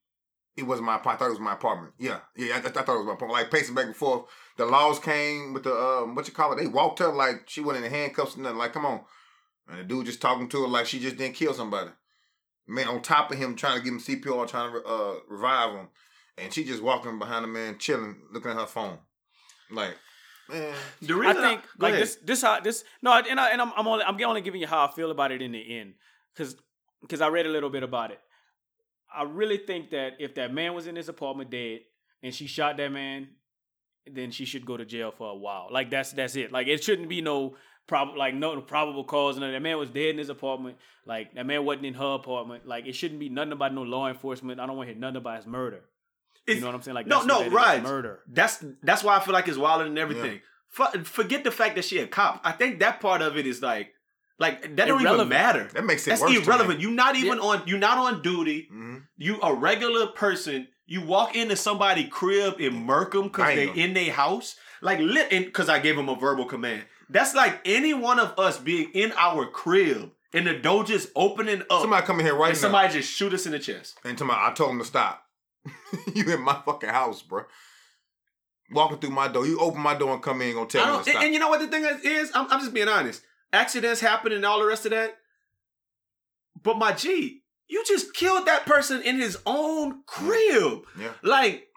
it 0.56 0.64
wasn't 0.64 0.86
my 0.86 0.96
apartment. 0.96 1.16
I 1.16 1.20
thought 1.20 1.28
it 1.28 1.39
was 1.39 1.39
my 1.39 1.54
apartment. 1.54 1.94
Yeah, 1.98 2.20
yeah, 2.36 2.56
I, 2.56 2.58
I 2.58 2.62
thought 2.62 2.89
it 2.89 2.98
was 2.98 3.06
my 3.06 3.14
apartment. 3.14 3.32
Like 3.34 3.52
pacing 3.52 3.76
back 3.76 3.86
and 3.86 3.96
forth. 3.96 4.26
The 4.58 4.66
laws 4.66 5.00
came 5.00 5.54
with 5.54 5.64
the 5.64 5.74
um, 5.74 6.16
what 6.16 6.28
you 6.28 6.34
call 6.34 6.54
it? 6.54 6.58
They 6.58 6.68
walked 6.68 7.00
her 7.00 7.08
like 7.08 7.50
she 7.50 7.62
wasn't 7.62 7.86
in 7.86 7.91
handcuffs 7.91 8.38
or 8.38 8.41
nothing. 8.41 8.58
Like, 8.58 8.74
come 8.74 8.86
on, 8.86 9.02
and 9.68 9.80
the 9.80 9.84
dude 9.84 10.06
just 10.06 10.22
talking 10.22 10.50
to 10.50 10.62
her 10.62 10.68
like 10.68 10.86
she 10.86 11.00
just 11.00 11.18
didn't 11.18 11.36
kill 11.36 11.54
somebody. 11.54 11.91
Man, 12.68 12.88
on 12.88 13.02
top 13.02 13.32
of 13.32 13.38
him 13.38 13.56
trying 13.56 13.78
to 13.78 13.84
give 13.84 13.94
him 13.94 14.00
CPR, 14.00 14.48
trying 14.48 14.72
to 14.72 14.84
uh, 14.86 15.16
revive 15.28 15.76
him, 15.76 15.88
and 16.38 16.54
she 16.54 16.64
just 16.64 16.82
walking 16.82 17.20
behind 17.20 17.44
the 17.44 17.50
man, 17.50 17.78
chilling, 17.78 18.16
looking 18.32 18.52
at 18.52 18.58
her 18.58 18.66
phone, 18.66 19.00
like. 19.72 19.97
Man, 20.49 20.74
the 21.01 21.14
I 21.26 21.34
think 21.34 21.61
go 21.80 21.88
like 21.88 21.93
ahead. 21.93 22.03
this 22.03 22.18
this 22.18 22.41
how 22.41 22.59
this 22.59 22.84
no 23.01 23.14
and 23.14 23.39
I 23.39 23.51
and 23.51 23.61
I'm, 23.61 23.72
I'm 23.78 23.88
only 23.88 24.03
I'm 24.03 24.22
only 24.24 24.41
giving 24.41 24.59
you 24.59 24.68
how 24.68 24.86
I 24.86 24.91
feel 24.91 25.09
about 25.09 25.32
it 25.32 25.41
in 25.41 25.53
the 25.53 25.80
end 25.80 25.93
because 26.36 26.57
because 27.01 27.22
I 27.22 27.30
read 27.30 27.45
a 27.45 27.49
little 27.49 27.70
bit 27.70 27.82
about 27.82 28.11
it. 28.11 28.20
I 29.16 29.24
really 29.24 29.57
think 29.57 29.91
that 29.91 30.14
if 30.20 30.36
that 30.36 30.53
man 30.53 30.74
was 30.74 30.86
in 30.86 30.97
his 30.97 31.07
apartment 31.07 31.49
dead 31.49 31.80
and 32.22 32.34
she 32.34 32.47
shot 32.47 32.76
that 32.78 32.91
man, 32.91 33.30
then 34.11 34.32
she 34.32 34.45
should 34.45 34.66
go 34.66 34.76
to 34.76 34.86
jail 34.86 35.11
for 35.11 35.30
a 35.30 35.36
while. 35.36 35.68
Like 35.72 35.89
that's 35.89 36.11
that's 36.11 36.36
it. 36.36 36.51
Like 36.51 36.68
it 36.68 36.84
shouldn't 36.84 37.09
be 37.09 37.22
no 37.22 37.55
prob 37.88 38.18
like 38.18 38.34
no 38.34 38.59
probable 38.61 39.03
cause. 39.03 39.38
No, 39.38 39.51
that 39.51 39.61
man 39.61 39.78
was 39.78 39.89
dead 39.89 40.09
in 40.09 40.18
his 40.18 40.30
apartment. 40.30 40.78
Like 41.05 41.36
that 41.36 41.45
man 41.45 41.64
wasn't 41.66 41.86
in 41.86 41.93
her 41.93 42.16
apartment. 42.16 42.68
Like 42.68 42.86
it 42.86 42.93
shouldn't 42.95 43.20
be 43.20 43.30
nothing 43.30 43.53
about 43.53 43.74
no 43.74 43.84
law 43.84 44.09
enforcement. 44.09 44.59
I 44.59 44.66
don't 44.66 44.76
want 44.78 44.89
to 44.89 44.93
hear 44.93 44.99
nothing 44.99 45.18
about 45.18 45.38
his 45.38 45.47
murder. 45.47 45.82
You 46.48 46.60
know 46.60 46.68
what 46.68 46.76
I'm 46.76 46.82
saying? 46.82 46.96
Like 46.96 47.08
no, 47.08 47.18
that's 47.18 47.28
no, 47.28 47.34
what 47.36 47.44
that 47.44 47.48
is, 47.48 47.54
right. 47.54 47.84
murder. 47.84 48.20
That's 48.28 48.64
that's 48.82 49.04
why 49.04 49.16
I 49.18 49.20
feel 49.22 49.34
like 49.34 49.48
it's 49.48 49.58
wilder 49.58 49.86
than 49.86 49.98
everything. 49.98 50.41
Fu- 50.70 51.04
forget 51.04 51.44
the 51.44 51.52
fact 51.52 51.76
that 51.76 51.86
she 51.86 52.00
a 52.00 52.08
cop. 52.08 52.41
I 52.44 52.52
think 52.52 52.80
that 52.80 53.00
part 53.00 53.22
of 53.22 53.38
it 53.38 53.46
is 53.46 53.62
like, 53.62 53.89
like 54.39 54.76
that 54.76 54.88
don't 54.88 55.02
even 55.02 55.30
matter. 55.30 55.70
that 55.74 55.86
makes 55.86 56.06
it 56.08 56.12
That's 56.12 56.22
worse. 56.22 56.36
irrelevant. 56.46 56.80
You're 56.82 56.91
not 56.91 57.16
even 57.16 57.39
on. 57.39 57.62
You're 57.68 57.78
not 57.80 57.98
on 57.98 58.22
duty. 58.22 58.68
hmm 58.72 58.98
You 59.18 59.39
a 59.41 59.54
regular 59.54 60.08
person. 60.08 60.68
You 60.86 61.02
walk 61.06 61.36
into 61.36 61.56
somebody 61.56 62.06
crib 62.08 62.56
and 62.60 62.76
murk 62.86 63.14
them 63.14 63.24
because 63.30 63.56
they 63.56 63.68
Bang 63.68 63.76
'em. 63.76 63.80
in 63.80 63.94
their 63.94 64.12
house. 64.12 64.56
Like 64.82 65.00
lit 65.00 65.30
because 65.30 65.70
I 65.70 65.80
gave 65.80 65.96
them 65.96 66.10
a 66.10 66.16
verbal 66.16 66.46
command. 66.46 66.84
That's 67.10 67.34
like 67.34 67.62
any 67.64 67.94
one 67.94 68.20
of 68.20 68.38
us 68.38 68.58
being 68.58 68.89
in 68.94 69.14
our 69.18 69.46
crib 69.46 70.12
and 70.34 70.46
the 70.48 70.56
door 70.56 70.84
just 70.84 71.10
opening 71.16 71.62
up 71.70 71.82
Somebody 71.82 72.06
coming 72.06 72.26
here 72.26 72.36
right 72.36 72.50
and 72.50 72.58
now. 72.58 72.62
somebody 72.62 72.91
just 72.94 73.10
shoot 73.10 73.34
us 73.34 73.46
in 73.46 73.52
the 73.54 73.60
chest. 73.60 73.98
And 74.04 74.18
to 74.18 74.26
my, 74.26 74.34
I 74.36 74.52
told 74.54 74.72
him 74.72 74.80
to 74.80 74.86
stop. 74.86 75.24
you 76.14 76.34
in 76.34 76.41
my 76.41 76.59
fucking 76.66 76.89
house, 76.89 77.22
bro. 77.22 77.43
walking 78.72 78.97
through 78.97 79.11
my 79.11 79.28
door. 79.28 79.45
You 79.45 79.59
open 79.59 79.82
my 79.82 79.95
door 79.95 80.14
and 80.14 80.22
come 80.24 80.41
in, 80.41 80.53
gonna 80.53 80.66
I 80.66 80.70
tell 80.70 80.99
me 81.01 81.11
and, 81.14 81.24
and 81.26 81.34
you 81.34 81.39
know 81.39 81.49
what 81.49 81.59
the 81.59 81.68
thing 81.68 81.86
is? 81.86 82.01
is 82.03 82.32
I'm, 82.36 82.47
I'm 82.51 82.59
just 82.59 82.74
being 82.74 82.88
honest. 82.88 83.22
Accidents 83.51 84.01
happen 84.01 84.32
and 84.32 84.45
all 84.45 84.59
the 84.59 84.66
rest 84.66 84.86
of 84.86 84.91
that. 84.91 85.18
But 86.61 86.78
my 86.78 86.93
G, 86.93 87.41
you 87.68 87.84
just 87.86 88.14
killed 88.14 88.47
that 88.47 88.66
person 88.66 89.01
in 89.01 89.18
his 89.18 89.38
own 89.45 90.03
crib. 90.05 90.84
yeah, 90.99 91.11
Like, 91.22 91.68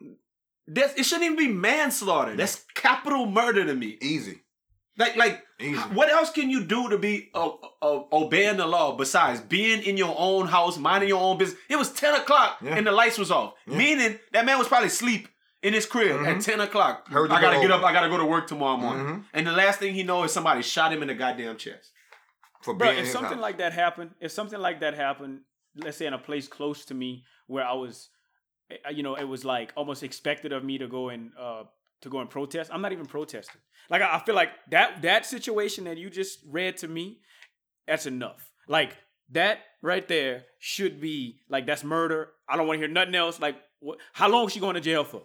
that's, 0.67 0.99
it 0.99 1.05
shouldn't 1.05 1.25
even 1.31 1.37
be 1.37 1.53
manslaughter. 1.53 2.35
That's 2.35 2.65
capital 2.75 3.27
murder 3.27 3.65
to 3.65 3.75
me. 3.75 3.99
easy, 4.01 4.41
Like, 4.99 5.17
like, 5.17 5.45
easy. 5.61 5.77
what 5.79 6.09
else 6.09 6.31
can 6.31 6.49
you 6.49 6.65
do 6.65 6.89
to 6.89 6.97
be 6.99 7.29
uh, 7.35 7.51
uh, 7.83 8.03
obeying 8.13 8.57
the 8.57 8.67
law 8.67 8.97
besides 8.97 9.41
being 9.41 9.83
in 9.83 9.97
your 9.99 10.15
own 10.17 10.47
house, 10.47 10.79
minding 10.79 11.09
your 11.11 11.21
own 11.21 11.37
business? 11.39 11.61
It 11.69 11.77
was 11.77 11.93
ten 11.93 12.15
o'clock 12.15 12.59
Yeah. 12.63 12.77
and 12.77 12.87
the 12.87 12.93
lights 12.93 13.19
was 13.19 13.31
off, 13.31 13.55
Yeah. 13.67 13.77
meaning 13.77 14.19
that 14.33 14.47
man 14.47 14.59
was 14.59 14.69
probably 14.69 14.87
asleep 14.89 15.29
in 15.63 15.75
his 15.75 15.85
crib 15.87 16.17
Mhm. 16.21 16.27
at 16.37 16.41
ten 16.43 16.61
o'clock. 16.61 17.09
Heard 17.09 17.31
I 17.31 17.41
gotta 17.41 17.55
door 17.57 17.63
get 17.65 17.71
up. 17.73 17.83
I 17.85 17.93
gotta 17.93 18.09
go 18.09 18.17
to 18.17 18.25
work 18.25 18.47
tomorrow 18.47 18.77
morning. 18.79 19.07
Mhm. 19.07 19.25
And 19.35 19.47
the 19.47 19.53
last 19.53 19.79
thing 19.81 19.93
he 19.95 20.03
knows 20.03 20.27
is 20.27 20.33
somebody 20.33 20.63
shot 20.63 20.93
him 20.93 21.03
in 21.03 21.09
the 21.09 21.15
goddamn 21.15 21.57
chest. 21.59 21.93
For 22.63 22.73
Bro, 22.75 22.89
being 22.89 22.99
in 23.01 23.05
if 23.05 23.11
something 23.13 23.33
house. 23.35 23.43
like 23.43 23.59
that 23.59 23.73
happened, 23.75 24.15
if 24.21 24.33
something 24.33 24.59
like 24.59 24.81
that 24.81 24.95
happened, 24.95 25.41
let's 25.77 25.99
say 25.99 26.07
in 26.07 26.15
a 26.15 26.19
place 26.19 26.49
close 26.49 26.85
to 26.87 26.95
me 26.95 27.25
where 27.47 27.65
I 27.67 27.75
was, 27.75 28.09
eh, 28.71 28.77
you 28.91 29.03
know, 29.03 29.15
it 29.15 29.25
was 29.25 29.45
like 29.45 29.73
almost 29.77 30.03
expected 30.03 30.53
of 30.53 30.65
me 30.65 30.79
to 30.79 30.87
go 30.89 31.11
and 31.11 31.33
uh 31.39 31.65
to 32.03 32.09
go 32.09 32.19
and 32.19 32.31
protest. 32.31 32.71
I'm 32.73 32.83
not 32.83 32.93
even 32.93 33.07
protesting. 33.07 33.61
Like 33.91 34.03
I, 34.03 34.17
I 34.17 34.19
feel 34.21 34.35
like 34.35 34.51
that 34.71 35.03
that 35.03 35.27
situation 35.27 35.85
that 35.85 35.99
you 35.99 36.11
just 36.11 36.41
read 36.47 36.77
to 36.79 36.89
me, 36.89 37.21
that's 37.87 38.07
enough. 38.07 38.51
Like 38.69 38.97
that 39.31 39.59
right 39.83 40.07
there 40.07 40.45
should 40.59 41.01
be 41.01 41.41
like 41.49 41.67
that's 41.67 41.85
murder. 41.85 42.31
I 42.49 42.57
don't 42.57 42.67
want 42.67 42.81
to 42.81 42.87
hear 42.87 42.93
nothing 42.93 43.15
else. 43.15 43.41
Like 43.41 43.57
how 44.13 44.29
long 44.29 44.49
she 44.49 44.61
going 44.61 44.75
to 44.75 44.81
jail 44.81 45.05
for? 45.05 45.23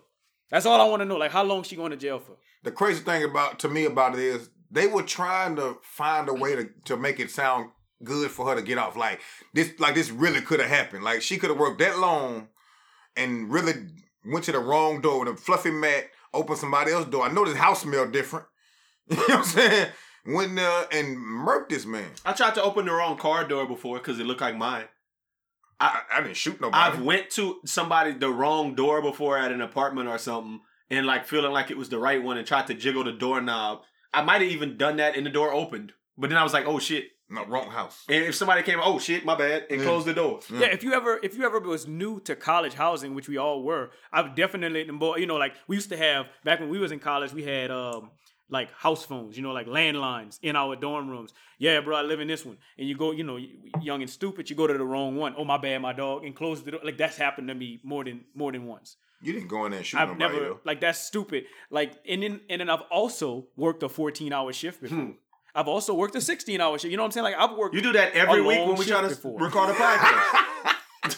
That's 0.49 0.65
all 0.65 0.81
I 0.81 0.89
want 0.89 1.01
to 1.01 1.05
know. 1.05 1.17
Like 1.17 1.31
how 1.31 1.43
long 1.43 1.63
she 1.63 1.75
going 1.75 1.91
to 1.91 1.97
jail 1.97 2.19
for? 2.19 2.37
the 2.63 2.71
crazy 2.71 3.03
thing 3.03 3.23
about 3.23 3.59
to 3.59 3.69
me 3.69 3.85
about 3.85 4.13
it 4.13 4.19
is 4.19 4.49
they 4.69 4.87
were 4.87 5.03
trying 5.03 5.55
to 5.55 5.77
find 5.81 6.29
a 6.29 6.33
way 6.33 6.55
to, 6.55 6.69
to 6.85 6.95
make 6.95 7.19
it 7.19 7.31
sound 7.31 7.69
good 8.03 8.31
for 8.31 8.47
her 8.47 8.55
to 8.55 8.61
get 8.61 8.77
off. 8.77 8.95
Like 8.95 9.21
this, 9.53 9.73
like 9.79 9.95
this 9.95 10.11
really 10.11 10.41
could 10.41 10.59
have 10.59 10.69
happened. 10.69 11.03
Like 11.03 11.21
she 11.21 11.37
could 11.37 11.49
have 11.49 11.59
worked 11.59 11.79
that 11.79 11.99
long 11.99 12.49
and 13.15 13.51
really 13.51 13.73
went 14.25 14.45
to 14.45 14.51
the 14.51 14.59
wrong 14.59 15.01
door 15.01 15.19
with 15.19 15.33
a 15.33 15.37
fluffy 15.37 15.71
mat, 15.71 16.05
opened 16.33 16.59
somebody 16.59 16.91
else's 16.91 17.11
door. 17.11 17.25
I 17.25 17.31
know 17.31 17.45
this 17.45 17.57
house 17.57 17.81
smelled 17.81 18.11
different. 18.11 18.45
You 19.09 19.17
know 19.17 19.23
what 19.23 19.37
I'm 19.39 19.43
saying? 19.43 19.87
Went 20.25 20.55
there 20.55 20.85
and 20.91 21.17
murked 21.17 21.69
this 21.69 21.85
man. 21.85 22.11
I 22.23 22.33
tried 22.33 22.55
to 22.55 22.63
open 22.63 22.85
the 22.85 22.93
wrong 22.93 23.17
car 23.17 23.45
door 23.45 23.65
before 23.65 23.97
because 23.97 24.19
it 24.19 24.25
looked 24.25 24.41
like 24.41 24.55
mine. 24.55 24.85
I, 25.81 26.01
I 26.13 26.21
didn't 26.21 26.37
shoot 26.37 26.61
nobody. 26.61 26.81
I've 26.81 27.01
went 27.01 27.31
to 27.31 27.59
somebody 27.65 28.13
the 28.13 28.29
wrong 28.29 28.75
door 28.75 29.01
before 29.01 29.37
at 29.37 29.51
an 29.51 29.61
apartment 29.61 30.07
or 30.07 30.19
something, 30.19 30.61
and 30.91 31.07
like 31.07 31.25
feeling 31.25 31.51
like 31.51 31.71
it 31.71 31.77
was 31.77 31.89
the 31.89 31.97
right 31.97 32.21
one 32.21 32.37
and 32.37 32.45
tried 32.45 32.67
to 32.67 32.75
jiggle 32.75 33.03
the 33.03 33.11
doorknob. 33.11 33.81
I 34.13 34.21
might 34.21 34.41
have 34.41 34.51
even 34.51 34.77
done 34.77 34.97
that 34.97 35.17
and 35.17 35.25
the 35.25 35.31
door 35.31 35.51
opened, 35.51 35.93
but 36.17 36.29
then 36.29 36.37
I 36.37 36.43
was 36.43 36.53
like, 36.53 36.65
oh 36.65 36.79
shit. 36.79 37.05
No, 37.31 37.45
wrong 37.45 37.69
house. 37.71 38.03
And 38.09 38.23
if 38.25 38.35
somebody 38.35 38.61
came, 38.63 38.79
oh 38.83 38.99
shit, 38.99 39.25
my 39.25 39.35
bad, 39.35 39.65
and 39.69 39.79
Yeah. 39.79 39.87
closed 39.87 40.05
the 40.07 40.13
door. 40.13 40.39
Yeah. 40.51 40.59
Yeah, 40.61 40.65
if 40.67 40.83
you 40.83 40.93
ever 40.93 41.19
if 41.23 41.35
you 41.37 41.45
ever 41.45 41.59
was 41.59 41.87
new 41.87 42.19
to 42.21 42.35
college 42.35 42.73
housing, 42.73 43.15
which 43.15 43.27
we 43.29 43.37
all 43.37 43.63
were, 43.63 43.91
I've 44.11 44.35
definitely 44.35 44.81
you 45.21 45.25
know 45.25 45.37
like 45.37 45.53
we 45.67 45.75
used 45.77 45.89
to 45.89 45.97
have 45.97 46.27
back 46.43 46.59
when 46.59 46.69
we 46.69 46.77
was 46.79 46.91
in 46.91 46.99
college, 46.99 47.33
we 47.33 47.43
had 47.43 47.71
um 47.71 48.11
like 48.49 48.69
house 48.73 49.05
phones, 49.05 49.37
you 49.37 49.43
know, 49.43 49.53
like 49.53 49.65
landlines 49.67 50.37
in 50.41 50.57
our 50.57 50.75
dorm 50.75 51.09
rooms. 51.09 51.31
Yeah, 51.57 51.79
bro, 51.79 51.95
I 51.95 52.01
live 52.01 52.19
in 52.19 52.27
this 52.27 52.45
one, 52.45 52.57
and 52.77 52.85
you 52.89 52.97
go, 52.97 53.11
you 53.11 53.23
know, 53.23 53.37
young 53.81 54.01
and 54.01 54.09
stupid, 54.09 54.49
you 54.49 54.57
go 54.57 54.67
to 54.67 54.73
the 54.77 54.83
wrong 54.83 55.15
one. 55.15 55.33
Oh 55.37 55.45
my 55.45 55.57
bad, 55.57 55.81
my 55.81 55.93
dog, 55.93 56.25
and 56.25 56.35
close 56.35 56.61
the 56.61 56.71
door. 56.71 56.81
Like 56.83 56.97
that's 56.97 57.15
happened 57.15 57.47
to 57.47 57.55
me 57.55 57.79
more 57.83 58.03
than 58.03 58.25
more 58.35 58.51
than 58.51 58.65
once. 58.65 58.97
You 59.23 59.31
didn't 59.33 59.47
go 59.49 59.65
in 59.65 59.71
there 59.71 59.77
and 59.77 59.85
shoot 59.87 59.99
I've 59.99 60.09
nobody 60.17 60.33
never 60.33 60.45
though. 60.45 60.59
like 60.65 60.81
that's 60.81 60.99
stupid. 60.99 61.45
Like 61.69 61.93
and 62.09 62.23
then 62.23 62.41
and 62.49 62.59
then 62.59 62.69
I've 62.69 62.81
also 62.91 63.47
worked 63.55 63.83
a 63.83 63.89
fourteen 63.89 64.33
hour 64.33 64.51
shift 64.51 64.81
before. 64.81 64.97
Hmm. 64.97 65.11
I've 65.53 65.67
also 65.67 65.93
worked 65.93 66.15
a 66.15 66.21
sixteen 66.21 66.61
hour 66.61 66.77
shift. 66.77 66.91
You 66.91 66.97
know 66.97 67.03
what 67.03 67.07
I'm 67.07 67.11
saying? 67.11 67.23
Like 67.25 67.35
I've 67.37 67.55
worked. 67.57 67.75
You 67.75 67.81
do 67.81 67.91
that 67.93 68.13
every 68.13 68.41
week 68.41 68.59
when 68.65 68.75
we 68.75 68.85
try 68.85 69.01
to 69.01 69.09
shift 69.09 69.21
before. 69.23 69.39
record 69.39 69.69
a 69.69 69.73
podcast. 69.73 70.37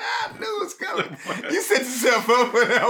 I 0.00 0.38
knew 0.38 0.56
it 0.56 0.60
was 0.64 0.74
coming. 0.74 1.16
you 1.52 1.62
set 1.62 1.78
yourself 1.80 2.28
up 2.28 2.48
for 2.50 2.64
that 2.64 2.88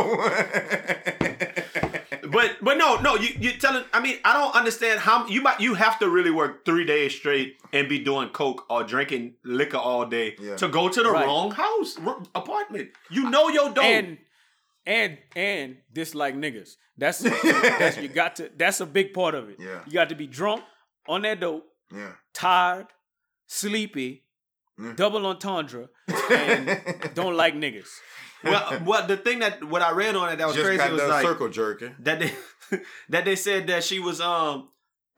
one. 2.23 2.31
but 2.31 2.57
but 2.63 2.77
no 2.77 2.97
no 3.01 3.17
you 3.17 3.29
you 3.39 3.53
telling 3.53 3.85
I 3.93 4.01
mean 4.01 4.19
I 4.25 4.33
don't 4.33 4.55
understand 4.55 5.01
how 5.01 5.27
you 5.27 5.41
might 5.43 5.61
you 5.61 5.75
have 5.75 5.99
to 6.01 6.09
really 6.09 6.31
work 6.31 6.65
three 6.65 6.85
days 6.85 7.15
straight 7.15 7.57
and 7.73 7.89
be 7.89 7.99
doing 7.99 8.29
coke 8.31 8.65
or 8.69 8.83
drinking 8.85 9.35
liquor 9.45 9.77
all 9.79 10.05
day 10.07 10.37
Yeah. 10.41 10.57
to 10.57 10.69
go 10.69 10.89
to 10.89 11.03
the 11.03 11.11
Right. 11.11 11.25
wrong 11.27 11.51
house 11.53 11.97
r- 12.05 12.21
apartment. 12.35 12.91
You 13.11 13.31
know 13.31 13.49
your 13.49 13.71
dope. 13.73 13.85
and 13.85 14.19
and 14.89 15.19
and 15.37 15.77
dislike 15.93 16.35
niggas. 16.35 16.71
That's, 16.97 17.19
that's 17.79 17.99
you 17.99 18.09
got 18.09 18.37
to. 18.37 18.51
That's 18.57 18.81
a 18.81 18.87
big 18.87 19.13
part 19.13 19.35
of 19.37 19.49
it. 19.51 19.57
Yeah. 19.61 19.83
you 19.87 19.93
got 19.93 20.09
to 20.09 20.17
be 20.17 20.27
drunk 20.27 20.63
on 21.07 21.23
that 21.23 21.39
dope, 21.41 21.65
yeah. 21.95 22.13
tired, 22.35 22.87
sleepy, 23.47 24.25
Mm. 24.81 24.95
double 24.95 25.27
entendre, 25.27 25.89
and 26.31 26.81
don't 27.15 27.37
like 27.37 27.53
niggas. 27.55 27.89
well, 28.45 28.81
well, 28.87 29.05
the 29.09 29.17
thing 29.17 29.41
that 29.41 29.65
what 29.65 29.83
I 29.83 29.91
read 29.91 30.15
on 30.15 30.29
it 30.33 30.37
that 30.37 30.47
was 30.47 30.55
Just 30.55 30.67
crazy 30.67 30.79
got 30.79 30.93
was 30.93 31.01
done 31.01 31.11
like 31.11 31.27
circle 31.27 31.49
jerking. 31.49 31.97
that 31.99 32.21
they 32.21 32.33
that 33.09 33.25
they 33.25 33.35
said 33.35 33.67
that 33.67 33.83
she 33.83 33.99
was 33.99 34.21
um. 34.21 34.69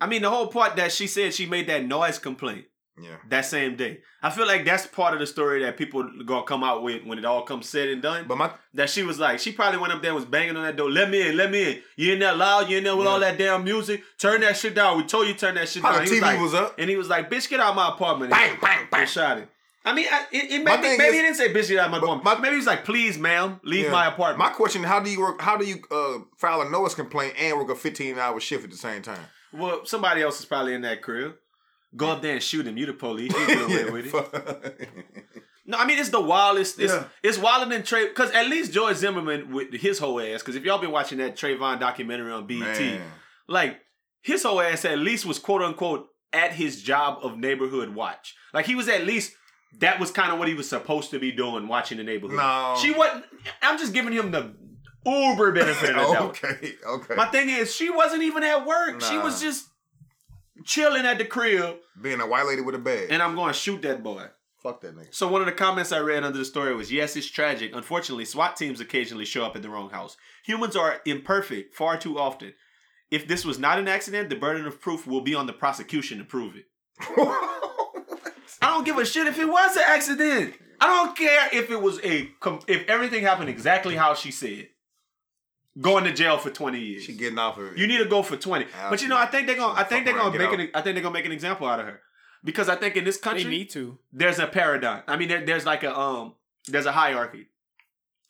I 0.01 0.07
mean, 0.07 0.23
the 0.23 0.31
whole 0.31 0.47
part 0.47 0.77
that 0.77 0.93
she 0.93 1.07
said 1.07 1.35
she 1.35 1.45
made 1.45 1.66
that 1.68 1.85
noise 1.85 2.18
complaint 2.18 2.64
Yeah. 2.99 3.16
that 3.28 3.47
same 3.47 3.76
day. 3.76 4.01
I 4.22 4.30
feel 4.30 4.47
like 4.47 4.64
that's 4.64 4.86
part 4.86 5.14
of 5.14 5.20
the 5.20 5.26
story 5.26 5.62
that 5.62 5.76
people 5.78 6.09
gonna 6.26 6.43
come 6.45 6.62
out 6.62 6.82
with 6.82 7.05
when 7.05 7.18
it 7.18 7.24
all 7.24 7.43
comes 7.43 7.68
said 7.68 7.88
and 7.88 8.03
done. 8.03 8.26
But 8.28 8.36
my 8.38 8.51
that 8.74 8.91
she 8.91 9.03
was 9.03 9.18
like, 9.18 9.38
she 9.38 9.53
probably 9.53 9.78
went 9.80 9.93
up 9.93 10.03
there 10.03 10.11
and 10.11 10.16
was 10.16 10.24
banging 10.26 10.57
on 10.57 10.64
that 10.64 10.76
door. 10.76 10.91
Let 10.91 11.09
me 11.11 11.28
in, 11.28 11.36
let 11.36 11.51
me 11.51 11.70
in. 11.72 11.82
You 11.97 12.12
in 12.12 12.18
there 12.18 12.34
loud? 12.34 12.68
You 12.68 12.78
in 12.78 12.84
there 12.84 12.97
with 12.97 13.07
Yeah. 13.07 13.12
all 13.12 13.20
that 13.20 13.38
damn 13.38 13.64
music? 13.64 14.03
Turn 14.18 14.43
that 14.43 14.57
shit 14.57 14.74
down. 14.74 14.99
We 14.99 15.05
told 15.05 15.28
you 15.28 15.34
turn 15.34 15.55
that 15.55 15.68
shit 15.68 15.82
How 15.82 15.93
down. 15.93 16.05
He 16.07 16.11
TV 16.18 16.20
like- 16.22 16.41
was 16.41 16.53
up. 16.53 16.74
and 16.78 16.91
he 16.91 16.97
was 16.97 17.09
like, 17.09 17.30
"Bitch, 17.30 17.49
get 17.49 17.61
out 17.61 17.70
of 17.70 17.76
my 17.76 17.88
apartment." 17.88 18.30
bang, 18.32 18.59
bang, 18.61 18.86
bang. 18.91 19.01
and 19.01 19.09
shot 19.09 19.38
him. 19.38 19.49
I 19.82 19.95
mean, 19.95 20.07
I, 20.12 20.26
it, 20.30 20.51
it 20.53 20.62
maybe, 20.64 20.82
maybe 20.82 21.05
is- 21.05 21.14
he 21.14 21.22
didn't 21.22 21.36
say, 21.36 21.55
"Bitch, 21.55 21.68
get 21.68 21.78
out 21.78 21.86
of 21.86 21.91
my 21.93 21.99
apartment." 21.99 22.24
my- 22.24 22.34
maybe 22.38 22.51
he 22.51 22.57
was 22.59 22.66
like, 22.66 22.84
"Please, 22.84 23.16
ma'am, 23.16 23.61
leave 23.64 23.86
Yeah. 23.86 23.93
my 23.93 24.09
apartment." 24.09 24.38
My 24.38 24.51
question: 24.51 24.82
How 24.82 25.01
do 25.01 25.09
you 25.11 25.20
work? 25.20 25.41
How 25.41 25.57
do 25.57 25.64
you 25.64 25.76
uh, 25.91 26.18
file 26.36 26.61
a 26.61 26.68
noise 26.68 26.95
complaint 26.95 27.32
and 27.38 27.57
work 27.57 27.70
a 27.70 27.74
fifteen 27.74 28.18
hour 28.18 28.38
shift 28.41 28.64
at 28.64 28.70
the 28.70 28.76
same 28.76 29.01
time? 29.01 29.24
well, 29.55 29.86
somebody 29.86 30.20
else 30.20 30.38
is 30.38 30.45
probably 30.45 30.74
in 30.74 30.82
that 30.82 31.01
crib. 31.01 31.32
Go 31.97 32.11
up 32.11 32.22
there 32.22 32.34
and 32.34 32.43
shoot 32.43 32.66
him. 32.66 32.76
You 32.76 32.86
the 32.86 32.93
police. 32.93 33.32
You 33.38 33.47
get 33.68 33.88
away 33.88 33.91
with 33.91 34.14
it. 34.14 34.88
No, 35.66 35.78
I 35.78 35.86
mean 35.86 35.99
it's 35.99 36.09
the 36.11 36.20
wildest. 36.20 36.78
It's 36.80 36.93
Yeah. 36.93 37.05
it's 37.22 37.38
wilder 37.38 37.68
than 37.68 37.82
Trey. 37.84 38.09
Because 38.09 38.30
at 38.32 38.49
least 38.49 38.72
George 38.72 38.97
Zimmerman 38.97 39.53
with 39.53 39.72
his 39.72 39.99
whole 39.99 40.20
ass. 40.20 40.41
Because 40.41 40.57
if 40.57 40.64
y'all 40.64 40.78
been 40.78 40.91
watching 40.91 41.18
that 41.18 41.36
Trayvon 41.36 41.78
documentary 41.80 42.32
on 42.32 42.47
BET, 42.47 42.61
Man. 42.61 43.01
like 43.49 43.80
his 44.22 44.43
whole 44.43 44.61
ass 44.61 44.84
at 44.84 44.99
least 44.99 45.26
was 45.26 45.38
quote 45.38 45.62
unquote 45.62 46.07
at 46.32 46.53
his 46.53 46.82
job 46.82 47.18
of 47.22 47.38
neighborhood 47.38 47.95
watch. 47.95 48.34
Like 48.55 48.66
he 48.66 48.74
was 48.74 48.88
at 48.88 49.05
least 49.05 49.32
that 49.78 50.01
was 50.01 50.11
kind 50.11 50.32
of 50.32 50.38
what 50.41 50.49
he 50.49 50.55
was 50.55 50.68
supposed 50.68 51.11
to 51.12 51.18
be 51.20 51.30
doing, 51.30 51.68
watching 51.68 51.99
the 51.99 52.05
neighborhood. 52.05 52.36
No. 52.36 52.76
she 52.80 52.93
wasn't. 52.93 53.24
I'm 53.62 53.78
just 53.78 53.93
giving 53.93 54.12
him 54.12 54.32
the 54.32 54.53
uber 55.07 55.53
benefit 55.53 55.91
of 55.97 56.09
the 56.09 56.12
doubt. 56.12 56.22
okay, 56.30 56.72
okay. 56.86 57.14
My 57.14 57.26
thing 57.26 57.49
is, 57.49 57.72
she 57.74 57.91
wasn't 57.91 58.22
even 58.24 58.43
at 58.43 58.66
work. 58.66 59.01
She 59.01 59.16
was 59.18 59.41
just 59.41 59.66
chilling 60.65 61.07
at 61.07 61.19
the 61.19 61.25
crib, 61.25 61.77
Being 62.01 62.21
a 62.21 62.27
white 62.27 62.47
lady 62.47 62.63
with 62.63 62.75
a 62.75 62.79
bag. 62.79 63.09
and 63.11 63.23
I'm 63.23 63.35
going 63.35 63.53
to 63.53 63.59
shoot 63.59 63.83
that 63.83 64.03
boy. 64.03 64.27
Fuck 64.63 64.83
that 64.83 64.95
nigga. 64.95 65.15
So 65.15 65.27
one 65.29 65.41
of 65.41 65.47
the 65.47 65.53
comments 65.53 65.91
I 65.91 66.01
read 66.01 66.23
under 66.23 66.37
the 66.39 66.45
story 66.45 66.75
was, 66.75 66.93
"Yes, 66.93 67.17
it's 67.17 67.27
tragic. 67.31 67.75
Unfortunately, 67.75 68.27
SWAT 68.27 68.57
teams 68.57 68.79
occasionally 68.81 69.25
show 69.25 69.43
up 69.45 69.57
at 69.57 69.63
the 69.63 69.71
wrong 69.71 69.89
house. 69.91 70.17
Humans 70.45 70.77
are 70.77 71.01
imperfect 71.07 71.75
far 71.75 71.97
too 71.97 72.19
often. 72.19 72.53
If 73.11 73.27
this 73.27 73.45
was 73.45 73.59
not 73.59 73.79
an 73.79 73.89
accident, 73.89 74.29
the 74.29 74.37
burden 74.37 74.67
of 74.67 74.81
proof 74.81 75.07
will 75.07 75.23
be 75.23 75.35
on 75.35 75.47
the 75.47 75.53
prosecution 75.55 76.19
to 76.19 76.25
prove 76.25 76.57
it. 76.57 76.67
I 78.63 78.69
don't 78.69 78.85
give 78.85 78.99
a 78.99 79.07
shit 79.07 79.27
if 79.27 79.39
it 79.39 79.47
was 79.49 79.77
an 79.77 79.85
accident. 79.87 80.55
I 80.81 80.87
don't 80.87 81.17
care 81.17 81.49
if 81.53 81.71
it 81.71 81.81
was 81.81 81.99
a 82.05 82.29
if 82.69 82.87
everything 82.89 83.23
happened 83.23 83.49
exactly 83.49 83.97
how 83.97 84.15
she 84.15 84.31
said. 84.31 84.69
Going 85.81 86.05
to 86.05 86.12
jail 86.12 86.37
for 86.39 86.51
twenty 86.51 86.81
years. 86.81 87.05
she 87.05 87.12
getting 87.14 87.39
off 87.39 87.57
of 87.59 87.72
it. 87.72 87.78
You 87.78 87.87
need 87.87 87.99
to 87.99 88.05
go 88.05 88.22
for 88.22 88.37
twenty. 88.37 88.66
But 88.91 89.01
you 89.03 89.09
know, 89.09 89.16
I 89.16 89.26
think 89.26 89.47
they're 89.47 89.57
gonna. 89.57 89.78
I 89.81 89.85
think 89.85 90.05
they're 90.05 90.14
gonna 90.14 90.37
make 90.39 90.53
an. 90.53 90.68
I 90.74 90.81
think 90.83 90.95
they're 90.95 91.03
gonna 91.03 91.12
make 91.14 91.24
an 91.26 91.33
example 91.33 91.66
out 91.66 91.81
of 91.81 91.87
her 91.87 92.01
because 92.45 92.68
I 92.68 92.76
think 92.76 92.97
in 92.97 93.05
this 93.05 93.16
They 93.18 93.22
country 93.31 93.51
need 93.51 93.70
to. 93.70 93.99
there's 94.12 94.39
a 94.39 94.47
paradigm. 94.47 95.03
I 95.07 95.16
mean, 95.16 95.28
there, 95.28 95.45
there's 95.45 95.64
like 95.64 95.83
a 95.83 95.97
um, 95.97 96.35
there's 96.68 96.87
a 96.87 96.93
hierarchy. 96.93 97.47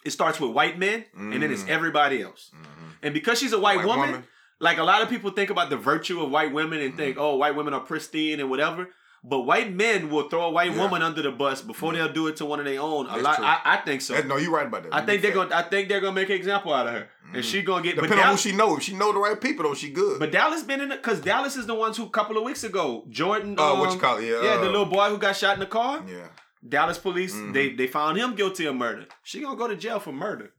It 0.04 0.10
starts 0.10 0.40
with 0.40 0.52
white 0.52 0.78
men, 0.78 1.04
and 1.14 1.42
then 1.42 1.50
it's 1.52 1.64
Mm. 1.64 1.68
everybody 1.68 2.22
else. 2.22 2.50
Mhm. 2.54 2.92
And 3.02 3.14
because 3.14 3.38
she's 3.38 3.52
a 3.52 3.58
white, 3.58 3.78
White 3.78 3.86
woman, 3.86 4.10
woman. 4.12 4.24
like 4.58 4.78
a 4.78 4.84
lot 4.84 5.02
of 5.02 5.08
people 5.10 5.30
think 5.30 5.50
about 5.50 5.68
the 5.70 5.76
virtue 5.76 6.22
of 6.22 6.30
white 6.30 6.52
women 6.52 6.80
and 6.80 6.96
think, 6.96 7.16
oh, 7.18 7.36
white 7.36 7.54
women 7.54 7.74
are 7.74 7.80
pristine 7.80 8.40
and 8.40 8.48
whatever. 8.48 8.88
But 9.22 9.40
white 9.40 9.70
men 9.70 10.08
will 10.08 10.30
throw 10.30 10.46
a 10.46 10.50
white 10.50 10.72
Yeah. 10.72 10.78
woman 10.82 11.02
under 11.02 11.20
the 11.20 11.30
bus 11.30 11.60
before 11.60 11.92
they'll 11.92 12.10
do 12.10 12.26
it 12.28 12.36
to 12.36 12.46
one 12.46 12.58
of 12.58 12.64
their 12.64 12.80
own. 12.80 13.06
A 13.06 13.18
lot, 13.18 13.36
true. 13.36 13.44
I, 13.44 13.60
I 13.64 13.76
think 13.76 14.00
so. 14.00 14.14
That- 14.14 14.26
no, 14.26 14.38
you're 14.38 14.50
right 14.50 14.66
about 14.66 14.84
that. 14.84 14.94
I 14.94 15.04
think 15.04 15.20
they're 15.20 15.34
gonna. 15.34 15.54
I 15.54 15.62
think 15.62 15.88
they're 15.90 16.00
gonna 16.00 16.14
make 16.14 16.30
an 16.30 16.36
example 16.36 16.72
out 16.72 16.86
of 16.86 16.94
her, 16.94 17.08
and 17.34 17.44
she 17.44 17.60
gonna 17.60 17.82
get. 17.82 17.96
But, 17.96 18.02
Depending 18.04 18.24
on 18.26 18.32
who 18.32 18.38
she 18.38 18.52
know. 18.52 18.76
If 18.78 18.82
she 18.84 18.94
know 18.94 19.12
the 19.12 19.18
right 19.18 19.38
people, 19.38 19.64
though, 19.64 19.74
she 19.74 19.90
good. 19.90 20.18
but 20.18 20.32
Dallas 20.32 20.62
been 20.62 20.80
in 20.80 20.90
it 20.90 21.02
because 21.02 21.20
Dallas 21.20 21.56
is 21.56 21.66
the 21.66 21.74
ones 21.74 21.98
who 21.98 22.04
a 22.04 22.10
couple 22.10 22.38
of 22.38 22.44
weeks 22.44 22.64
ago, 22.64 23.04
Jordan. 23.10 23.58
uh, 23.58 23.72
um, 23.74 23.78
what 23.80 23.92
you 23.92 24.00
call 24.00 24.16
it? 24.16 24.24
Yeah, 24.24 24.42
Yeah, 24.42 24.50
uh, 24.52 24.60
the 24.60 24.70
little 24.70 24.86
boy 24.86 25.10
who 25.10 25.18
got 25.18 25.36
shot 25.36 25.52
in 25.54 25.60
the 25.60 25.66
car. 25.66 26.02
Yeah. 26.08 26.28
Dallas 26.66 26.96
police 26.96 27.34
Mhm. 27.34 27.52
they 27.52 27.74
they 27.74 27.86
found 27.88 28.16
him 28.16 28.34
guilty 28.34 28.64
of 28.64 28.74
murder. 28.74 29.04
She 29.22 29.40
gonna 29.42 29.56
go 29.56 29.68
to 29.68 29.76
jail 29.76 30.00
for 30.00 30.12
murder, 30.12 30.52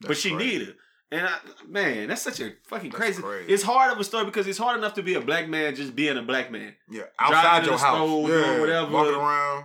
but 0.00 0.16
she 0.16 0.30
crazy. 0.30 0.44
need 0.58 0.62
it. 0.68 0.76
And 1.12 1.26
I, 1.26 1.38
man, 1.68 2.08
that's 2.08 2.22
such 2.22 2.40
a 2.40 2.54
fucking 2.68 2.90
crazy. 2.90 3.20
crazy. 3.20 3.52
It's 3.52 3.62
hard 3.62 3.92
of 3.92 4.00
a 4.00 4.04
story 4.04 4.24
because 4.24 4.46
it's 4.46 4.56
hard 4.56 4.78
enough 4.78 4.94
to 4.94 5.02
be 5.02 5.12
a 5.12 5.20
black 5.20 5.46
man 5.46 5.74
just 5.76 5.94
being 5.94 6.16
a 6.16 6.22
black 6.22 6.50
man. 6.50 6.74
Yeah, 6.90 7.02
Driving 7.18 7.36
outside 7.36 7.58
in 7.58 7.64
your 7.68 7.76
the 7.78 7.84
house, 7.84 7.96
snow, 8.08 8.20
yeah, 8.28 8.44
doing 8.44 8.60
whatever. 8.60 8.90
walking 8.90 9.14
around. 9.14 9.64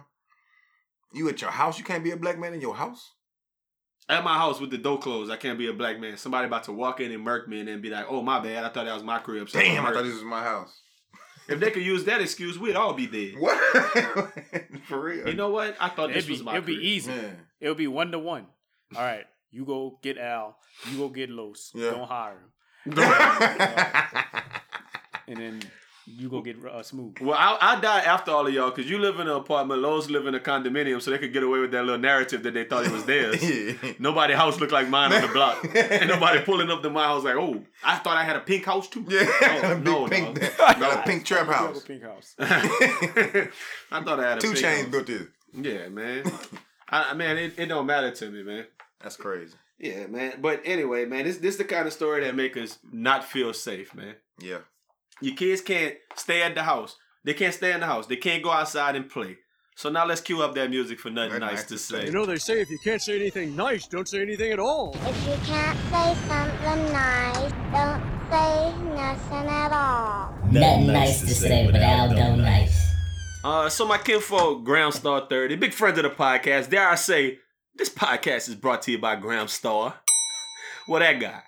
You 1.13 1.29
at 1.29 1.39
your 1.41 1.51
house? 1.51 1.79
You 1.79 1.85
can't 1.85 2.03
be 2.03 2.11
a 2.11 2.17
black 2.17 2.37
man 2.37 2.53
in 2.53 2.59
your 2.59 2.75
house. 2.75 3.13
At 4.09 4.25
my 4.25 4.37
house 4.37 4.59
with 4.59 4.71
the 4.71 4.77
door 4.77 4.99
closed, 4.99 5.31
I 5.31 5.37
can't 5.37 5.57
be 5.57 5.67
a 5.67 5.73
black 5.73 5.99
man. 6.01 6.17
Somebody 6.17 6.47
about 6.47 6.65
to 6.65 6.73
walk 6.73 6.99
in 6.99 7.13
and 7.13 7.23
murk 7.23 7.47
me 7.47 7.59
and 7.61 7.69
then 7.69 7.79
be 7.81 7.89
like, 7.89 8.05
"Oh 8.09 8.21
my 8.21 8.39
bad, 8.41 8.65
I 8.65 8.69
thought 8.69 8.85
that 8.85 8.93
was 8.93 9.03
my 9.03 9.19
crib." 9.19 9.49
so 9.49 9.57
Damn, 9.59 9.85
I 9.85 9.93
thought 9.93 10.03
this 10.03 10.13
was 10.15 10.23
my 10.23 10.43
house. 10.43 10.81
If 11.49 11.61
they 11.61 11.71
could 11.71 11.83
use 11.83 12.03
that 12.03 12.19
excuse, 12.19 12.59
we'd 12.59 12.75
all 12.75 12.93
be 12.93 13.07
dead. 13.07 13.35
What? 13.41 13.57
For 14.89 14.99
real? 15.01 15.29
You 15.29 15.33
know 15.33 15.47
what? 15.49 15.77
I 15.79 15.87
thought 15.87 16.07
this 16.09 16.17
It'd 16.17 16.27
be, 16.27 16.33
was 16.33 16.43
my 16.43 16.51
it'd 16.55 16.65
be 16.65 16.73
easy. 16.73 17.09
Yeah. 17.13 17.29
It'll 17.61 17.73
be 17.75 17.87
one 17.87 18.11
to 18.11 18.19
one. 18.19 18.47
All 18.93 19.01
right, 19.01 19.23
you 19.51 19.65
go 19.65 19.99
get 20.01 20.17
Al. 20.17 20.57
You 20.91 20.97
go 20.97 21.09
get 21.09 21.29
Los. 21.29 21.71
Yeah. 21.75 21.91
Don't 21.91 22.07
hire 22.07 22.37
him. 22.85 22.93
And 25.29 25.35
then 25.37 25.61
you 26.05 26.29
go 26.29 26.39
get 26.41 26.55
uh, 26.65 26.81
Smooth. 26.81 27.19
Well, 27.19 27.35
I, 27.37 27.57
I 27.59 27.81
die 27.81 27.99
after 27.99 28.31
all 28.31 28.47
of 28.47 28.53
y'all 28.53 28.69
because 28.69 28.89
you 28.89 28.97
live 28.97 29.15
in 29.19 29.27
an 29.27 29.35
apartment, 29.35 29.81
Lowe's 29.81 30.09
live 30.09 30.25
in 30.25 30.35
a 30.35 30.39
condominium, 30.39 31.01
so 31.01 31.11
they 31.11 31.17
could 31.17 31.33
get 31.33 31.43
away 31.43 31.59
with 31.59 31.71
that 31.71 31.83
little 31.83 31.99
narrative 31.99 32.43
that 32.43 32.53
they 32.53 32.63
thought 32.63 32.85
it 32.85 32.93
was 32.93 33.03
theirs. 33.03 33.43
yeah. 33.83 33.91
Nobody 33.99 34.33
house 34.33 34.57
looked 34.61 34.71
like 34.71 34.87
mine 34.87 35.11
on 35.11 35.21
the 35.21 35.27
block. 35.27 35.65
and 35.75 36.07
nobody 36.07 36.39
pulling 36.45 36.69
up 36.71 36.81
to 36.83 36.89
my 36.89 37.03
house 37.03 37.25
like, 37.25 37.35
oh, 37.35 37.61
I 37.83 37.97
thought 37.97 38.15
I 38.15 38.23
had 38.23 38.37
a 38.37 38.39
pink 38.39 38.63
house 38.63 38.87
too. 38.87 39.05
Yeah, 39.09 39.25
Oh, 39.41 39.75
big 39.75 39.83
no, 39.83 40.07
pink, 40.07 40.41
no. 40.41 40.49
got 40.57 40.99
a 40.99 41.01
pink 41.05 41.25
trap 41.25 41.47
house. 41.47 41.83
pink 41.83 42.03
house. 42.03 42.35
I 42.39 43.49
thought 43.91 44.19
I 44.21 44.29
had 44.29 44.37
a 44.37 44.41
Two 44.41 44.53
pink 44.53 44.59
chains 44.59 44.81
house. 44.83 44.91
built 44.91 45.07
this. 45.07 45.23
Yeah, 45.53 45.89
man. 45.89 46.23
I, 46.87 47.09
I- 47.11 47.13
man, 47.15 47.37
it, 47.37 47.53
it 47.59 47.65
don't 47.65 47.85
matter 47.85 48.11
to 48.11 48.29
me, 48.31 48.43
man. 48.43 48.65
That's 49.01 49.15
crazy. 49.15 49.55
Yeah, 49.79 50.07
man. 50.07 50.39
But 50.41 50.61
anyway, 50.65 51.05
man, 51.05 51.25
this 51.25 51.37
this 51.37 51.57
the 51.57 51.63
kind 51.63 51.87
of 51.87 51.93
story 51.93 52.23
that 52.23 52.35
make 52.35 52.57
us 52.57 52.79
not 52.91 53.23
feel 53.23 53.53
safe, 53.53 53.93
man. 53.93 54.15
Yeah. 54.39 54.59
Your 55.21 55.35
kids 55.35 55.61
can't 55.61 55.95
stay 56.15 56.41
at 56.43 56.55
the 56.55 56.63
house. 56.63 56.95
They 57.23 57.33
can't 57.33 57.53
stay 57.53 57.73
in 57.73 57.79
the 57.81 57.85
house. 57.85 58.07
They 58.07 58.15
can't 58.15 58.43
go 58.43 58.51
outside 58.51 58.95
and 58.95 59.09
play. 59.09 59.37
So 59.75 59.89
now 59.89 60.05
let's 60.07 60.21
cue 60.21 60.41
up 60.41 60.55
that 60.55 60.71
music 60.71 60.99
for 60.99 61.09
nothing 61.11 61.39
Nothing 61.39 61.41
nice 61.41 61.51
nice 61.51 61.63
to 61.65 61.73
to 61.73 61.77
say. 61.77 61.99
say. 61.99 62.05
You 62.07 62.11
know, 62.11 62.25
they 62.25 62.37
say 62.37 62.61
if 62.61 62.69
you 62.69 62.79
can't 62.83 63.01
say 63.01 63.15
anything 63.19 63.55
nice, 63.55 63.87
don't 63.87 64.07
say 64.07 64.21
anything 64.21 64.51
at 64.51 64.59
all. 64.59 64.95
If 65.05 65.27
you 65.27 65.35
can't 65.45 65.77
say 65.91 66.15
something 66.27 66.93
nice, 66.93 67.51
don't 67.71 68.03
say 68.31 68.73
nothing 68.95 69.47
at 69.47 69.71
all. 69.71 70.35
Nothing 70.51 70.87
nice 70.87 71.21
to 71.21 71.27
say, 71.27 71.65
but 71.71 71.79
Al 71.81 72.09
don't 72.15 72.39
nice. 72.41 72.87
Uh, 73.43 73.69
so 73.69 73.85
my 73.85 73.99
kinfolk, 73.99 74.63
Graham 74.63 74.91
Star 74.91 75.27
30, 75.29 75.55
big 75.57 75.73
friend 75.73 75.95
of 75.99 76.03
the 76.03 76.09
podcast. 76.09 76.69
Dare 76.71 76.89
I 76.89 76.95
say, 76.95 77.37
this 77.77 77.89
podcast 77.89 78.49
is 78.49 78.55
brought 78.55 78.81
to 78.83 78.91
you 78.91 78.97
by 78.97 79.15
Graham 79.15 79.47
Star. 79.47 79.93
well, 80.87 80.99
that 80.99 81.19
guy. 81.19 81.41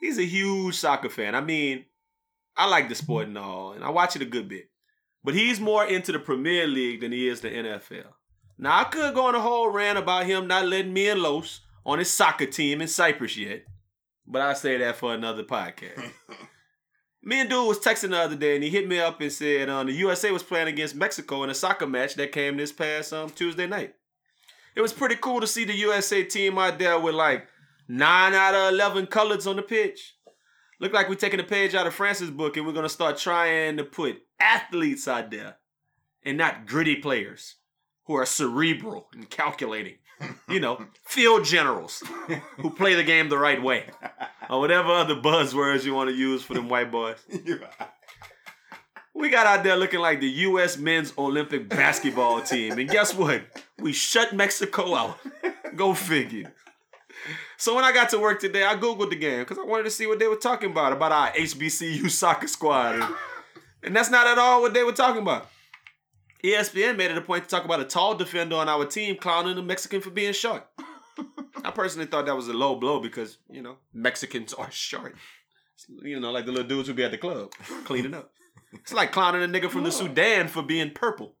He's 0.00 0.18
a 0.18 0.24
huge 0.24 0.76
soccer 0.76 1.08
fan. 1.08 1.34
I 1.34 1.40
mean, 1.40 1.84
I 2.56 2.68
like 2.68 2.88
the 2.88 2.94
sport 2.94 3.26
and 3.26 3.38
all, 3.38 3.72
and 3.72 3.82
I 3.82 3.90
watch 3.90 4.16
it 4.16 4.22
a 4.22 4.26
good 4.26 4.48
bit. 4.48 4.70
But 5.24 5.34
he's 5.34 5.58
more 5.58 5.84
into 5.84 6.12
the 6.12 6.18
Premier 6.18 6.66
League 6.66 7.00
than 7.00 7.10
he 7.10 7.28
is 7.28 7.40
the 7.40 7.48
NFL. 7.50 8.12
Now, 8.58 8.80
I 8.80 8.84
could 8.84 9.14
go 9.14 9.26
on 9.26 9.34
a 9.34 9.40
whole 9.40 9.70
rant 9.70 9.98
about 9.98 10.26
him 10.26 10.46
not 10.46 10.66
letting 10.66 10.92
me 10.92 11.08
and 11.08 11.20
Los 11.20 11.62
on 11.84 11.98
his 11.98 12.12
soccer 12.12 12.46
team 12.46 12.80
in 12.80 12.88
Cyprus 12.88 13.36
yet, 13.36 13.64
but 14.26 14.42
I'll 14.42 14.54
say 14.54 14.76
that 14.78 14.96
for 14.96 15.14
another 15.14 15.42
podcast. 15.42 16.12
Me 17.26 17.40
and 17.40 17.48
dude 17.48 17.66
was 17.66 17.78
texting 17.78 18.10
the 18.10 18.18
other 18.18 18.36
day, 18.36 18.54
and 18.54 18.62
he 18.62 18.68
hit 18.68 18.86
me 18.86 18.98
up 18.98 19.18
and 19.18 19.32
said 19.32 19.70
um, 19.70 19.86
the 19.86 19.94
USA 19.94 20.30
was 20.30 20.42
playing 20.42 20.68
against 20.68 20.94
Mexico 20.94 21.42
in 21.42 21.48
a 21.48 21.54
soccer 21.54 21.86
match 21.86 22.16
that 22.16 22.32
came 22.32 22.58
this 22.58 22.70
past 22.70 23.14
um, 23.14 23.30
Tuesday 23.30 23.66
night. 23.66 23.94
It 24.74 24.80
was 24.80 24.92
pretty 24.92 25.16
cool 25.16 25.40
to 25.40 25.46
see 25.46 25.64
the 25.64 25.76
USA 25.76 26.24
team 26.24 26.58
out 26.58 26.78
there 26.78 26.98
with 26.98 27.14
like 27.14 27.46
nine 27.88 28.34
out 28.34 28.54
of 28.54 28.72
eleven 28.72 29.06
colors 29.06 29.46
on 29.46 29.56
the 29.56 29.62
pitch. 29.62 30.16
Looked 30.80 30.94
like 30.94 31.08
we're 31.08 31.14
taking 31.14 31.40
a 31.40 31.44
page 31.44 31.74
out 31.74 31.86
of 31.86 31.94
Francis' 31.94 32.30
book, 32.30 32.56
and 32.56 32.66
we're 32.66 32.72
gonna 32.72 32.88
start 32.88 33.16
trying 33.16 33.76
to 33.76 33.84
put 33.84 34.22
athletes 34.40 35.06
out 35.06 35.30
there, 35.30 35.56
and 36.24 36.36
not 36.36 36.66
gritty 36.66 36.96
players 36.96 37.56
who 38.06 38.14
are 38.14 38.26
cerebral 38.26 39.08
and 39.12 39.28
calculating. 39.30 39.96
You 40.48 40.60
know, 40.60 40.86
field 41.04 41.44
generals 41.44 42.02
who 42.58 42.70
play 42.70 42.94
the 42.94 43.02
game 43.02 43.28
the 43.28 43.36
right 43.36 43.60
way, 43.60 43.86
or 44.48 44.60
whatever 44.60 44.90
other 44.90 45.16
buzzwords 45.16 45.84
you 45.84 45.92
want 45.92 46.08
to 46.08 46.16
use 46.16 46.42
for 46.42 46.54
them 46.54 46.68
white 46.68 46.90
boys. 46.92 47.16
We 49.14 49.30
got 49.30 49.46
out 49.46 49.62
there 49.62 49.76
looking 49.76 50.00
like 50.00 50.20
the 50.20 50.28
U.S. 50.28 50.76
men's 50.76 51.12
Olympic 51.16 51.68
basketball 51.68 52.42
team. 52.42 52.78
And 52.78 52.90
guess 52.90 53.14
what? 53.14 53.42
We 53.78 53.92
shut 53.92 54.32
Mexico 54.32 54.94
out. 54.94 55.18
Go 55.76 55.94
figure. 55.94 56.52
So 57.56 57.74
when 57.74 57.84
I 57.84 57.92
got 57.92 58.10
to 58.10 58.18
work 58.18 58.40
today, 58.40 58.64
I 58.64 58.74
Googled 58.74 59.10
the 59.10 59.16
game 59.16 59.40
because 59.40 59.58
I 59.58 59.64
wanted 59.64 59.84
to 59.84 59.90
see 59.90 60.06
what 60.06 60.18
they 60.18 60.26
were 60.26 60.36
talking 60.36 60.70
about, 60.70 60.92
about 60.92 61.12
our 61.12 61.30
HBCU 61.30 62.10
soccer 62.10 62.48
squad. 62.48 62.96
And, 62.96 63.14
and 63.84 63.96
that's 63.96 64.10
not 64.10 64.26
at 64.26 64.38
all 64.38 64.60
what 64.60 64.74
they 64.74 64.82
were 64.82 64.92
talking 64.92 65.22
about. 65.22 65.48
ESPN 66.42 66.96
made 66.96 67.10
it 67.10 67.16
a 67.16 67.22
point 67.22 67.44
to 67.44 67.48
talk 67.48 67.64
about 67.64 67.80
a 67.80 67.84
tall 67.84 68.14
defender 68.14 68.56
on 68.56 68.68
our 68.68 68.84
team 68.84 69.16
clowning 69.16 69.56
a 69.56 69.62
Mexican 69.62 70.02
for 70.02 70.10
being 70.10 70.34
short. 70.34 70.66
I 71.64 71.70
personally 71.70 72.06
thought 72.06 72.26
that 72.26 72.36
was 72.36 72.48
a 72.48 72.52
low 72.52 72.74
blow 72.74 73.00
because, 73.00 73.38
you 73.48 73.62
know, 73.62 73.76
Mexicans 73.94 74.52
are 74.52 74.70
short. 74.70 75.14
You 76.02 76.20
know, 76.20 76.30
like 76.32 76.44
the 76.44 76.52
little 76.52 76.68
dudes 76.68 76.88
who 76.88 76.94
be 76.94 77.04
at 77.04 77.12
the 77.12 77.18
club 77.18 77.52
cleaning 77.84 78.12
up. 78.12 78.30
It's 78.72 78.92
like 78.92 79.12
clowning 79.12 79.42
a 79.42 79.46
nigga 79.46 79.70
from 79.70 79.84
the 79.84 79.92
Sudan 79.92 80.48
for 80.48 80.62
being 80.62 80.90
purple. 80.90 81.36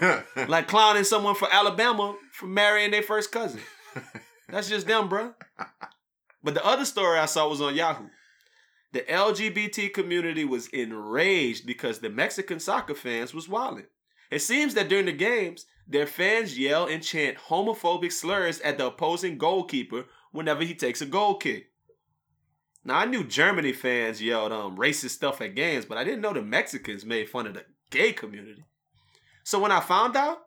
Like 0.48 0.68
clowning 0.68 1.04
someone 1.04 1.34
for 1.34 1.52
Alabama 1.52 2.16
for 2.32 2.46
marrying 2.46 2.90
their 2.90 3.02
first 3.02 3.30
cousin. 3.30 3.60
That's 4.48 4.68
just 4.68 4.86
them, 4.86 5.08
bro. 5.08 5.34
But 6.42 6.54
the 6.54 6.64
other 6.64 6.84
story 6.84 7.18
I 7.18 7.26
saw 7.26 7.48
was 7.48 7.60
on 7.60 7.74
Yahoo. 7.74 8.08
The 8.92 9.00
LGBT 9.00 9.92
community 9.92 10.44
was 10.44 10.68
enraged 10.68 11.66
because 11.66 11.98
the 11.98 12.10
Mexican 12.10 12.60
soccer 12.60 12.94
fans 12.94 13.32
was 13.32 13.48
wilding. 13.48 13.86
It 14.30 14.40
seems 14.40 14.74
that 14.74 14.88
during 14.88 15.06
the 15.06 15.12
games, 15.12 15.66
their 15.86 16.06
fans 16.06 16.58
yell 16.58 16.86
and 16.86 17.02
chant 17.02 17.38
homophobic 17.48 18.12
slurs 18.12 18.60
at 18.60 18.78
the 18.78 18.86
opposing 18.86 19.38
goalkeeper 19.38 20.06
whenever 20.32 20.64
he 20.64 20.74
takes 20.74 21.00
a 21.00 21.06
goal 21.06 21.36
kick. 21.36 21.71
Now 22.84 22.98
I 22.98 23.04
knew 23.04 23.24
Germany 23.24 23.72
fans 23.72 24.20
yelled 24.22 24.52
um 24.52 24.76
racist 24.76 25.10
stuff 25.10 25.40
at 25.40 25.54
games, 25.54 25.84
but 25.84 25.98
I 25.98 26.04
didn't 26.04 26.20
know 26.20 26.32
the 26.32 26.42
Mexicans 26.42 27.04
made 27.04 27.28
fun 27.30 27.46
of 27.46 27.54
the 27.54 27.64
gay 27.90 28.12
community. 28.12 28.64
So 29.44 29.58
when 29.60 29.72
I 29.72 29.80
found 29.80 30.16
out, 30.16 30.38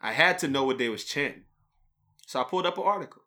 I 0.00 0.12
had 0.12 0.38
to 0.40 0.48
know 0.48 0.64
what 0.64 0.78
they 0.78 0.88
was 0.88 1.04
chanting. 1.04 1.44
So 2.26 2.40
I 2.40 2.44
pulled 2.44 2.66
up 2.66 2.78
an 2.78 2.84
article. 2.84 3.22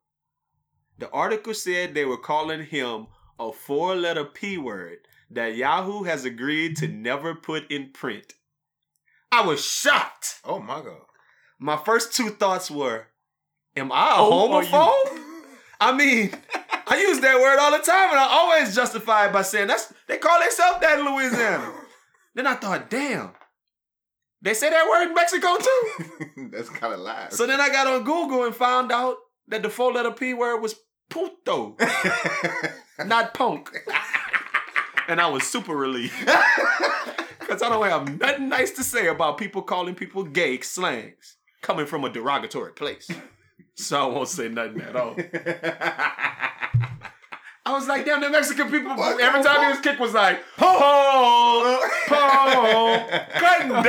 The 1.00 1.10
article 1.12 1.54
said 1.54 1.94
they 1.94 2.06
were 2.06 2.18
calling 2.18 2.66
him 2.66 3.08
a 3.40 3.52
four-letter 3.52 4.26
P 4.26 4.58
word 4.58 4.98
that 5.30 5.56
Yahoo 5.56 6.04
has 6.04 6.26
agreed 6.26 6.76
to 6.78 6.88
never 6.88 7.36
put 7.36 7.70
in 7.72 7.92
print. 7.92 8.34
I 9.32 9.42
was 9.46 9.64
shocked. 9.64 10.40
oh 10.46 10.60
my 10.60 10.82
god. 10.82 11.02
My 11.60 11.78
first 11.78 12.14
two 12.16 12.30
thoughts 12.30 12.70
were, 12.72 13.08
am 13.76 13.92
I 13.92 14.12
a 14.12 14.16
Oh, 14.18 14.50
homophobe? 14.50 15.20
I 15.82 15.92
mean, 15.96 16.32
I 16.90 16.98
use 17.02 17.20
that 17.20 17.40
word 17.40 17.58
all 17.60 17.72
the 17.72 17.84
time, 17.84 18.10
and 18.10 18.20
I 18.20 18.28
always 18.30 18.76
justify 18.76 19.28
it 19.28 19.34
by 19.34 19.42
saying 19.42 19.68
that's 19.68 19.94
they 20.08 20.18
call 20.18 20.40
themselves 20.40 20.80
that 20.82 21.00
in 21.00 21.06
Louisiana. 21.06 21.74
then 22.36 22.48
I 22.48 22.56
thought, 22.56 22.90
damn, 22.90 23.32
they 24.42 24.54
say 24.54 24.70
that 24.70 24.88
word 24.90 25.08
in 25.10 25.14
Mexico 25.14 25.58
too. 25.58 26.50
That's 26.52 26.70
kind 26.70 26.94
of 26.94 27.00
lies. 27.00 27.36
so 27.36 27.46
then 27.48 27.60
I 27.60 27.70
got 27.70 27.88
on 27.88 28.04
Google 28.04 28.46
and 28.46 28.56
found 28.56 28.92
out 28.92 29.18
that 29.48 29.64
the 29.64 29.70
four-letter 29.70 30.12
P 30.12 30.34
word 30.34 30.58
was 30.58 30.76
puto, 31.10 31.76
not 33.06 33.34
punk. 33.34 33.70
and 35.08 35.20
I 35.20 35.28
was 35.28 35.44
super 35.44 35.76
relieved. 35.76 36.14
Because 37.40 37.62
I 37.62 37.70
don't 37.70 37.86
have 37.88 38.20
nothing 38.20 38.50
nice 38.50 38.72
to 38.72 38.84
say 38.84 39.08
about 39.08 39.38
people 39.38 39.62
calling 39.62 39.96
people 39.96 40.24
gay 40.24 40.60
slangs 40.62 41.38
coming 41.62 41.86
from 41.86 42.04
a 42.04 42.10
derogatory 42.10 42.74
place. 42.74 43.10
So 43.76 44.02
I 44.02 44.06
won't 44.14 44.28
say 44.28 44.50
nothing 44.50 44.82
at 44.82 44.96
all. 44.96 45.16
I 47.68 47.72
was 47.74 47.86
like, 47.88 48.06
damn, 48.06 48.22
the 48.22 48.30
Mexican 48.30 48.72
people, 48.72 48.96
What? 48.96 49.20
every 49.20 49.44
time 49.44 49.72
his 49.72 49.82
kick 49.82 50.00
was 50.00 50.14
like, 50.14 50.42
ho 50.58 50.68
ho, 50.80 51.80
ho, 52.08 53.08
cutting 53.34 53.70
down. 53.70 53.84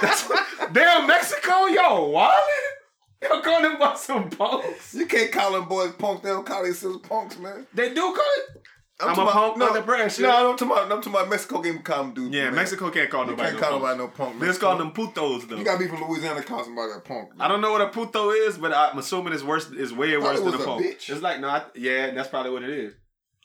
That's 0.00 0.28
what- 0.28 0.46
damn, 0.72 1.06
Mexico, 1.06 1.66
yo, 1.66 2.10
wildin'? 2.10 3.28
Y'all 3.28 3.42
calling 3.42 3.62
them 3.64 3.76
about 3.76 3.98
some 3.98 4.30
punks? 4.30 4.94
you 4.94 5.06
can't 5.06 5.30
call 5.30 5.52
them 5.52 5.68
boys 5.68 5.92
punks. 5.92 6.22
They 6.22 6.30
don't 6.30 6.46
call 6.46 6.64
themselves 6.64 7.06
punks, 7.06 7.38
man. 7.38 7.66
They 7.74 7.90
do 7.92 8.00
call 8.00 8.14
it? 8.38 8.62
I'm 9.02 9.14
talking 9.14 9.28
a 9.28 9.32
punk 9.32 9.56
no, 9.58 9.68
under 9.68 9.82
pressure. 9.82 10.22
No, 10.22 10.50
I'm 10.50 10.56
talking 10.56 10.72
about, 10.72 10.82
I'm 10.84 10.88
talking 11.02 11.12
about 11.12 11.28
Mexico 11.28 11.62
game 11.62 11.78
call 11.80 12.04
them 12.04 12.14
dudes. 12.14 12.34
Yeah, 12.34 12.44
man. 12.44 12.54
Mexico 12.56 12.90
can't 12.90 13.10
call 13.10 13.26
nobody. 13.26 13.52
You 13.52 13.58
can't 13.58 13.60
no 13.60 13.68
call 13.68 13.78
nobody 13.80 13.98
no 13.98 14.08
punk. 14.08 14.40
They 14.40 14.46
just 14.46 14.60
Mexico. 14.62 14.66
call 14.66 14.78
them 14.78 14.92
putos, 14.92 15.48
though. 15.48 15.56
You 15.56 15.64
gotta 15.64 15.78
be 15.78 15.88
from 15.88 16.08
Louisiana 16.08 16.40
to 16.40 16.46
call 16.46 16.64
somebody 16.64 16.92
a 16.96 17.00
punk. 17.00 17.30
I 17.38 17.48
don't 17.48 17.60
know 17.60 17.72
what 17.72 17.80
a 17.80 17.88
puto 17.88 18.30
is, 18.30 18.58
but 18.58 18.72
I'm 18.74 18.98
assuming 18.98 19.32
it's 19.32 19.42
worse. 19.42 19.70
It's 19.72 19.92
way 19.92 20.12
thought 20.12 20.22
worse 20.22 20.40
it 20.40 20.44
than 20.44 20.54
a 20.54 20.58
a 20.58 20.64
punk. 20.64 20.86
bitch. 20.86 21.10
It's 21.10 21.22
like 21.22 21.40
no, 21.40 21.48
I, 21.48 21.64
yeah, 21.74 22.12
that's 22.12 22.28
probably 22.28 22.52
what 22.52 22.62
it 22.62 22.70
is. 22.70 22.94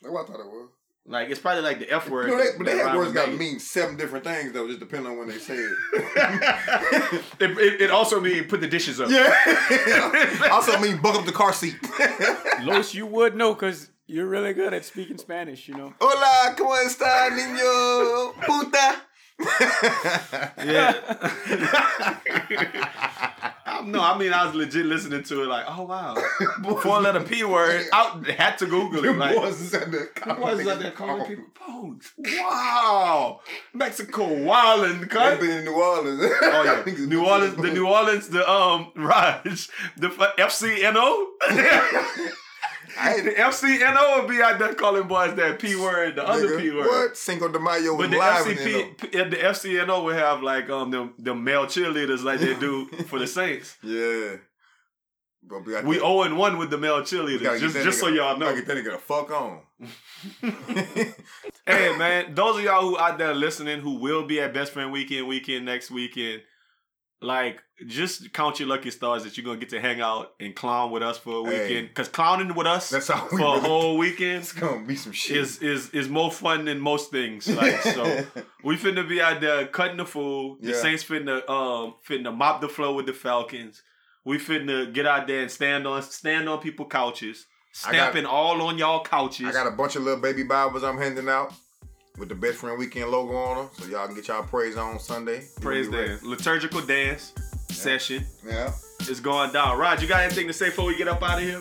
That's 0.01 0.13
what 0.13 0.23
I 0.23 0.31
thought 0.31 0.39
it 0.39 0.45
was. 0.45 0.69
Like 1.09 1.29
it's 1.29 1.39
probably 1.39 1.63
like 1.63 1.79
the 1.79 1.89
F 1.89 2.09
word. 2.09 2.29
You 2.29 2.37
know, 2.37 2.43
they, 2.43 2.57
but 2.57 2.65
they 2.65 2.73
that 2.73 2.79
have 2.79 2.87
rhyme 2.87 2.97
words 2.97 3.13
got 3.13 3.29
gay. 3.29 3.37
mean 3.37 3.59
seven 3.59 3.95
different 3.95 4.25
things 4.25 4.51
though, 4.51 4.67
just 4.67 4.81
depending 4.81 5.09
on 5.09 5.17
when 5.17 5.29
they 5.29 5.37
say 5.37 5.55
it. 5.55 5.77
it, 7.39 7.57
it, 7.57 7.81
it 7.83 7.91
also 7.91 8.19
means 8.19 8.45
put 8.47 8.59
the 8.59 8.67
dishes 8.67 8.99
up. 8.99 9.09
yeah. 9.09 10.49
also 10.51 10.77
mean 10.79 10.97
buck 10.97 11.15
up 11.15 11.25
the 11.25 11.31
car 11.31 11.53
seat. 11.53 11.77
Los, 12.61 12.93
you 12.93 13.05
would 13.05 13.37
know 13.37 13.53
because 13.53 13.89
You're 14.09 14.25
really 14.25 14.53
good 14.53 14.73
at 14.73 14.85
speaking 14.85 15.17
Spanish, 15.17 15.67
you 15.67 15.75
know. 15.75 15.93
Hola, 15.99 16.55
¿cómo 16.55 16.77
está, 16.77 17.29
niño? 17.29 18.33
Puta. 18.45 19.01
Yeah. 20.65 20.93
no, 23.85 24.01
I 24.01 24.17
mean 24.17 24.33
I 24.33 24.45
was 24.45 24.55
legit 24.55 24.85
listening 24.85 25.23
to 25.23 25.43
it 25.43 25.47
like, 25.47 25.65
oh 25.67 25.83
wow, 25.83 26.15
four 26.81 27.01
letter 27.01 27.19
p 27.21 27.43
word. 27.43 27.85
I 27.93 28.19
had 28.35 28.57
to 28.57 28.65
Google 28.65 29.05
it. 29.05 29.15
Like, 29.15 29.35
boys 29.35 29.61
is 29.61 29.75
out 29.75 29.91
there 29.91 30.09
the 30.25 30.33
boys 30.33 30.59
is 30.61 30.67
out 30.67 30.79
there 30.79 30.91
calling 30.91 31.25
people 31.27 31.45
phones. 31.53 32.11
Wow, 32.17 33.41
Mexico 33.73 34.23
wildin', 34.23 35.03
I've 35.03 35.09
cut. 35.09 35.39
been 35.39 35.51
in 35.59 35.65
New 35.65 35.75
Orleans. 35.75 36.19
Oh 36.41 36.83
yeah, 36.87 37.05
New 37.05 37.23
Orleans, 37.25 37.55
the 37.55 37.71
New 37.71 37.87
Orleans, 37.87 38.29
the 38.29 38.49
um 38.49 38.91
Raj, 38.95 39.69
the 39.97 40.09
FCNO. 40.09 41.25
I 42.99 43.21
the 43.21 43.31
FCNO 43.31 44.19
would 44.21 44.29
be 44.29 44.41
out 44.41 44.59
there 44.59 44.73
calling 44.73 45.07
boys 45.07 45.35
that 45.35 45.59
p 45.59 45.75
word, 45.75 46.15
the 46.15 46.27
other 46.27 46.59
p 46.59 46.71
word. 46.71 46.87
What? 46.87 47.17
Cinco 47.17 47.47
de 47.49 47.59
Mayo 47.59 47.93
was 47.95 48.07
But 48.07 48.11
the 48.11 48.17
live 48.17 48.47
in 48.47 48.55
there, 48.57 48.67
FCP, 48.67 48.97
p- 48.97 49.17
the 49.29 49.35
FCNO 49.37 50.03
would 50.05 50.15
have 50.15 50.41
like 50.43 50.69
um 50.69 50.91
the 50.91 51.11
the 51.19 51.35
male 51.35 51.65
cheerleaders 51.65 52.23
like 52.23 52.39
they 52.39 52.53
do 52.59 52.85
for 53.07 53.19
the 53.19 53.27
Saints. 53.27 53.77
Yeah. 53.83 54.37
But 55.43 55.65
we, 55.65 55.73
We 55.81 55.95
that- 55.95 56.01
0 56.01 56.23
and 56.23 56.37
1 56.37 56.57
with 56.57 56.69
the 56.71 56.77
male 56.77 57.01
cheerleaders, 57.03 57.59
just, 57.59 57.75
just 57.75 57.99
so 57.99 58.07
y'all 58.09 58.37
know. 58.37 58.53
Get 58.53 58.65
that 58.65 58.75
nigga 58.77 58.91
the 58.93 58.97
fuck 58.97 59.31
on. 59.31 59.61
hey, 61.65 61.95
man, 61.97 62.33
those 62.35 62.57
of 62.57 62.63
y'all 62.63 62.81
who 62.81 62.97
out 62.97 63.17
there 63.17 63.33
listening 63.33 63.79
who 63.79 63.95
will 63.99 64.25
be 64.25 64.41
at 64.41 64.53
Best 64.53 64.73
Friend 64.73 64.91
Weekend, 64.91 65.27
weekend, 65.27 65.65
next 65.65 65.89
weekend, 65.91 66.41
like, 67.21 67.61
just 67.87 68.31
count 68.33 68.59
your 68.59 68.69
lucky 68.69 68.91
stars 68.91 69.23
that 69.23 69.37
you're 69.37 69.53
to 69.55 69.59
get 69.59 69.69
to 69.69 69.79
hang 69.81 70.01
out 70.01 70.33
and 70.39 70.55
clown 70.55 70.91
with 70.91 71.01
us 71.03 71.17
for 71.17 71.47
a 71.47 71.49
Hey. 71.51 71.67
weekend. 71.67 71.87
Because 71.89 72.07
clowning 72.09 72.53
with 72.53 72.67
us 72.67 72.89
That's 72.89 73.07
how 73.07 73.27
for 73.27 73.35
a 73.35 73.37
really- 73.37 73.59
whole 73.61 73.97
weekend 73.97 74.39
It's 74.43 74.51
gonna 74.53 74.85
be 74.85 74.95
some 74.95 75.11
shit. 75.11 75.37
is, 75.37 75.59
is, 75.61 75.89
is 75.91 76.09
more 76.09 76.31
fun 76.31 76.65
than 76.65 76.79
most 76.79 77.09
things. 77.11 77.47
Like, 77.47 77.81
so 77.81 78.25
we 78.63 78.77
finna 78.77 79.07
be 79.07 79.21
out 79.21 79.41
there 79.41 79.65
cutting 79.67 79.97
the 79.97 80.05
fool. 80.05 80.57
The 80.61 80.71
Yeah. 80.71 80.75
Saints 80.81 81.03
finna, 81.03 81.47
um, 81.49 81.95
finna 82.07 82.35
mop 82.35 82.61
the 82.61 82.69
floor 82.69 82.93
with 82.95 83.05
the 83.07 83.13
Falcons. 83.13 83.81
We 84.25 84.37
finna 84.37 84.93
get 84.93 85.05
out 85.05 85.25
there 85.27 85.41
and 85.41 85.49
stand 85.51 85.87
on 85.87 86.01
stand 86.03 86.49
on 86.49 86.59
people 86.59 86.85
couches, 86.87 87.45
I 87.85 87.91
got- 87.91 87.97
stamping 88.11 88.25
all 88.25 88.61
on 88.63 88.77
y'all 88.77 89.03
couches. 89.03 89.47
I 89.47 89.51
got 89.51 89.67
a 89.67 89.71
bunch 89.71 89.95
of 89.95 90.03
little 90.03 90.19
baby 90.21 90.43
Bibles 90.43 90.83
I'm 90.83 90.97
handing 90.97 91.29
out 91.29 91.53
with 92.17 92.29
the 92.29 92.35
Best 92.35 92.57
Friend 92.57 92.77
Weekend 92.77 93.11
logo 93.11 93.35
on 93.35 93.57
them, 93.57 93.69
so 93.73 93.85
y'all 93.85 94.05
can 94.07 94.15
get 94.15 94.27
y'all 94.27 94.43
praise 94.43 94.77
on 94.77 94.99
Sunday. 94.99 95.43
praise 95.61 95.89
dance, 95.89 96.23
liturgical 96.23 96.81
dance 96.81 97.33
session. 97.69 98.25
Yeah. 98.45 98.71
It's 99.01 99.19
going 99.19 99.53
down. 99.53 99.77
Rod, 99.77 100.01
you 100.01 100.07
got 100.07 100.21
anything 100.21 100.47
to 100.47 100.53
say 100.53 100.67
before 100.69 100.85
we 100.85 100.97
get 100.97 101.07
up 101.07 101.21
out 101.23 101.41
of 101.41 101.43
here? 101.43 101.59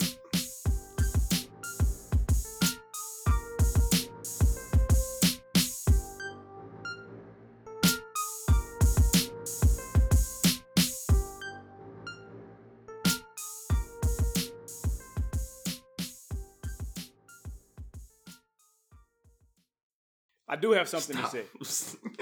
Do 20.59 20.71
have 20.71 20.89
something 20.89 21.17
to 21.17 21.27
say. 21.27 21.43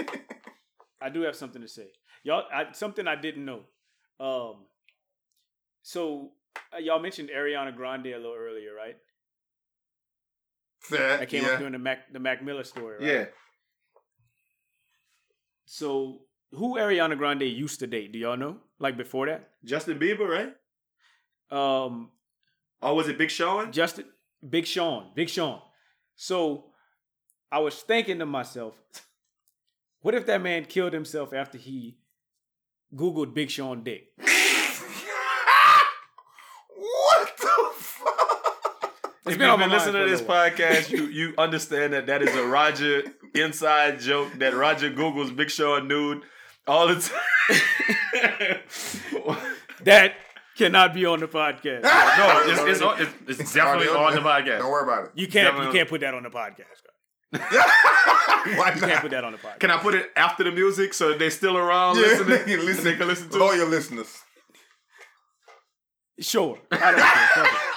I 1.02 1.10
do 1.10 1.22
have 1.22 1.36
something 1.36 1.62
to 1.62 1.68
say. 1.68 1.88
Y'all, 2.24 2.44
I, 2.54 2.72
something 2.72 3.08
I 3.08 3.16
didn't 3.16 3.46
know. 3.46 3.62
Um, 4.20 4.66
so 5.84 6.32
uh, 6.74 6.80
y'all 6.80 7.00
mentioned 7.00 7.30
Ariana 7.36 7.76
Grande 7.76 8.08
a 8.08 8.18
little 8.18 8.36
earlier, 8.38 8.74
right? 8.76 8.98
That 10.92 11.30
came 11.30 11.44
yeah. 11.44 11.50
up 11.50 11.58
during 11.60 11.74
the 11.74 11.80
Mac 11.80 12.12
the 12.14 12.20
Mac 12.20 12.44
Miller 12.44 12.64
story, 12.64 12.98
right? 12.98 13.08
Yeah. 13.08 13.26
So 15.66 16.22
who 16.52 16.76
Ariana 16.78 17.18
Grande 17.18 17.44
used 17.44 17.80
to 17.80 17.88
date? 17.88 18.12
Do 18.14 18.20
y'all 18.20 18.38
know? 18.38 18.58
Like 18.80 18.98
before 18.98 19.26
that? 19.26 19.50
Justin 19.64 20.00
Bieber, 20.00 20.28
right? 20.28 20.54
Um, 21.52 22.12
Or 22.82 22.96
was 22.96 23.08
it 23.08 23.18
Big 23.18 23.30
Sean? 23.32 23.72
Justin, 23.72 24.06
Big 24.48 24.66
Sean, 24.66 25.12
Big 25.16 25.30
Sean. 25.30 25.60
So 26.16 26.66
I 27.52 27.60
was 27.60 27.76
thinking 27.82 28.20
to 28.20 28.26
myself, 28.26 28.76
what 30.02 30.16
if 30.16 30.26
that 30.26 30.42
man 30.42 30.66
killed 30.66 30.94
himself 30.94 31.34
after 31.34 31.58
he 31.58 31.98
Googled 32.96 33.34
Big 33.34 33.50
Sean 33.50 33.84
dick? 33.84 34.10
What 36.78 37.38
the 37.38 37.70
fuck? 37.74 39.12
It's 39.26 39.32
if 39.34 39.38
been 39.38 39.50
you've 39.50 39.60
been 39.60 39.70
listening 39.70 40.04
to 40.04 40.10
this 40.10 40.22
podcast, 40.22 40.90
you 40.92 41.06
you 41.06 41.34
understand 41.38 41.94
that 41.94 42.08
that 42.08 42.22
is 42.22 42.36
a 42.36 42.46
Roger 42.46 43.04
inside 43.34 44.00
joke 44.00 44.34
that 44.40 44.54
Roger 44.54 44.92
Googles 44.92 45.36
Big 45.36 45.50
Sean 45.50 45.88
nude 45.88 46.24
all 46.68 46.88
the 46.88 46.96
time. 46.96 48.58
That 49.84 50.14
cannot 50.58 50.94
be 50.96 51.06
on 51.06 51.20
the 51.20 51.28
podcast. 51.28 51.84
no, 51.84 52.42
it's, 52.48 52.60
it's, 52.62 52.82
on- 52.82 53.00
it's, 53.00 53.40
it's 53.42 53.54
definitely 53.54 53.88
on 53.88 54.16
the 54.16 54.22
podcast. 54.22 54.60
Don't 54.60 54.72
worry 54.72 54.82
about 54.84 55.06
it. 55.06 55.12
You 55.14 55.28
can't 55.28 55.46
Definitely- 55.48 55.68
you 55.68 55.72
can't 55.74 55.90
put 55.90 56.02
that 56.02 56.14
on 56.16 56.24
the 56.24 56.30
podcast. 56.32 56.82
Why 58.58 58.74
You 58.76 58.82
can't 58.82 59.02
put 59.02 59.12
that 59.12 59.24
on 59.24 59.32
the 59.32 59.38
podcast. 59.38 59.60
Can 59.60 59.72
I 59.72 59.78
put 59.78 59.96
it 59.96 60.12
after 60.16 60.44
the 60.44 60.52
music 60.52 60.94
so 60.94 61.18
they're 61.18 61.32
still 61.32 61.58
around 61.58 61.96
Yeah, 61.98 62.02
listening? 62.04 62.30
they 62.30 62.44
can 62.58 62.66
listen. 62.66 62.84
They 62.84 62.96
can 62.96 63.08
listen 63.08 63.30
to 63.30 63.36
it? 63.36 63.40
Loyal 63.40 63.68
listeners. 63.68 64.22
Sure. 66.20 66.58
I 66.72 66.92
don't 66.92 67.00
care. 67.00 67.46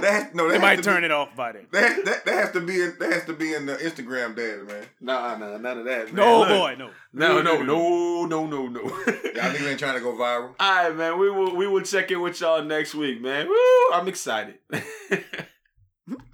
That 0.00 0.12
has, 0.12 0.34
no, 0.34 0.46
that 0.46 0.52
They 0.52 0.58
might 0.58 0.82
turn 0.82 1.00
be, 1.00 1.06
it 1.06 1.10
off 1.10 1.34
by 1.34 1.52
then. 1.52 1.66
That, 1.72 2.04
that, 2.04 2.24
that 2.26 2.34
has 2.34 2.50
to 2.52 2.60
be 2.60 2.82
in 2.82 2.94
that 3.00 3.12
has 3.12 3.24
to 3.24 3.32
be 3.32 3.54
in 3.54 3.64
the 3.64 3.76
Instagram 3.76 4.36
data, 4.36 4.62
man. 4.62 4.84
Nah, 5.00 5.36
nah, 5.38 5.56
none 5.56 5.78
of 5.78 5.84
that. 5.86 6.06
Man. 6.06 6.14
No 6.14 6.40
Look. 6.40 6.48
boy, 6.48 6.76
no. 6.78 6.90
No, 7.14 7.40
no, 7.40 7.62
no, 7.62 8.26
no, 8.26 8.46
no, 8.46 8.66
no. 8.68 8.80
Y'all 8.82 8.90
niggas 8.92 9.70
ain't 9.70 9.78
trying 9.78 9.94
to 9.94 10.00
go 10.00 10.12
viral. 10.12 10.54
All 10.60 10.74
right, 10.84 10.94
man. 10.94 11.18
We 11.18 11.30
will 11.30 11.56
we 11.56 11.66
will 11.66 11.80
check 11.80 12.10
in 12.10 12.20
with 12.20 12.38
y'all 12.40 12.62
next 12.62 12.94
week, 12.94 13.22
man. 13.22 13.48
Woo! 13.48 13.56
I'm 13.94 14.06
excited. 14.06 14.58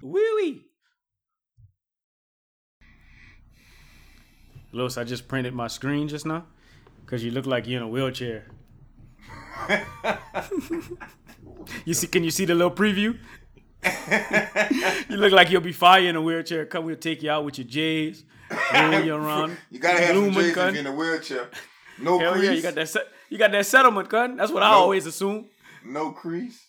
Wee 0.01 0.33
wee. 0.35 0.65
Los, 4.73 4.97
I 4.97 5.03
just 5.03 5.27
printed 5.27 5.53
my 5.53 5.67
screen 5.67 6.07
just 6.07 6.25
now 6.25 6.45
because 7.05 7.23
you 7.23 7.31
look 7.31 7.45
like 7.45 7.67
you're 7.67 7.77
in 7.77 7.83
a 7.83 7.87
wheelchair. 7.87 8.47
you 11.85 11.93
see? 11.93 12.07
Can 12.07 12.23
you 12.23 12.31
see 12.31 12.45
the 12.45 12.55
little 12.55 12.71
preview? 12.71 13.17
you 15.09 15.17
look 15.17 15.31
like 15.31 15.51
you'll 15.51 15.61
be 15.61 15.73
fire 15.73 16.07
in 16.07 16.15
a 16.15 16.21
wheelchair. 16.21 16.65
Come, 16.65 16.85
we'll 16.85 16.95
take 16.95 17.21
you 17.21 17.29
out 17.29 17.45
with 17.45 17.59
your 17.59 17.67
J's, 17.67 18.23
roll 18.73 18.99
you 19.01 19.15
around. 19.15 19.57
You 19.69 19.79
gotta 19.79 19.99
have 19.99 20.15
some 20.15 20.31
Blooming, 20.31 20.33
J's 20.33 20.49
if 20.49 20.55
you're 20.55 20.75
in 20.75 20.87
a 20.87 20.91
wheelchair. 20.95 21.49
No 22.01 22.17
Hell 22.17 22.33
crease. 22.33 22.45
yeah, 22.45 22.51
you 22.51 22.61
got 22.61 22.75
that. 22.75 22.89
Se- 22.89 23.07
you 23.29 23.37
got 23.37 23.51
that 23.51 23.65
settlement, 23.65 24.09
gun. 24.09 24.37
That's 24.37 24.51
what 24.51 24.63
I 24.63 24.69
always 24.69 25.05
assume. 25.05 25.45
No 25.85 26.11
crease. 26.11 26.65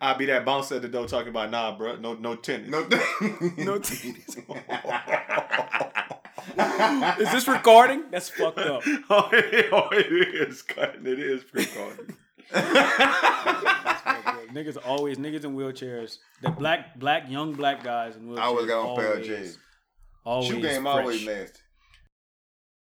I'll 0.00 0.18
be 0.18 0.26
that 0.26 0.44
bouncer 0.44 0.74
at 0.76 0.82
the 0.82 0.88
door 0.88 1.06
talking 1.06 1.28
about 1.28 1.50
nah, 1.50 1.76
bro. 1.78 1.96
No, 1.96 2.14
no 2.14 2.34
tennis. 2.36 2.68
No. 2.68 2.80
No 3.56 3.78
titties. 3.78 4.36
Is 7.20 7.30
this 7.32 7.48
recording? 7.48 8.04
That's 8.10 8.28
fucked 8.28 8.58
up. 8.58 8.82
oh, 9.10 9.28
it, 9.32 9.68
oh, 9.72 9.88
it 9.92 10.06
is 10.48 10.62
cutting. 10.62 11.06
It 11.06 11.18
is 11.18 11.44
recording. 11.52 12.16
niggas 14.52 14.76
always 14.84 15.16
niggas 15.18 15.44
in 15.44 15.56
wheelchairs. 15.56 16.18
The 16.42 16.50
black 16.50 16.98
black 16.98 17.30
young 17.30 17.52
black 17.54 17.82
guys 17.82 18.16
in 18.16 18.28
wheelchairs. 18.28 18.38
I 18.38 18.42
always 18.44 18.66
got 18.66 18.86
on 18.90 18.96
pair 18.96 19.06
of 19.06 19.12
always- 19.14 19.26
J's. 19.26 19.58
Always 20.24 20.48
Shoe 20.48 20.60
game 20.60 20.82
fresh. 20.82 20.96
always 20.98 21.26
nasty. 21.26 21.60